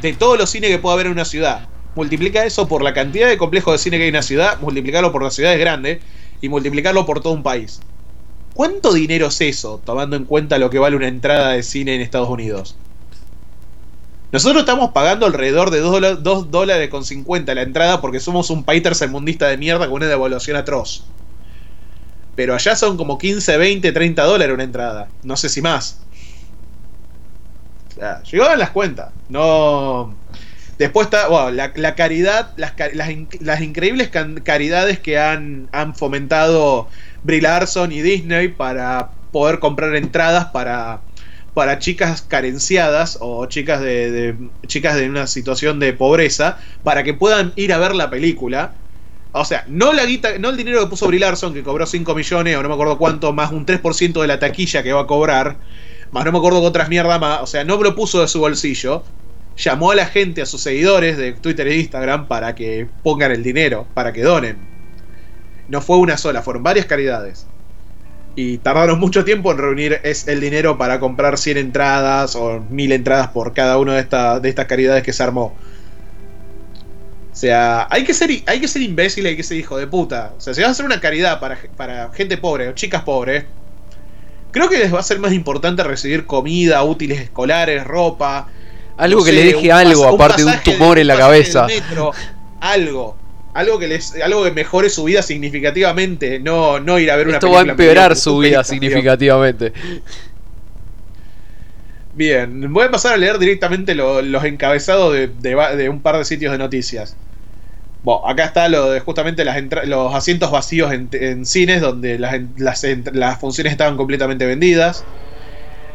[0.00, 1.68] De todos los cines que pueda haber en una ciudad.
[1.94, 4.60] Multiplica eso por la cantidad de complejos de cine que hay en una ciudad.
[4.60, 6.00] Multiplicarlo por las ciudades grandes.
[6.40, 7.80] Y multiplicarlo por todo un país.
[8.54, 9.80] ¿Cuánto dinero es eso?
[9.84, 12.76] Tomando en cuenta lo que vale una entrada de cine en Estados Unidos.
[14.32, 18.82] Nosotros estamos pagando alrededor de 2 dólares con 50 la entrada porque somos un país
[18.82, 21.04] tercermundista de mierda con una devaluación atroz.
[22.36, 25.08] Pero allá son como 15, 20, 30 dólares una entrada.
[25.24, 26.06] No sé si más.
[27.90, 29.12] O sea, llegaban las cuentas.
[29.28, 30.14] No.
[30.78, 34.10] Después está, bueno, la, la caridad, las, increíbles
[34.44, 36.88] caridades que han, fomentado
[37.22, 41.00] Brie Larson y Disney para poder comprar entradas para,
[41.54, 47.52] para chicas carenciadas o chicas de- chicas de una situación de pobreza para que puedan
[47.56, 48.74] ir a ver la película.
[49.40, 52.14] O sea, no la guita, no el dinero que puso Brie Larson, que cobró 5
[52.14, 55.06] millones o no me acuerdo cuánto, más un 3% de la taquilla que va a
[55.06, 55.58] cobrar,
[56.10, 58.40] más no me acuerdo qué otras mierdas más, o sea, no lo puso de su
[58.40, 59.04] bolsillo.
[59.56, 63.42] Llamó a la gente, a sus seguidores de Twitter e Instagram para que pongan el
[63.42, 64.68] dinero, para que donen.
[65.68, 67.46] No fue una sola, fueron varias caridades.
[68.36, 73.28] Y tardaron mucho tiempo en reunir el dinero para comprar 100 entradas o 1000 entradas
[73.30, 75.56] por cada una de, esta- de estas caridades que se armó.
[77.36, 80.32] O sea, hay que, ser, hay que ser imbécil, hay que ser hijo de puta.
[80.38, 83.44] O sea, si vas a hacer una caridad para, para gente pobre o chicas pobres,
[84.52, 88.48] creo que les va a ser más importante recibir comida, útiles escolares, ropa.
[88.96, 91.66] Algo no que sé, le deje algo, aparte de un tumor en la cabeza.
[91.66, 92.10] metro,
[92.58, 93.18] algo.
[93.52, 97.36] Algo que les, algo que mejore su vida significativamente, no, no ir a ver una
[97.36, 99.74] Esto va a película empeorar su vida película significativamente.
[102.14, 106.24] Bien, voy a pasar a leer directamente lo- los encabezados de, de un par de
[106.24, 107.14] sitios de noticias.
[108.06, 112.40] Bueno, acá está lo de justamente las los asientos vacíos en, en cines donde las,
[112.56, 115.04] las funciones estaban completamente vendidas.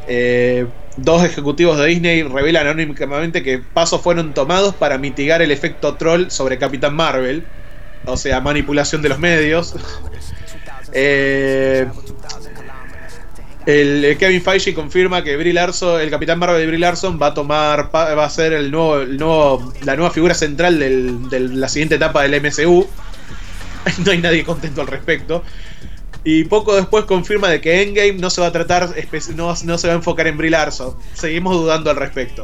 [0.10, 0.68] Eh,
[0.98, 6.28] dos ejecutivos de Disney revelan anónimamente que pasos fueron tomados para mitigar el efecto troll
[6.28, 7.46] sobre Capitán Marvel.
[8.04, 9.74] O sea, manipulación de los medios.
[10.94, 11.88] Eh,
[13.66, 17.94] Kevin Feige confirma que Brie Larson, el Capitán Marvel de Brie Larson va a tomar,
[17.94, 22.88] va a ser el nuevo, la nueva figura central de la siguiente etapa del MCU.
[24.06, 25.44] No hay nadie contento al respecto.
[26.24, 28.90] Y poco después confirma de que Endgame no se va a tratar,
[29.36, 30.96] no, se va a enfocar en Brie Larson.
[31.16, 32.44] Seguimos dudando al respecto.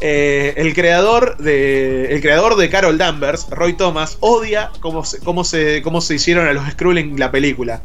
[0.00, 5.44] Eh, el creador de el creador de Carol Danvers, Roy Thomas, odia cómo se, cómo
[5.44, 7.82] se, cómo se hicieron a los Skrull en la película.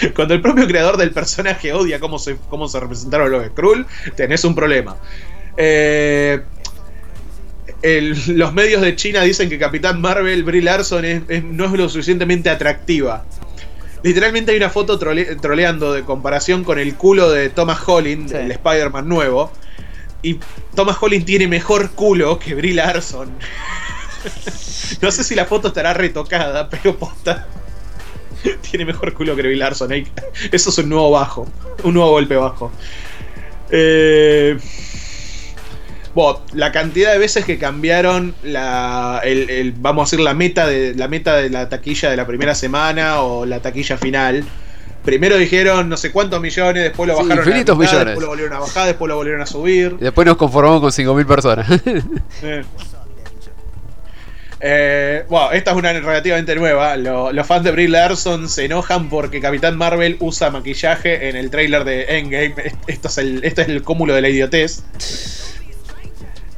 [0.14, 4.44] Cuando el propio creador del personaje odia cómo se, cómo se representaron los Skrull, tenés
[4.44, 4.96] un problema.
[5.56, 6.40] Eh,
[7.82, 11.72] el- los medios de China dicen que Capitán Marvel, Brie Larson, es- es- no es
[11.72, 13.24] lo suficientemente atractiva.
[14.02, 18.36] Literalmente hay una foto trole- troleando de comparación con el culo de Thomas Holland, Sí.
[18.36, 19.50] el Spider-Man nuevo.
[20.22, 20.38] Y
[20.74, 23.30] Thomas Holland tiene mejor culo que Brie Larson.
[25.02, 27.46] no sé si la foto estará retocada, pero posta.
[28.70, 29.92] tiene mejor culo que Brie Larson.
[29.92, 31.46] Eso es un nuevo bajo.
[31.84, 32.70] Un nuevo golpe bajo.
[33.70, 34.56] Eh,
[36.14, 40.66] bueno, la cantidad de veces que cambiaron la, el, el- vamos a decir, la meta
[40.66, 44.44] de la meta de la taquilla de la primera semana o la taquilla final.
[45.04, 48.06] Primero dijeron no sé cuántos millones, después lo Sí, bajaron infinitos a la mitad, millones.
[48.06, 49.96] después lo volvieron a bajar, después lo volvieron a subir.
[50.00, 51.66] Y después nos conformamos con 5.000 personas.
[52.42, 52.64] Eh.
[54.60, 56.96] Eh, bueno, esta es una relativamente nueva.
[56.96, 61.50] Lo- los fans de Brie Larson se enojan porque Capitán Marvel usa maquillaje en el
[61.50, 62.54] trailer de Endgame.
[62.86, 64.82] Esto es el, este es el cúmulo de la idiotez.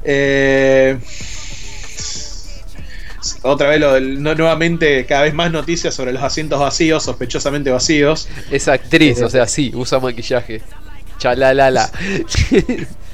[0.04, 0.96] Eh,
[3.42, 7.70] otra vez, lo del- no- nuevamente, cada vez más noticias sobre los asientos vacíos, sospechosamente
[7.70, 8.28] vacíos.
[8.50, 10.62] es actriz, o sea, sí, usa maquillaje.
[11.18, 11.90] Chalalala.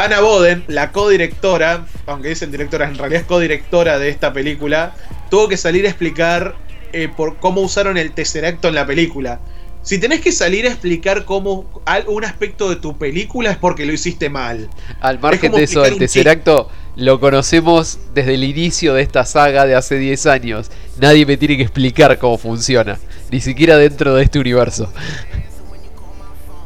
[0.00, 4.94] Anna Boden, la codirectora, aunque dicen directora, en realidad es codirectora de esta película,
[5.28, 6.56] tuvo que salir a explicar
[6.94, 9.40] eh, por cómo usaron el Tesseracto en la película.
[9.82, 13.92] Si tenés que salir a explicar cómo un aspecto de tu película es porque lo
[13.92, 14.70] hiciste mal.
[15.00, 19.74] Al margen de eso, el Tesseracto lo conocemos desde el inicio de esta saga de
[19.74, 20.70] hace 10 años.
[20.98, 22.98] Nadie me tiene que explicar cómo funciona,
[23.30, 24.90] ni siquiera dentro de este universo.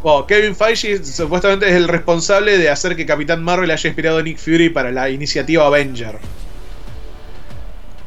[0.05, 4.23] Bueno, Kevin Feige supuestamente es el responsable de hacer que Capitán Marvel haya inspirado a
[4.23, 6.19] Nick Fury para la iniciativa Avenger.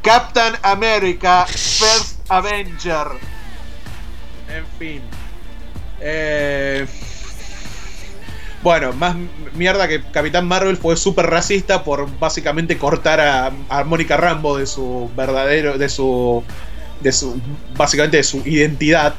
[0.00, 3.08] Captain America First Avenger.
[4.48, 5.02] En fin.
[6.00, 6.86] Eh,
[8.62, 9.16] bueno, más
[9.54, 14.68] mierda que Capitán Marvel fue súper racista por básicamente cortar a, a Mónica Rambo de
[14.68, 15.76] su verdadero.
[15.76, 16.44] de su.
[17.00, 17.40] de su.
[17.76, 19.16] básicamente de su identidad.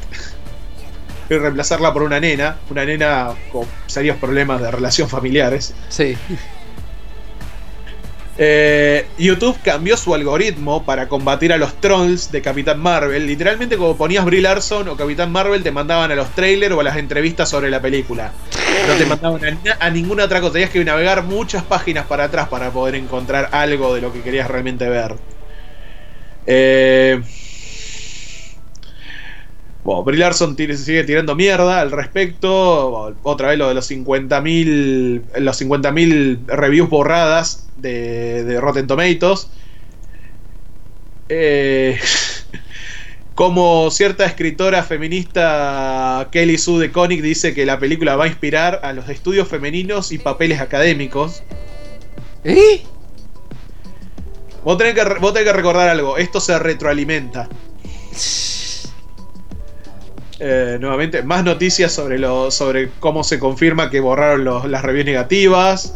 [1.29, 2.57] Y reemplazarla por una nena.
[2.69, 5.73] Una nena con serios problemas de relación familiares.
[5.89, 6.17] Sí.
[8.41, 13.27] Eh, YouTube cambió su algoritmo para combatir a los trolls de Capitán Marvel.
[13.27, 16.83] Literalmente, como ponías Brie Larson o Capitán Marvel, te mandaban a los trailers o a
[16.83, 18.31] las entrevistas sobre la película.
[18.87, 20.53] No te mandaban a, a ninguna otra cosa.
[20.53, 24.47] Tenías que navegar muchas páginas para atrás para poder encontrar algo de lo que querías
[24.47, 25.17] realmente ver.
[26.47, 27.21] Eh,
[29.83, 33.15] Bueno, Brie Larson sigue tirando mierda al respecto.
[33.23, 39.49] Otra vez lo de los 50.000 los 50.000 reviews borradas de, de Rotten Tomatoes.
[41.29, 41.97] Eh,
[43.35, 48.81] como cierta escritora feminista Kelly Sue de Koenig dice que la película va a inspirar
[48.83, 51.43] a los estudios femeninos y papeles académicos.
[52.43, 52.81] ¿Eh?
[54.63, 57.47] Vos tenés que, vos tenés que recordar algo, esto se retroalimenta.
[60.39, 65.05] Eh, nuevamente, más noticias sobre, lo, sobre cómo se confirma que borraron los- las reviews
[65.05, 65.95] negativas.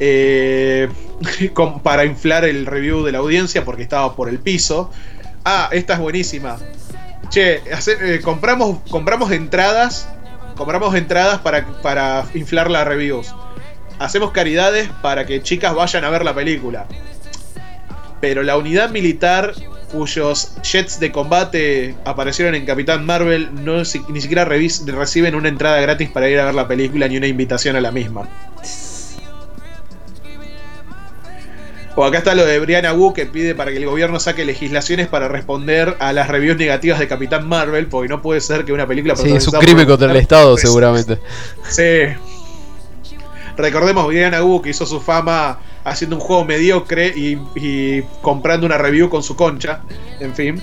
[0.00, 0.88] eh,
[1.82, 4.90] para inflar el review de la audiencia porque estaba por el piso.
[5.44, 6.56] Ah, esta es buenísima.
[7.30, 10.08] Che, eh, compramos, compramos entradas.
[10.56, 13.34] Compramos entradas para, para inflar las reviews.
[13.98, 16.86] Hacemos caridades para que chicas vayan a ver la película.
[18.20, 19.52] Pero la unidad militar
[19.92, 25.80] cuyos jets de combate aparecieron en Capitán Marvel no si- ni siquiera reciben una entrada
[25.80, 28.28] gratis para ir a ver la película ni una invitación a la misma.
[31.96, 35.08] O acá está lo de Brianna Wu que pide para que el gobierno saque legislaciones
[35.08, 38.86] para responder a las reviews negativas de Capitán Marvel, porque no puede ser que una
[38.86, 41.18] película Sí, es un crimen contra el Estado, seguramente.
[41.68, 42.02] Sí.
[43.56, 45.58] Recordemos Brianna Wu que hizo su fama
[45.88, 49.80] haciendo un juego mediocre y, comprando una review con su concha.
[50.20, 50.62] En fin.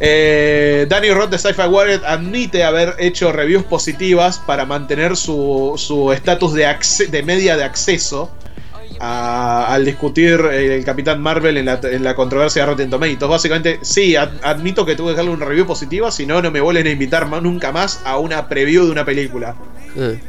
[0.00, 6.54] Eh, Danny Roth de Sci-Fi Warrior admite haber hecho reviews positivas para mantener su estatus
[6.54, 6.66] de,
[7.08, 8.30] de media de acceso
[8.98, 13.28] al discutir el Capitán Marvel en la, en la controversia de Rotten Tomatoes.
[13.28, 16.60] Básicamente, sí, ad- admito que tuve que darle una review positiva, si no, no me
[16.60, 19.56] vuelven a invitar nunca más a una preview de una película.
[19.96, 20.20] Eh.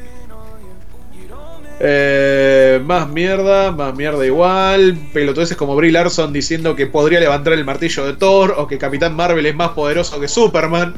[1.85, 4.97] Eh, más mierda, más mierda igual.
[5.11, 9.17] Pelotudeces como Brie Larson diciendo que podría levantar el martillo de Thor o que Capitán
[9.17, 10.95] Marvel es más poderoso que Superman.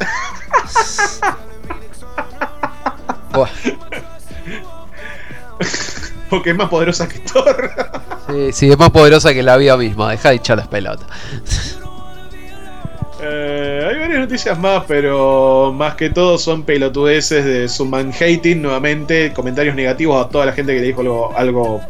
[3.33, 3.49] Buah.
[6.29, 7.71] o que es más poderosa que Thor.
[8.29, 10.11] Sí, sí, es más poderosa que la vida misma.
[10.11, 11.07] Deja de echar las pelotas.
[13.27, 18.61] Eh, hay varias noticias más, pero más que todo son pelotudeces de su man hating
[18.61, 21.81] nuevamente, comentarios negativos a toda la gente que le dijo algo, algo,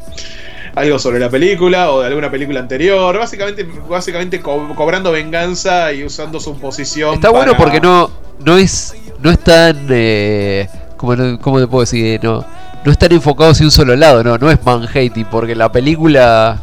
[0.76, 3.18] algo sobre la película o de alguna película anterior.
[3.18, 7.16] Básicamente, básicamente co- cobrando venganza y usando su posición.
[7.16, 12.20] Está bueno porque no, no es no es tan eh, como cómo te puedo decir
[12.24, 12.46] no
[12.84, 16.60] no están enfocados en un solo lado no no es manhattan porque la película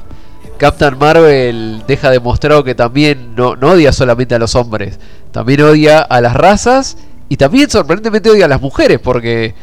[0.62, 4.96] Captain Marvel deja demostrado que también no, no odia solamente a los hombres
[5.32, 6.96] también odia a las razas
[7.28, 9.56] y también sorprendentemente odia a las mujeres porque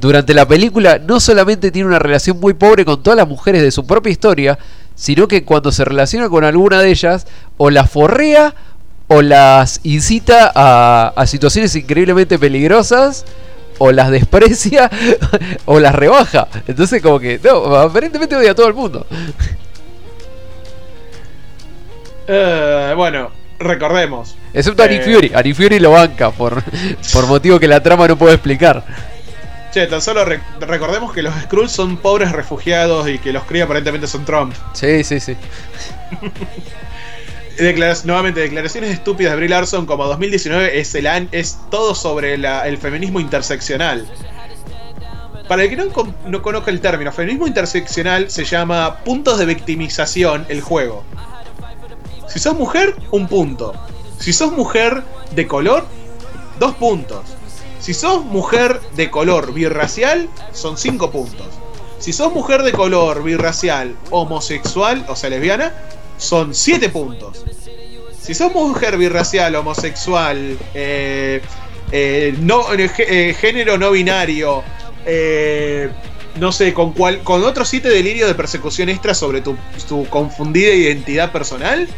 [0.00, 3.72] durante la película no solamente tiene una relación muy pobre con todas las mujeres de
[3.72, 4.56] su propia historia
[4.94, 7.26] sino que cuando se relaciona con alguna de ellas
[7.56, 8.54] o la forrea
[9.08, 13.24] o las incita a, a situaciones increíblemente peligrosas
[13.78, 14.88] o las desprecia
[15.64, 16.46] o las rebaja.
[16.68, 19.04] Entonces como que, no, aparentemente odia a todo el mundo.
[22.26, 24.36] Eh, bueno, recordemos.
[24.52, 25.32] Excepto a Nick Eh, Fury.
[25.34, 26.62] A Nick Fury lo banca por,
[27.12, 28.84] por motivo que la trama no puede explicar.
[29.72, 33.64] Che, tan solo re- recordemos que los Skrulls son pobres refugiados y que los cría
[33.64, 34.54] aparentemente son Trump.
[34.72, 35.36] Sí, sí, sí.
[38.04, 42.66] Nuevamente, declaraciones estúpidas de Brie Larson como 2019 es, el an- es todo sobre la-
[42.66, 44.06] el feminismo interseccional.
[45.48, 50.62] Para el que no conozca el término, feminismo interseccional se llama puntos de victimización el
[50.62, 51.04] juego.
[52.34, 53.74] Si sos mujer, un punto.
[54.18, 55.04] Si sos mujer
[55.36, 55.86] de color,
[56.58, 57.22] dos puntos.
[57.78, 61.46] Si sos mujer de color birracial, son cinco puntos.
[62.00, 65.72] Si sos mujer de color birracial, homosexual, o sea, lesbiana,
[66.18, 67.44] son 7 puntos.
[68.20, 71.40] Si sos mujer birracial, homosexual, eh,
[71.92, 74.64] eh, no, eh, eh, género no binario,
[76.40, 79.56] no sé, con, cual, con otros 7 delirios de persecución extra sobre tu
[80.10, 81.88] confundida identidad personal,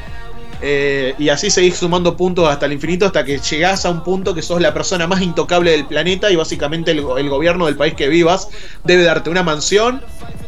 [0.62, 4.34] eh, y así seguís sumando puntos hasta el infinito hasta que llegás a un punto
[4.34, 7.76] que sos la persona más intocable del planeta y básicamente el, go- el gobierno del
[7.76, 8.48] país que vivas
[8.84, 10.02] debe darte una mansión,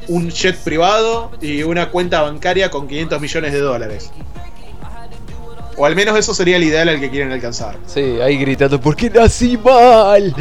[0.08, 4.10] un jet privado y una cuenta bancaria con 500 millones de dólares.
[5.76, 7.76] O al menos eso sería el ideal al que quieren alcanzar.
[7.86, 10.34] Sí, ahí gritando, ¿por qué nací mal?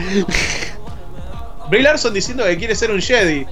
[1.70, 3.46] Brie Larson diciendo que quiere ser un Jedi.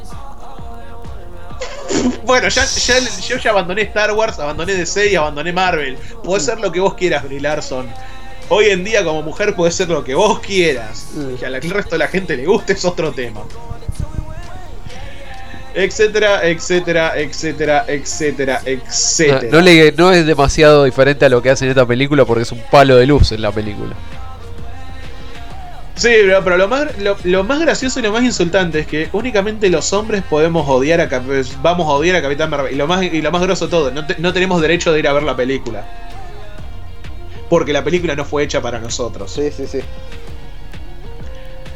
[2.26, 5.98] Bueno, ya, ya- yo ya abandoné Star Wars, abandoné DC y abandoné Marvel.
[6.24, 7.88] Puedes ser lo que vos quieras, Brie Larson.
[8.50, 11.08] Hoy en día, como mujer, puedes ser lo que vos quieras.
[11.40, 13.42] Que al resto de la gente le guste es otro tema.
[15.74, 19.48] Etcétera, etcétera, etcétera, etcétera, No, etcétera.
[19.52, 22.52] no le, no es demasiado diferente a lo que hace en esta película porque es
[22.54, 23.94] un palo de luz en la película.
[25.96, 29.08] Sí, pero, pero lo, más, lo, lo más gracioso y lo más insultante es que
[29.14, 31.08] únicamente los hombres podemos odiar a
[31.62, 32.74] vamos a odiar a Capitán Marvel.
[32.74, 35.00] Y lo más, y lo más grosso de todo, no, te- no tenemos derecho de
[35.00, 35.86] ir a ver la película.
[37.50, 39.32] Porque la película no fue hecha para nosotros.
[39.32, 39.80] Sí, sí, sí.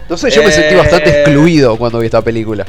[0.10, 0.78] No sé, yo me sentí Eh.
[0.78, 2.66] bastante excluido cuando vi esta película.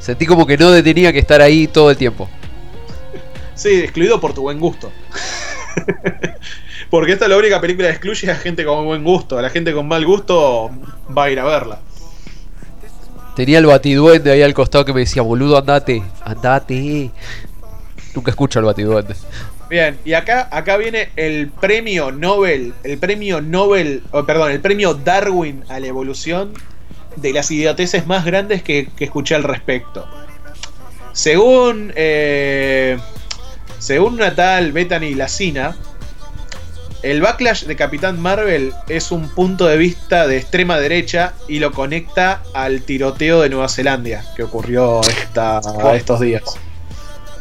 [0.00, 2.28] Sentí como que no tenía que estar ahí todo el tiempo.
[3.54, 4.90] Sí, excluido por tu buen gusto.
[6.90, 9.38] Porque esta es la única película que excluye a gente con buen gusto.
[9.38, 10.70] A la gente con mal gusto
[11.16, 11.80] va a ir a verla.
[13.34, 17.10] Tenía el batiduende ahí al costado que me decía, boludo, andate, andate.
[18.14, 19.14] Nunca escucho al batiduende.
[19.68, 24.94] Bien, y acá, acá viene el premio Nobel, el premio Nobel, oh, perdón, el premio
[24.94, 26.54] Darwin a la evolución
[27.16, 30.06] de las idioteces más grandes que, que escuché al respecto.
[31.12, 32.96] Según, eh,
[33.78, 35.76] según una tal Bethany Lacina,
[37.02, 41.72] el backlash de Capitán Marvel es un punto de vista de extrema derecha y lo
[41.72, 45.60] conecta al tiroteo de Nueva Zelanda que ocurrió esta,
[45.94, 46.42] estos días.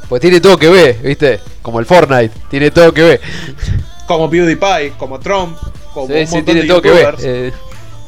[0.09, 1.39] Pues tiene todo que ver, ¿viste?
[1.61, 3.21] Como el Fortnite, tiene todo que ver.
[4.07, 5.57] Como PewDiePie, como Trump,
[5.93, 7.15] como Sí, un sí, montón tiene de todo que ver.
[7.23, 7.51] Eh,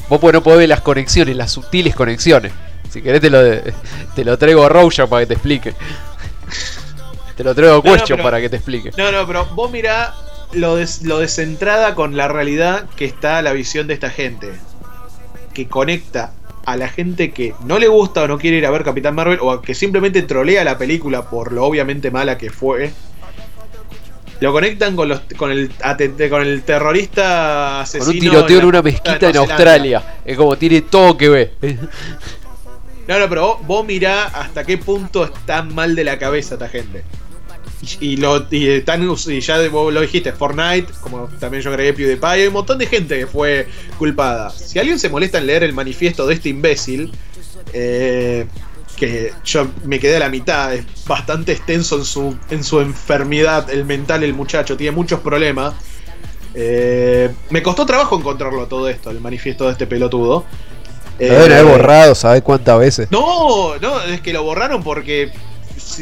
[0.07, 2.51] vos pues no podés ver las conexiones, las sutiles conexiones.
[2.91, 3.39] Si querés te lo,
[4.15, 5.73] te lo traigo a Roger para que te explique.
[7.35, 8.91] Te lo traigo a No, no, Question pero- para que te explique.
[8.97, 10.13] No, no, pero vos mirá
[10.53, 14.51] lo, des- lo descentrada con la realidad que está la visión de esta gente.
[15.53, 16.33] Que conecta
[16.65, 19.39] a la gente que no le gusta o no quiere ir a ver Capitán Marvel
[19.41, 22.91] o que simplemente trolea la película por lo obviamente mala que fue.
[24.39, 28.05] Lo conectan con, los, con, el, atente- con el terrorista asesino.
[28.05, 29.37] Con un tiroteo en una mezquita en.
[29.37, 30.03] Australia.
[30.23, 31.53] Es como tiene todo que ver.
[33.07, 36.67] No, no, pero vos, vos mirá hasta qué punto está mal de la cabeza esta
[36.69, 37.03] gente.
[37.81, 42.27] Y, y lo, y, y ya vos lo dijiste, Fortnite, como también yo agregué PewDiePie,
[42.27, 43.67] hay un montón de gente que fue
[43.99, 44.49] culpada.
[44.49, 47.11] Si alguien se molesta en leer el manifiesto de este imbécil,
[47.73, 48.47] eh,
[48.95, 53.69] que yo me quedé a la mitad, es bastante extenso en su, en su enfermedad,
[53.69, 55.75] el mental, el muchacho, tiene muchos problemas.
[56.55, 60.45] Eh, me costó trabajo encontrarlo todo esto, el manifiesto de este pelotudo.
[61.27, 63.09] Lo deben haber Eh, borrado, ¿sabes cuántas veces?
[63.09, 65.31] no, no, es que lo borraron porque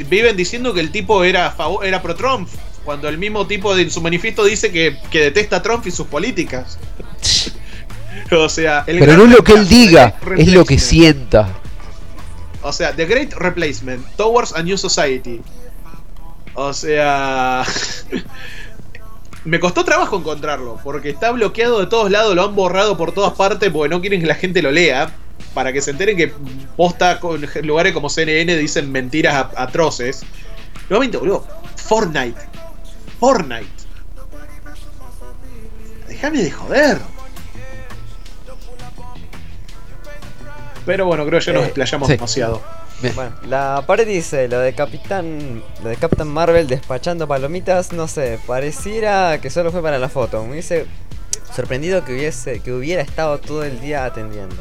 [0.08, 2.50] viven diciendo que el tipo era, era pro Trump.
[2.84, 5.92] Cuando el mismo tipo de- en su manifiesto dice que, que detesta a Trump y
[5.92, 6.78] sus políticas.
[8.32, 11.50] o sea, el Pero no es lo que él diga, es lo que sienta.
[12.62, 15.42] O sea, The Great Replacement Towards a New Society.
[16.54, 17.64] O sea.
[19.46, 23.34] Me costó trabajo encontrarlo, porque está bloqueado de todos lados, lo han borrado por todas
[23.34, 25.14] partes porque no quieren que la gente lo lea,
[25.56, 26.32] para que se enteren que
[26.78, 30.22] posta con lugares como CNN dicen mentiras atroces.
[30.90, 32.40] Nuevamente, boludo, Fortnite.
[33.20, 33.66] Fortnite.
[36.08, 37.00] Déjame de joder.
[40.86, 42.14] Pero bueno, creo que ya nos Eh, explayamos sí.
[42.14, 42.62] demasiado.
[43.16, 48.40] Bueno, la pared dice lo de Capitán, lo de Captain Marvel despachando palomitas, no sé,
[48.48, 50.44] pareciera que solo fue para la foto.
[50.44, 50.86] Me hubiese
[51.54, 54.56] sorprendido que hubiese, que hubiera estado todo el día atendiendo.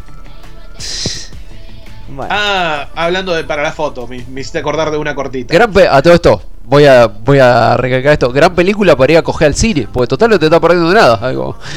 [2.09, 5.53] Bueno, Ah, hablando de para la foto, me, me hiciste acordar de una cortita.
[5.55, 8.31] Gran pe- a todo esto, voy a, voy a recalcar esto.
[8.31, 10.95] Gran película para ir a coger al cine, porque total no te está perdiendo de
[10.97, 11.15] nada.
[11.17, 11.59] algo.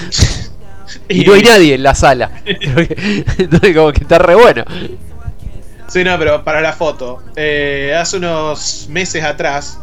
[1.10, 2.32] Y no hay nadie en la sala.
[2.46, 4.64] Entonces como que está re bueno.
[5.88, 7.22] Sí, no, pero para la foto.
[7.36, 9.80] Eh, hace unos meses atrás,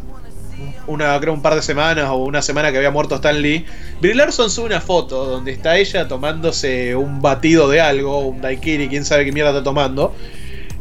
[0.87, 3.65] una, creo un par de semanas o una semana que había muerto Stan Lee,
[4.01, 8.89] Brie Larson sube una foto donde está ella tomándose un batido de algo, un daiquiri,
[8.89, 10.15] quién sabe qué mierda está tomando.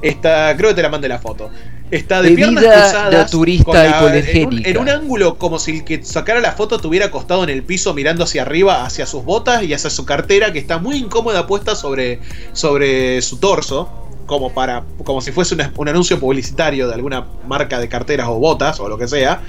[0.01, 1.49] Está, creo que te la mandé la foto.
[1.89, 3.13] Está de piernas cruzadas.
[3.13, 3.65] naturista
[3.99, 4.17] con la-.
[4.17, 7.49] En un, en un ángulo como si el que sacara la foto tuviera acostado en
[7.49, 10.97] el piso mirando hacia arriba, hacia sus botas y hacia su cartera que está muy
[10.97, 12.19] incómoda puesta sobre,
[12.53, 13.89] sobre su torso.
[14.25, 14.83] Como para.
[15.03, 18.87] como si fuese una- un anuncio publicitario de alguna marca de carteras o botas o
[18.87, 19.41] lo que sea.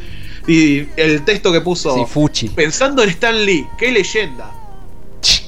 [0.46, 1.94] Y el texto que puso.
[1.94, 2.48] Sí, Fuchi.
[2.50, 4.50] Pensando en Stan Lee, qué leyenda.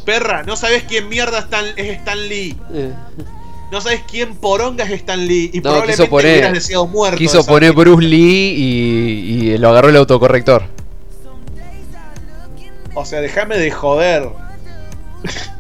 [0.05, 2.57] Perra, no sabes quién mierda Stan- es Stan Lee.
[2.73, 2.93] Eh,
[3.73, 5.51] No sabes quién poronga es Stan Lee.
[5.53, 7.19] Y No, probablemente quiso poner- hubieras deseado muerto.
[7.19, 7.73] Quiso poner.
[7.73, 10.63] Bruce Lee y, y lo agarró el autocorrector.
[12.95, 14.29] O sea, déjame de joder.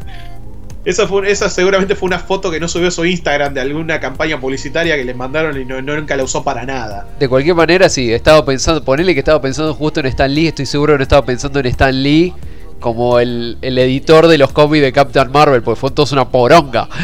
[0.86, 3.98] Esa, fue, esa seguramente fue una foto que no subió a su Instagram de alguna
[4.00, 7.08] campaña publicitaria que le mandaron y no, no- nunca la usó para nada.
[7.18, 10.64] De cualquier manera, sí, estaba pensando, ponele que estaba pensando justo en Stan Lee, estoy
[10.64, 12.32] seguro que no estaba pensando en Stan Lee
[12.78, 16.88] como el, el editor de los cómics de Captain Marvel, porque fue todos una poronga.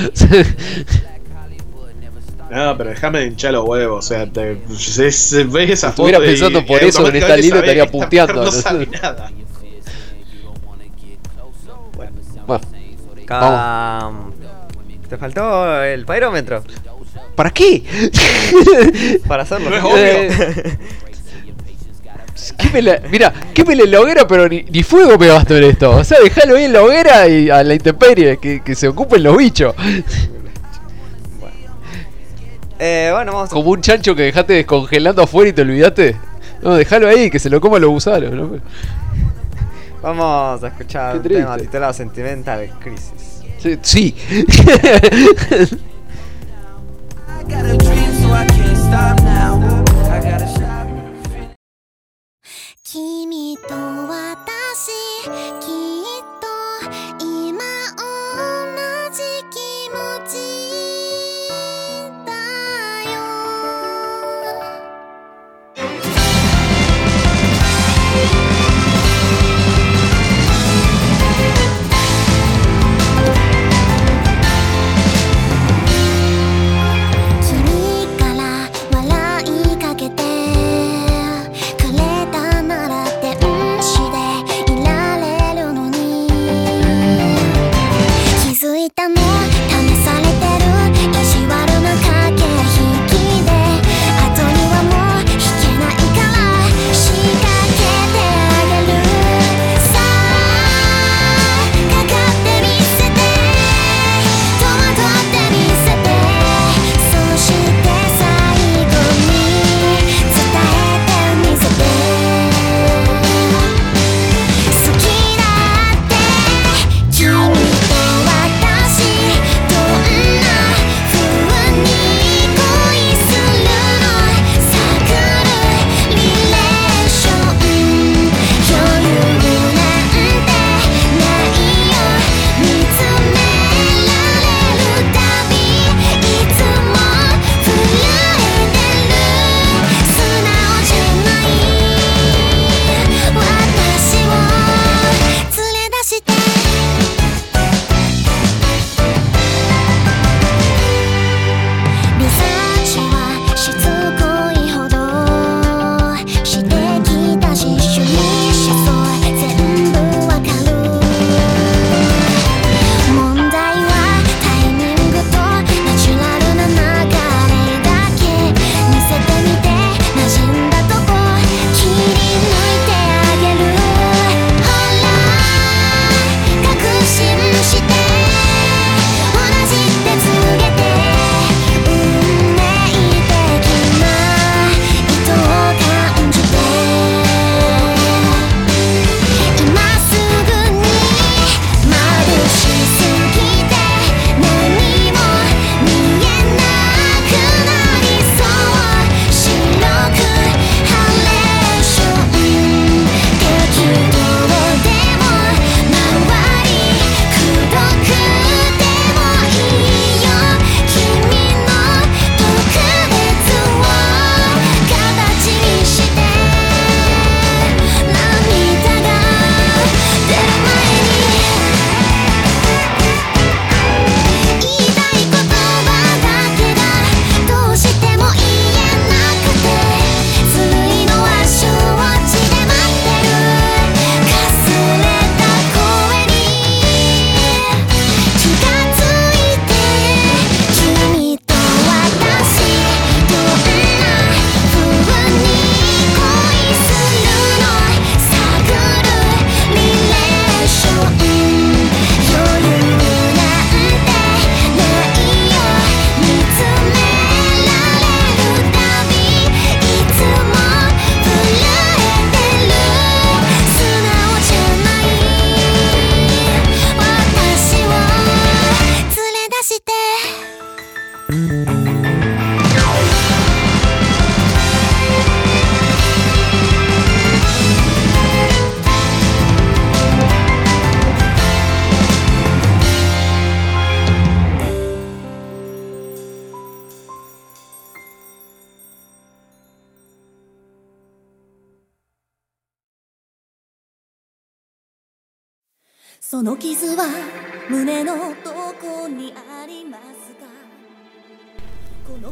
[2.50, 4.04] No, pero déjame de hinchar los huevos.
[4.04, 7.16] O sea, te, es- ves esa Si estuviera foto y- pensando y por eso en
[13.28, 16.62] Mm, te faltó el pirómetro.
[17.34, 17.82] ¿Para qué?
[19.26, 19.70] Para hacerlo.
[19.70, 19.96] No es obvio.
[19.96, 20.78] Eh,
[22.72, 23.32] ¿Qué la, mira,
[23.86, 25.90] la hoguera, pero ni, fuego me gasto en esto.
[25.90, 29.22] O sea, dejalo ahí en la hoguera y a la intemperie, que, que se ocupen
[29.22, 29.74] los bichos.
[31.38, 31.56] Bueno.
[32.78, 33.50] Eh, bueno, vamos.
[33.50, 36.16] Como un chancho que dejaste descongelando afuera y te olvidaste.
[36.62, 38.32] No, déjalo ahí, que se lo coman los gusanos.
[38.32, 38.50] ¿no?
[40.02, 43.42] Vamos a escuchar el tema titulado Sentimental Crisis.
[43.58, 43.78] Sí.
[43.82, 44.16] sí.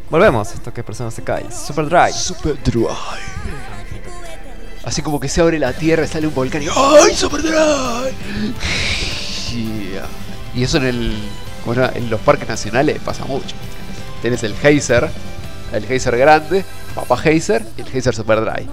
[0.08, 1.52] Volvemos, esto que personas se cae.
[1.52, 2.10] Super Dry.
[4.84, 8.14] Así como que se abre la tierra, sale un volcán y ¡Ay, Superdrive!
[9.52, 10.06] Yeah.
[10.54, 11.18] Y eso en el.
[11.66, 13.54] Bueno, en los parques nacionales pasa mucho.
[14.22, 15.10] Tienes el Geyser,
[15.74, 16.64] el Geyser grande,
[16.94, 18.66] Papá Geyser y el Geyser dry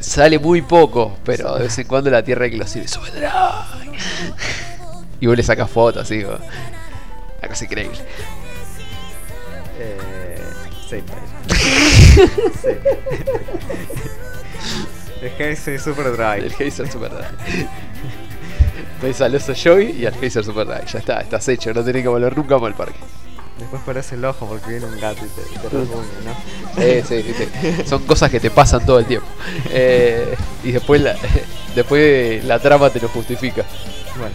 [0.00, 3.28] Sale muy poco, pero de vez en cuando la tierra Super Dry.
[5.20, 6.38] Y vos le sacas fotos, así, una
[7.48, 7.98] cosa increíble.
[9.78, 10.38] Eh,
[10.88, 11.02] sí,
[12.62, 12.68] sí.
[15.22, 16.44] Es que soy super dry.
[16.44, 16.88] El geyser.
[19.02, 20.86] Ves al oso Joey y al geyser Super Dry.
[20.86, 22.98] Ya está, estás hecho, no tenés que volver nunca más al parque.
[23.58, 26.82] Después parece el ojo porque viene un gato y te, te rasguña, ¿no?
[26.82, 27.84] Eh, sí, viste.
[27.86, 29.26] Son cosas que te pasan todo el tiempo.
[29.70, 31.16] Eh, y después la,
[31.74, 33.64] después la trama te lo justifica.
[34.16, 34.34] Bueno,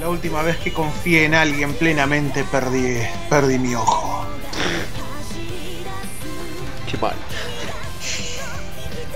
[0.00, 2.98] La última vez que confié en alguien plenamente perdí,
[3.30, 4.26] perdí mi ojo.
[6.90, 7.14] Qué mal.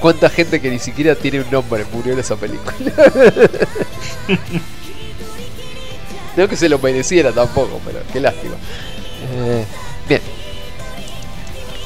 [0.00, 2.73] ¿Cuánta gente que ni siquiera tiene un nombre murió en esa película?
[6.36, 8.55] no que se lo mereciera tampoco, pero qué lástima.
[9.33, 9.65] Eh,
[10.09, 10.21] bien.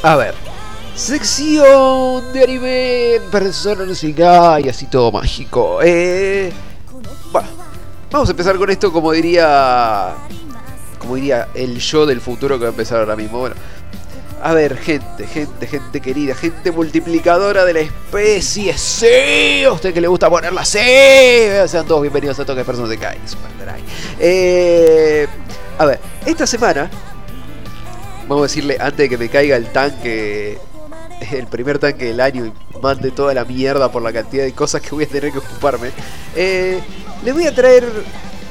[0.02, 0.34] A ver.
[0.94, 5.80] Sección de anime, persona no sé qué, y así todo mágico.
[5.82, 6.52] Eh,
[7.32, 7.48] bueno,
[8.10, 10.14] vamos a empezar con esto como diría...
[10.98, 13.38] Como diría el yo del futuro que va a empezar ahora mismo.
[13.38, 13.56] Bueno,
[14.42, 18.76] a ver, gente, gente, gente querida, gente multiplicadora de la especie.
[18.76, 20.78] Sí, a usted que le gusta ponerla así.
[21.66, 23.18] Sean todos bienvenidos a Toque Personas de Kai.
[24.18, 25.26] Eh,
[25.78, 26.90] a ver, esta semana,
[28.30, 30.56] vamos a decirle antes de que me caiga el tanque,
[31.32, 34.80] el primer tanque del año y mande toda la mierda por la cantidad de cosas
[34.80, 35.90] que voy a tener que ocuparme,
[36.36, 36.80] eh,
[37.24, 37.84] les voy a traer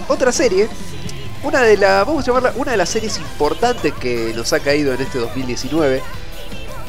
[0.09, 0.67] otra serie
[1.43, 4.93] una de las, vamos a llamarla, una de las series importantes que nos ha caído
[4.93, 6.01] en este 2019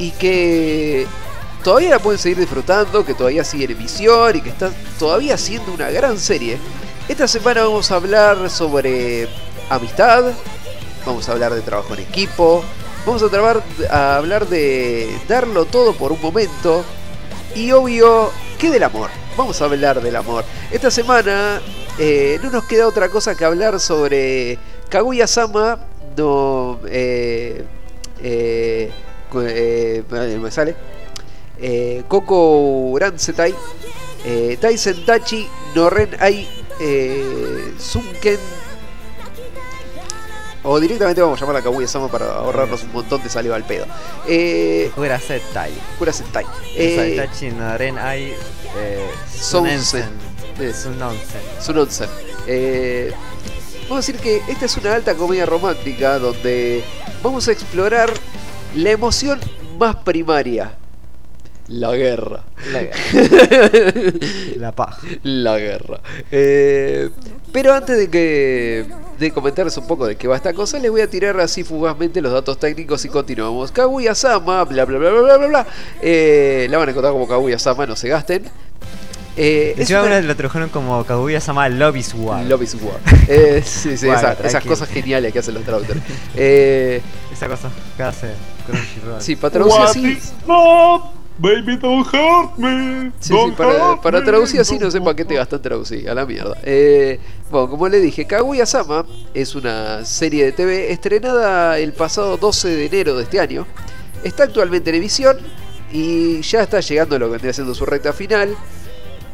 [0.01, 1.07] y que
[1.63, 5.73] todavía la pueden seguir disfrutando, que todavía sigue en emisión y que está todavía siendo
[5.73, 6.59] una gran serie.
[7.09, 9.29] Esta semana vamos a hablar sobre
[9.69, 10.25] amistad,
[11.07, 12.65] vamos a hablar de trabajo en equipo,
[13.07, 16.85] vamos a, trabar- a hablar de darlo todo por un momento
[17.55, 19.11] y obvio, ¿qué del amor?
[19.37, 20.45] Vamos a hablar del amor.
[20.71, 21.61] Esta semana
[21.99, 25.79] eh, no nos queda otra cosa que hablar sobre Kaguya-sama
[26.17, 26.81] no...
[26.89, 27.65] Eh,
[28.23, 28.91] eh,
[29.35, 30.75] eh, me sale.
[31.61, 33.55] Eh, Koko Ransetai.
[34.25, 36.47] Eh, Taisen Tachi no Ren Ai
[36.81, 38.39] eh, Sunken.
[40.73, 43.87] O directamente vamos a llamar a Kaguya-sama para ahorrarnos un montón de saliva al pedo.
[44.29, 45.73] Eh, Kura Setai.
[45.99, 46.47] Kura Sentai.
[46.77, 48.27] Eh, Saitachi no Ren Ai.
[48.27, 48.37] Eh.
[48.79, 50.09] Eh, Sunonsen.
[51.61, 52.09] Sunonsen.
[52.47, 53.13] Eh,
[53.89, 56.85] vamos a decir que esta es una alta comedia romántica donde
[57.21, 58.13] vamos a explorar
[58.77, 59.41] la emoción
[59.77, 60.77] más primaria.
[61.71, 62.43] La guerra.
[62.73, 62.83] La,
[64.57, 64.99] la paja.
[65.23, 66.01] La guerra.
[66.31, 67.11] Eh,
[67.53, 68.87] pero antes de que
[69.19, 72.21] de comentarles un poco de qué va esta cosa, les voy a tirar así fugazmente
[72.21, 73.71] los datos técnicos y continuamos.
[73.71, 75.67] Kaguya-sama, bla bla bla bla bla bla bla.
[76.03, 78.45] Eh, la van a encontrar como Kaguya-sama, no se gasten.
[79.37, 82.45] Eh, es Encima una- una lo tradujeron como Kaguya Sama Love is War.
[82.47, 82.99] Love is War.
[83.29, 86.03] Eh, sí, sí, Bueno, esa- esas cosas geniales que hacen los traductores.
[86.37, 87.01] Eh,
[87.33, 88.27] Esa cosa que hace
[88.67, 89.23] Crunchyroll.
[89.23, 90.19] sí, para traducir así.
[91.41, 93.13] Baby, don't hurt me.
[93.19, 96.27] Sí, sí, para, para traducir así no sé para qué te gastan traducir, a la
[96.27, 96.59] mierda.
[96.65, 97.19] Eh,
[97.51, 102.87] bueno, como le dije, Kaguya-sama es una serie de TV estrenada el pasado 12 de
[102.87, 103.67] enero de este año.
[104.23, 105.39] Está actualmente en emisión
[105.91, 108.55] y ya está llegando a lo que vendría siendo su recta final.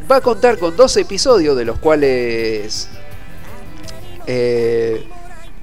[0.09, 2.89] Va a contar con 12 episodios, de los cuales
[4.28, 5.05] eh,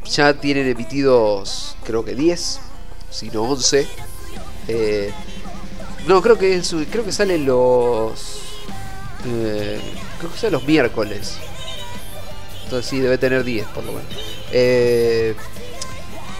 [0.03, 2.59] ya tienen emitidos creo que 10,
[3.09, 3.87] si no 11.
[4.67, 5.13] Eh,
[6.07, 8.39] no, creo que es- creo que salen los
[9.25, 9.79] eh,
[10.19, 11.37] creo que salen los miércoles.
[12.65, 14.11] Entonces sí debe tener 10 por lo menos.
[14.51, 15.35] Eh,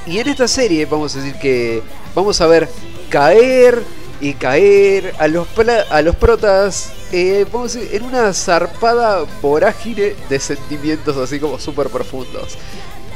[0.06, 1.82] y en esta serie vamos a decir que
[2.14, 2.68] vamos a ver
[3.10, 3.82] caer
[4.20, 5.48] y caer a los
[5.90, 12.58] a los protas eh, vamos en una zarpada vorágine de sentimientos así como súper profundos.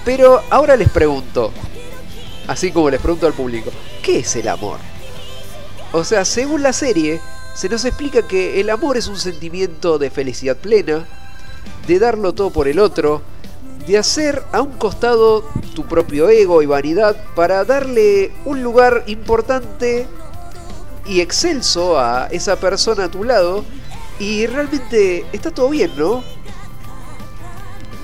[0.05, 1.51] Pero ahora les pregunto,
[2.47, 4.77] así como les pregunto al público, ¿qué es el amor?
[5.91, 7.21] O sea, según la serie,
[7.55, 11.07] se nos explica que el amor es un sentimiento de felicidad plena,
[11.87, 13.21] de darlo todo por el otro,
[13.87, 20.05] de hacer a un costado tu propio ego y vanidad para darle un lugar importante
[21.05, 23.63] y excelso a esa persona a tu lado
[24.19, 26.21] y realmente está todo bien, ¿no?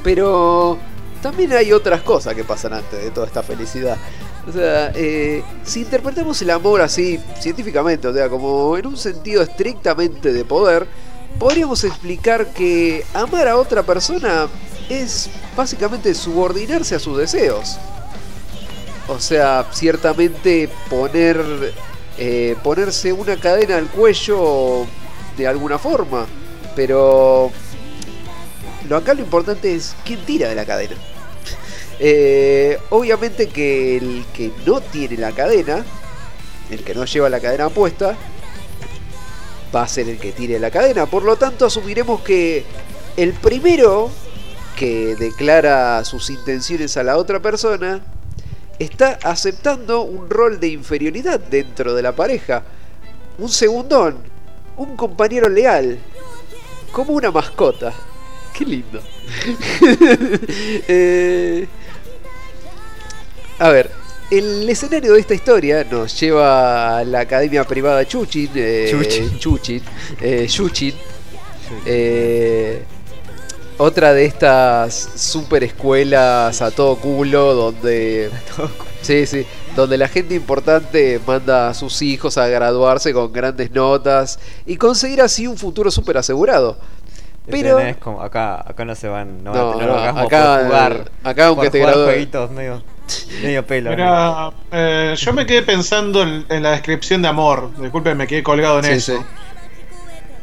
[0.04, 0.78] Pero
[1.22, 3.98] también hay otras cosas que pasan antes de toda esta felicidad.
[4.48, 9.42] O sea, eh, si interpretamos el amor así científicamente, o sea, como en un sentido
[9.42, 10.88] estrictamente de poder,
[11.40, 14.48] podríamos explicar que amar a otra persona
[14.90, 17.78] es básicamente subordinarse a sus deseos.
[19.08, 21.74] O sea, ciertamente poner
[22.18, 24.86] eh, ponerse una cadena al cuello
[25.36, 26.28] de alguna forma,
[26.76, 27.52] pero
[28.88, 30.96] lo acá lo importante es quién tira de la cadena.
[32.06, 35.86] Eh, obviamente que el que no tiene la cadena,
[36.70, 38.18] el que no lleva la cadena puesta,
[39.74, 41.06] va a ser el que tire la cadena.
[41.06, 42.66] Por lo tanto, asumiremos que
[43.16, 44.12] el primero
[44.76, 48.02] que declara sus intenciones a la otra persona
[48.80, 52.64] está aceptando un rol de inferioridad dentro de la pareja.
[53.38, 54.18] Un segundón,
[54.76, 56.00] un compañero leal,
[56.92, 57.94] como una mascota.
[58.54, 59.02] Qué lindo.
[60.86, 61.66] Eh,
[63.60, 63.92] a ver,
[64.32, 68.50] el escenario de esta historia nos lleva a la academia privada Chuchin.
[68.56, 69.40] eh, Chuchin.
[69.40, 69.84] Chuchin.
[70.22, 70.94] eh, Chuchin.
[71.86, 72.84] Eh,
[73.78, 78.30] otra de estas super escuelas a todo culo donde...
[79.02, 79.46] Sí, sí.
[79.76, 85.22] Donde la gente importante manda a sus hijos a graduarse con grandes notas y conseguir
[85.22, 86.78] así un futuro súper asegurado.
[87.50, 87.78] Pero...
[88.00, 91.12] Como- acá, acá no se van, no, No, van a tener no, acá- por jugar.
[91.24, 92.30] acá aunque por te gradúes-
[93.42, 93.90] medio, pelo.
[93.92, 93.96] ¿no?
[93.96, 97.72] Mira, eh, yo me quedé pensando en, en la descripción de amor.
[97.80, 99.18] Disculpen, me quedé colgado en Sí, eso.
[99.20, 99.26] sí.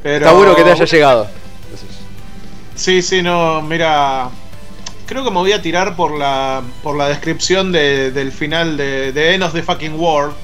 [0.03, 1.27] Pero- Está bueno que te haya llegado.
[2.75, 4.29] Sí, sí, no, mira.
[5.07, 9.13] Creo que me voy a tirar por la por la descripción de- del final de,
[9.13, 10.35] de End of the Fucking World.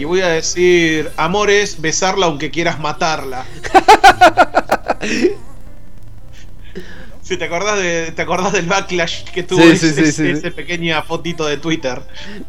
[0.00, 3.44] Y voy a decir: Amor es besarla aunque quieras matarla.
[7.26, 10.50] Si te acordás de, te acordás del backlash que tuvo Sí, ese, sí, sí, ese
[10.50, 10.50] sí.
[10.52, 12.02] pequeña fotito de Twitter.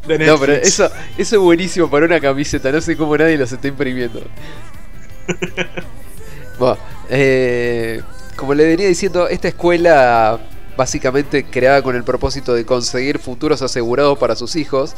[0.04, 2.72] De No, pero eso, eso es buenísimo para una camiseta.
[2.72, 4.32] No sé cómo nadie los está imprimiendo.
[6.58, 6.78] Bueno,
[7.10, 8.02] eh,
[8.36, 10.40] como le venía diciendo, esta escuela
[10.76, 14.96] básicamente creada con el propósito de conseguir futuros asegurados para sus hijos.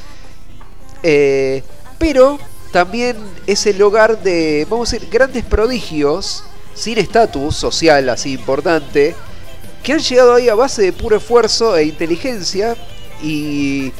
[1.03, 1.63] eh,
[1.97, 2.39] pero
[2.71, 3.17] también
[3.47, 9.15] es el hogar de, vamos a decir, grandes prodigios sin estatus social así importante
[9.89, 12.75] que han llegado ahí a base de puro esfuerzo e inteligencia
[13.23, 13.91] y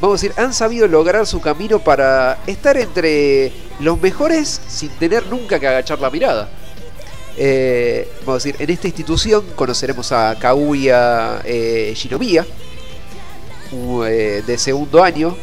[0.00, 5.24] vamos a decir, han sabido lograr su camino para estar entre los mejores sin tener
[5.28, 6.48] nunca que agachar la mirada.
[7.36, 12.44] Eh, vamos a decir, en esta institución conoceremos a Kaguya eh, Shinomiya,
[14.04, 15.36] eh, de segundo año.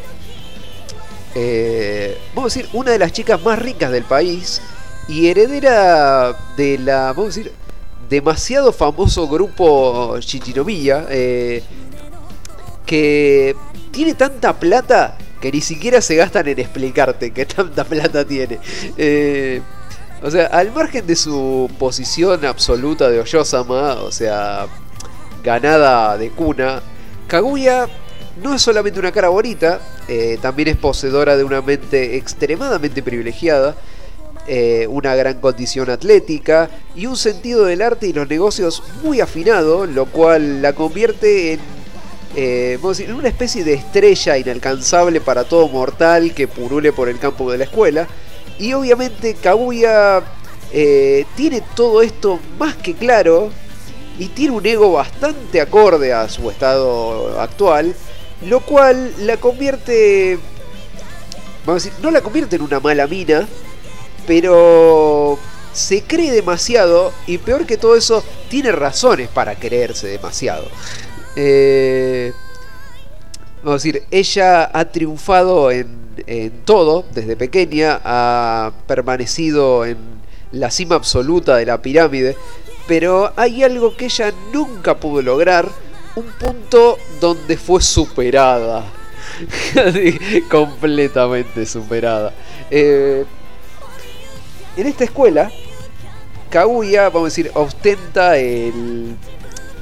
[1.33, 4.61] Eh, vamos a decir, una de las chicas más ricas del país
[5.07, 7.62] y heredera de la, vamos a decir,
[8.09, 11.63] demasiado famoso grupo Shichinomiya, eh,
[12.85, 13.55] que
[13.91, 18.59] tiene tanta plata que ni siquiera se gastan en explicarte que tanta plata tiene.
[18.97, 19.61] Eh,
[20.21, 24.67] o sea, al margen de su posición absoluta de Oyosama, o sea,
[25.43, 26.81] ganada de cuna,
[27.27, 27.87] Kaguya
[28.41, 33.75] no es solamente una cara bonita, eh, también es poseedora de una mente extremadamente privilegiada,
[34.45, 39.85] eh, una gran condición atlética y un sentido del arte y los negocios muy afinado,
[39.85, 41.59] lo cual la convierte en,
[42.35, 47.49] eh, decir, una especie de estrella inalcanzable para todo mortal que purule por el campo
[47.51, 48.07] de la escuela.
[48.59, 50.21] Y obviamente Kaguya
[50.73, 53.49] eh, tiene todo esto más que claro
[54.19, 57.95] y tiene un ego bastante acorde a su estado actual,
[58.45, 60.37] lo cual la convierte,
[61.65, 63.47] vamos a decir, no la convierte en una mala mina,
[64.25, 65.37] pero
[65.73, 70.67] se cree demasiado y peor que todo eso, tiene razones para creerse demasiado.
[71.35, 72.31] Eh,
[73.63, 75.87] vamos a decir, ella ha triunfado en,
[76.27, 79.97] en todo desde pequeña, ha permanecido en
[80.51, 82.37] la cima absoluta de la pirámide,
[82.87, 85.67] pero hay algo que ella nunca pudo lograr,
[86.15, 88.85] un punto donde fue superada.
[90.49, 92.33] Completamente superada.
[92.69, 93.25] Eh,
[94.77, 95.51] en esta escuela,
[96.49, 99.15] Kaguya, vamos a decir, ostenta el.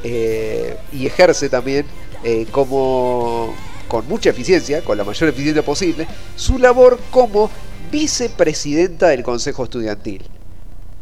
[0.03, 1.85] eh, y ejerce también
[2.23, 3.53] eh, como.
[3.87, 7.49] con mucha eficiencia, con la mayor eficiencia posible, su labor como
[7.91, 10.23] vicepresidenta del Consejo Estudiantil.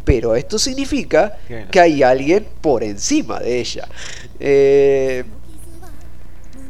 [0.03, 1.37] Pero esto significa
[1.69, 3.87] que hay alguien por encima de ella.
[4.39, 5.23] Eh,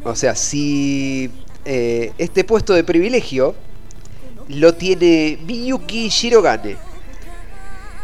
[0.03, 1.31] o sea, si
[1.63, 3.55] eh, este puesto de privilegio
[4.49, 6.75] lo tiene Miyuki Shirogane,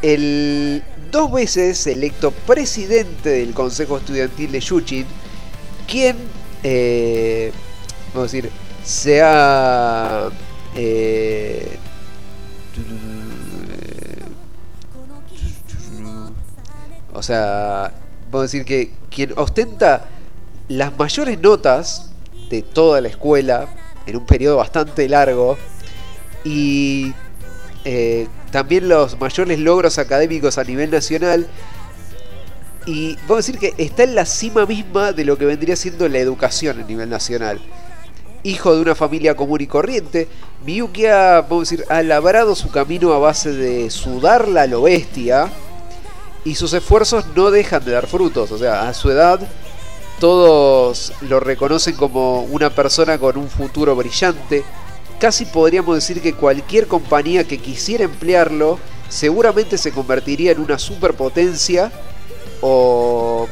[0.06, 5.06] el dos veces electo presidente del Consejo Estudiantil de Yuchin,
[5.88, 6.16] quien,
[6.61, 7.51] eh,
[8.14, 8.51] vamos a decir,
[8.84, 10.30] se ha...
[10.75, 11.80] eh,
[17.11, 17.92] o sea,
[18.30, 20.08] vamos a decir que quien ostenta
[20.67, 22.11] las mayores notas
[22.51, 23.67] de toda la escuela
[24.06, 25.58] en un periodo bastante largo
[26.43, 27.11] y
[27.85, 31.45] eh, también los mayores logros académicos a nivel nacional
[32.85, 36.08] y vamos a decir que está en la cima misma de lo que vendría siendo
[36.08, 37.59] la educación a nivel nacional.
[38.43, 40.30] Hijo de una familia común y corriente,
[40.66, 44.84] Miyuki ha, vamos a decir, ha labrado su camino a base de sudarla a lo
[44.84, 45.51] bestia
[46.45, 48.53] y sus esfuerzos no dejan de dar frutos.
[48.53, 49.42] O sea, a su edad
[50.22, 54.64] todos lo reconocen como una persona con un futuro brillante.
[55.19, 58.80] Casi podríamos decir que cualquier compañía que quisiera emplearlo
[59.10, 61.92] seguramente se convertiría en una superpotencia
[62.61, 63.48] o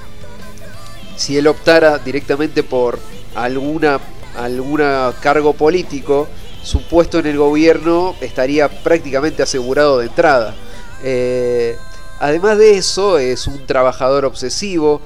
[1.16, 3.00] si él optara directamente por
[3.36, 4.00] alguna
[4.36, 6.28] alguna cargo político,
[6.64, 10.56] su puesto en el gobierno estaría prácticamente asegurado de entrada.
[11.04, 11.76] Eh,
[12.20, 15.02] además de eso, es un trabajador obsesivo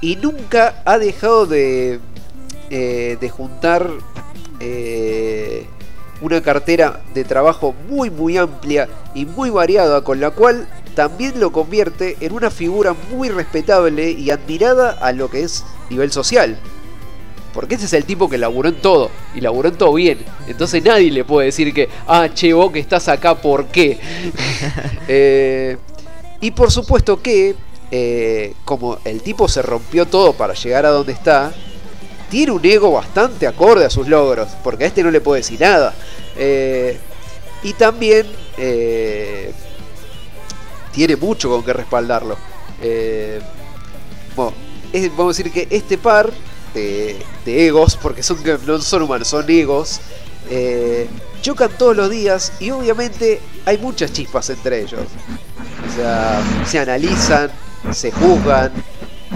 [0.00, 1.98] y nunca ha dejado de,
[2.70, 3.90] eh, de juntar
[4.60, 5.66] eh,
[6.20, 11.52] una cartera de trabajo muy muy amplia y muy variada con la cual también lo
[11.52, 16.58] convierte en una figura muy respetable y admirada a lo que es nivel social.
[17.54, 20.18] Porque ese es el tipo que laburó en todo, y laburó en todo bien.
[20.48, 23.98] Entonces nadie le puede decir que, ah, che, vos que estás acá, ¿por qué?
[25.10, 25.78] Eh,
[26.40, 27.54] y por supuesto que,
[27.90, 31.52] eh, como el tipo se rompió todo para llegar a donde está,
[32.30, 35.60] tiene un ego bastante acorde a sus logros, porque a este no le puede decir
[35.60, 35.94] nada.
[36.36, 36.98] Eh,
[37.62, 38.26] y también
[40.92, 42.36] tiene mucho con que respaldarlo.
[42.82, 43.40] Eh,
[44.34, 44.52] bueno,
[45.16, 46.32] vamos a decir que este par
[46.74, 50.00] de, egos, porque son, no son humanos, son egos,
[50.50, 51.08] eh,
[51.40, 55.00] chocan todos los días y obviamente hay muchas chispas entre ellos.
[55.88, 57.50] O sea, se analizan,
[57.92, 58.72] se juzgan,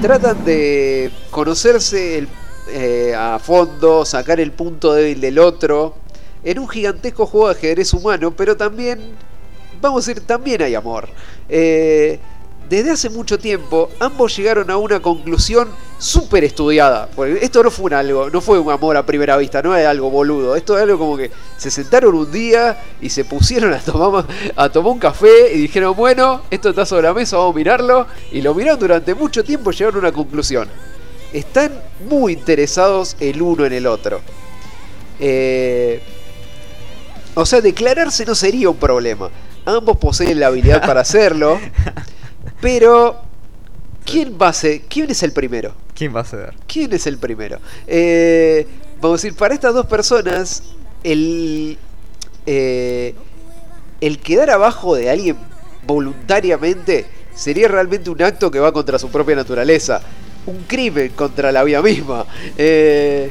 [0.00, 2.26] tratan de conocerse
[2.68, 5.94] eh, a fondo, sacar el punto débil del otro,
[6.44, 9.00] en un gigantesco juego de ajedrez humano, pero también
[9.82, 11.08] vamos a decir, también hay amor.
[11.48, 12.18] Eh,
[12.68, 15.68] desde hace mucho tiempo, ambos llegaron a una conclusión
[15.98, 17.08] súper estudiada.
[17.40, 20.08] Esto no fue un algo, no fue un amor a primera vista, no es algo
[20.08, 20.56] boludo.
[20.56, 24.24] Esto es algo como que se sentaron un día y se pusieron a tomar,
[24.56, 28.06] a tomar un café y dijeron, bueno, esto está sobre la mesa, vamos a mirarlo.
[28.30, 30.68] Y lo miraron durante mucho tiempo y llegaron a una conclusión.
[31.32, 31.72] Están
[32.08, 34.20] muy interesados el uno en el otro.
[35.18, 36.00] Eh,
[37.34, 39.30] o sea, declararse no sería un problema.
[39.64, 41.58] Ambos poseen la habilidad para hacerlo.
[42.60, 43.20] Pero,
[44.04, 44.82] ¿quién va a ser?
[44.82, 45.74] ¿Quién es el primero?
[45.94, 46.54] ¿Quién va a ceder?
[46.66, 47.58] ¿Quién es el primero?
[47.86, 48.66] Eh,
[49.00, 50.62] vamos a decir, para estas dos personas,
[51.02, 51.78] el,
[52.46, 53.14] eh,
[54.00, 55.36] el quedar abajo de alguien
[55.86, 60.02] voluntariamente sería realmente un acto que va contra su propia naturaleza.
[60.46, 62.26] Un crimen contra la vida misma.
[62.56, 63.30] Eh,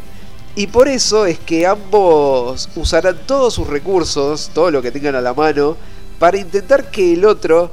[0.56, 5.22] y por eso es que ambos usarán todos sus recursos, todo lo que tengan a
[5.22, 5.78] la mano,
[6.20, 7.72] para intentar que el otro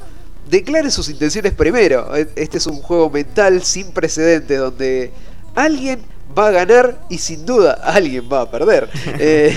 [0.49, 2.15] declare sus intenciones primero.
[2.15, 5.11] E, este es un juego mental sin precedentes donde
[5.55, 6.01] alguien
[6.37, 8.89] va a ganar y sin duda alguien va a perder.
[9.19, 9.55] Eh,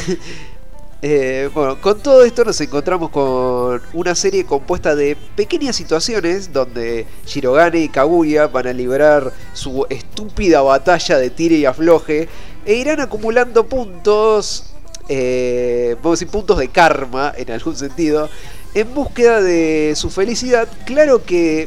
[1.04, 7.06] eh, bueno, con todo esto nos encontramos con una serie compuesta de pequeñas situaciones donde
[7.26, 12.28] Shirogane y Kaguya van a librar su estúpida batalla de tire y afloje
[12.64, 14.74] e irán acumulando puntos,
[15.08, 18.30] eh, vamos a decir puntos de karma en algún sentido,
[18.72, 20.68] en búsqueda de su felicidad.
[20.86, 21.66] Claro que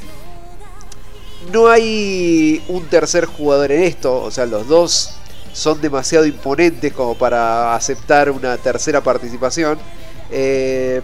[1.51, 5.11] no hay un tercer jugador en esto, o sea, los dos
[5.55, 9.79] son demasiado imponentes como para aceptar una tercera participación.
[10.29, 11.01] Eh,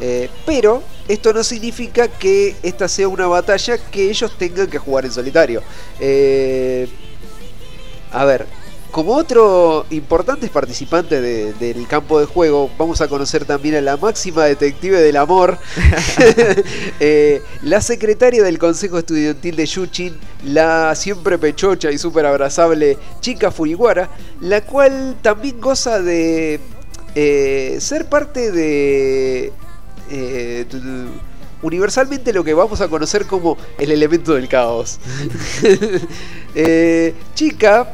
[0.00, 5.04] eh, pero esto no significa que esta sea una batalla que ellos tengan que jugar
[5.04, 5.62] en solitario.
[6.00, 6.88] Eh,
[8.10, 8.46] a ver,
[8.90, 14.44] como otro importante participante del campo de juego, vamos a conocer también a la máxima
[14.44, 15.58] detective del amor,
[17.00, 23.50] eh, la secretaria del Consejo Estudiantil de Yuchin, la siempre pechocha y súper abrazable chica
[23.50, 24.08] Furiguara,
[24.40, 26.60] la cual también goza de
[27.14, 29.52] eh, ser parte de...
[30.10, 30.66] Eh,
[31.62, 35.00] universalmente lo que vamos a conocer como el elemento del caos.
[37.34, 37.90] chica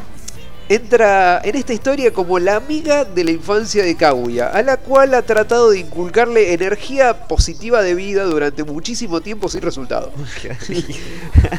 [0.74, 5.14] entra en esta historia como la amiga de la infancia de Kaguya, a la cual
[5.14, 10.12] ha tratado de inculcarle energía positiva de vida durante muchísimo tiempo sin resultado.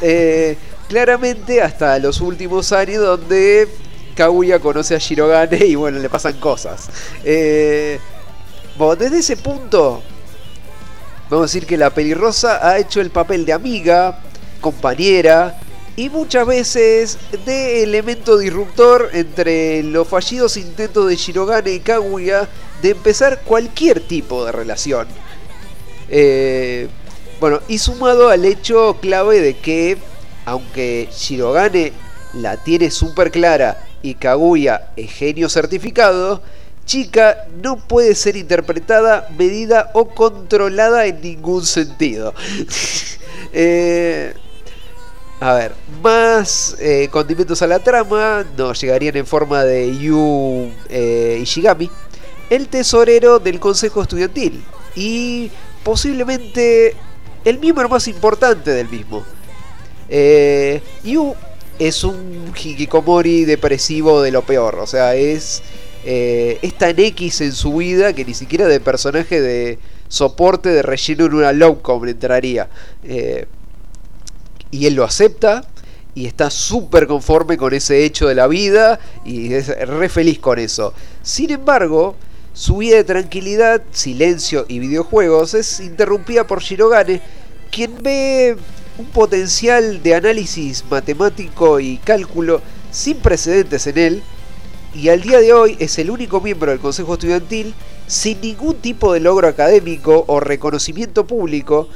[0.02, 0.58] Eh,
[0.90, 3.68] claramente hasta los últimos años donde
[4.16, 6.90] Kaguya conoce a Shirogane y bueno, le pasan cosas.
[7.24, 8.00] Eh,
[8.78, 10.02] bueno, desde ese punto,
[11.30, 14.20] Vamos a decir que la pelirrosa ha hecho el papel de amiga,
[14.62, 15.58] compañera
[15.96, 22.50] y muchas veces de elemento disruptor entre los fallidos intentos de Shirogane y Kaguya
[22.82, 25.08] de empezar cualquier tipo de relación.
[26.10, 26.88] Eh,
[27.40, 29.98] bueno, y sumado al hecho clave de que,
[30.46, 31.94] aunque Shirogane
[32.34, 36.42] la tiene súper clara y Kaguya es genio certificado,
[36.86, 42.34] Chica no puede ser interpretada, medida o controlada en ningún sentido.
[43.56, 44.34] Eh,
[45.44, 51.38] a ver, más eh, condimentos a la trama nos llegarían en forma de Yu eh,
[51.42, 51.92] Ishigami,
[52.50, 54.64] el tesorero del consejo estudiantil
[54.96, 55.52] y
[55.84, 56.96] posiblemente
[57.44, 59.26] el miembro más importante del mismo.
[60.08, 61.36] Eh, Yu
[61.78, 65.62] es un hikikomori depresivo de lo peor, o sea, es,
[66.06, 70.84] eh, es tan X en su vida que ni siquiera de personaje de soporte de
[70.84, 72.70] relleno en una lowcom entraría.
[74.74, 75.64] Y él lo acepta
[76.16, 80.58] y está súper conforme con ese hecho de la vida y es re feliz con
[80.58, 80.96] eso.
[81.22, 82.16] Sin embargo,
[82.54, 87.22] su vida de tranquilidad, silencio y videojuegos es interrumpida por Shirogane,
[87.72, 88.58] quien ve
[88.98, 94.24] un potencial de análisis matemático y cálculo sin precedentes en él,
[94.96, 97.76] y al día de hoy es el único miembro del Consejo Estudiantil
[98.08, 101.90] sin ningún tipo de logro académico o reconocimiento público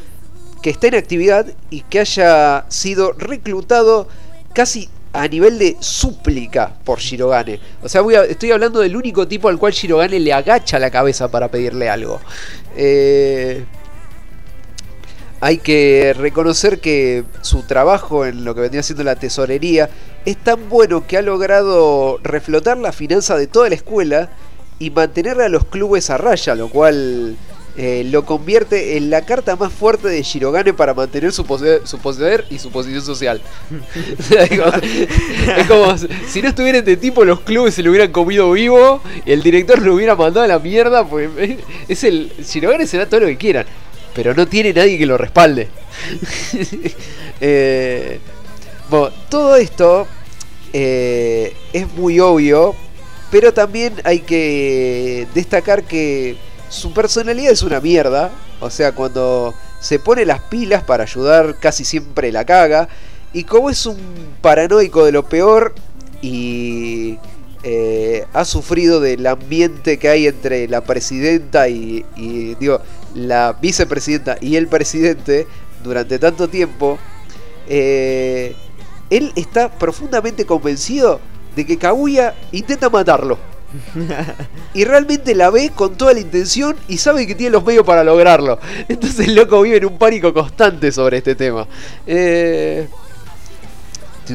[0.62, 4.08] que esté en actividad y que haya sido reclutado
[4.54, 7.60] casi a nivel de súplica por Shirogane.
[7.84, 10.92] O sea, voy a- estoy hablando del único tipo al cual Shirogane le agacha la
[10.92, 12.20] cabeza para pedirle algo.
[12.76, 13.66] Eh,
[15.40, 19.90] hay que reconocer que su trabajo en lo que vendría siendo la tesorería
[20.26, 24.30] es tan bueno que ha logrado reflotar la finanza de toda la escuela
[24.80, 27.36] y mantener a los clubes a raya, lo cual
[27.80, 32.00] eh, lo convierte en la carta más fuerte de Shirogane para mantener su poder, su
[32.00, 33.40] poder y su posición social.
[34.32, 35.96] es, como,
[36.28, 39.80] si no estuviera este tipo, los clubes se lo hubieran comido vivo, y el director
[39.80, 41.30] lo hubiera mandado a la mierda, pues
[41.88, 42.32] es el.
[42.44, 43.68] Shirogane será todo lo que quieran,
[44.16, 45.68] pero no tiene nadie que lo respalde.
[47.40, 48.20] Eh,
[49.30, 50.08] todo esto
[50.74, 52.74] eh, es muy obvio,
[53.30, 56.38] pero también hay que destacar que
[56.70, 58.32] su personalidad es una mierda.
[58.60, 62.90] O sea, cuando se pone las pilas para ayudar, casi siempre la caga.
[63.34, 63.98] Y como es un
[64.42, 65.74] paranoico de lo peor
[66.22, 67.18] y
[67.64, 72.06] eh, ha sufrido del ambiente que hay entre la presidenta y,
[72.60, 72.82] digo,
[73.14, 75.48] la vicepresidenta y el presidente
[75.84, 76.98] durante tanto tiempo,
[77.68, 78.56] eh,
[79.10, 81.20] él está profundamente convencido
[81.56, 83.38] de que Kaguya intenta matarlo.
[84.74, 88.04] Y realmente la ve con toda la intención y sabe que tiene los medios para
[88.04, 88.60] lograrlo.
[88.88, 91.68] Entonces el loco vive en un pánico constante sobre este tema.
[92.06, 92.88] Eh,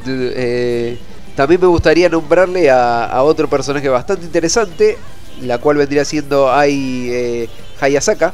[0.07, 0.99] eh,
[1.37, 4.99] también me gustaría nombrarle a, otro personaje bastante interesante,
[5.43, 7.49] la cual vendría siendo Ai eh,
[7.81, 8.33] Hayasaka,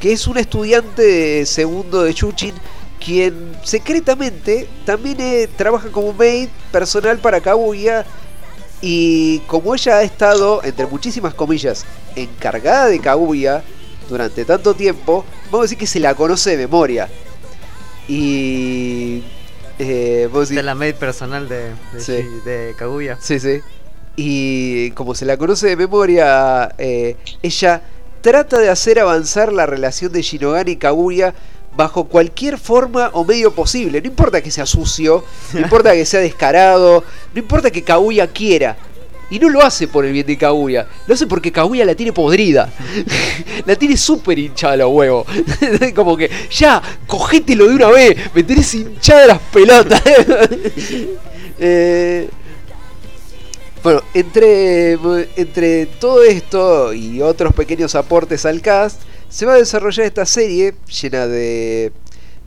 [0.00, 2.54] que es un estudiante de segundo de Chuchin,
[3.04, 8.04] quien secretamente también trabaja como maid personal para Kaguya.
[8.82, 11.84] Y como ella ha estado, entre muchísimas comillas,
[12.16, 13.62] encargada de Kaguya
[14.08, 17.08] durante tanto tiempo, vamos a decir que se la conoce de memoria.
[18.08, 19.22] Y.
[19.78, 22.12] Eh, vamos a decir- De la maid personal de, de, Sí.
[22.12, 23.18] Shi- de Kaguya.
[23.20, 23.60] Sí, sí.
[24.16, 27.82] Y como se la conoce de memoria, eh, ella
[28.20, 31.34] trata de hacer avanzar la relación de Shinogane y Kaguya
[31.76, 34.00] bajo cualquier forma o medio posible.
[34.00, 38.76] No importa que sea sucio, no importa que sea descarado, no importa que Kaguya quiera.
[39.30, 42.12] Y no lo hace por el bien de Kaguya, lo hace porque Kaguya la tiene
[42.12, 42.68] podrida.
[43.66, 45.26] la tiene súper hinchada los huevos.
[45.94, 50.02] Como que, ya, cogételo de una vez, me tenés hinchada las pelotas.
[51.60, 52.28] eh,
[53.84, 54.98] bueno, entre,
[55.36, 59.00] entre todo esto y otros pequeños aportes al cast,
[59.30, 61.92] se va a desarrollar esta serie llena de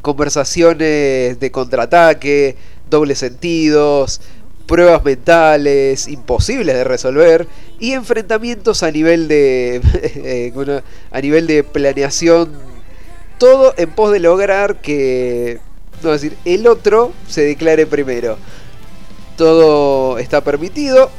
[0.02, 2.58] conversaciones de contraataque,
[2.90, 4.20] dobles sentidos,
[4.68, 7.48] pruebas mentales imposibles de resolver
[7.80, 10.82] y enfrentamientos a nivel de eh,
[11.12, 12.52] a nivel de planeación
[13.38, 15.60] todo en pos de lograr que
[16.02, 18.38] no es decir el otro se declare primero.
[19.38, 21.10] Todo está permitido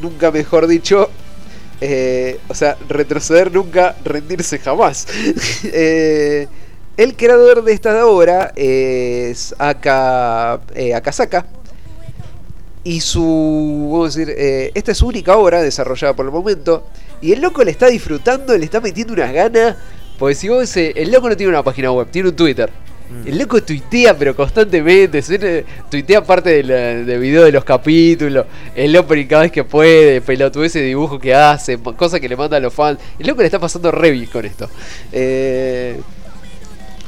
[0.00, 1.10] nunca mejor dicho
[1.80, 5.06] eh, o sea retroceder nunca rendirse jamás
[5.64, 6.46] Eh,
[6.96, 11.46] el creador de esta obra es Aka, eh, Akasaka
[12.84, 13.98] y su.
[14.02, 14.34] A decir,
[14.74, 16.84] esta es su única obra desarrollada por el momento.
[17.22, 19.76] Y el loco le está disfrutando, le está metiendo unas ganas.
[20.18, 22.70] Porque si vos ese, el loco no tiene una página web, tiene un Twitter.
[23.26, 25.20] El loco tuitea, pero constantemente.
[25.22, 26.74] suena- tuitea parte de, la,
[27.04, 28.46] de video de los capítulos.
[28.74, 30.20] El opening cada vez que puede.
[30.20, 31.76] Pelotudece ese dibujo que hace.
[31.78, 32.98] Cosas que le manda a los fans.
[33.18, 34.70] El loco le está pasando re bien con esto.
[35.12, 36.00] Eh,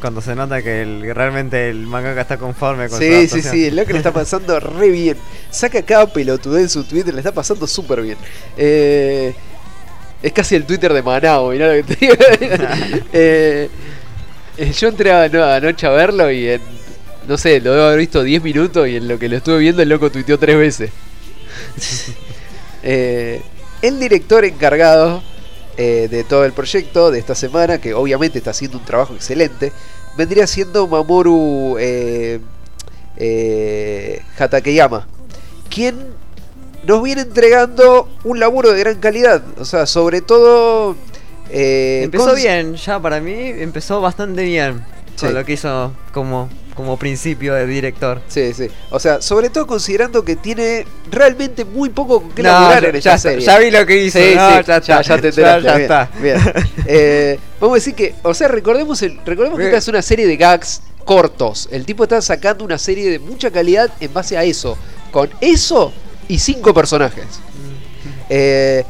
[0.01, 3.67] Cuando se nota que el- realmente el mangaka está conforme con su sí, sí, sí.
[3.67, 5.17] El loco le está pasando re bien.
[5.51, 7.15] Saca cada pelotudez en su Twitter.
[7.15, 8.17] Le está pasando súper bien.
[8.57, 9.33] Eh,
[10.21, 11.51] es casi el Twitter de Manao.
[11.53, 12.15] Mirá lo que te digo.
[13.13, 13.69] Eh,
[14.57, 16.61] yo entré anoche a verlo y en,
[17.27, 19.83] no sé, lo debo haber visto 10 minutos y en lo que lo estuve viendo
[19.83, 20.91] el loco tuiteó tres veces.
[22.85, 23.41] Eh,
[23.81, 25.23] el director encargado
[25.79, 29.73] eh, de todo el proyecto de esta semana, que obviamente está haciendo un trabajo excelente,
[30.19, 32.41] vendría siendo Mamoru eh,
[33.17, 35.07] eh, Hatakeyama,
[35.71, 35.97] quien
[36.87, 40.95] nos viene entregando un laburo de gran calidad, o sea, sobre todo...
[41.51, 44.85] eh, Empezó con- bien, ya para mí empezó bastante bien
[45.17, 45.27] Sí.
[45.27, 48.23] con lo que hizo como, como principio de director.
[48.29, 48.69] Sí, sí.
[48.91, 52.89] O sea, sobre todo considerando que tiene realmente muy poco con qué No, laburar ya-
[52.89, 53.45] en ya esta está, serie.
[53.45, 55.67] ya vi lo que hizo, Sí, no, sí, ya ya, está, ya te ya- enteraste.
[55.69, 56.11] ya bien, está.
[56.23, 56.39] bien.
[56.87, 60.27] Eh, vamos a decir que, o sea, recordemos, el, recordemos que esta es una serie
[60.27, 61.69] de gags cortos.
[61.71, 64.79] El tipo está sacando una serie de mucha calidad en base a eso.
[65.11, 65.93] Con eso
[66.29, 67.27] y cinco personajes.
[68.31, 68.85] Eh,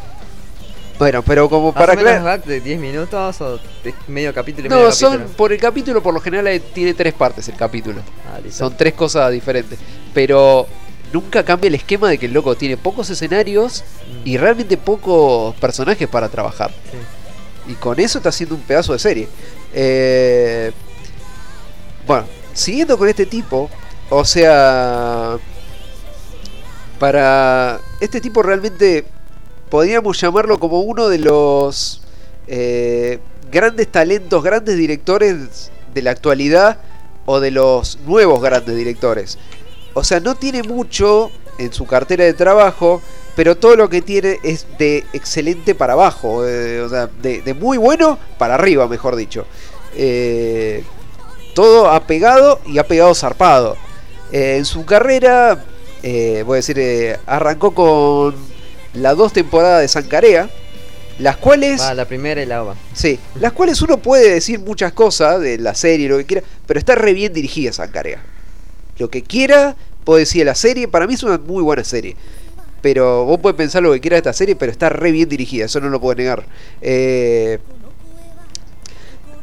[1.03, 2.45] bueno, pero como Para aclarar...
[2.45, 5.37] de 10 minutos o de medio capítulo y medio No, son capítulo?
[5.37, 8.01] por el capítulo, por lo general eh, tiene tres partes el capítulo.
[8.25, 8.39] Ah.
[8.53, 9.81] Son tres cosas diferentes.
[10.15, 10.69] Pero
[11.13, 13.83] nunca cambia el esquema de que el loco tiene pocos escenarios
[14.25, 16.71] y realmente pocos personajes para trabajar.
[17.67, 19.29] Y con eso está haciendo un pedazo de serie.
[19.75, 20.71] Eh,
[22.07, 23.69] bueno, siguiendo con este tipo,
[24.09, 25.37] o sea,
[27.01, 29.05] para este tipo realmente
[29.73, 32.03] podríamos llamarlo como uno de los
[32.47, 33.21] eh,
[33.51, 36.77] grandes talentos, grandes directores de la actualidad
[37.25, 39.39] o de los nuevos grandes directores.
[39.95, 43.01] O sea, no tiene mucho en su cartera de trabajo,
[43.35, 47.79] pero todo lo que tiene es de excelente para abajo, eh, o sea, de, muy
[47.79, 49.47] bueno para arriba, mejor dicho.
[49.97, 50.85] Eh,
[51.55, 53.79] todo ha pegado y ha pegado zarpado.
[54.33, 55.65] Eh, en su carrera,
[56.03, 58.52] voy a decir, arrancó con
[58.95, 60.51] las dos temporadas de Sankarea,
[61.19, 61.81] las cuales...
[61.81, 62.77] Va, la primera y la OVA.
[62.93, 66.79] Sí, las cuales uno puede decir muchas cosas de la serie, lo que quiera, pero
[66.79, 68.23] está re bien dirigida esa Carea.
[68.99, 72.17] Lo que quiera, puede decir de la serie, para mí es una muy buena serie.
[72.81, 75.67] Pero vos podés pensar lo que quiera de esta serie, pero está re bien dirigida,
[75.67, 76.45] eso no lo puedo negar.
[76.81, 77.59] Eh,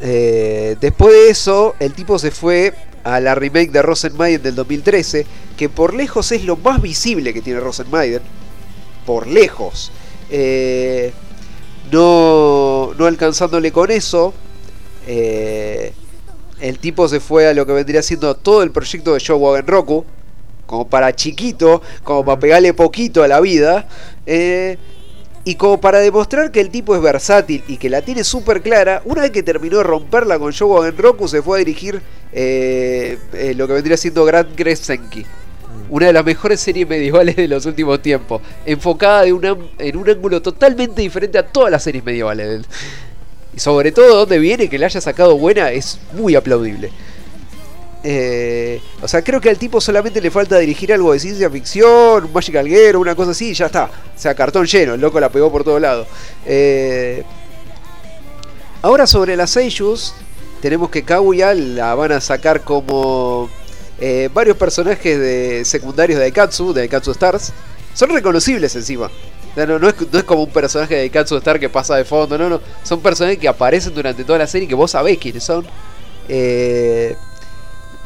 [0.02, 5.26] eh, después de eso, el tipo se fue a la remake de Rosenmaiden del 2013,
[5.58, 8.22] que por lejos es lo más visible que tiene Rosenmaiden.
[9.10, 9.92] Por lejos.
[10.30, 11.12] Eh,
[11.92, 14.36] no, no alcanzándole con eso,
[15.08, 15.94] eh,
[16.60, 20.06] el tipo se fue a lo que vendría siendo todo el proyecto de Showa Roku,
[20.68, 23.88] como para chiquito, como para pegarle poquito a la vida,
[24.28, 24.78] eh,
[25.44, 29.02] y como para demostrar que el tipo es versátil y que la tiene súper clara,
[29.06, 33.74] una vez que terminó de romperla con Showa Roku, se fue a dirigir lo que
[33.74, 35.26] vendría siendo Grand Crescenki
[35.90, 40.10] una de las mejores series medievales de los últimos tiempos, enfocada de una- en un
[40.10, 42.66] ángulo totalmente diferente a todas las series medievales.
[43.56, 46.92] Y sobre todo donde viene que le haya sacado buena es muy aplaudible.
[48.02, 52.26] Eh, o sea, creo que al tipo solamente le falta dirigir algo de ciencia ficción,
[52.26, 53.86] un Magical Girl, una cosa así, y ya está.
[53.86, 56.08] O sea, cartón lleno, el loco la pegó por todos lados.
[56.46, 57.24] Eh,
[58.82, 60.14] ahora sobre las Seiyus,
[60.62, 63.50] tenemos que Kaguya la van a sacar como
[64.00, 67.52] eh, varios personajes de secundarios de Aikatsu, de Aikatsu Stars.
[67.94, 69.10] Son reconocibles encima.
[69.56, 72.38] No, no es, no es como un personaje de Aikatsu Star que pasa de fondo,
[72.38, 72.62] no, no.
[72.84, 75.66] Son personajes que aparecen durante toda la serie que vos sabés quiénes son.
[76.30, 77.16] Eh,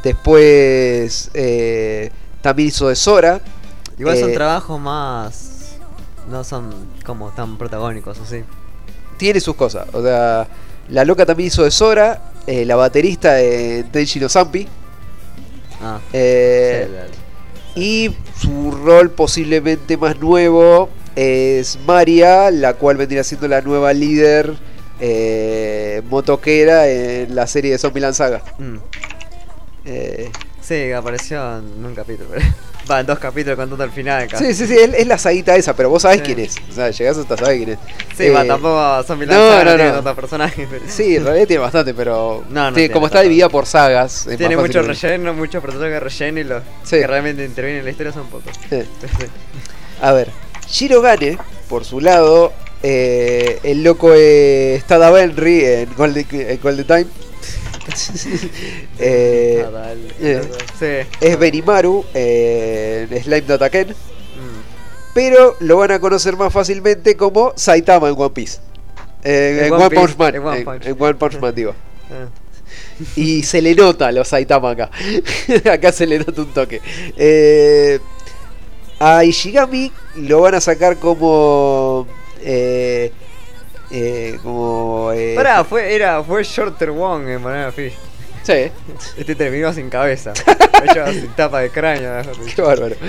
[0.03, 2.09] después eh,
[2.41, 3.41] también hizo de Sora.
[3.97, 5.75] Igual son Eh, trabajos más.
[6.29, 6.73] No son
[7.05, 8.43] como tan protagónicos, ¿o sí?
[9.17, 9.87] tiene sus cosas.
[9.93, 10.47] O sea,
[10.89, 14.67] la loca también hizo de Sora, la baterista de Tenshi no Zampi.
[15.83, 16.87] Ah, Eh,
[17.75, 24.53] y su rol posiblemente más nuevo es Maria, la cual vendría siendo la nueva líder
[24.99, 28.41] eh, motoquera en la serie de Zombieland Saga.
[28.57, 28.77] Mm.
[29.85, 30.31] Eh,
[30.61, 32.29] Sí, apareció en un capítulo.
[32.31, 32.45] pero-
[32.89, 34.27] Va, en dos capítulos contando el final.
[34.37, 36.23] sí, sí, sí, es, es la saguita esa, pero vos sabés Sí.
[36.25, 36.55] quién es.
[36.69, 37.77] O sea, llegás hasta sabés quién es.
[38.17, 40.67] Sí, va, Eh, tampoco son no, no, no, tantos personajes.
[40.69, 44.27] pero- Sí, en realidad tiene bastante, pero No, no tiene como está dividida por sagas.
[44.27, 46.97] es Tiene mucho relleno, muchos personajes de relleno y los Sí.
[46.97, 48.53] que realmente intervienen en la historia son pocos.
[48.69, 48.81] Sí.
[48.81, 49.25] Sí.
[50.01, 50.29] A ver,
[50.67, 51.37] Shirogane,
[51.69, 57.05] por su lado, eh, el loco es Stada Benry en Golden, en Golden Time.
[58.99, 60.41] Eh, el- eh,
[60.79, 61.09] Sí.
[61.19, 63.89] es Benimaru en Slime Data Ken.
[63.89, 63.93] Mm.
[65.13, 68.59] Pero lo van a conocer más fácilmente como Saitama en One Piece.
[69.23, 70.35] Eh, En en, One Punch Man.
[70.35, 70.85] en One Punch.
[70.85, 71.73] en One Punch Man, digo.
[72.11, 72.27] Ah.
[73.15, 74.89] Y se le nota a los Saitama acá.
[75.71, 76.81] acá se le nota un toque.
[77.17, 77.99] Eh,
[78.99, 82.07] a Ishigami lo van a sacar como.
[83.91, 85.11] Eh, como.
[85.13, 87.93] eh, Pará, fue, era, fue Shorter Wong en Banana Fish.
[88.43, 88.69] Sí,
[89.17, 90.33] Este terminó sin cabeza.
[91.13, 92.21] Sin tapa de cráneo.
[92.55, 92.95] qué bárbaro.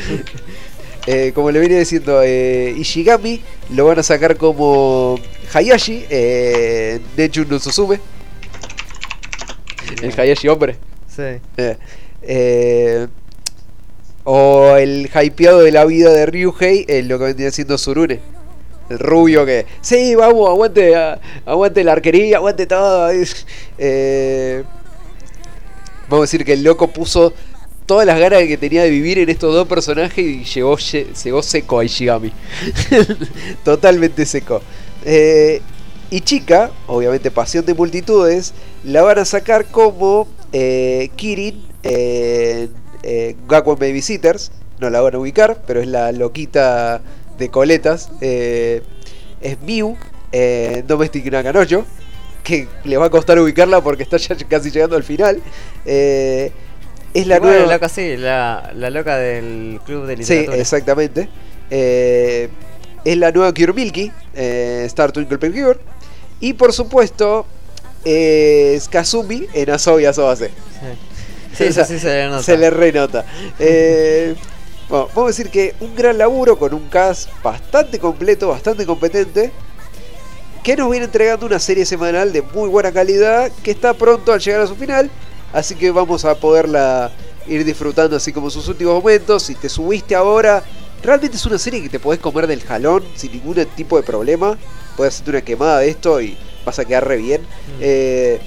[1.06, 3.42] Eh, como le venía diciendo, eh, Ishigami
[3.74, 5.20] lo van a sacar como
[5.52, 8.00] Hayashi eh, Nechu no Suzume.
[10.00, 10.76] El Hayashi hombre.
[11.14, 11.22] Sí.
[11.58, 11.76] Eh,
[12.22, 13.06] eh,
[14.24, 18.20] o el hypeado de la vida de Ryuhei, eh, lo que vendría siendo Surune.
[18.88, 20.94] El rubio que, sí, vamos, aguante,
[21.46, 23.10] aguante la arquería, aguante todo.
[23.78, 24.62] eh,
[26.08, 27.32] vamos a decir que el loco puso
[27.86, 31.42] todas las ganas que tenía de vivir en estos dos personajes y llegó, lle- llegó
[31.42, 32.32] seco a Ishigami.
[33.64, 34.60] Totalmente seco.
[35.04, 35.60] Eh,
[36.10, 38.54] y chica, obviamente pasión de multitudes,
[38.84, 42.70] la van a sacar como eh, Kirin en
[43.02, 44.52] eh, Babysitters.
[44.80, 47.00] No la van a ubicar, pero es la loquita
[47.38, 48.10] de coletas.
[48.20, 48.82] Eh,
[49.40, 49.96] es Miu
[50.32, 51.84] en Domestic Nakanojo.
[52.42, 55.40] Que le va a costar ubicarla porque está ya casi llegando al final.
[55.86, 56.52] Eh,
[57.14, 57.64] es la nueva.
[57.66, 60.56] la loca, sí, la, la loca del club de Sí, literatura.
[60.58, 61.28] exactamente.
[61.70, 62.48] Eh,
[63.04, 65.78] es la nueva Cure Milky, eh, Star Twinkle Pure Cure.
[66.40, 67.46] Y por supuesto,
[68.04, 70.50] eh, es Kazumi en Asobi Asobase.
[71.56, 72.42] Sí, eso sí se le nota.
[72.42, 73.24] Se le renota.
[74.88, 79.50] Bueno, vamos a decir que un gran laburo con un cast bastante completo, bastante competente.
[80.62, 83.50] Que nos viene entregando una serie semanal de muy buena calidad.
[83.62, 85.10] Que está pronto al llegar a su final.
[85.52, 87.12] Así que vamos a poderla
[87.46, 89.42] ir disfrutando así como sus últimos momentos.
[89.44, 90.62] Si te subiste ahora,
[91.02, 94.58] realmente es una serie que te podés comer del jalón sin ningún tipo de problema.
[94.96, 97.46] Puedes hacerte una quemada de esto y vas a quedar re bien.
[97.80, 98.40] Eh,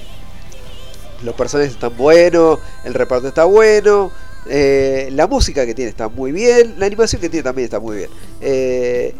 [1.22, 4.12] los personajes están buenos, el reparto está bueno,
[4.46, 7.96] eh, la música que tiene está muy bien, la animación que tiene también está muy
[7.96, 8.10] bien.
[8.40, 9.14] Eh,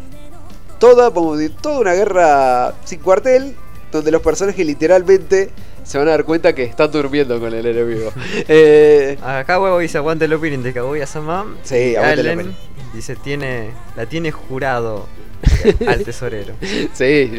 [0.79, 3.55] toda, vamos a decir, toda una guerra sin cuartel,
[3.91, 5.49] donde los personajes literalmente
[5.83, 8.11] se van a dar cuenta que están durmiendo con el enemigo.
[8.47, 11.45] Eh, Acá huevo dice aguante el opening de Kaguya Sama.
[11.63, 12.55] Sí, aguante el.
[12.93, 13.71] Dice tiene.
[13.95, 15.07] La tiene jurado
[15.87, 16.53] al tesorero.
[16.93, 17.31] sí,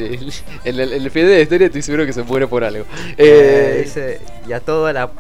[0.65, 2.85] en el, en el final de la historia estoy seguro que se muere por algo.
[3.17, 4.21] Eh, dice.
[4.49, 5.11] Y a toda la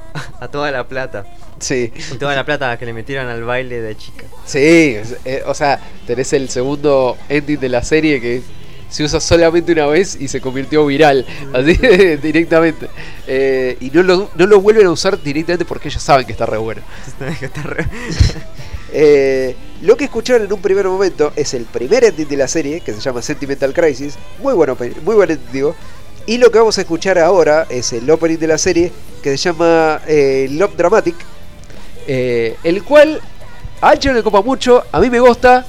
[0.40, 1.24] a toda la plata.
[1.60, 1.92] Sí.
[2.12, 4.24] Y toda la plata que le metieron al baile de chica.
[4.44, 8.42] Sí, eh, o sea, tenés el segundo ending de la serie que
[8.88, 11.74] se usa solamente una vez y se convirtió viral, así
[12.20, 12.88] directamente.
[13.28, 16.44] Eh, y no lo, no lo vuelven a usar directamente porque ellos saben que está
[16.46, 16.82] re bueno.
[17.38, 17.86] Que está re-
[18.92, 22.80] Eh, lo que escucharon en un primer momento es el primer ending de la serie,
[22.80, 25.76] que se llama Sentimental Crisis, muy bueno, muy buen ending, digo.
[26.26, 28.90] Y lo que vamos a escuchar ahora es el opening de la serie,
[29.22, 31.14] que se llama eh, Love Dramatic,
[32.06, 33.20] eh, el cual
[33.80, 35.64] a Ancho le copa mucho, a mí me gusta,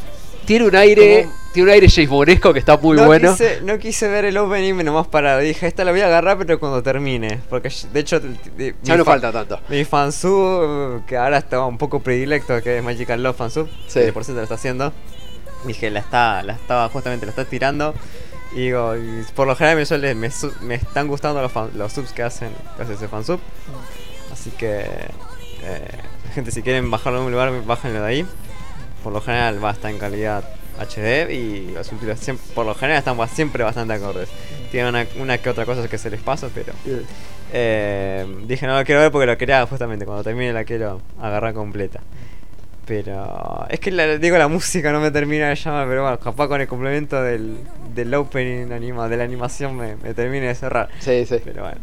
[0.45, 3.31] tiene un aire, Como- tiene un aire James Bonesco que está muy no bueno.
[3.31, 5.37] Quise, no quise ver el opening nomás para.
[5.39, 7.39] Dije, esta la voy a agarrar, pero cuando termine.
[7.49, 8.19] Porque de hecho.
[8.19, 9.59] de- Ya mi no fa- falta tanto.
[9.69, 13.99] Mi fansub, que ahora está un poco predilecto, que es Magical Love fansub, Sí.
[13.99, 14.93] que por cierto lo está haciendo.
[15.65, 17.93] Dije, la está, la estaba justamente, la está tirando.
[18.53, 21.69] Y digo, y por lo general me, suele, me, su- me están gustando los, fan-
[21.75, 23.39] los subs que hacen, que hace ese fansub.
[24.33, 25.87] Así que, eh,
[26.35, 28.25] gente, si quieren bajarlo en un lugar, bájenlo de ahí.
[29.03, 30.43] Por lo general va a estar en calidad
[30.79, 34.29] HD y los subtítulos siempre, por lo general están siempre bastante acordes.
[34.71, 36.73] Tienen una, una que otra cosa que se les pasa, pero
[37.53, 41.53] eh, dije no lo quiero ver porque lo quería justamente cuando termine la quiero agarrar
[41.53, 41.99] completa.
[42.85, 46.47] Pero es que la- digo la música no me termina de llamar, pero bueno, capaz
[46.47, 47.57] con el complemento del,
[47.93, 50.89] del opening anima, de la animación me, me termine de cerrar.
[50.99, 51.37] Sí, sí.
[51.43, 51.77] Pero bueno.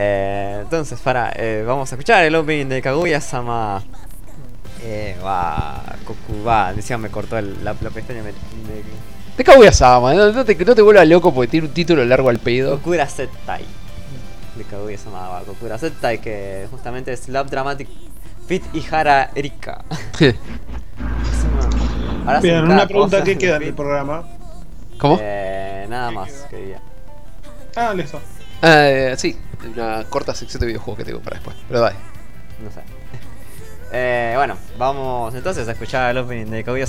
[0.00, 3.82] Eh, entonces, para, eh, vamos a escuchar el opening de Kaguya Sama.
[4.80, 8.22] Eh, va, Koku, va, decía me cortó el- la, la pestaña.
[8.22, 8.38] Me, me-
[9.36, 12.04] Te cago a Sama, no, no te, no te vuelvas loco porque tiene un título
[12.04, 12.76] largo al pedo.
[12.78, 13.64] Kokura Settai.
[14.56, 17.88] De Kaguya Sama, va, Kokura Settai, que justamente es Love Dramatic
[18.46, 19.82] Fit Ihara Erika.
[22.24, 24.24] Ahora Bien, una pregunta que de queda en el programa.
[24.98, 25.18] ¿Cómo?
[25.20, 26.80] Eh, nada más, quería.
[27.76, 28.20] Ah, listo.
[28.62, 29.36] Eh, sí,
[29.66, 31.56] una corta sección de videojuegos que tengo para después.
[31.66, 31.96] Pero dale.
[32.62, 32.80] No sé.
[33.92, 36.86] Eh, bueno, vamos entonces a escuchar el opening de Kaguya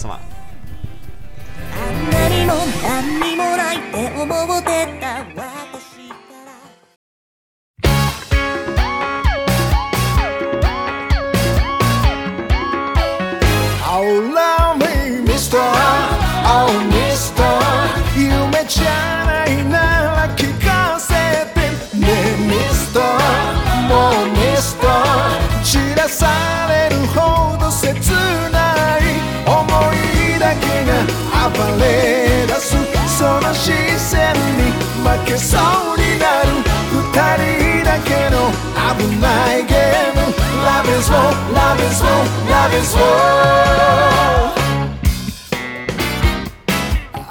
[35.29, 35.61] けそう
[35.95, 36.49] になる
[36.89, 37.05] 二
[37.37, 38.49] 人だけの
[38.97, 40.19] 危ないゲーム。
[40.65, 41.17] Love is war,
[41.53, 42.09] love is war,
[42.49, 43.09] love is war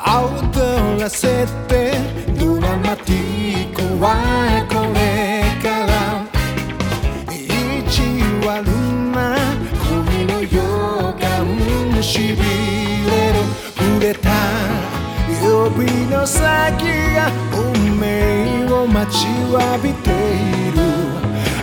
[0.07, 1.93] 踊らせて
[2.39, 4.07] ドラマティックは
[4.69, 5.93] これから。
[7.35, 7.37] 意
[7.91, 7.97] 地
[8.47, 8.65] 悪
[9.13, 9.37] な
[9.83, 10.57] 恋の予
[11.19, 12.37] 感しび
[13.11, 13.37] れる。
[13.77, 14.78] 触れた
[15.67, 20.13] 指の先が運命を待ちわびてい
[20.73, 20.79] る。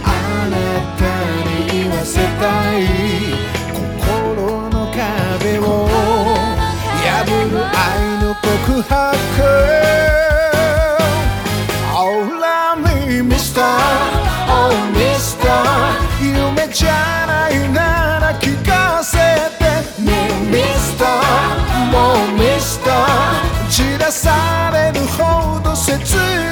[0.03, 0.07] あ
[0.49, 0.55] な
[0.97, 1.03] た
[1.49, 2.79] に言わせたい
[3.73, 7.83] 心の壁を破る愛
[8.23, 8.93] の告白
[11.97, 13.61] Oh love me mister
[14.47, 15.14] Oh me
[23.75, 25.91] 散らされるほど切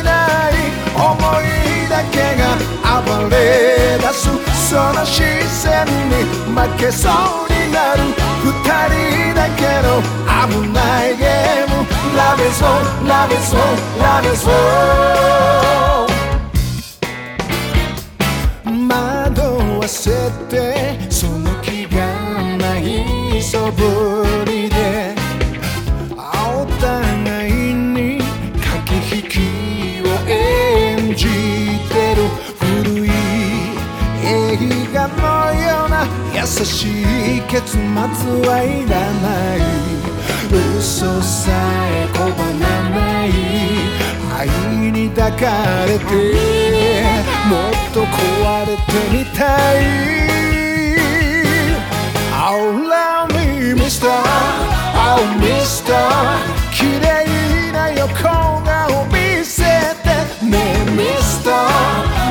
[0.03, 0.51] ない
[0.93, 2.59] 思いだけが
[3.01, 4.27] 暴れ出す。
[4.67, 6.15] その視線に
[6.53, 8.03] 負けそうになる。
[8.43, 8.51] 二
[8.89, 10.03] 人だけの
[10.51, 11.87] 危ないゲーム。
[12.13, 13.63] Love is war, love is war,
[14.01, 14.53] love is war
[18.89, 20.11] 惑わせ
[20.49, 22.05] てその気が
[22.57, 25.22] ないそぶりで。
[31.15, 32.23] じてる
[32.59, 33.09] 古い
[34.25, 34.57] 映
[34.93, 37.01] 画のような優し
[37.37, 39.59] い結末はいらない
[40.77, 41.51] 嘘さ
[41.89, 43.29] え拒まない
[44.37, 46.03] 愛に抱かれて
[47.49, 49.41] もっと壊れてみた
[49.79, 49.83] い
[52.45, 54.09] Oh love me Mr.
[54.09, 55.93] Oh, Mr.
[56.73, 58.13] 綺麗な横
[58.63, 59.22] 顔見
[60.53, 60.57] ね
[60.87, 61.53] えミスター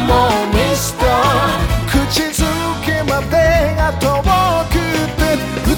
[0.07, 2.41] もうミスター口づ
[2.87, 3.35] けまで
[3.77, 4.23] が遠
[4.71, 4.75] く
[5.19, 5.21] て
[5.67, 5.71] 美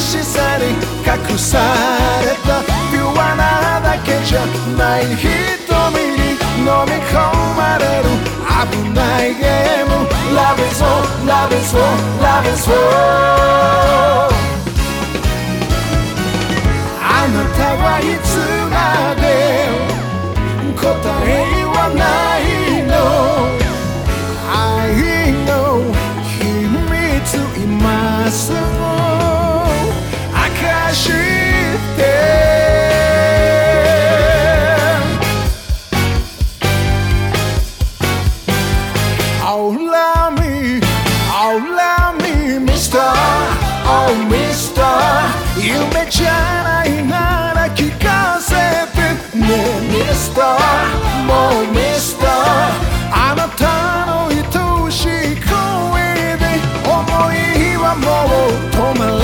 [0.00, 0.62] しさに
[1.04, 1.60] 隠さ
[2.24, 2.64] れた。
[2.90, 4.38] ピュアなだけじゃ
[4.78, 5.24] ない瞳
[6.16, 6.32] に
[6.64, 7.14] 飲み込
[7.56, 8.04] まれる。
[8.48, 9.92] 危ないゲーム。
[10.34, 10.88] Love is war,
[11.26, 11.80] love is war,
[12.20, 12.74] love is war
[17.00, 18.28] あなたはいつ
[18.70, 18.74] ま
[19.20, 19.25] で
[20.88, 22.94] はないの。
[24.48, 25.50] 愛の
[26.22, 26.36] 秘
[26.90, 28.56] 密今すぐ
[30.30, 31.10] 明かし
[31.96, 32.00] て。
[50.26, 52.30] スターもうミスター
[53.14, 54.34] あなたの愛
[54.90, 55.54] しい声
[56.42, 56.98] で思
[57.30, 59.14] いはもう止まら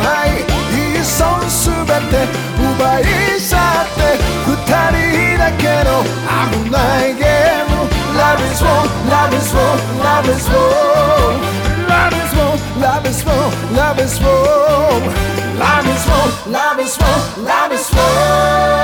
[0.00, 0.40] ない
[0.72, 2.24] いっそすべて
[2.56, 4.16] 奪い去って
[4.48, 4.56] 二
[4.96, 7.84] 人だけの危ないゲーム
[8.16, 11.36] Love is war, love is war, love is war
[11.86, 14.30] Love is war, love is war, love is war
[15.60, 18.79] Love is war, love is war, love is war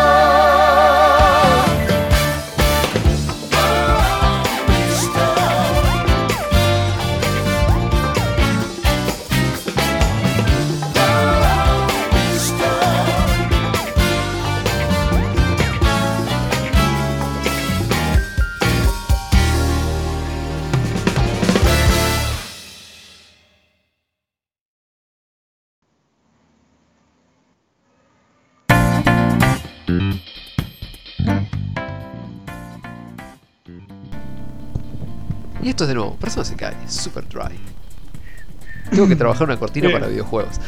[35.66, 37.58] Y esto es de nuevo, Persona se cae, super dry.
[38.88, 40.60] Tengo que trabajar una cortina para videojuegos.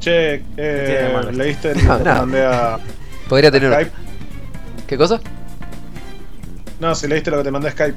[0.00, 2.78] Che, eh, leíste el No, mandé a
[3.30, 3.72] Podría tener.
[3.72, 3.90] Skype.
[4.86, 5.18] ¿Qué cosa?
[6.78, 7.96] No, si leíste lo que te mandé a Skype.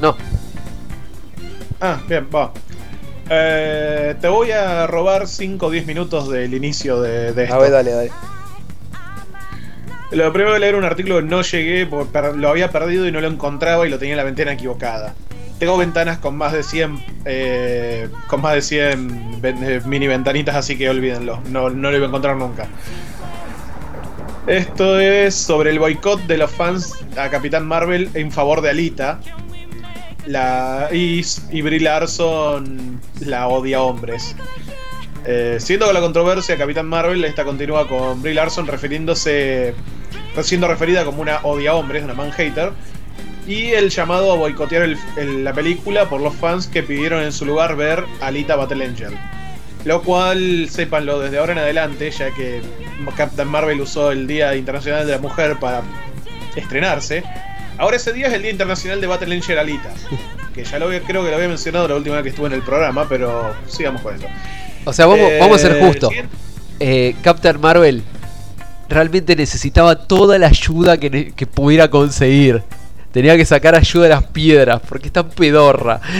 [0.00, 0.16] No.
[1.82, 2.50] Ah, bien, va.
[3.28, 7.54] Eh, te voy a robar 5 o 10 minutos del inicio de, de esto.
[7.54, 8.10] A ver, dale, dale.
[10.10, 13.28] Lo primero que leer un artículo no llegué, porque lo había perdido y no lo
[13.28, 15.14] encontraba y lo tenía en la ventana equivocada.
[15.58, 20.54] Tengo ventanas con más de 100 eh, con más de 100 ven- eh, mini ventanitas,
[20.54, 21.40] así que olvídenlo.
[21.50, 22.68] No, no lo iba a encontrar nunca.
[24.46, 29.20] Esto es sobre el boicot de los fans a Capitán Marvel en favor de Alita.
[30.26, 34.34] La, y, y Brie Larson la odia a hombres.
[35.26, 39.74] Eh, siendo con la controversia, Capitán Marvel esta continúa con Brie Larson refiriéndose,
[40.42, 42.72] siendo referida como una odia hombres, una man hater,
[43.46, 47.32] y el llamado a boicotear el- el- la película por los fans que pidieron en
[47.32, 49.12] su lugar ver Alita Battle Angel.
[49.84, 52.60] Lo cual, sépanlo desde ahora en adelante, ya que
[53.16, 55.82] Captain Marvel usó el Día Internacional de la Mujer para
[56.56, 57.22] estrenarse.
[57.78, 59.90] Ahora ese día es el Día Internacional de Battle Angel Alita.
[60.54, 62.54] Que ya lo había- creo que lo había mencionado la última vez que estuve en
[62.54, 64.26] el programa, pero sigamos con esto.
[64.84, 66.08] O sea, vamos, Eh, vamos a ser justos.
[66.08, 66.36] siguiente-
[66.80, 68.02] Eh, Captain Marvel
[68.88, 72.62] realmente necesitaba toda la ayuda que, pudiera conseguir.
[73.12, 76.00] Tenía que sacar ayuda de las piedras, porque es tan pedorra.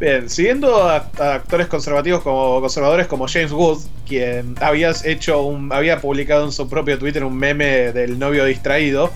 [0.00, 5.70] Bien, siguiendo a, a actores conservativos como conservadores como James Wood, quien había hecho un,
[5.72, 9.10] había publicado en su propio Twitter un meme del novio distraído,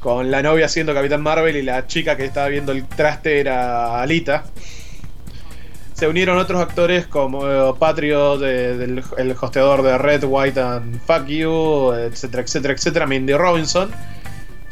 [0.00, 4.00] con la novia siendo Capitán Marvel y la chica que estaba viendo el traste era
[4.00, 4.44] Alita.
[5.98, 11.26] Se unieron otros actores como eh, Patriot, del, el hosteador de Red, White and Fuck
[11.26, 13.90] You, etcétera, etcétera, etcétera, Mindy Robinson,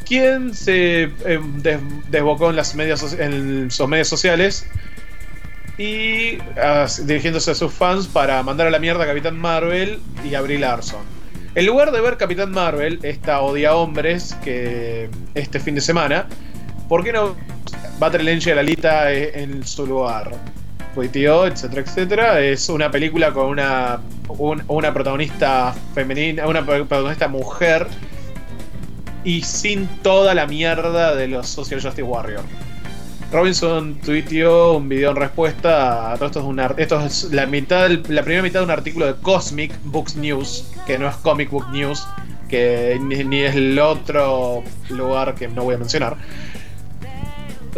[0.05, 4.65] quien se eh, des- desbocó en, las en sus medios sociales
[5.77, 6.37] y
[7.03, 10.59] dirigiéndose a sus fans para mandar a la mierda a Capitán Marvel y a Brie
[10.59, 11.01] Larson.
[11.55, 16.27] En lugar de ver Capitán Marvel, esta odia hombres que este fin de semana,
[16.87, 17.35] ¿por qué no
[17.99, 20.31] Battle Angel Alita eh, en su lugar?
[21.01, 22.39] Tuiteó, etcétera, etcétera.
[22.41, 27.85] Es una película con una, un- una protagonista femenina, una protagonista mujer
[29.23, 32.41] y sin toda la mierda de los Social Justice Warrior.
[33.31, 37.91] Robinson tuiteó un video en respuesta a todo esto es una, esto es la mitad
[38.07, 41.69] la primera mitad de un artículo de Cosmic Books News, que no es Comic Book
[41.71, 42.07] News,
[42.49, 46.17] que ni es el otro lugar que no voy a mencionar.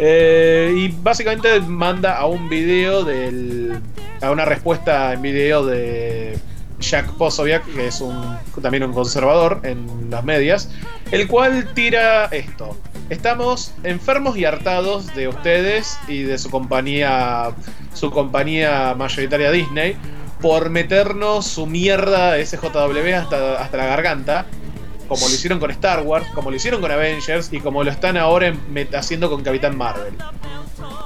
[0.02, 3.78] Eh, y básicamente manda a un video del.
[4.22, 6.38] a una respuesta en video de
[6.80, 10.70] Jack Posobiec, que es un también un conservador en las medias,
[11.10, 12.78] el cual tira esto.
[13.10, 17.50] Estamos enfermos y hartados de ustedes y de su compañía,
[17.92, 19.96] su compañía mayoritaria Disney,
[20.40, 24.46] por meternos su mierda SJW hasta, hasta la garganta,
[25.10, 28.16] como lo hicieron con Star Wars, como lo hicieron con Avengers y como lo están
[28.16, 28.54] ahora
[28.96, 30.14] haciendo con Capitán Marvel.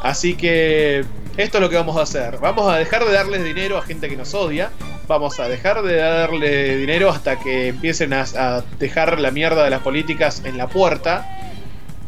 [0.03, 1.07] Así que
[1.39, 2.37] esto es lo que vamos a hacer.
[2.39, 4.71] Vamos a dejar de darles dinero a gente que nos odia.
[5.09, 9.71] Vamos a dejar de darle dinero hasta que empiecen a, a dejar la mierda de
[9.71, 11.27] las políticas en la puerta.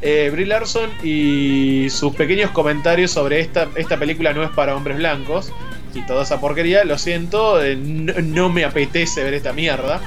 [0.02, 4.98] Eh, Brie Larson y sus pequeños comentarios sobre esta, esta película no es para hombres
[4.98, 5.50] blancos
[5.94, 10.02] y toda esa porquería, lo siento, eh, no, no me apetece ver esta mierda.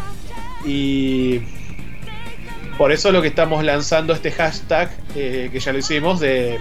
[0.63, 1.41] Y
[2.79, 6.59] por eso lo que estamos lanzando este hashtag, eh, que ya lo hicimos, de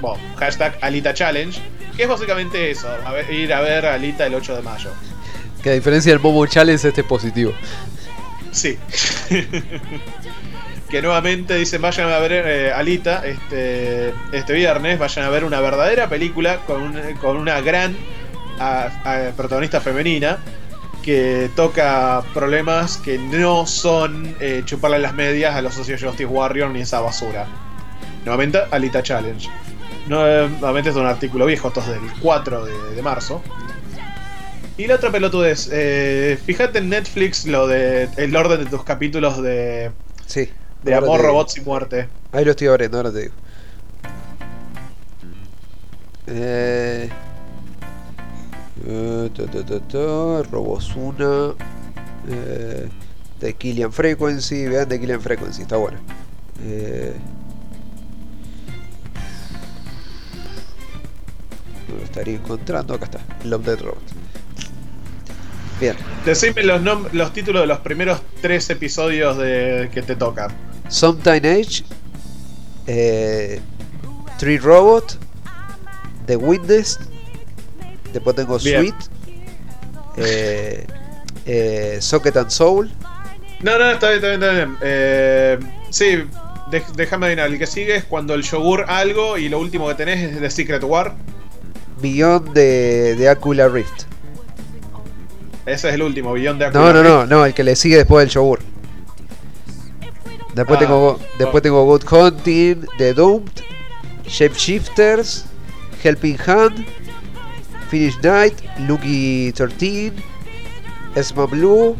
[0.00, 1.58] bueno, hashtag Alita Challenge,
[1.96, 4.90] que es básicamente eso, a ver- ir a ver a Alita el 8 de mayo.
[5.62, 7.52] Que a diferencia del Momo Challenge, este es positivo.
[8.52, 8.78] Sí.
[10.90, 15.60] que nuevamente dicen vayan a ver eh, Alita este, este viernes, vayan a ver una
[15.60, 17.96] verdadera película con, un- con una gran
[18.58, 20.38] a- a- protagonista femenina
[21.08, 26.68] que toca problemas que no son eh, chuparle las medias a los Social Justice Warrior
[26.68, 27.46] ni esa basura.
[28.26, 29.48] Nuevamente Alita Challenge.
[30.06, 33.40] Nuevamente es un artículo viejo, esto es del 4 de, de marzo.
[34.76, 39.40] Y la otra pelotudez, eh, fíjate en Netflix lo de el orden de tus capítulos
[39.40, 39.90] de,
[40.26, 40.50] Sí.
[40.82, 42.06] de amor, robots y muerte.
[42.32, 43.32] Ahí lo estoy abriendo, ahora te digo.
[46.26, 47.08] Eh,
[48.86, 51.54] eh, ta, ta, ta, ta, Robosuna.
[52.28, 52.88] Eh,
[53.40, 54.66] de Killian Frequency.
[54.66, 55.98] Vean de Killian Frequency, está bueno.
[56.62, 57.14] Eh,
[61.88, 62.94] no lo estaría encontrando.
[62.94, 63.20] Acá está.
[63.44, 64.02] Love Dead Robot.
[65.80, 65.94] Bien.
[66.24, 66.82] Decime los,
[67.12, 70.50] los títulos de los primeros tres episodios de que te tocan.
[70.88, 71.84] Sometime Age,
[72.86, 73.60] eh,
[74.38, 75.16] Tree Robot,
[76.26, 76.98] The Witness,
[78.12, 78.80] después tengo Bien.
[78.80, 78.94] Sweet,
[80.16, 80.86] eh,
[81.46, 82.90] eh, Socket and Soul,
[83.62, 84.76] No, no, está bien, está bien, está bien.
[84.82, 85.58] Eh,
[85.90, 86.24] sí,
[86.96, 87.48] déjame adivinar.
[87.48, 90.50] El que sigue es cuando el yogur algo y lo último que tenés es The
[90.50, 91.14] Secret War.
[92.02, 94.04] Millón de, de Aquila Rift.
[95.66, 98.24] Ese es el último, Billón de No, no, no, no, el que le sigue después
[98.24, 98.60] del yogur.
[100.54, 103.50] Después Ah, tengo después tengo Good Hunting, The Doomed,
[104.26, 105.44] Shapeshifters,
[106.02, 106.86] Helping Hand,
[107.88, 108.54] Finish Night,
[108.86, 110.12] Lucky 13,
[111.14, 111.96] Esma Blue,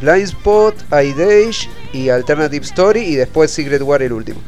[0.00, 4.40] Blind Spot, Age y Alternative Story y después Secret War el último.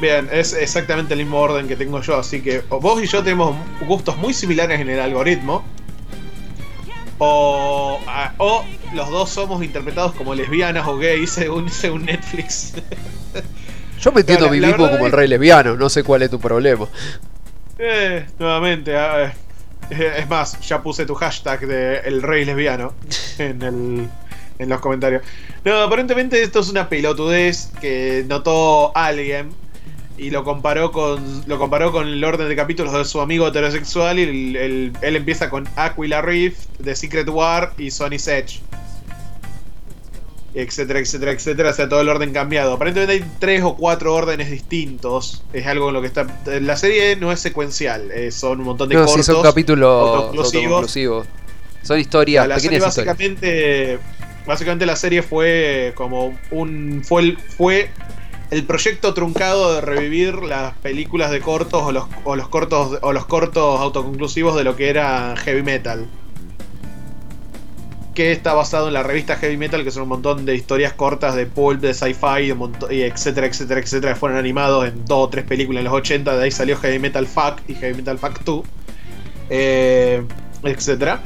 [0.00, 3.56] Bien, es exactamente el mismo orden que tengo yo, así que vos y yo tenemos
[3.86, 5.64] gustos muy similares en el algoritmo.
[7.18, 7.98] O,
[8.38, 12.74] o los dos somos interpretados como lesbianas o gays según, según Netflix.
[14.00, 16.38] Yo me entiendo a mí mismo como el rey lesbiano, no sé cuál es tu
[16.38, 16.86] problema.
[17.78, 19.32] Eh, nuevamente, ah, eh,
[19.90, 22.92] eh, es más, ya puse tu hashtag de el rey lesbiano
[23.38, 24.08] en, el,
[24.58, 25.22] en los comentarios.
[25.64, 29.50] No, aparentemente esto es una pelotudez que notó alguien
[30.16, 34.18] y lo comparó con lo comparó con el orden de capítulos de su amigo heterosexual
[34.18, 38.60] y el- el- él empieza con Aquila Rift, The Secret War y Sony's Edge.
[40.60, 42.72] Etcétera, etcétera, etcétera, o sea, todo el orden cambiado.
[42.72, 45.44] Aparentemente hay tres o cuatro órdenes distintos.
[45.52, 46.26] Es algo en lo que está.
[46.60, 49.24] La serie no es secuencial, eh, son un montón de No, cortos.
[49.24, 49.88] sí, son capítulos
[50.32, 51.26] autoconclusivos.
[51.82, 52.96] Son historias, la serie historias.
[52.96, 53.98] básicamente,
[54.46, 57.90] básicamente la serie fue como un fue el, fue
[58.50, 63.12] el proyecto truncado de revivir las películas de cortos o los, o los cortos o
[63.12, 66.06] los cortos autoconclusivos de lo que era heavy metal.
[68.18, 71.36] Que está basado en la revista Heavy Metal, que son un montón de historias cortas
[71.36, 72.52] de pulp, de sci-fi,
[72.90, 76.36] etcétera, etcétera, etcétera, que fueron animados en dos o tres películas en los 80.
[76.36, 78.64] De ahí salió Heavy Metal Fuck y Heavy Metal Fuck 2,
[79.50, 80.24] eh,
[80.64, 81.20] etcétera.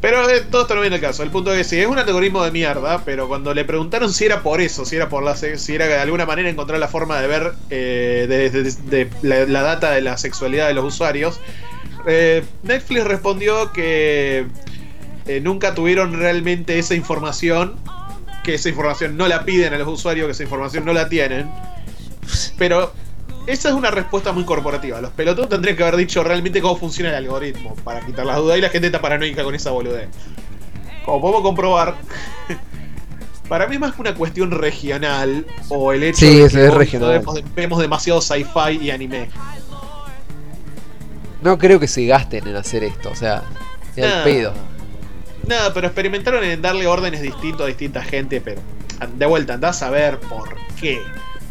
[0.00, 1.24] Pero eh, todo esto no viene el caso.
[1.24, 4.24] El punto es que sí, es un algoritmo de mierda, pero cuando le preguntaron si
[4.24, 7.20] era por eso, si era por la si era de alguna manera encontrar la forma
[7.20, 8.26] de ver eh,
[8.88, 11.40] de, la data de la sexualidad de los usuarios,
[12.06, 14.46] eh, Netflix respondió que
[15.26, 17.74] eh, nunca tuvieron realmente esa información,
[18.44, 21.50] que esa información no la piden a los usuarios, que esa información no la tienen.
[22.58, 22.92] Pero
[23.46, 25.00] esa es una respuesta muy corporativa.
[25.00, 28.58] Los pelotudos tendrían que haber dicho realmente cómo funciona el algoritmo para quitar las dudas
[28.58, 30.08] y la gente está paranoica con esa boludez.
[31.04, 31.94] Como podemos comprobar,
[33.48, 36.74] para mí es más que una cuestión regional o el hecho Sí, de que es
[36.74, 37.10] regional.
[37.10, 39.28] Vemos, vemos demasiado sci-fi y anime.
[41.42, 43.42] No creo que se gasten en hacer esto, o sea,
[43.96, 44.24] No.
[44.24, 44.52] pedo.
[45.46, 48.60] Nada, pero experimentaron en darle órdenes distintos a distinta gente, pero
[49.16, 51.00] de vuelta, andás a ver por qué.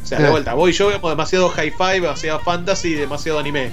[0.03, 3.71] O sea, de vuelta, voy y yo vemos demasiado hi-fi, demasiado fantasy y demasiado anime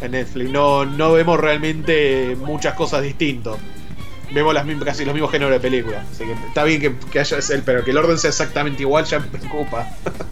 [0.00, 0.50] en Netflix.
[0.50, 3.56] No, no vemos realmente muchas cosas distintas.
[4.32, 6.06] Vemos las mismas, casi los mismos géneros de películas.
[6.12, 9.04] Así que está bien que, que haya ese, pero que el orden sea exactamente igual
[9.04, 9.88] ya me preocupa.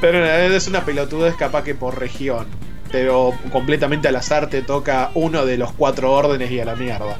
[0.00, 2.46] pero es una pelotudez capaz que por región.
[2.92, 7.18] Pero completamente al azar te toca uno de los cuatro órdenes y a la mierda.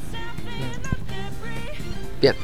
[2.21, 2.35] Bien.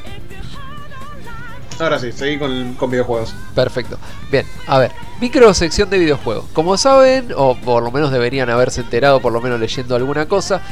[1.79, 3.35] Ahora sí, seguí con, con videojuegos.
[3.55, 3.99] Perfecto.
[4.31, 6.47] Bien, a ver, micro sección de videojuegos.
[6.53, 10.63] Como saben, o por lo menos deberían haberse enterado, por lo menos leyendo alguna cosa,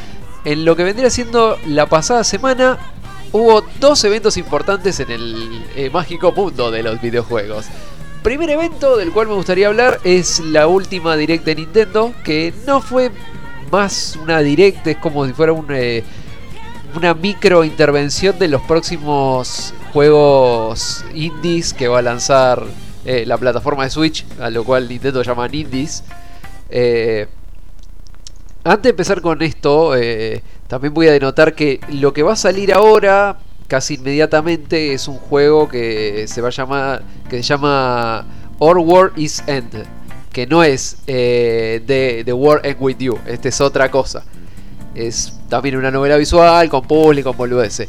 [0.44, 2.78] en lo que vendría siendo la pasada semana
[3.32, 7.66] hubo dos eventos importantes en el eh, mágico mundo de los videojuegos.
[8.24, 12.80] Primer evento del cual me gustaría hablar es la última direct de Nintendo, que no
[12.80, 13.10] fue
[13.70, 16.02] más una direct, es como si fuera un, eh,
[16.96, 22.64] una micro intervención de los próximos juegos indies que va a lanzar
[23.04, 26.02] eh, la plataforma de Switch, a lo cual Nintendo llaman indies.
[26.70, 27.26] Eh,
[28.64, 29.92] antes de empezar con esto,
[30.66, 33.36] también voy a denotar que lo que va a salir ahora,
[33.68, 38.26] casi inmediatamente, es un juego que se va a llamar, que se llama
[38.58, 39.84] Our War is End,
[40.32, 44.24] que no es eh, The, The War End With You, este es otra cosa.
[44.94, 47.88] Es también una novela visual, con público, con boludeces.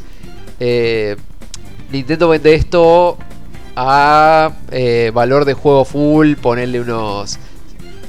[0.58, 1.16] Eh,
[1.92, 3.16] Nintendo vende esto
[3.76, 7.38] a eh, valor de juego full, ponerle unos...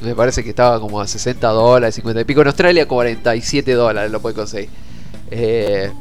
[0.02, 2.42] Me parece que estaba como a 60 dólares, 50 y pico.
[2.42, 4.70] En Australia 47 dólares lo puede conseguir.
[5.32, 5.92] Eh,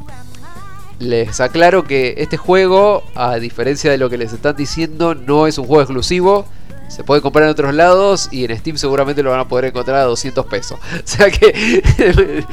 [0.99, 5.57] les aclaro que este juego, a diferencia de lo que les están diciendo, no es
[5.57, 6.45] un juego exclusivo.
[6.87, 9.97] Se puede comprar en otros lados y en Steam seguramente lo van a poder encontrar
[9.97, 10.79] a 200 pesos.
[10.97, 11.83] O sea que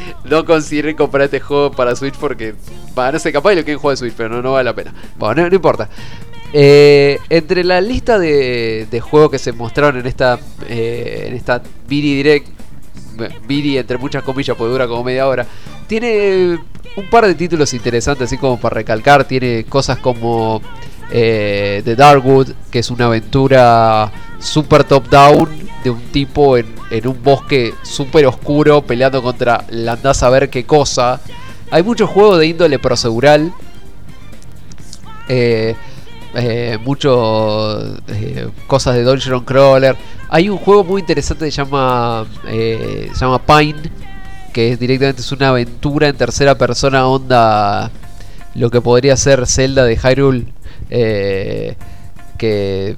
[0.25, 2.55] no consideren comprar este juego para Switch porque,
[2.99, 4.93] va, no sé, capaz y lo jugar de Switch, pero no, vale la pena.
[5.17, 5.89] Bueno, no, importa.
[6.53, 12.17] Eh, entre la lista de, de juegos que se mostraron en esta, eh, en Viri
[12.17, 12.49] Direct,
[13.47, 15.47] Viri entre muchas comillas, porque dura como media hora,
[15.87, 16.59] tiene
[16.97, 19.25] un par de títulos interesantes, así como para recalcar.
[19.25, 20.61] Tiene cosas como
[21.11, 25.49] eh, The Darkwood, que es una aventura super top-down
[25.83, 26.67] de un tipo en,
[27.05, 31.21] un bosque súper oscuro peleando contra la andás a ver qué cosa.
[31.71, 33.53] Hay muchos juegos de índole procedural.
[35.29, 35.75] Eh,
[36.35, 36.79] eh,
[38.09, 39.97] eh, cosas de Dungeon Crawler.
[40.29, 43.83] Hay un juego muy interesante que se llama, eh, se llama Pine,
[44.55, 47.91] que directamente es una aventura en tercera persona onda
[48.55, 50.47] lo que podría ser Zelda de Hyrule
[50.91, 51.77] eh,
[52.39, 52.97] que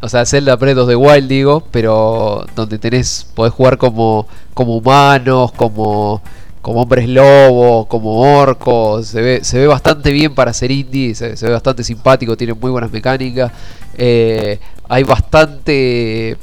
[0.00, 4.78] o sea Zelda Breath of the Wild digo pero donde tenés podés jugar como como
[4.78, 6.22] humanos como
[6.62, 11.36] como hombres lobo como orcos se ve, se ve bastante bien para ser indie se,
[11.36, 13.52] se ve bastante simpático tiene muy buenas mecánicas
[13.98, 16.38] eh, hay bastante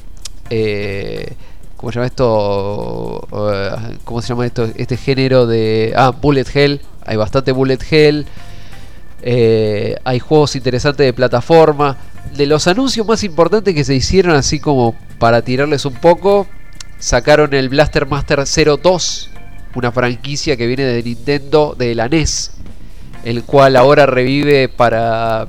[0.52, 1.34] eh,
[1.80, 3.26] ¿Cómo se llama esto?
[3.32, 4.70] Uh, ¿Cómo se llama esto?
[4.76, 5.94] Este género de.
[5.96, 6.82] Ah, Bullet Hell.
[7.06, 8.26] Hay bastante Bullet Hell.
[9.22, 11.96] Eh, hay juegos interesantes de plataforma.
[12.36, 16.48] De los anuncios más importantes que se hicieron, así como para tirarles un poco,
[16.98, 19.30] sacaron el Blaster Master 02,
[19.76, 22.52] una franquicia que viene de Nintendo, de la NES,
[23.24, 25.48] el cual ahora revive para,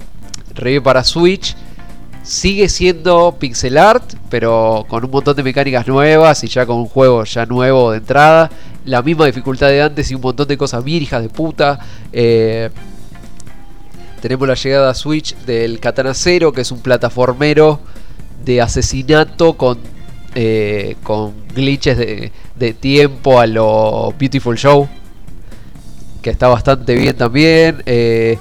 [0.54, 1.56] revive para Switch
[2.22, 6.86] Sigue siendo pixel art, pero con un montón de mecánicas nuevas y ya con un
[6.86, 8.50] juego ya nuevo de entrada.
[8.84, 11.78] La misma dificultad de antes y un montón de cosas hijas de puta.
[12.12, 12.70] Eh,
[14.20, 17.80] tenemos la llegada a Switch del Katana Zero, que es un plataformero
[18.44, 19.78] de asesinato con,
[20.34, 24.88] eh, con glitches de, de tiempo a lo Beautiful Show.
[26.20, 27.82] Que está bastante bien también.
[27.86, 28.38] Eh,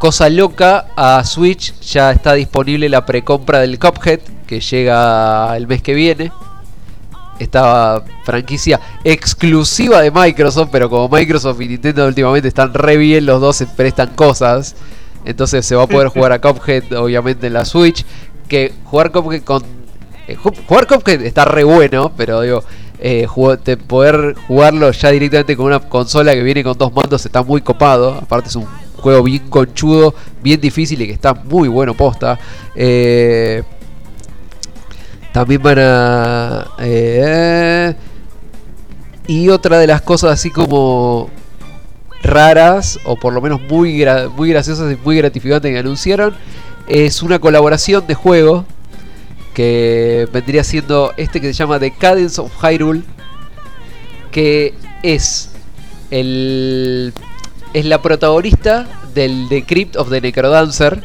[0.00, 5.82] Cosa loca, a Switch ya está disponible la precompra del Cuphead, que llega el mes
[5.82, 6.32] que viene.
[7.38, 13.42] Esta franquicia exclusiva de Microsoft, pero como Microsoft y Nintendo últimamente están re bien, los
[13.42, 14.74] dos se prestan cosas.
[15.26, 18.04] Entonces se va a poder jugar a Cuphead, obviamente, en la Switch.
[18.48, 19.62] Que jugar Cuphead con.
[20.26, 22.64] eh, ju- jugar Cuphead está re bueno, pero digo.
[23.02, 27.24] eh, jugo- te- poder jugarlo ya directamente con una consola que viene con dos mandos
[27.26, 28.14] está muy copado.
[28.14, 28.66] Aparte es un
[29.00, 32.38] juego bien conchudo, bien difícil y que está muy bueno posta.
[32.74, 33.62] Eh,
[35.32, 36.66] también van a...
[36.78, 37.94] eh,
[39.26, 41.30] y otra de las cosas así como
[42.22, 44.04] raras, o por lo menos muy,
[44.36, 46.34] muy graciosas y muy gratificantes que anunciaron,
[46.88, 48.64] es una colaboración de juego
[49.54, 53.02] que vendría siendo este que se llama The Cadence of Hyrule,
[54.30, 55.50] que es
[56.10, 57.12] el
[57.72, 61.02] es la protagonista del The Crypt of the Necrodancer,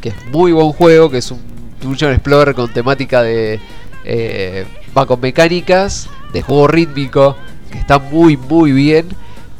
[0.00, 1.40] que es muy buen juego, que es un
[1.80, 3.60] Dungeon Explorer con temática de
[4.04, 4.66] eh,
[4.96, 7.36] va con mecánicas de juego rítmico,
[7.70, 9.08] que está muy muy bien.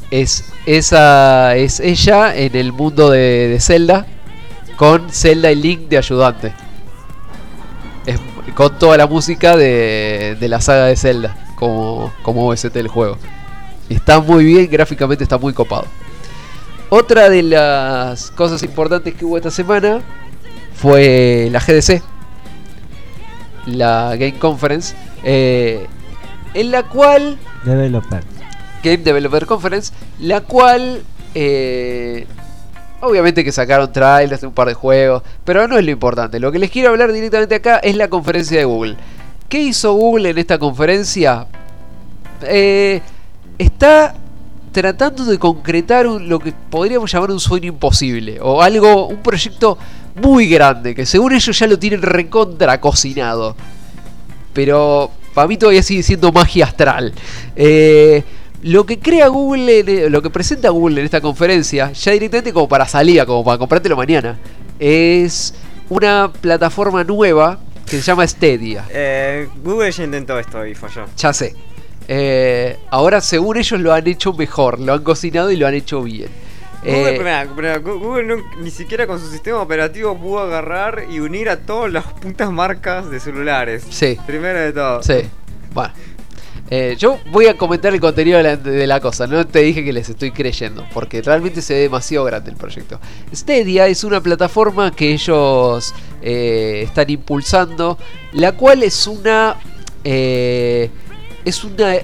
[0.09, 4.05] Es esa es ella en el mundo de, de Zelda
[4.77, 6.53] con Zelda y Link de ayudante.
[8.55, 13.17] Con toda la música de, de la saga de Zelda como, como OST del juego.
[13.89, 15.85] Está muy bien, gráficamente está muy copado.
[16.89, 20.01] Otra de las cosas importantes que hubo esta semana
[20.73, 22.01] fue la GDC,
[23.67, 25.85] la Game Conference, eh,
[26.53, 28.23] en la cual Developer.
[28.83, 31.03] Game Developer Conference, la cual
[31.35, 32.25] eh,
[33.01, 36.39] obviamente que sacaron trailers de un par de juegos, pero no es lo importante.
[36.39, 38.95] Lo que les quiero hablar directamente acá es la conferencia de Google.
[39.49, 41.47] ¿Qué hizo Google en esta conferencia?
[42.43, 43.01] Eh,
[43.57, 44.15] está
[44.71, 49.77] tratando de concretar un- lo que podríamos llamar un sueño imposible o algo, un proyecto
[50.21, 53.55] muy grande que según ellos ya lo tienen recontra cocinado
[54.53, 57.13] pero para mí todavía sigue siendo magia astral.
[57.55, 58.23] Eh,
[58.63, 62.67] lo que crea Google, en- lo que presenta Google en esta conferencia, ya directamente como
[62.67, 64.37] para salida, como para comprártelo mañana,
[64.79, 65.53] es
[65.89, 68.85] una plataforma nueva que se llama Stadia.
[68.89, 71.05] Eh, Google ya intentó esto y falló.
[71.15, 71.55] Ya sé.
[72.07, 76.01] Eh, ahora, según ellos, lo han hecho mejor, lo han cocinado y lo han hecho
[76.03, 76.29] bien.
[76.83, 81.57] Google, Eh, Google no- ni siquiera con su sistema operativo pudo agarrar y unir a
[81.57, 83.83] todas las putas marcas de celulares.
[83.89, 84.17] Sí.
[84.25, 85.03] Primero de todo.
[85.03, 85.15] Sí.
[85.73, 85.93] Bueno.
[86.69, 89.85] Eh, yo voy a comentar el contenido de la, de la cosa, no te dije
[89.85, 92.99] que les estoy creyendo, porque realmente se ve demasiado grande el proyecto.
[93.33, 97.97] Stadia es una plataforma que ellos eh, están impulsando,
[98.33, 99.55] la cual es una...
[100.03, 100.89] eh,
[101.47, 101.95] es una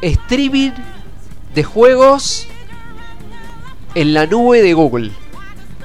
[0.00, 0.70] streaming
[1.54, 2.46] de juegos
[3.94, 5.12] en la nube de Google.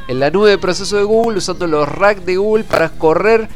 [0.07, 3.49] En la nube de proceso de Google, usando los racks de Google para correr,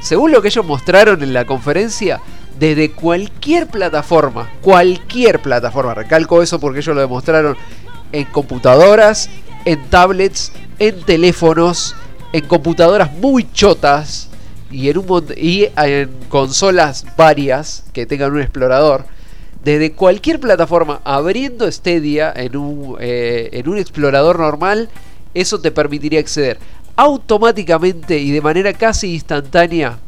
[0.00, 2.20] según lo que ellos mostraron en la conferencia,
[2.58, 7.56] desde cualquier plataforma, cualquier plataforma, recalco eso porque ellos lo demostraron
[8.10, 9.30] en computadoras,
[9.64, 11.94] en tablets, en teléfonos,
[12.32, 14.28] en computadoras muy chotas
[14.70, 19.04] y en, un y en consolas varias que tengan un explorador.
[19.64, 24.88] Desde cualquier plataforma, abriendo Stadia en un, eh, en un explorador normal,
[25.34, 26.58] eso te permitiría acceder
[26.96, 29.98] automáticamente y de manera casi instantánea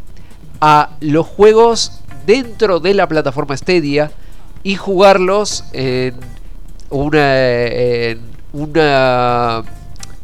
[0.60, 4.10] a los juegos dentro de la plataforma Stadia
[4.62, 6.14] y jugarlos en
[6.90, 8.20] una en
[8.52, 9.62] una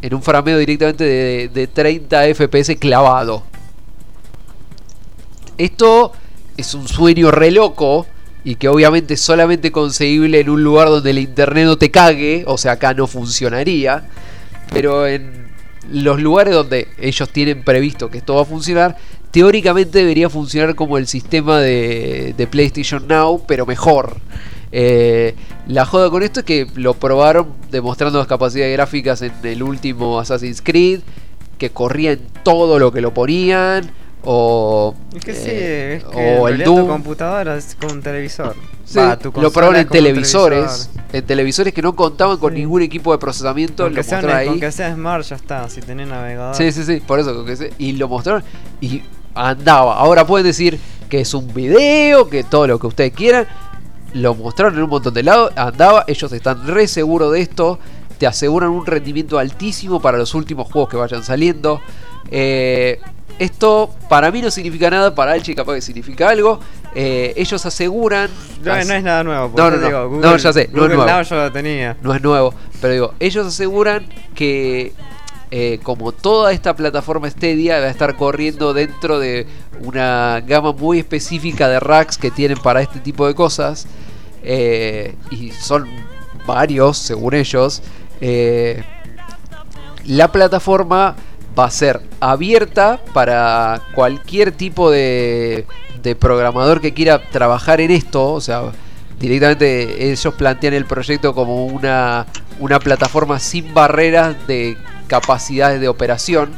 [0.02, 3.42] en un frameo directamente de, de 30 FPS clavado.
[5.58, 6.12] Esto
[6.56, 8.06] es un sueño re loco
[8.44, 12.44] y que obviamente es solamente conseguible en un lugar donde el internet no te cague,
[12.46, 14.08] o sea, acá no funcionaría,
[14.72, 15.48] pero en
[15.90, 18.96] los lugares donde ellos tienen previsto que esto va a funcionar,
[19.30, 24.16] teóricamente debería funcionar como el sistema de, de PlayStation Now, pero mejor.
[24.72, 25.34] Eh,
[25.68, 30.20] la joda con esto es que lo probaron demostrando las capacidades gráficas en el último
[30.20, 31.00] Assassin's Creed,
[31.58, 33.90] que corrían todo lo que lo ponían,
[34.28, 36.88] o, Es que sí, eh, es que o el realidad tu Doom.
[36.88, 38.54] computadora es como un televisor.
[38.84, 41.14] Sí, Va, tu lo probaron en televisores, televisor.
[41.14, 42.58] en televisores que no contaban con Sí.
[42.60, 44.60] ningún equipo de procesamiento, Con lo que, sea, mostraron una- con ahí.
[44.60, 46.54] que sea Smart ya está, si tenés navegador.
[46.56, 47.34] Sí, sí, sí, por eso.
[47.34, 48.42] con que y lo mostraron
[48.80, 49.02] y
[49.34, 49.96] andaba.
[49.96, 53.46] Ahora pueden decir que es un video, que todo lo que ustedes quieran.
[54.12, 56.04] Lo mostraron en un montón de lados, andaba.
[56.06, 57.78] Ellos están re seguros de esto.
[58.18, 61.80] Te aseguran un rendimiento altísimo para los últimos juegos que vayan saliendo.
[62.30, 63.00] Eh,
[63.38, 66.58] esto para mí no significa nada, para Alchi capaz que significa algo.
[66.94, 68.30] Eh, ellos aseguran.
[68.64, 69.52] No, no es nada nuevo.
[69.56, 69.86] No, no, no.
[69.86, 71.04] digo, No, Google- ya sé, no es nuevo.
[71.06, 71.96] Now yo lo tenía.
[72.02, 74.94] no es nuevo, pero digo, ellos aseguran que
[75.50, 79.46] eh, como toda esta plataforma Stadia va a estar corriendo dentro de
[79.82, 83.86] una gama muy específica de racks que tienen para este tipo de cosas,
[84.42, 85.86] eh, y son
[86.46, 87.82] varios, según ellos,
[90.06, 91.14] la plataforma
[91.58, 95.66] va a ser abierta para cualquier tipo de,
[96.20, 98.70] programador que quiera trabajar en esto, o sea,
[99.18, 102.26] directamente ellos plantean el proyecto como una,
[102.60, 104.76] una plataforma sin barreras de
[105.08, 106.52] capacidades de operación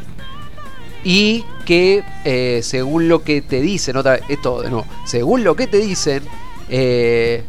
[1.03, 5.67] y que eh, según lo que te dicen, otra esto de nuevo, según lo que
[5.67, 6.23] te dicen,
[6.69, 7.43] eh,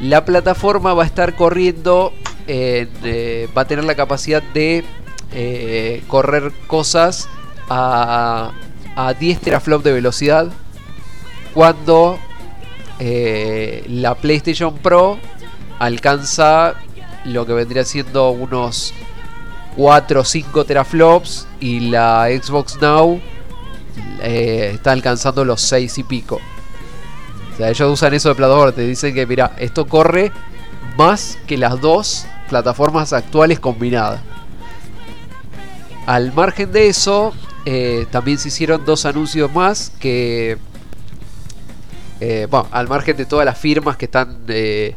[0.00, 2.12] la plataforma va a estar corriendo,
[2.46, 4.84] en, eh, va a tener la capacidad de
[5.32, 7.28] eh, correr cosas
[7.68, 8.52] a,
[8.96, 10.48] a 10 teraflops de velocidad
[11.54, 12.18] cuando
[12.98, 15.18] eh, la PlayStation Pro
[15.78, 16.74] alcanza
[17.24, 18.92] lo que vendría siendo unos
[19.76, 23.20] 4 o 5 teraflops y la Xbox Now
[24.20, 26.40] eh, está alcanzando los 6 y pico.
[27.52, 30.32] O sea, ellos usan eso de plataforma, te dicen que mira, esto corre
[30.96, 34.20] más que las dos plataformas actuales combinadas.
[36.08, 37.34] Al margen de eso,
[37.66, 40.56] eh, también se hicieron dos anuncios más que,
[42.18, 44.94] eh, bueno, al margen de todas las firmas que están eh,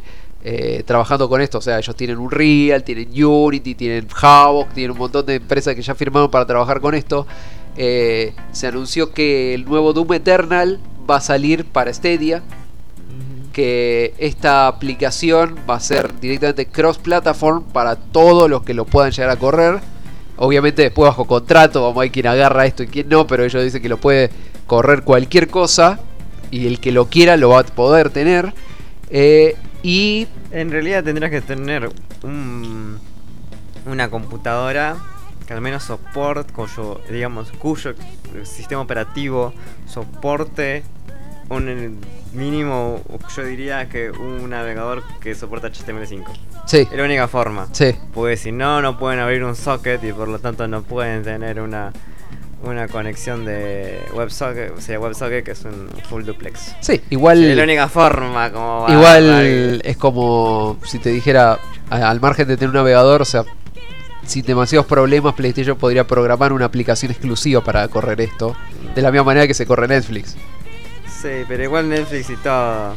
[0.85, 4.99] trabajando con esto, o sea, ellos tienen un Real, tienen Unity, tienen Havok, tienen un
[4.99, 7.27] montón de empresas que ya firmaron para trabajar con esto.
[7.75, 12.41] Se anunció que el nuevo Doom Eternal va a salir para Stadia,
[13.51, 19.31] que esta aplicación va a ser directamente cross-platform para todos los que lo puedan llegar
[19.31, 20.00] a correr.
[20.43, 23.63] Obviamente después bajo contrato, vamos a ver quién agarra esto y quién no, pero ellos
[23.63, 24.31] dicen que lo puede
[24.65, 25.99] correr cualquier cosa
[26.49, 28.51] y el que lo quiera lo va a poder tener.
[29.11, 31.91] Eh, y En realidad tendrás que tener
[32.23, 32.97] un,
[33.85, 34.97] una computadora
[35.45, 37.93] que al menos soporte, cuyo, digamos, cuyo
[38.43, 39.53] sistema operativo
[39.85, 40.81] soporte
[41.49, 41.99] un
[42.33, 42.99] mínimo,
[43.35, 46.25] yo diría que un navegador que soporta HTML5.
[46.65, 47.67] Sí, Es la única forma.
[47.71, 51.23] sí, Porque si no, no pueden abrir un socket y por lo tanto no pueden
[51.23, 51.91] tener una,
[52.63, 56.75] una conexión de WebSocket, o sea, WebSocket que es un full duplex.
[56.79, 57.43] sí, igual...
[57.43, 61.59] Es la única forma como va va a Igual es como si te dijera,
[61.89, 63.43] al margen de tener un navegador, o sea,
[64.25, 68.55] sin demasiados problemas, PlayStation podría programar una aplicación exclusiva para correr esto,
[68.95, 70.35] de la misma manera que se corre Netflix.
[71.21, 72.95] Sí, pero igual Netflix y todo.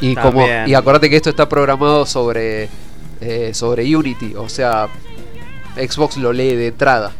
[0.00, 2.68] Y como y acordate que esto está programado sobre
[3.20, 4.88] eh, sobre Unity, o sea,
[5.76, 7.12] Xbox lo lee de entrada.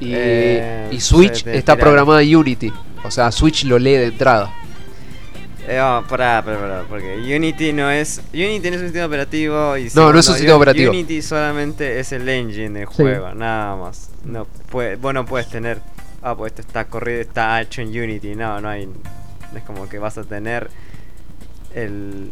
[0.00, 2.72] Y, Eh, y Switch te está programada en Unity,
[3.04, 4.52] o sea, Switch lo lee de entrada.
[5.68, 8.20] Eh, oh, pará, pará, pará, porque Unity no es.
[8.32, 10.90] Unity no es un sistema operativo y No, segundo, no es un sistema operativo.
[10.90, 14.10] Unity solamente es el engine del juego, nada más.
[14.24, 15.80] No puede, vos no puedes tener.
[16.22, 18.36] Ah, pues esto está corrido, está hecho en Unity.
[18.36, 18.88] No, no hay.
[19.56, 20.68] Es como que vas a tener
[21.74, 22.30] el.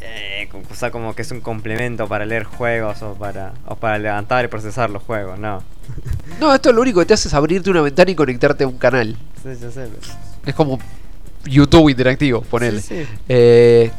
[0.00, 3.98] Eh, o sea, como que es un complemento para leer juegos o para, o para
[3.98, 5.62] levantar y procesar los juegos, no.
[6.40, 8.78] No, esto lo único que te hace es abrirte una ventana y conectarte a un
[8.78, 9.16] canal.
[9.42, 9.88] Sí, ya sé,
[10.46, 10.78] Es como
[11.44, 12.80] YouTube interactivo, ponele.
[12.80, 13.06] Sí, sí.
[13.28, 13.90] Eh,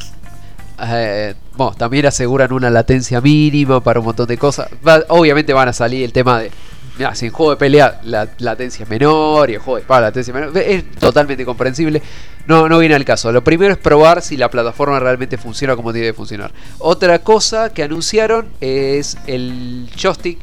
[0.81, 4.69] eh, bueno, también aseguran una latencia mínima para un montón de cosas.
[4.87, 6.51] Va- obviamente van a salir el tema de
[6.99, 10.01] Mira, si en juego de pelea la latencia es menor y en juego de espada
[10.01, 12.01] la latencia es menor, es totalmente comprensible.
[12.45, 13.31] No, no viene al caso.
[13.31, 16.51] Lo primero es probar si la plataforma realmente funciona como tiene que funcionar.
[16.79, 20.39] Otra cosa que anunciaron es el joystick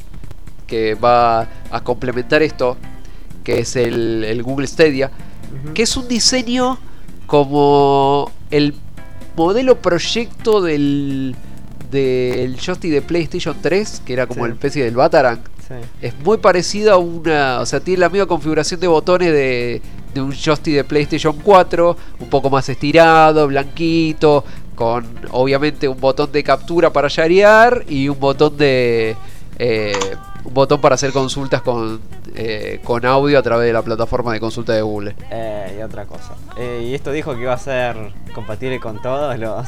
[0.67, 2.79] que va a complementar esto,
[3.45, 5.11] que es el, el Google Stadia,
[5.75, 6.79] que es un diseño
[7.27, 8.75] como el
[9.37, 11.37] modelo proyecto del,
[11.91, 14.47] del joystick de PlayStation 3, que era como Sí.
[14.47, 15.41] el especie del Batarang.
[15.69, 15.75] Sí.
[16.01, 17.61] Es muy parecido a una.
[17.61, 19.83] O sea, tiene la misma configuración de botones de,
[20.15, 21.97] de un joystick de PlayStation 4.
[22.21, 24.45] Un poco más estirado, blanquito.
[24.75, 29.17] Con obviamente un botón de captura para sharear y un botón de.
[29.59, 29.93] eh,
[30.45, 32.01] un botón para hacer consultas con,
[32.37, 35.17] eh, con audio a través de la plataforma de consulta de Google.
[35.31, 36.35] Eh, y otra cosa.
[36.57, 37.97] Eh, y esto dijo que iba a ser
[38.33, 39.67] compatible con todos los.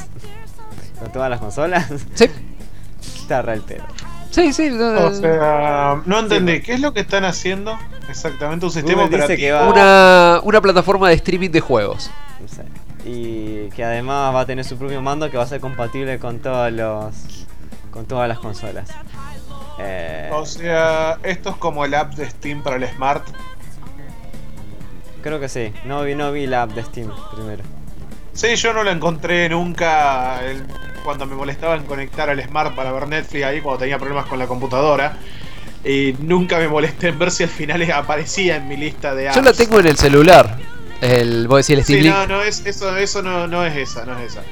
[1.00, 1.90] con todas las consolas.
[2.14, 2.26] Sí.
[3.22, 3.82] Está re el pedo.
[4.30, 4.68] Sí, sí.
[4.70, 6.56] O sea, no entendí.
[6.56, 7.76] Sí, ¿Qué es lo que están haciendo?
[8.08, 9.48] Exactamente, un sistema Google dice operativo.
[9.48, 12.10] que va- Una, una plataforma de streaming de juegos.
[12.40, 12.64] No sé.
[13.08, 16.38] Y que además va a tener su propio mando que va a ser compatible con
[16.40, 17.46] todos los.
[17.90, 18.90] con todas las consolas.
[19.80, 23.24] Eh, O sea, esto es como el app de Steam para el Smart.
[25.22, 25.72] creo que sí.
[25.84, 27.62] No vi, no vi la app de Steam primero.
[28.38, 30.62] Sí, yo no la encontré nunca el-
[31.02, 34.38] cuando me molestaba en conectar al Smart para ver Netflix ahí cuando tenía problemas con
[34.38, 35.16] la computadora.
[35.84, 39.36] Y nunca me molesté en ver si al final aparecía en mi lista de apps.
[39.36, 40.56] Yo la tengo en el celular.
[41.00, 42.14] El, vos decís el Steam Sí, Link.
[42.14, 44.42] no, no es eso, eso no, no es esa, no es esa.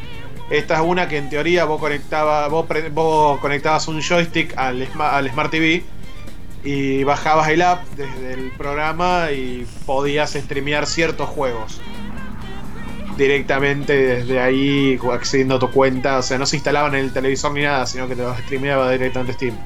[0.50, 5.30] Esta es una que en teoría vos conectaba, vos, vos conectabas un joystick al, al
[5.30, 5.84] Smart TV
[6.64, 11.80] y bajabas el app desde el programa y podías streamear ciertos juegos
[13.16, 17.52] directamente desde ahí accediendo a tu cuenta, o sea, no se instalaban en el televisor
[17.52, 19.56] ni nada, sino que te los streameaba directamente Steam.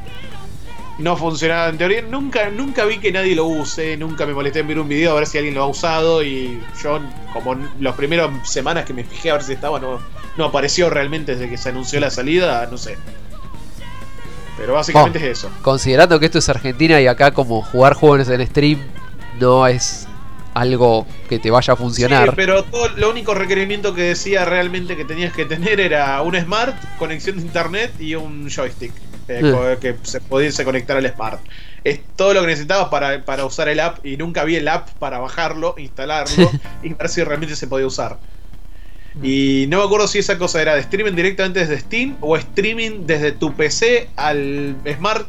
[0.99, 4.69] No funcionaba en teoría, nunca, nunca vi que nadie lo use, nunca me molesté en
[4.69, 7.01] ver un video a ver si alguien lo ha usado y yo
[7.33, 9.99] como las primeras semanas que me fijé a ver si estaba no,
[10.37, 12.99] no apareció realmente desde que se anunció la salida, no sé.
[14.59, 15.51] Pero básicamente Oh, es eso.
[15.63, 18.79] Considerando que esto es Argentina y acá como jugar juegos en stream
[19.41, 20.07] no es
[20.55, 22.29] algo que te vaya a funcionar.
[22.31, 26.35] Sí, pero todo, lo único requerimiento que decía realmente que tenías que tener era un
[26.39, 28.93] Smart, conexión de internet y un joystick
[29.29, 29.51] eh, Mm.
[29.53, 31.41] co- que se pudiese conectar al Smart.
[31.85, 34.89] Es todo lo que necesitabas para, para usar el app y nunca vi el app
[34.99, 36.51] para bajarlo, instalarlo
[36.83, 38.19] y ver si realmente se podía usar.
[39.23, 43.07] Y no me acuerdo si esa cosa era de streaming directamente desde Steam o streaming
[43.07, 45.29] desde tu PC al Smart,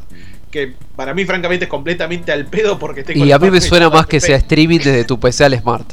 [0.52, 3.90] que para mí francamente es completamente al pedo porque tengo Y a mí me suena
[3.90, 5.92] más que sea streaming desde tu PC al Smart.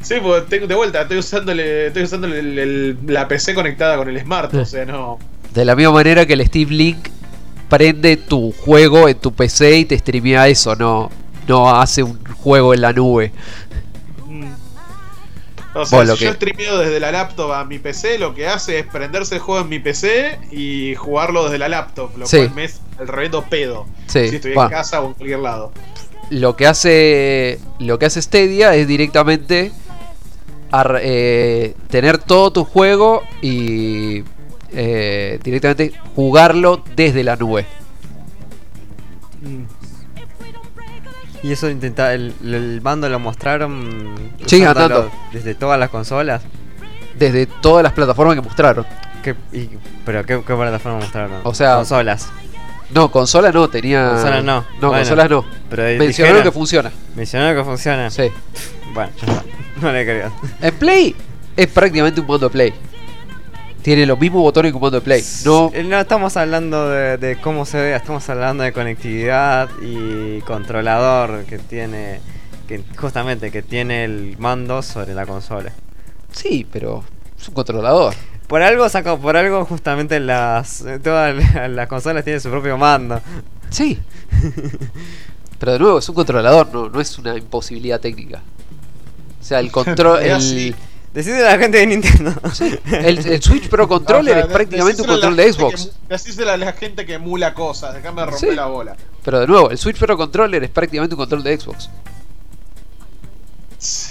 [0.00, 4.08] Sí, pues tengo de vuelta, estoy usando, estoy usando el- el- la PC conectada con
[4.08, 5.18] el Smart, o sea, no.
[5.52, 7.08] De la misma manera que el Steam Link
[7.68, 11.10] prende tu juego en tu PC y te streamea eso, no,
[11.48, 13.32] no hace un juego en la nube.
[15.74, 18.32] O sea, Vos lo si yo que- streameo desde la laptop a mi PC, lo
[18.34, 22.26] que hace es prenderse el juego en mi PC y jugarlo desde la laptop, lo
[22.26, 22.36] Sí.
[22.38, 23.86] cual me es el reverendo pedo.
[24.06, 25.72] Sí, si estoy en casa o en cualquier lado.
[26.30, 29.72] Lo que hace lo que hace Stadia es directamente
[31.02, 34.24] eh, tener todo tu juego y
[34.72, 37.66] eh, directamente jugarlo desde la nube.
[41.44, 44.14] Y eso intenta el, el mando lo mostraron
[44.46, 45.10] Sí, andando.
[45.32, 46.42] desde todas las consolas.
[47.18, 48.86] Desde todas las plataformas que mostraron.
[49.22, 49.68] ¿Qué, y-
[50.06, 51.40] pero qué, qué plataforma mostraron?
[51.44, 52.28] O sea, consolas.
[52.90, 54.08] No, consola no, tenía.
[54.10, 54.60] Consolas no.
[54.80, 55.44] No, Bueno, consolas no.
[55.68, 56.90] pero Mencionaron que funciona.
[57.14, 58.10] Mencionaron que funciona.
[58.10, 58.30] Sí.
[58.94, 59.44] Bueno, ya está.
[59.82, 60.32] No le creo.
[60.62, 61.14] En Play
[61.56, 62.72] es prácticamente un mando de Play.
[63.84, 65.22] Tiene los mismos botones que un mando de Play.
[65.44, 70.40] No, Eh, No estamos hablando de, de cómo se ve, estamos hablando de conectividad y
[70.40, 72.20] controlador que tiene,
[72.66, 75.70] que justamente que tiene el mando sobre la consola.
[76.32, 77.04] Sí, pero
[77.38, 78.14] es un controlador.
[78.46, 83.20] Por algo saco, por algo justamente las todas las- las consolas tienen su propio mando.
[83.70, 83.98] Sí.
[85.58, 88.42] Pero de nuevo, es un controlador, no, no es una imposibilidad técnica.
[89.40, 90.22] O sea, el control.
[90.22, 90.74] El,
[91.20, 91.30] así.
[91.30, 92.32] Decidle a la gente de Nintendo.
[92.92, 95.90] el, el Switch Pro Controller O sea, es prácticamente un control de Xbox.
[96.08, 98.54] Decíselo a la gente que emula cosas, déjame romper Sí.
[98.56, 98.96] la bola.
[99.24, 101.88] Pero de nuevo, el Switch Pro Controller es prácticamente un control de Xbox.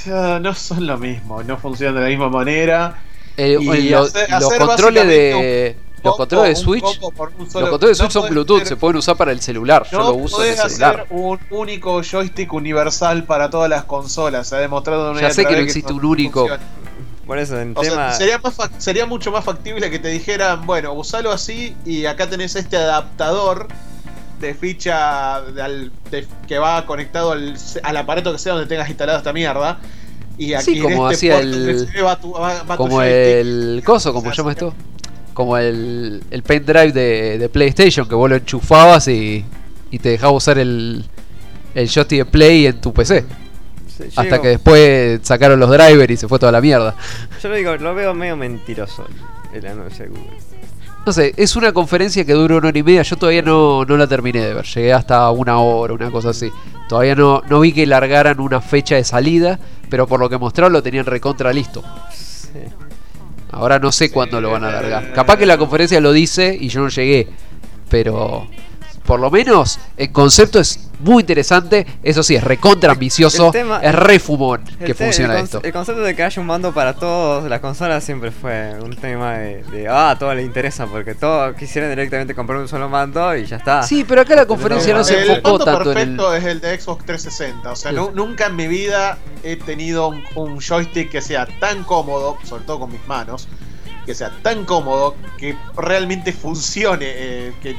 [0.08, 3.02] Ah, No son lo mismo, no funcionan de la misma manera.
[3.38, 5.76] Eh, Y el- lo- hacer- los hacer controles de.
[6.04, 6.84] Los controles de Switch.
[6.84, 6.96] Los
[7.52, 9.88] solo- controles de no Switch son Bluetooth, hacer- se pueden usar para el celular.
[9.92, 10.96] Yo lo uso en el celular.
[11.02, 14.48] hacer un único joystick universal para todas las consolas.
[14.48, 16.42] Se ha demostrado de una Ya sé que no existe un único.
[16.42, 16.64] funciona.
[17.26, 18.14] Por eso, en O sea, tema.
[18.14, 22.28] sería, más fac- sería mucho más factible que te dijeran, bueno, usalo así y acá
[22.30, 23.68] tenés este adaptador
[24.42, 28.90] de ficha de al- de- que va conectado al, al aparato que sea donde tengas
[28.90, 29.80] instalado esta mierda.
[30.38, 34.12] Y aquí Sí, como este hacía el- va tu, va- va tu Como el coso,
[34.14, 34.74] como llama esto.
[35.34, 39.46] Como el, el pendrive de, de PlayStation, que vos lo enchufabas y,
[39.92, 41.06] y te dejaba usar el,
[41.74, 43.24] el joystick de Play en tu PC.
[44.16, 46.96] Hasta que después sacaron los drivers y se fue toda la mierda.
[47.42, 49.06] Yo lo digo, lo veo medio mentiroso
[49.54, 50.38] el, anuncio de Google.
[51.06, 53.02] No sé, es una conferencia que dura una hora y media.
[53.02, 54.66] Yo todavía no, no la terminé de ver.
[54.66, 56.50] Llegué hasta una hora, una cosa así.
[56.88, 60.72] Todavía no, no vi que largaran una fecha de salida, pero por lo que mostraron
[60.72, 61.84] lo tenían recontra listo.
[62.12, 62.60] Sí.
[63.52, 65.14] Ahora no sé cuándo lo van a largar.
[65.14, 67.28] Capaz que la conferencia lo dice y yo no llegué.
[67.90, 68.48] Pero
[69.06, 71.86] por lo menos el concepto es muy interesante.
[72.02, 73.48] Eso sí, es recontra ambicioso.
[73.48, 75.60] el tema- es re fumón que funciona esto.
[75.64, 79.34] el concepto de que haya un mando para todas las consolas siempre fue un tema
[79.34, 83.36] de, de, ah, a todos les interesa porque todos quisieran directamente comprar un solo mando
[83.36, 83.84] y ya está.
[83.84, 86.04] Sí, pero acá la conferencia no se el enfocó mando tanto en el.
[86.16, 87.72] perfecto es el de Xbox 360.
[87.72, 87.98] O sea, Sí.
[88.14, 92.80] nunca en mi vida he tenido un, un joystick que sea tan cómodo, sobre todo
[92.80, 93.50] con mis manos,
[94.06, 97.06] que sea tan cómodo que realmente funcione.
[97.08, 97.76] eh, que,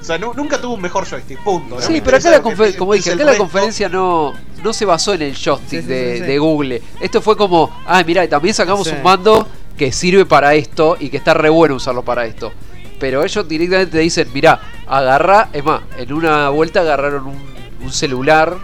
[0.00, 1.76] o sea, nu- nunca tuve un mejor joystick, punto.
[1.76, 4.32] No Sí, pero acá la confer- como dije, acá la conferencia no,
[4.62, 6.24] no se basó en el joystick Sí, sí, de, sí, sí.
[6.26, 6.82] de Google.
[7.00, 8.94] Esto fue como, ah, mira, también sacamos Sí.
[8.96, 12.52] un mando que sirve para esto y que está re bueno usarlo para esto.
[12.98, 17.38] Pero ellos directamente te dicen, mira, agarra, es más, en una vuelta agarraron un,
[17.84, 18.56] un celular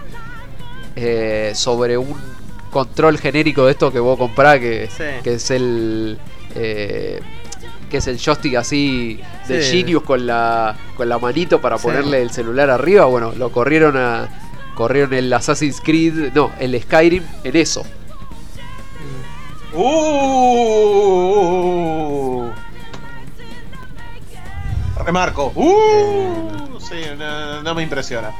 [0.97, 2.15] eh, sobre un
[2.71, 5.03] control genérico de esto que vos comprás, que, Sí.
[5.23, 6.17] que es el...
[6.55, 7.19] eh,
[7.89, 9.77] que es el joystick así de Sí.
[9.77, 11.83] Genius con la con la manito para Sí.
[11.83, 14.27] ponerle el celular arriba, bueno, lo corrieron a
[14.75, 17.85] corrieron el Assassin's Creed, no, el Skyrim en eso.
[20.75, 22.49] Uh,
[25.05, 25.51] remarco.
[25.55, 28.31] Uh, sí, no, no me impresiona.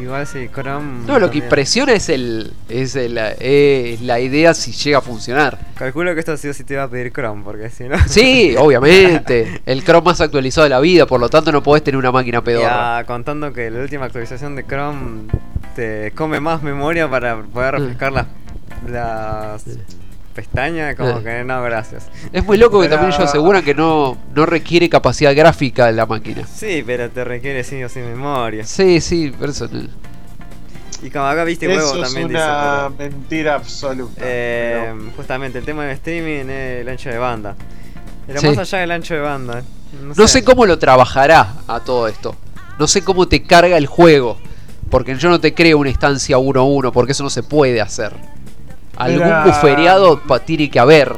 [0.00, 1.06] Igual sí, Chrome.
[1.06, 5.58] No, lo que impresiona es el es el, es la idea si llega a funcionar.
[5.76, 7.96] Calculo que esto sí o sí te va a pedir Chrome, porque si no.
[8.06, 11.98] Sí, obviamente, el Chrome más actualizado de la vida, por lo tanto no podés tener
[11.98, 13.00] una máquina pedorra.
[13.00, 15.28] Ya contando que la última actualización de Chrome
[15.76, 17.78] te come más memoria para poder Mm.
[17.78, 18.26] refrescar las,
[18.88, 19.64] las
[20.42, 21.22] pestañas, como Eh.
[21.24, 22.06] que no, gracias.
[22.32, 26.06] Es muy loco que también ellos aseguran que no, no requiere capacidad gráfica de la
[26.06, 26.46] máquina.
[26.46, 28.64] Sí, pero te requiere sí o sí memoria.
[28.64, 29.88] Sí, sí, no-
[31.02, 32.94] Y como acá viste huevo Eso es también una dice.
[32.98, 34.20] pero, mentira absoluta.
[34.24, 37.56] eh, justamente el tema del streaming es el ancho de banda.
[38.26, 38.46] Pero Sí.
[38.48, 39.62] más allá del ancho de banda.
[40.02, 42.36] No, No sé cómo lo trabajará a todo esto.
[42.78, 44.38] No sé cómo te carga el juego.
[44.90, 48.12] Porque yo no te creo una instancia 1-1, porque eso no se puede hacer.
[48.98, 51.14] Algún Mira, buferiado pa- tiene que haber.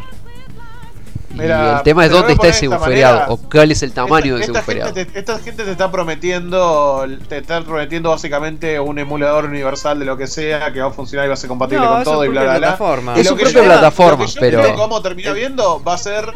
[1.32, 3.32] Y el tema es dónde está ese buferiado manera.
[3.32, 4.94] o cuál es el tamaño de ese esta, esta buferiado.
[4.94, 10.04] gente te, esta gente te está prometiendo te está prometiendo básicamente un emulador universal de
[10.06, 12.24] lo que sea que va a funcionar y va a ser compatible No, con todo
[12.24, 14.80] y bla bla bla Es su propia yo- plataforma, lo que yo pero- creo que
[14.80, 16.26] vamos a terminar viendo va a ser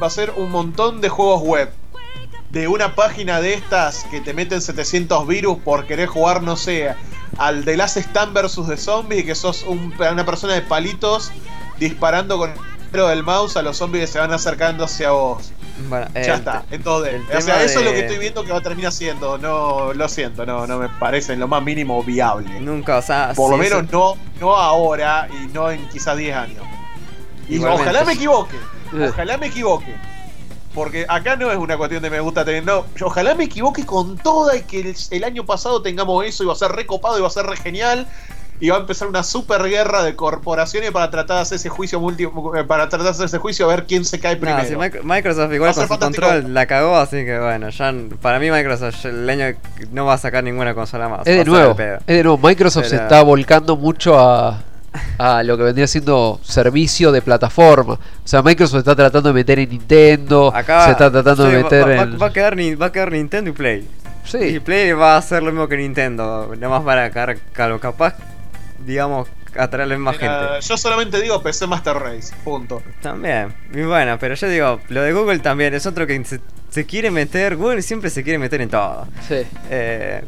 [0.00, 1.70] va a ser un montón de juegos web
[2.50, 6.94] de una página de estas que te meten 700 virus por querer jugar no sé
[7.38, 11.30] al The Last Stand versus The Zombie que sos un- una persona de palitos
[11.78, 12.56] disparando con el
[13.08, 15.50] del mouse a los zombies que se van acercando hacia vos
[15.88, 17.04] Bueno, ya el está, en todo
[17.36, 19.36] O sea, eso es lo que estoy viendo que va a terminar siendo.
[19.36, 22.60] No, lo siento, no, no me parece en lo más mínimo viable.
[22.60, 23.32] Nunca, o sea.
[23.34, 26.62] Por lo menos no, no ahora y no en quizás 10 años.
[27.48, 27.82] Y Igualmente.
[27.90, 28.56] ojalá me equivoque.
[29.08, 29.96] Ojalá me equivoque.
[30.74, 32.64] Porque acá no es una cuestión de me gusta tener.
[32.64, 36.46] No, ojalá me equivoque con toda y que el, el año pasado tengamos eso y
[36.46, 38.06] va a ser recopado y va a ser re genial.
[38.60, 41.98] Y va a empezar una super guerra de corporaciones para tratar de hacer ese juicio
[41.98, 42.28] multi, eh,
[42.66, 44.64] para tratar de hacer ese juicio a ver quién se cae No, primero.
[44.68, 48.52] si Mic- Microsoft igual con su control la cagó, así que bueno, ya para mí
[48.52, 51.26] Microsoft el año que no va a sacar ninguna consola más.
[51.26, 52.38] Es de nuevo, es de nuevo.
[52.38, 54.62] Microsoft se está volcando mucho a,
[55.18, 57.94] a lo que vendría siendo servicio de plataforma.
[57.94, 61.56] O sea, Microsoft está tratando de meter en Nintendo, Acá se está tratando sí, de
[61.58, 62.20] va- meter va, en...
[62.22, 63.88] va a quedar, ni- va a quedar Nintendo y Play.
[64.24, 64.38] Sí.
[64.38, 68.14] Y Play va a hacer lo mismo que Nintendo, nada más para cagar calo, capaz,
[68.86, 70.66] digamos, atraerle más Mira, gente.
[70.66, 72.82] Yo solamente digo PC Master Race, punto.
[73.02, 76.40] También, y bueno, pero yo digo, lo de Google también es otro que se,
[76.70, 79.06] se quiere meter, Google siempre se quiere meter en todo.
[79.28, 79.42] Sí.
[79.70, 80.24] Eh,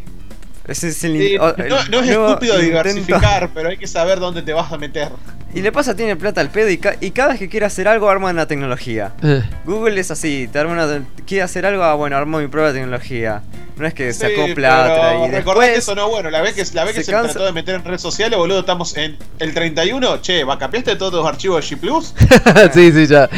[0.66, 4.42] ese es el, Sí, o- no, es estúpido intento- diversificar, pero hay que saber dónde
[4.42, 5.08] te vas a meter.
[5.54, 7.88] Y le pasa, tiene plata al pedo y, ca- y cada vez que quiere hacer
[7.88, 9.12] algo arma una tecnología.
[9.22, 12.72] Eh, Google es así, te arma una, quiere hacer algo, ah, bueno, armo mi propia
[12.72, 13.42] tecnología.
[13.76, 15.78] No es que se Sí, acopla a otra y recordá que después...
[15.78, 16.30] eso no bueno.
[16.30, 18.38] La vez que, la vez que se se, cansa- trató de meter en redes sociales,
[18.38, 20.20] boludo, estamos en el 31.
[20.22, 22.14] Che, ¿va cambiaste todos los archivos de G Plus?
[22.72, 23.28] sí, sí, ya.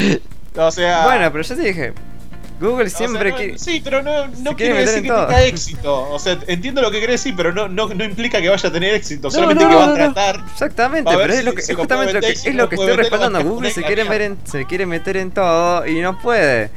[0.56, 1.92] O sea, Bueno, pero yo te dije,
[2.60, 3.58] Google O sea, siempre no- quiere.
[3.58, 5.26] Sí, pero no, no quiere decir que todo.
[5.26, 6.10] tenga éxito.
[6.10, 8.72] O sea, entiendo lo que quiere decir, pero no, no, no implica que vaya a
[8.72, 9.28] tener éxito.
[9.28, 10.44] No, solamente no, que va no, a tratar.
[10.52, 12.74] Exactamente, pero es, si- lo que, si es lo justamente lo que, es lo que
[12.74, 13.42] estoy respaldando.
[13.44, 16.70] Google se quiere, meter en, se quiere meter en todo y no puede.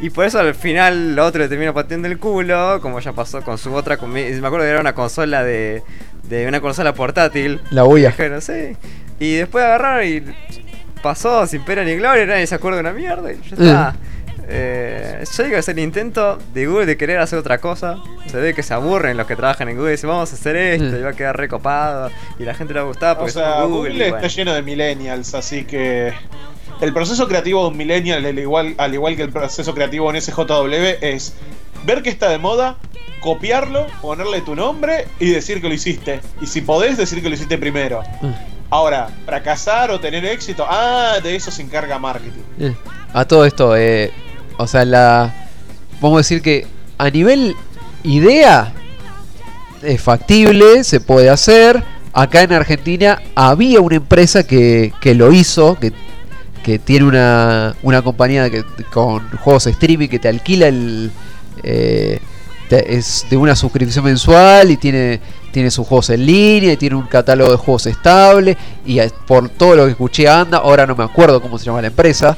[0.00, 3.42] Y por eso al final lo otro le termina pateando el culo, como ya pasó
[3.42, 3.96] con su otra.
[3.96, 5.82] con- Me me acuerdo que era una consola de,
[6.24, 7.60] de una consola portátil.
[7.70, 7.84] La
[8.40, 8.76] sí.
[9.18, 10.22] Y después agarraron y
[11.02, 13.96] pasó sin pena ni gloria, nadie se acuerda de una mierda y ya está.
[14.48, 17.98] Eh, yo digo que es el intento de Google de querer hacer otra cosa.
[18.26, 20.56] Se ve que se aburren los que trabajan en Google y dicen vamos a hacer
[20.56, 23.32] esto y va a quedar recopado y la gente le va a gustar O porque
[23.32, 24.28] sea, somos Google, está bueno.
[24.28, 26.12] lleno de millennials, así que
[26.80, 30.20] el proceso creativo de un millennial, al igual, al igual que el proceso creativo en
[30.20, 31.34] SJW, es
[31.84, 32.76] ver que está de moda,
[33.20, 36.20] copiarlo, ponerle tu nombre y decir que lo hiciste.
[36.40, 38.02] Y si podés, decir que lo hiciste primero.
[38.68, 42.72] Ahora, fracasar o tener éxito, ah, de eso se encarga marketing.
[43.12, 44.12] A todo esto, eh,
[44.58, 45.34] o sea, la.
[46.00, 46.66] Vamos a decir que
[46.98, 47.56] a nivel
[48.02, 48.72] idea
[49.82, 51.82] es factible, se puede hacer.
[52.12, 55.92] Acá en Argentina había una empresa que, que lo hizo, que,
[56.64, 61.10] que tiene una, una compañía que, con juegos streaming que te alquila el.
[61.62, 62.20] eh,
[62.70, 65.20] es de una suscripción mensual y tiene,
[65.52, 68.56] tiene sus juegos en línea y tiene un catálogo de juegos estable.
[68.84, 71.88] Y por todo lo que escuché anda, ahora no me acuerdo cómo se llama la
[71.88, 72.36] empresa,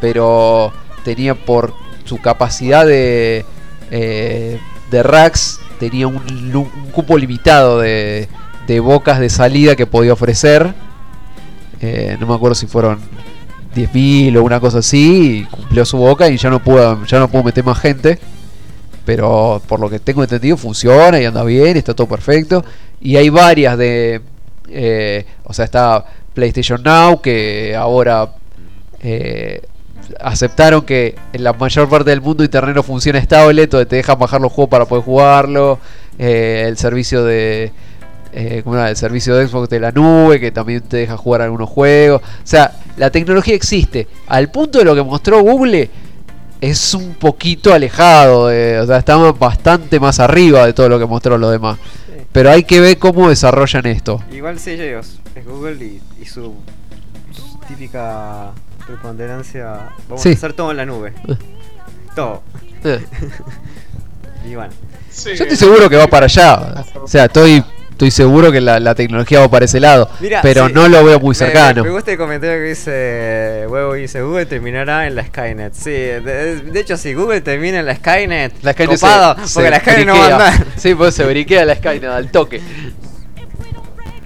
[0.00, 0.72] pero
[1.04, 3.44] tenía por su capacidad de,
[3.90, 4.58] eh,
[4.90, 6.20] de racks, tenía un,
[6.92, 8.28] cupo limitado de,
[8.66, 10.74] de bocas de salida que podía ofrecer.
[11.80, 12.98] Eh, no me acuerdo si fueron
[13.74, 17.28] 10.000 o una cosa así, y cumplió su boca y ya no pudo, ya no
[17.28, 18.18] pudo meter más gente.
[19.04, 22.64] Pero por lo que tengo entendido funciona y anda bien, está todo perfecto.
[23.00, 24.20] Y hay varias de...
[24.68, 26.04] eh, o sea, está
[26.34, 28.34] PlayStation Now que ahora
[30.18, 34.18] aceptaron que en la mayor parte del mundo internet no funciona estable, entonces te dejan
[34.18, 35.78] bajar los juegos para poder jugarlo.
[36.18, 37.72] Eh, el servicio de...
[38.32, 38.90] eh, ¿cómo era?
[38.90, 42.22] El servicio de Xbox de la nube que también te deja jugar algunos juegos.
[42.22, 44.06] O sea, la tecnología existe.
[44.26, 45.88] Al punto de lo que mostró Google
[46.60, 51.06] es un poquito alejado, de- o sea, estamos bastante más arriba de todo lo que
[51.06, 51.78] mostró los demás.
[52.32, 54.22] Pero hay que ver cómo desarrollan esto.
[54.30, 56.54] Igual sí, ellos, es Google y, y su,
[57.32, 58.50] su típica
[58.92, 59.90] preponderancia.
[60.08, 60.30] Vamos Sí.
[60.30, 61.12] a hacer todo en la nube.
[62.14, 62.42] Todo.
[62.84, 63.00] Eh.
[64.50, 64.72] y bueno.
[65.24, 66.84] Yo estoy seguro que va para allá.
[67.02, 70.08] O sea, estoy, estoy seguro que la, la tecnología va para ese lado.
[70.20, 71.82] Mira, pero sí, no lo veo muy me- cercano.
[71.84, 75.74] Me, gusta el comentario que dice Huevo dice Google terminará en la Skynet.
[75.74, 79.54] Sí, de, de hecho si Google termina en la Skynet, La Skynet se- copado, se
[79.54, 80.66] porque la Skynet no va a andar.
[80.76, 82.62] Sí, pues se briquea la Skynet al toque.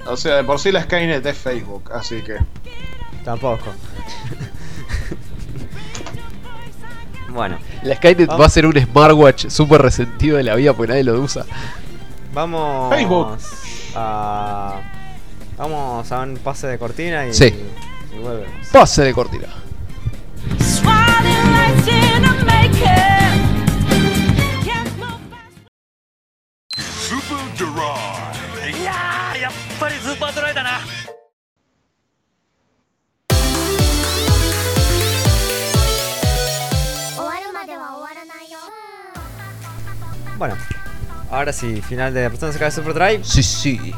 [0.06, 2.36] O sea, de por sí la Skynet es Facebook, así que.
[3.24, 3.72] Tampoco.
[7.34, 8.40] Bueno, La Skynet Vamos.
[8.42, 11.44] va a ser un smartwatch súper resentido de la vida porque nadie lo usa.
[12.32, 13.36] vamos Facebook.
[13.96, 14.80] a
[15.56, 17.54] vamos a un pase de cortina y, Sí.
[18.14, 18.68] y volvemos.
[18.72, 19.48] Pase de cortina.
[40.46, 40.58] Bueno,
[41.30, 43.24] ahora sí, final de Personas de Super Drive.
[43.24, 43.94] Sí, sí.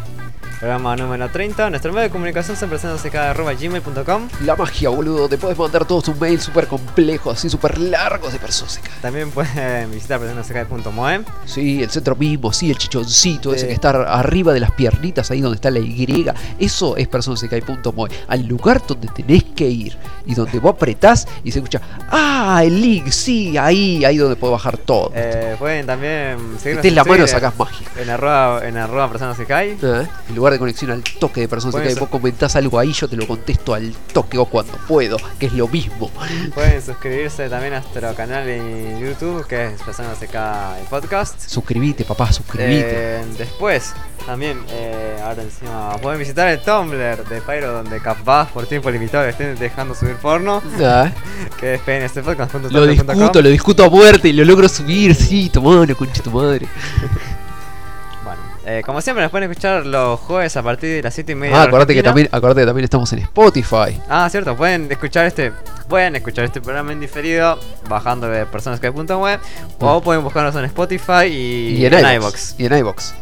[0.59, 1.69] Programa número 30.
[1.69, 4.29] Nuestro medio de comunicación siempre gmail.com.
[4.45, 5.29] La magia, boludo.
[5.29, 8.81] Te puedes mandar todos tus mails súper complejos, así súper largos de personas.
[9.03, 11.21] También pueden visitar personasdecae.moe.
[11.45, 13.67] Sí, el centro mismo, sí, el chichoncito, ese Sí.
[13.69, 16.27] que está arriba de las piernitas, ahí donde está la Y.
[16.59, 21.59] Eso es personasecai.moe, al lugar donde tenés que ir y donde vos apretás y se
[21.59, 25.13] escucha, ah, el link, sí, ahí, ahí donde puedo bajar todo.
[25.15, 27.87] Eh, pueden también seguirnos la en mano y Twitter, sacás magia.
[27.97, 30.07] En arroba, en arroba personas ¿Eh?
[30.47, 33.17] El lugar de conexión al toque de personas ser- Vos comentás algo ahí, yo te
[33.17, 36.09] lo contesto al toque o cuando puedo, que es lo mismo.
[36.55, 41.41] Pueden suscribirse también a nuestro canal en YouTube, que es Personas de Cada Podcast.
[41.49, 42.85] Suscribite, papá, suscribite.
[43.21, 43.93] Eh, después,
[44.25, 49.25] también, eh, ahora encima, pueden visitar el Tumblr de Pyro, donde capaz por tiempo limitado
[49.25, 50.63] le estén dejando subir porno.
[50.81, 51.11] Ah.
[51.59, 52.73] Que es pnstpodcast.tumblr.com.
[52.73, 56.31] Lo discuto, lo discuto a muerte y lo logro subir, sí, tu mano, concha tu
[56.31, 56.67] madre.
[58.69, 61.57] Eh, como siempre, nos pueden escuchar los jueves a partir de las 7 y media.
[61.57, 62.11] Ah, acordate que, argentina.
[62.11, 64.01] también, acordate que también estamos en Spotify.
[64.09, 65.53] Ah, cierto, pueden escuchar este
[65.89, 69.39] pueden escuchar este programa en diferido bajando de personasque.web
[69.79, 72.57] o pueden buscarnos en Spotify y, Y en, en iVox.
[72.59, 73.15] Y en iVox.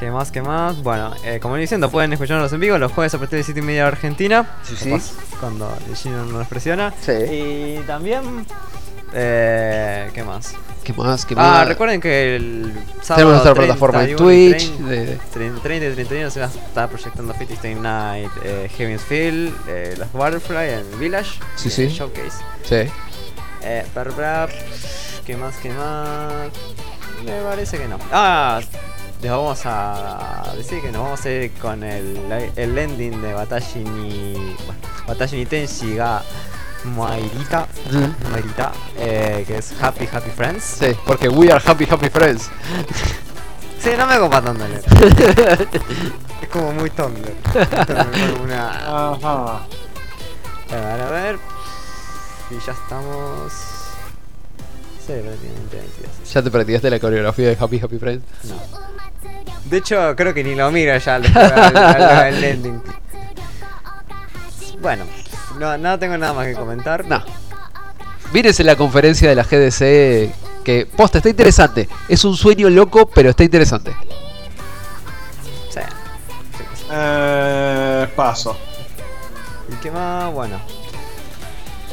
[0.00, 0.82] ¿Qué más, qué más?
[0.82, 3.62] Bueno, eh, como diciendo, pueden escucharnos en vivo los jueves a partir de 7 y
[3.62, 4.50] media de Argentina.
[4.64, 5.12] Sí, sí.
[5.38, 6.92] Cuando el Gino no nos presiona.
[7.00, 7.12] Sí.
[7.12, 8.44] Y también
[9.14, 10.54] eh, ¿Qué más?
[10.84, 11.26] ¿Qué más?
[11.26, 11.58] ¿Qué ah, más?
[11.58, 14.72] Ah, recuerden que el sábado Tenemos nuestra 30, plataforma en Twitch.
[15.32, 19.94] 30 y 31 se va a estar proyectando Fate Stay Night, eh, Heaven's Field, eh,
[19.98, 21.38] las Butterfly en Village.
[21.56, 21.88] Sí, sí.
[21.88, 22.38] Showcase.
[22.64, 22.90] Sí.
[23.62, 23.86] Eh,
[25.24, 25.56] ¿Qué más?
[25.58, 26.50] ¿Qué más?
[27.24, 27.98] Me parece que no.
[28.10, 28.60] Ah,
[29.20, 33.66] les vamos a decir que nos vamos a ir con el, el ending de Batalla
[33.76, 34.56] ni.
[35.06, 36.22] Bueno, ni Tenshi ga.
[36.84, 38.04] Mayrita, mm.
[38.98, 40.64] Eh, que es Happy Happy Friends.
[40.80, 42.50] Sí, porque we are Happy Happy Friends.
[43.78, 45.74] sí, no me copa Thundercat.
[46.42, 47.34] es como muy Thunder.
[48.42, 49.12] una...
[49.12, 49.66] Ajá.
[50.70, 51.38] A ver, a ver.
[52.50, 53.52] Y ya estamos.
[55.06, 55.82] Sí, prácticamente
[56.32, 58.24] ¿Ya te practicaste la coreografía de Happy Happy Friends?
[58.44, 58.56] No.
[59.64, 62.82] De hecho, creo que ni lo miro ya al, al.
[64.80, 65.04] Bueno.
[65.58, 67.06] No, no tengo nada más que comentar.
[67.06, 67.22] No.
[68.32, 71.88] Mírese la conferencia de la GDC que, posta, está interesante.
[72.08, 73.94] Es un sueño loco, pero está interesante.
[75.70, 75.80] Sí.
[76.90, 78.56] Eh, paso.
[79.68, 80.32] ¿Y qué más?
[80.32, 80.58] Bueno.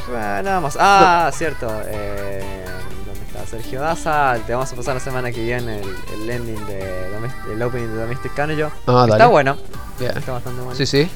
[0.07, 0.77] bueno nada más.
[0.79, 1.67] Ah, cierto.
[1.85, 2.65] Eh,
[3.05, 4.37] ¿Dónde está Sergio Daza?
[4.45, 7.09] Te vamos a pasar la semana que viene el, el ending de
[7.51, 8.71] el opening de Domestic Canajo.
[8.87, 9.57] Ah, está bueno.
[9.99, 10.75] Está bastante bueno.
[10.75, 11.09] Sí, sí.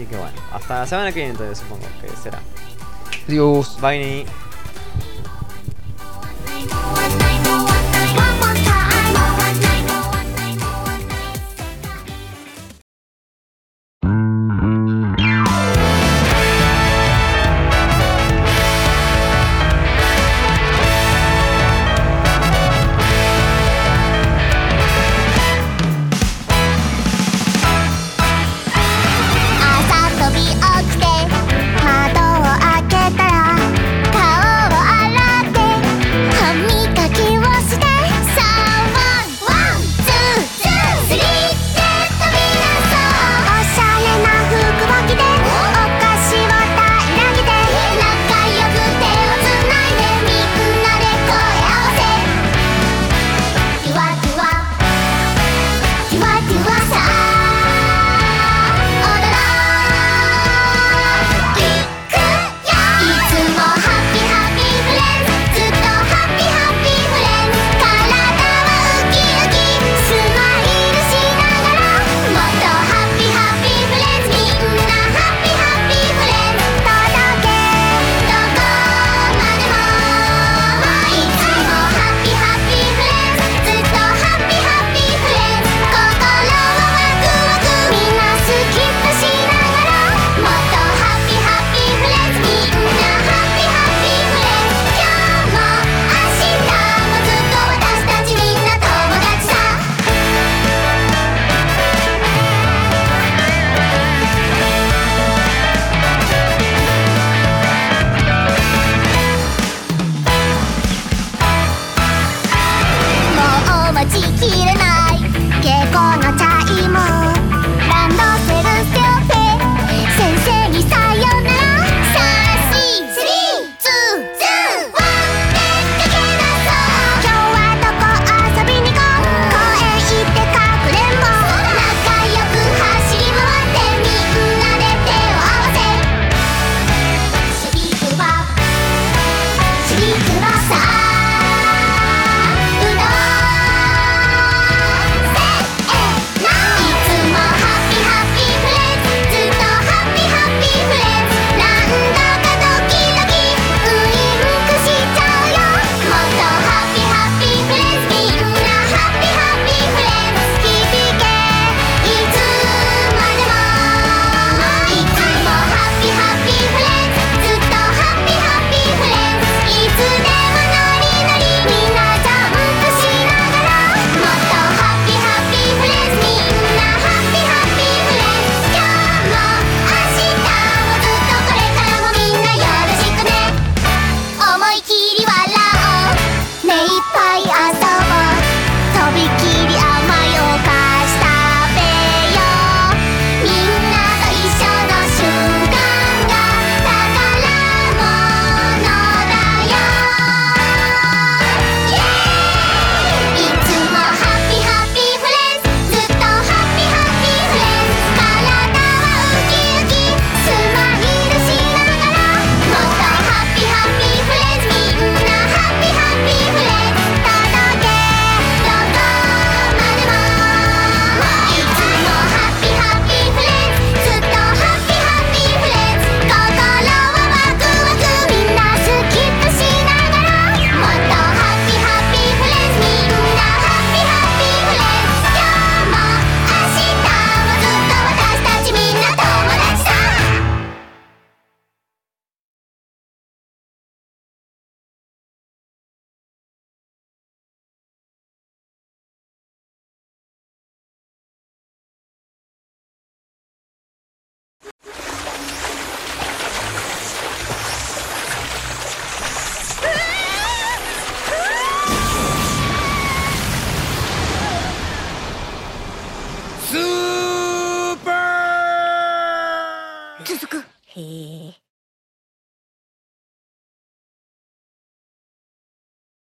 [0.00, 2.40] Así que bueno, hasta la semana que viene entonces supongo que será.
[3.28, 3.78] Adiós.
[3.82, 4.24] Bye.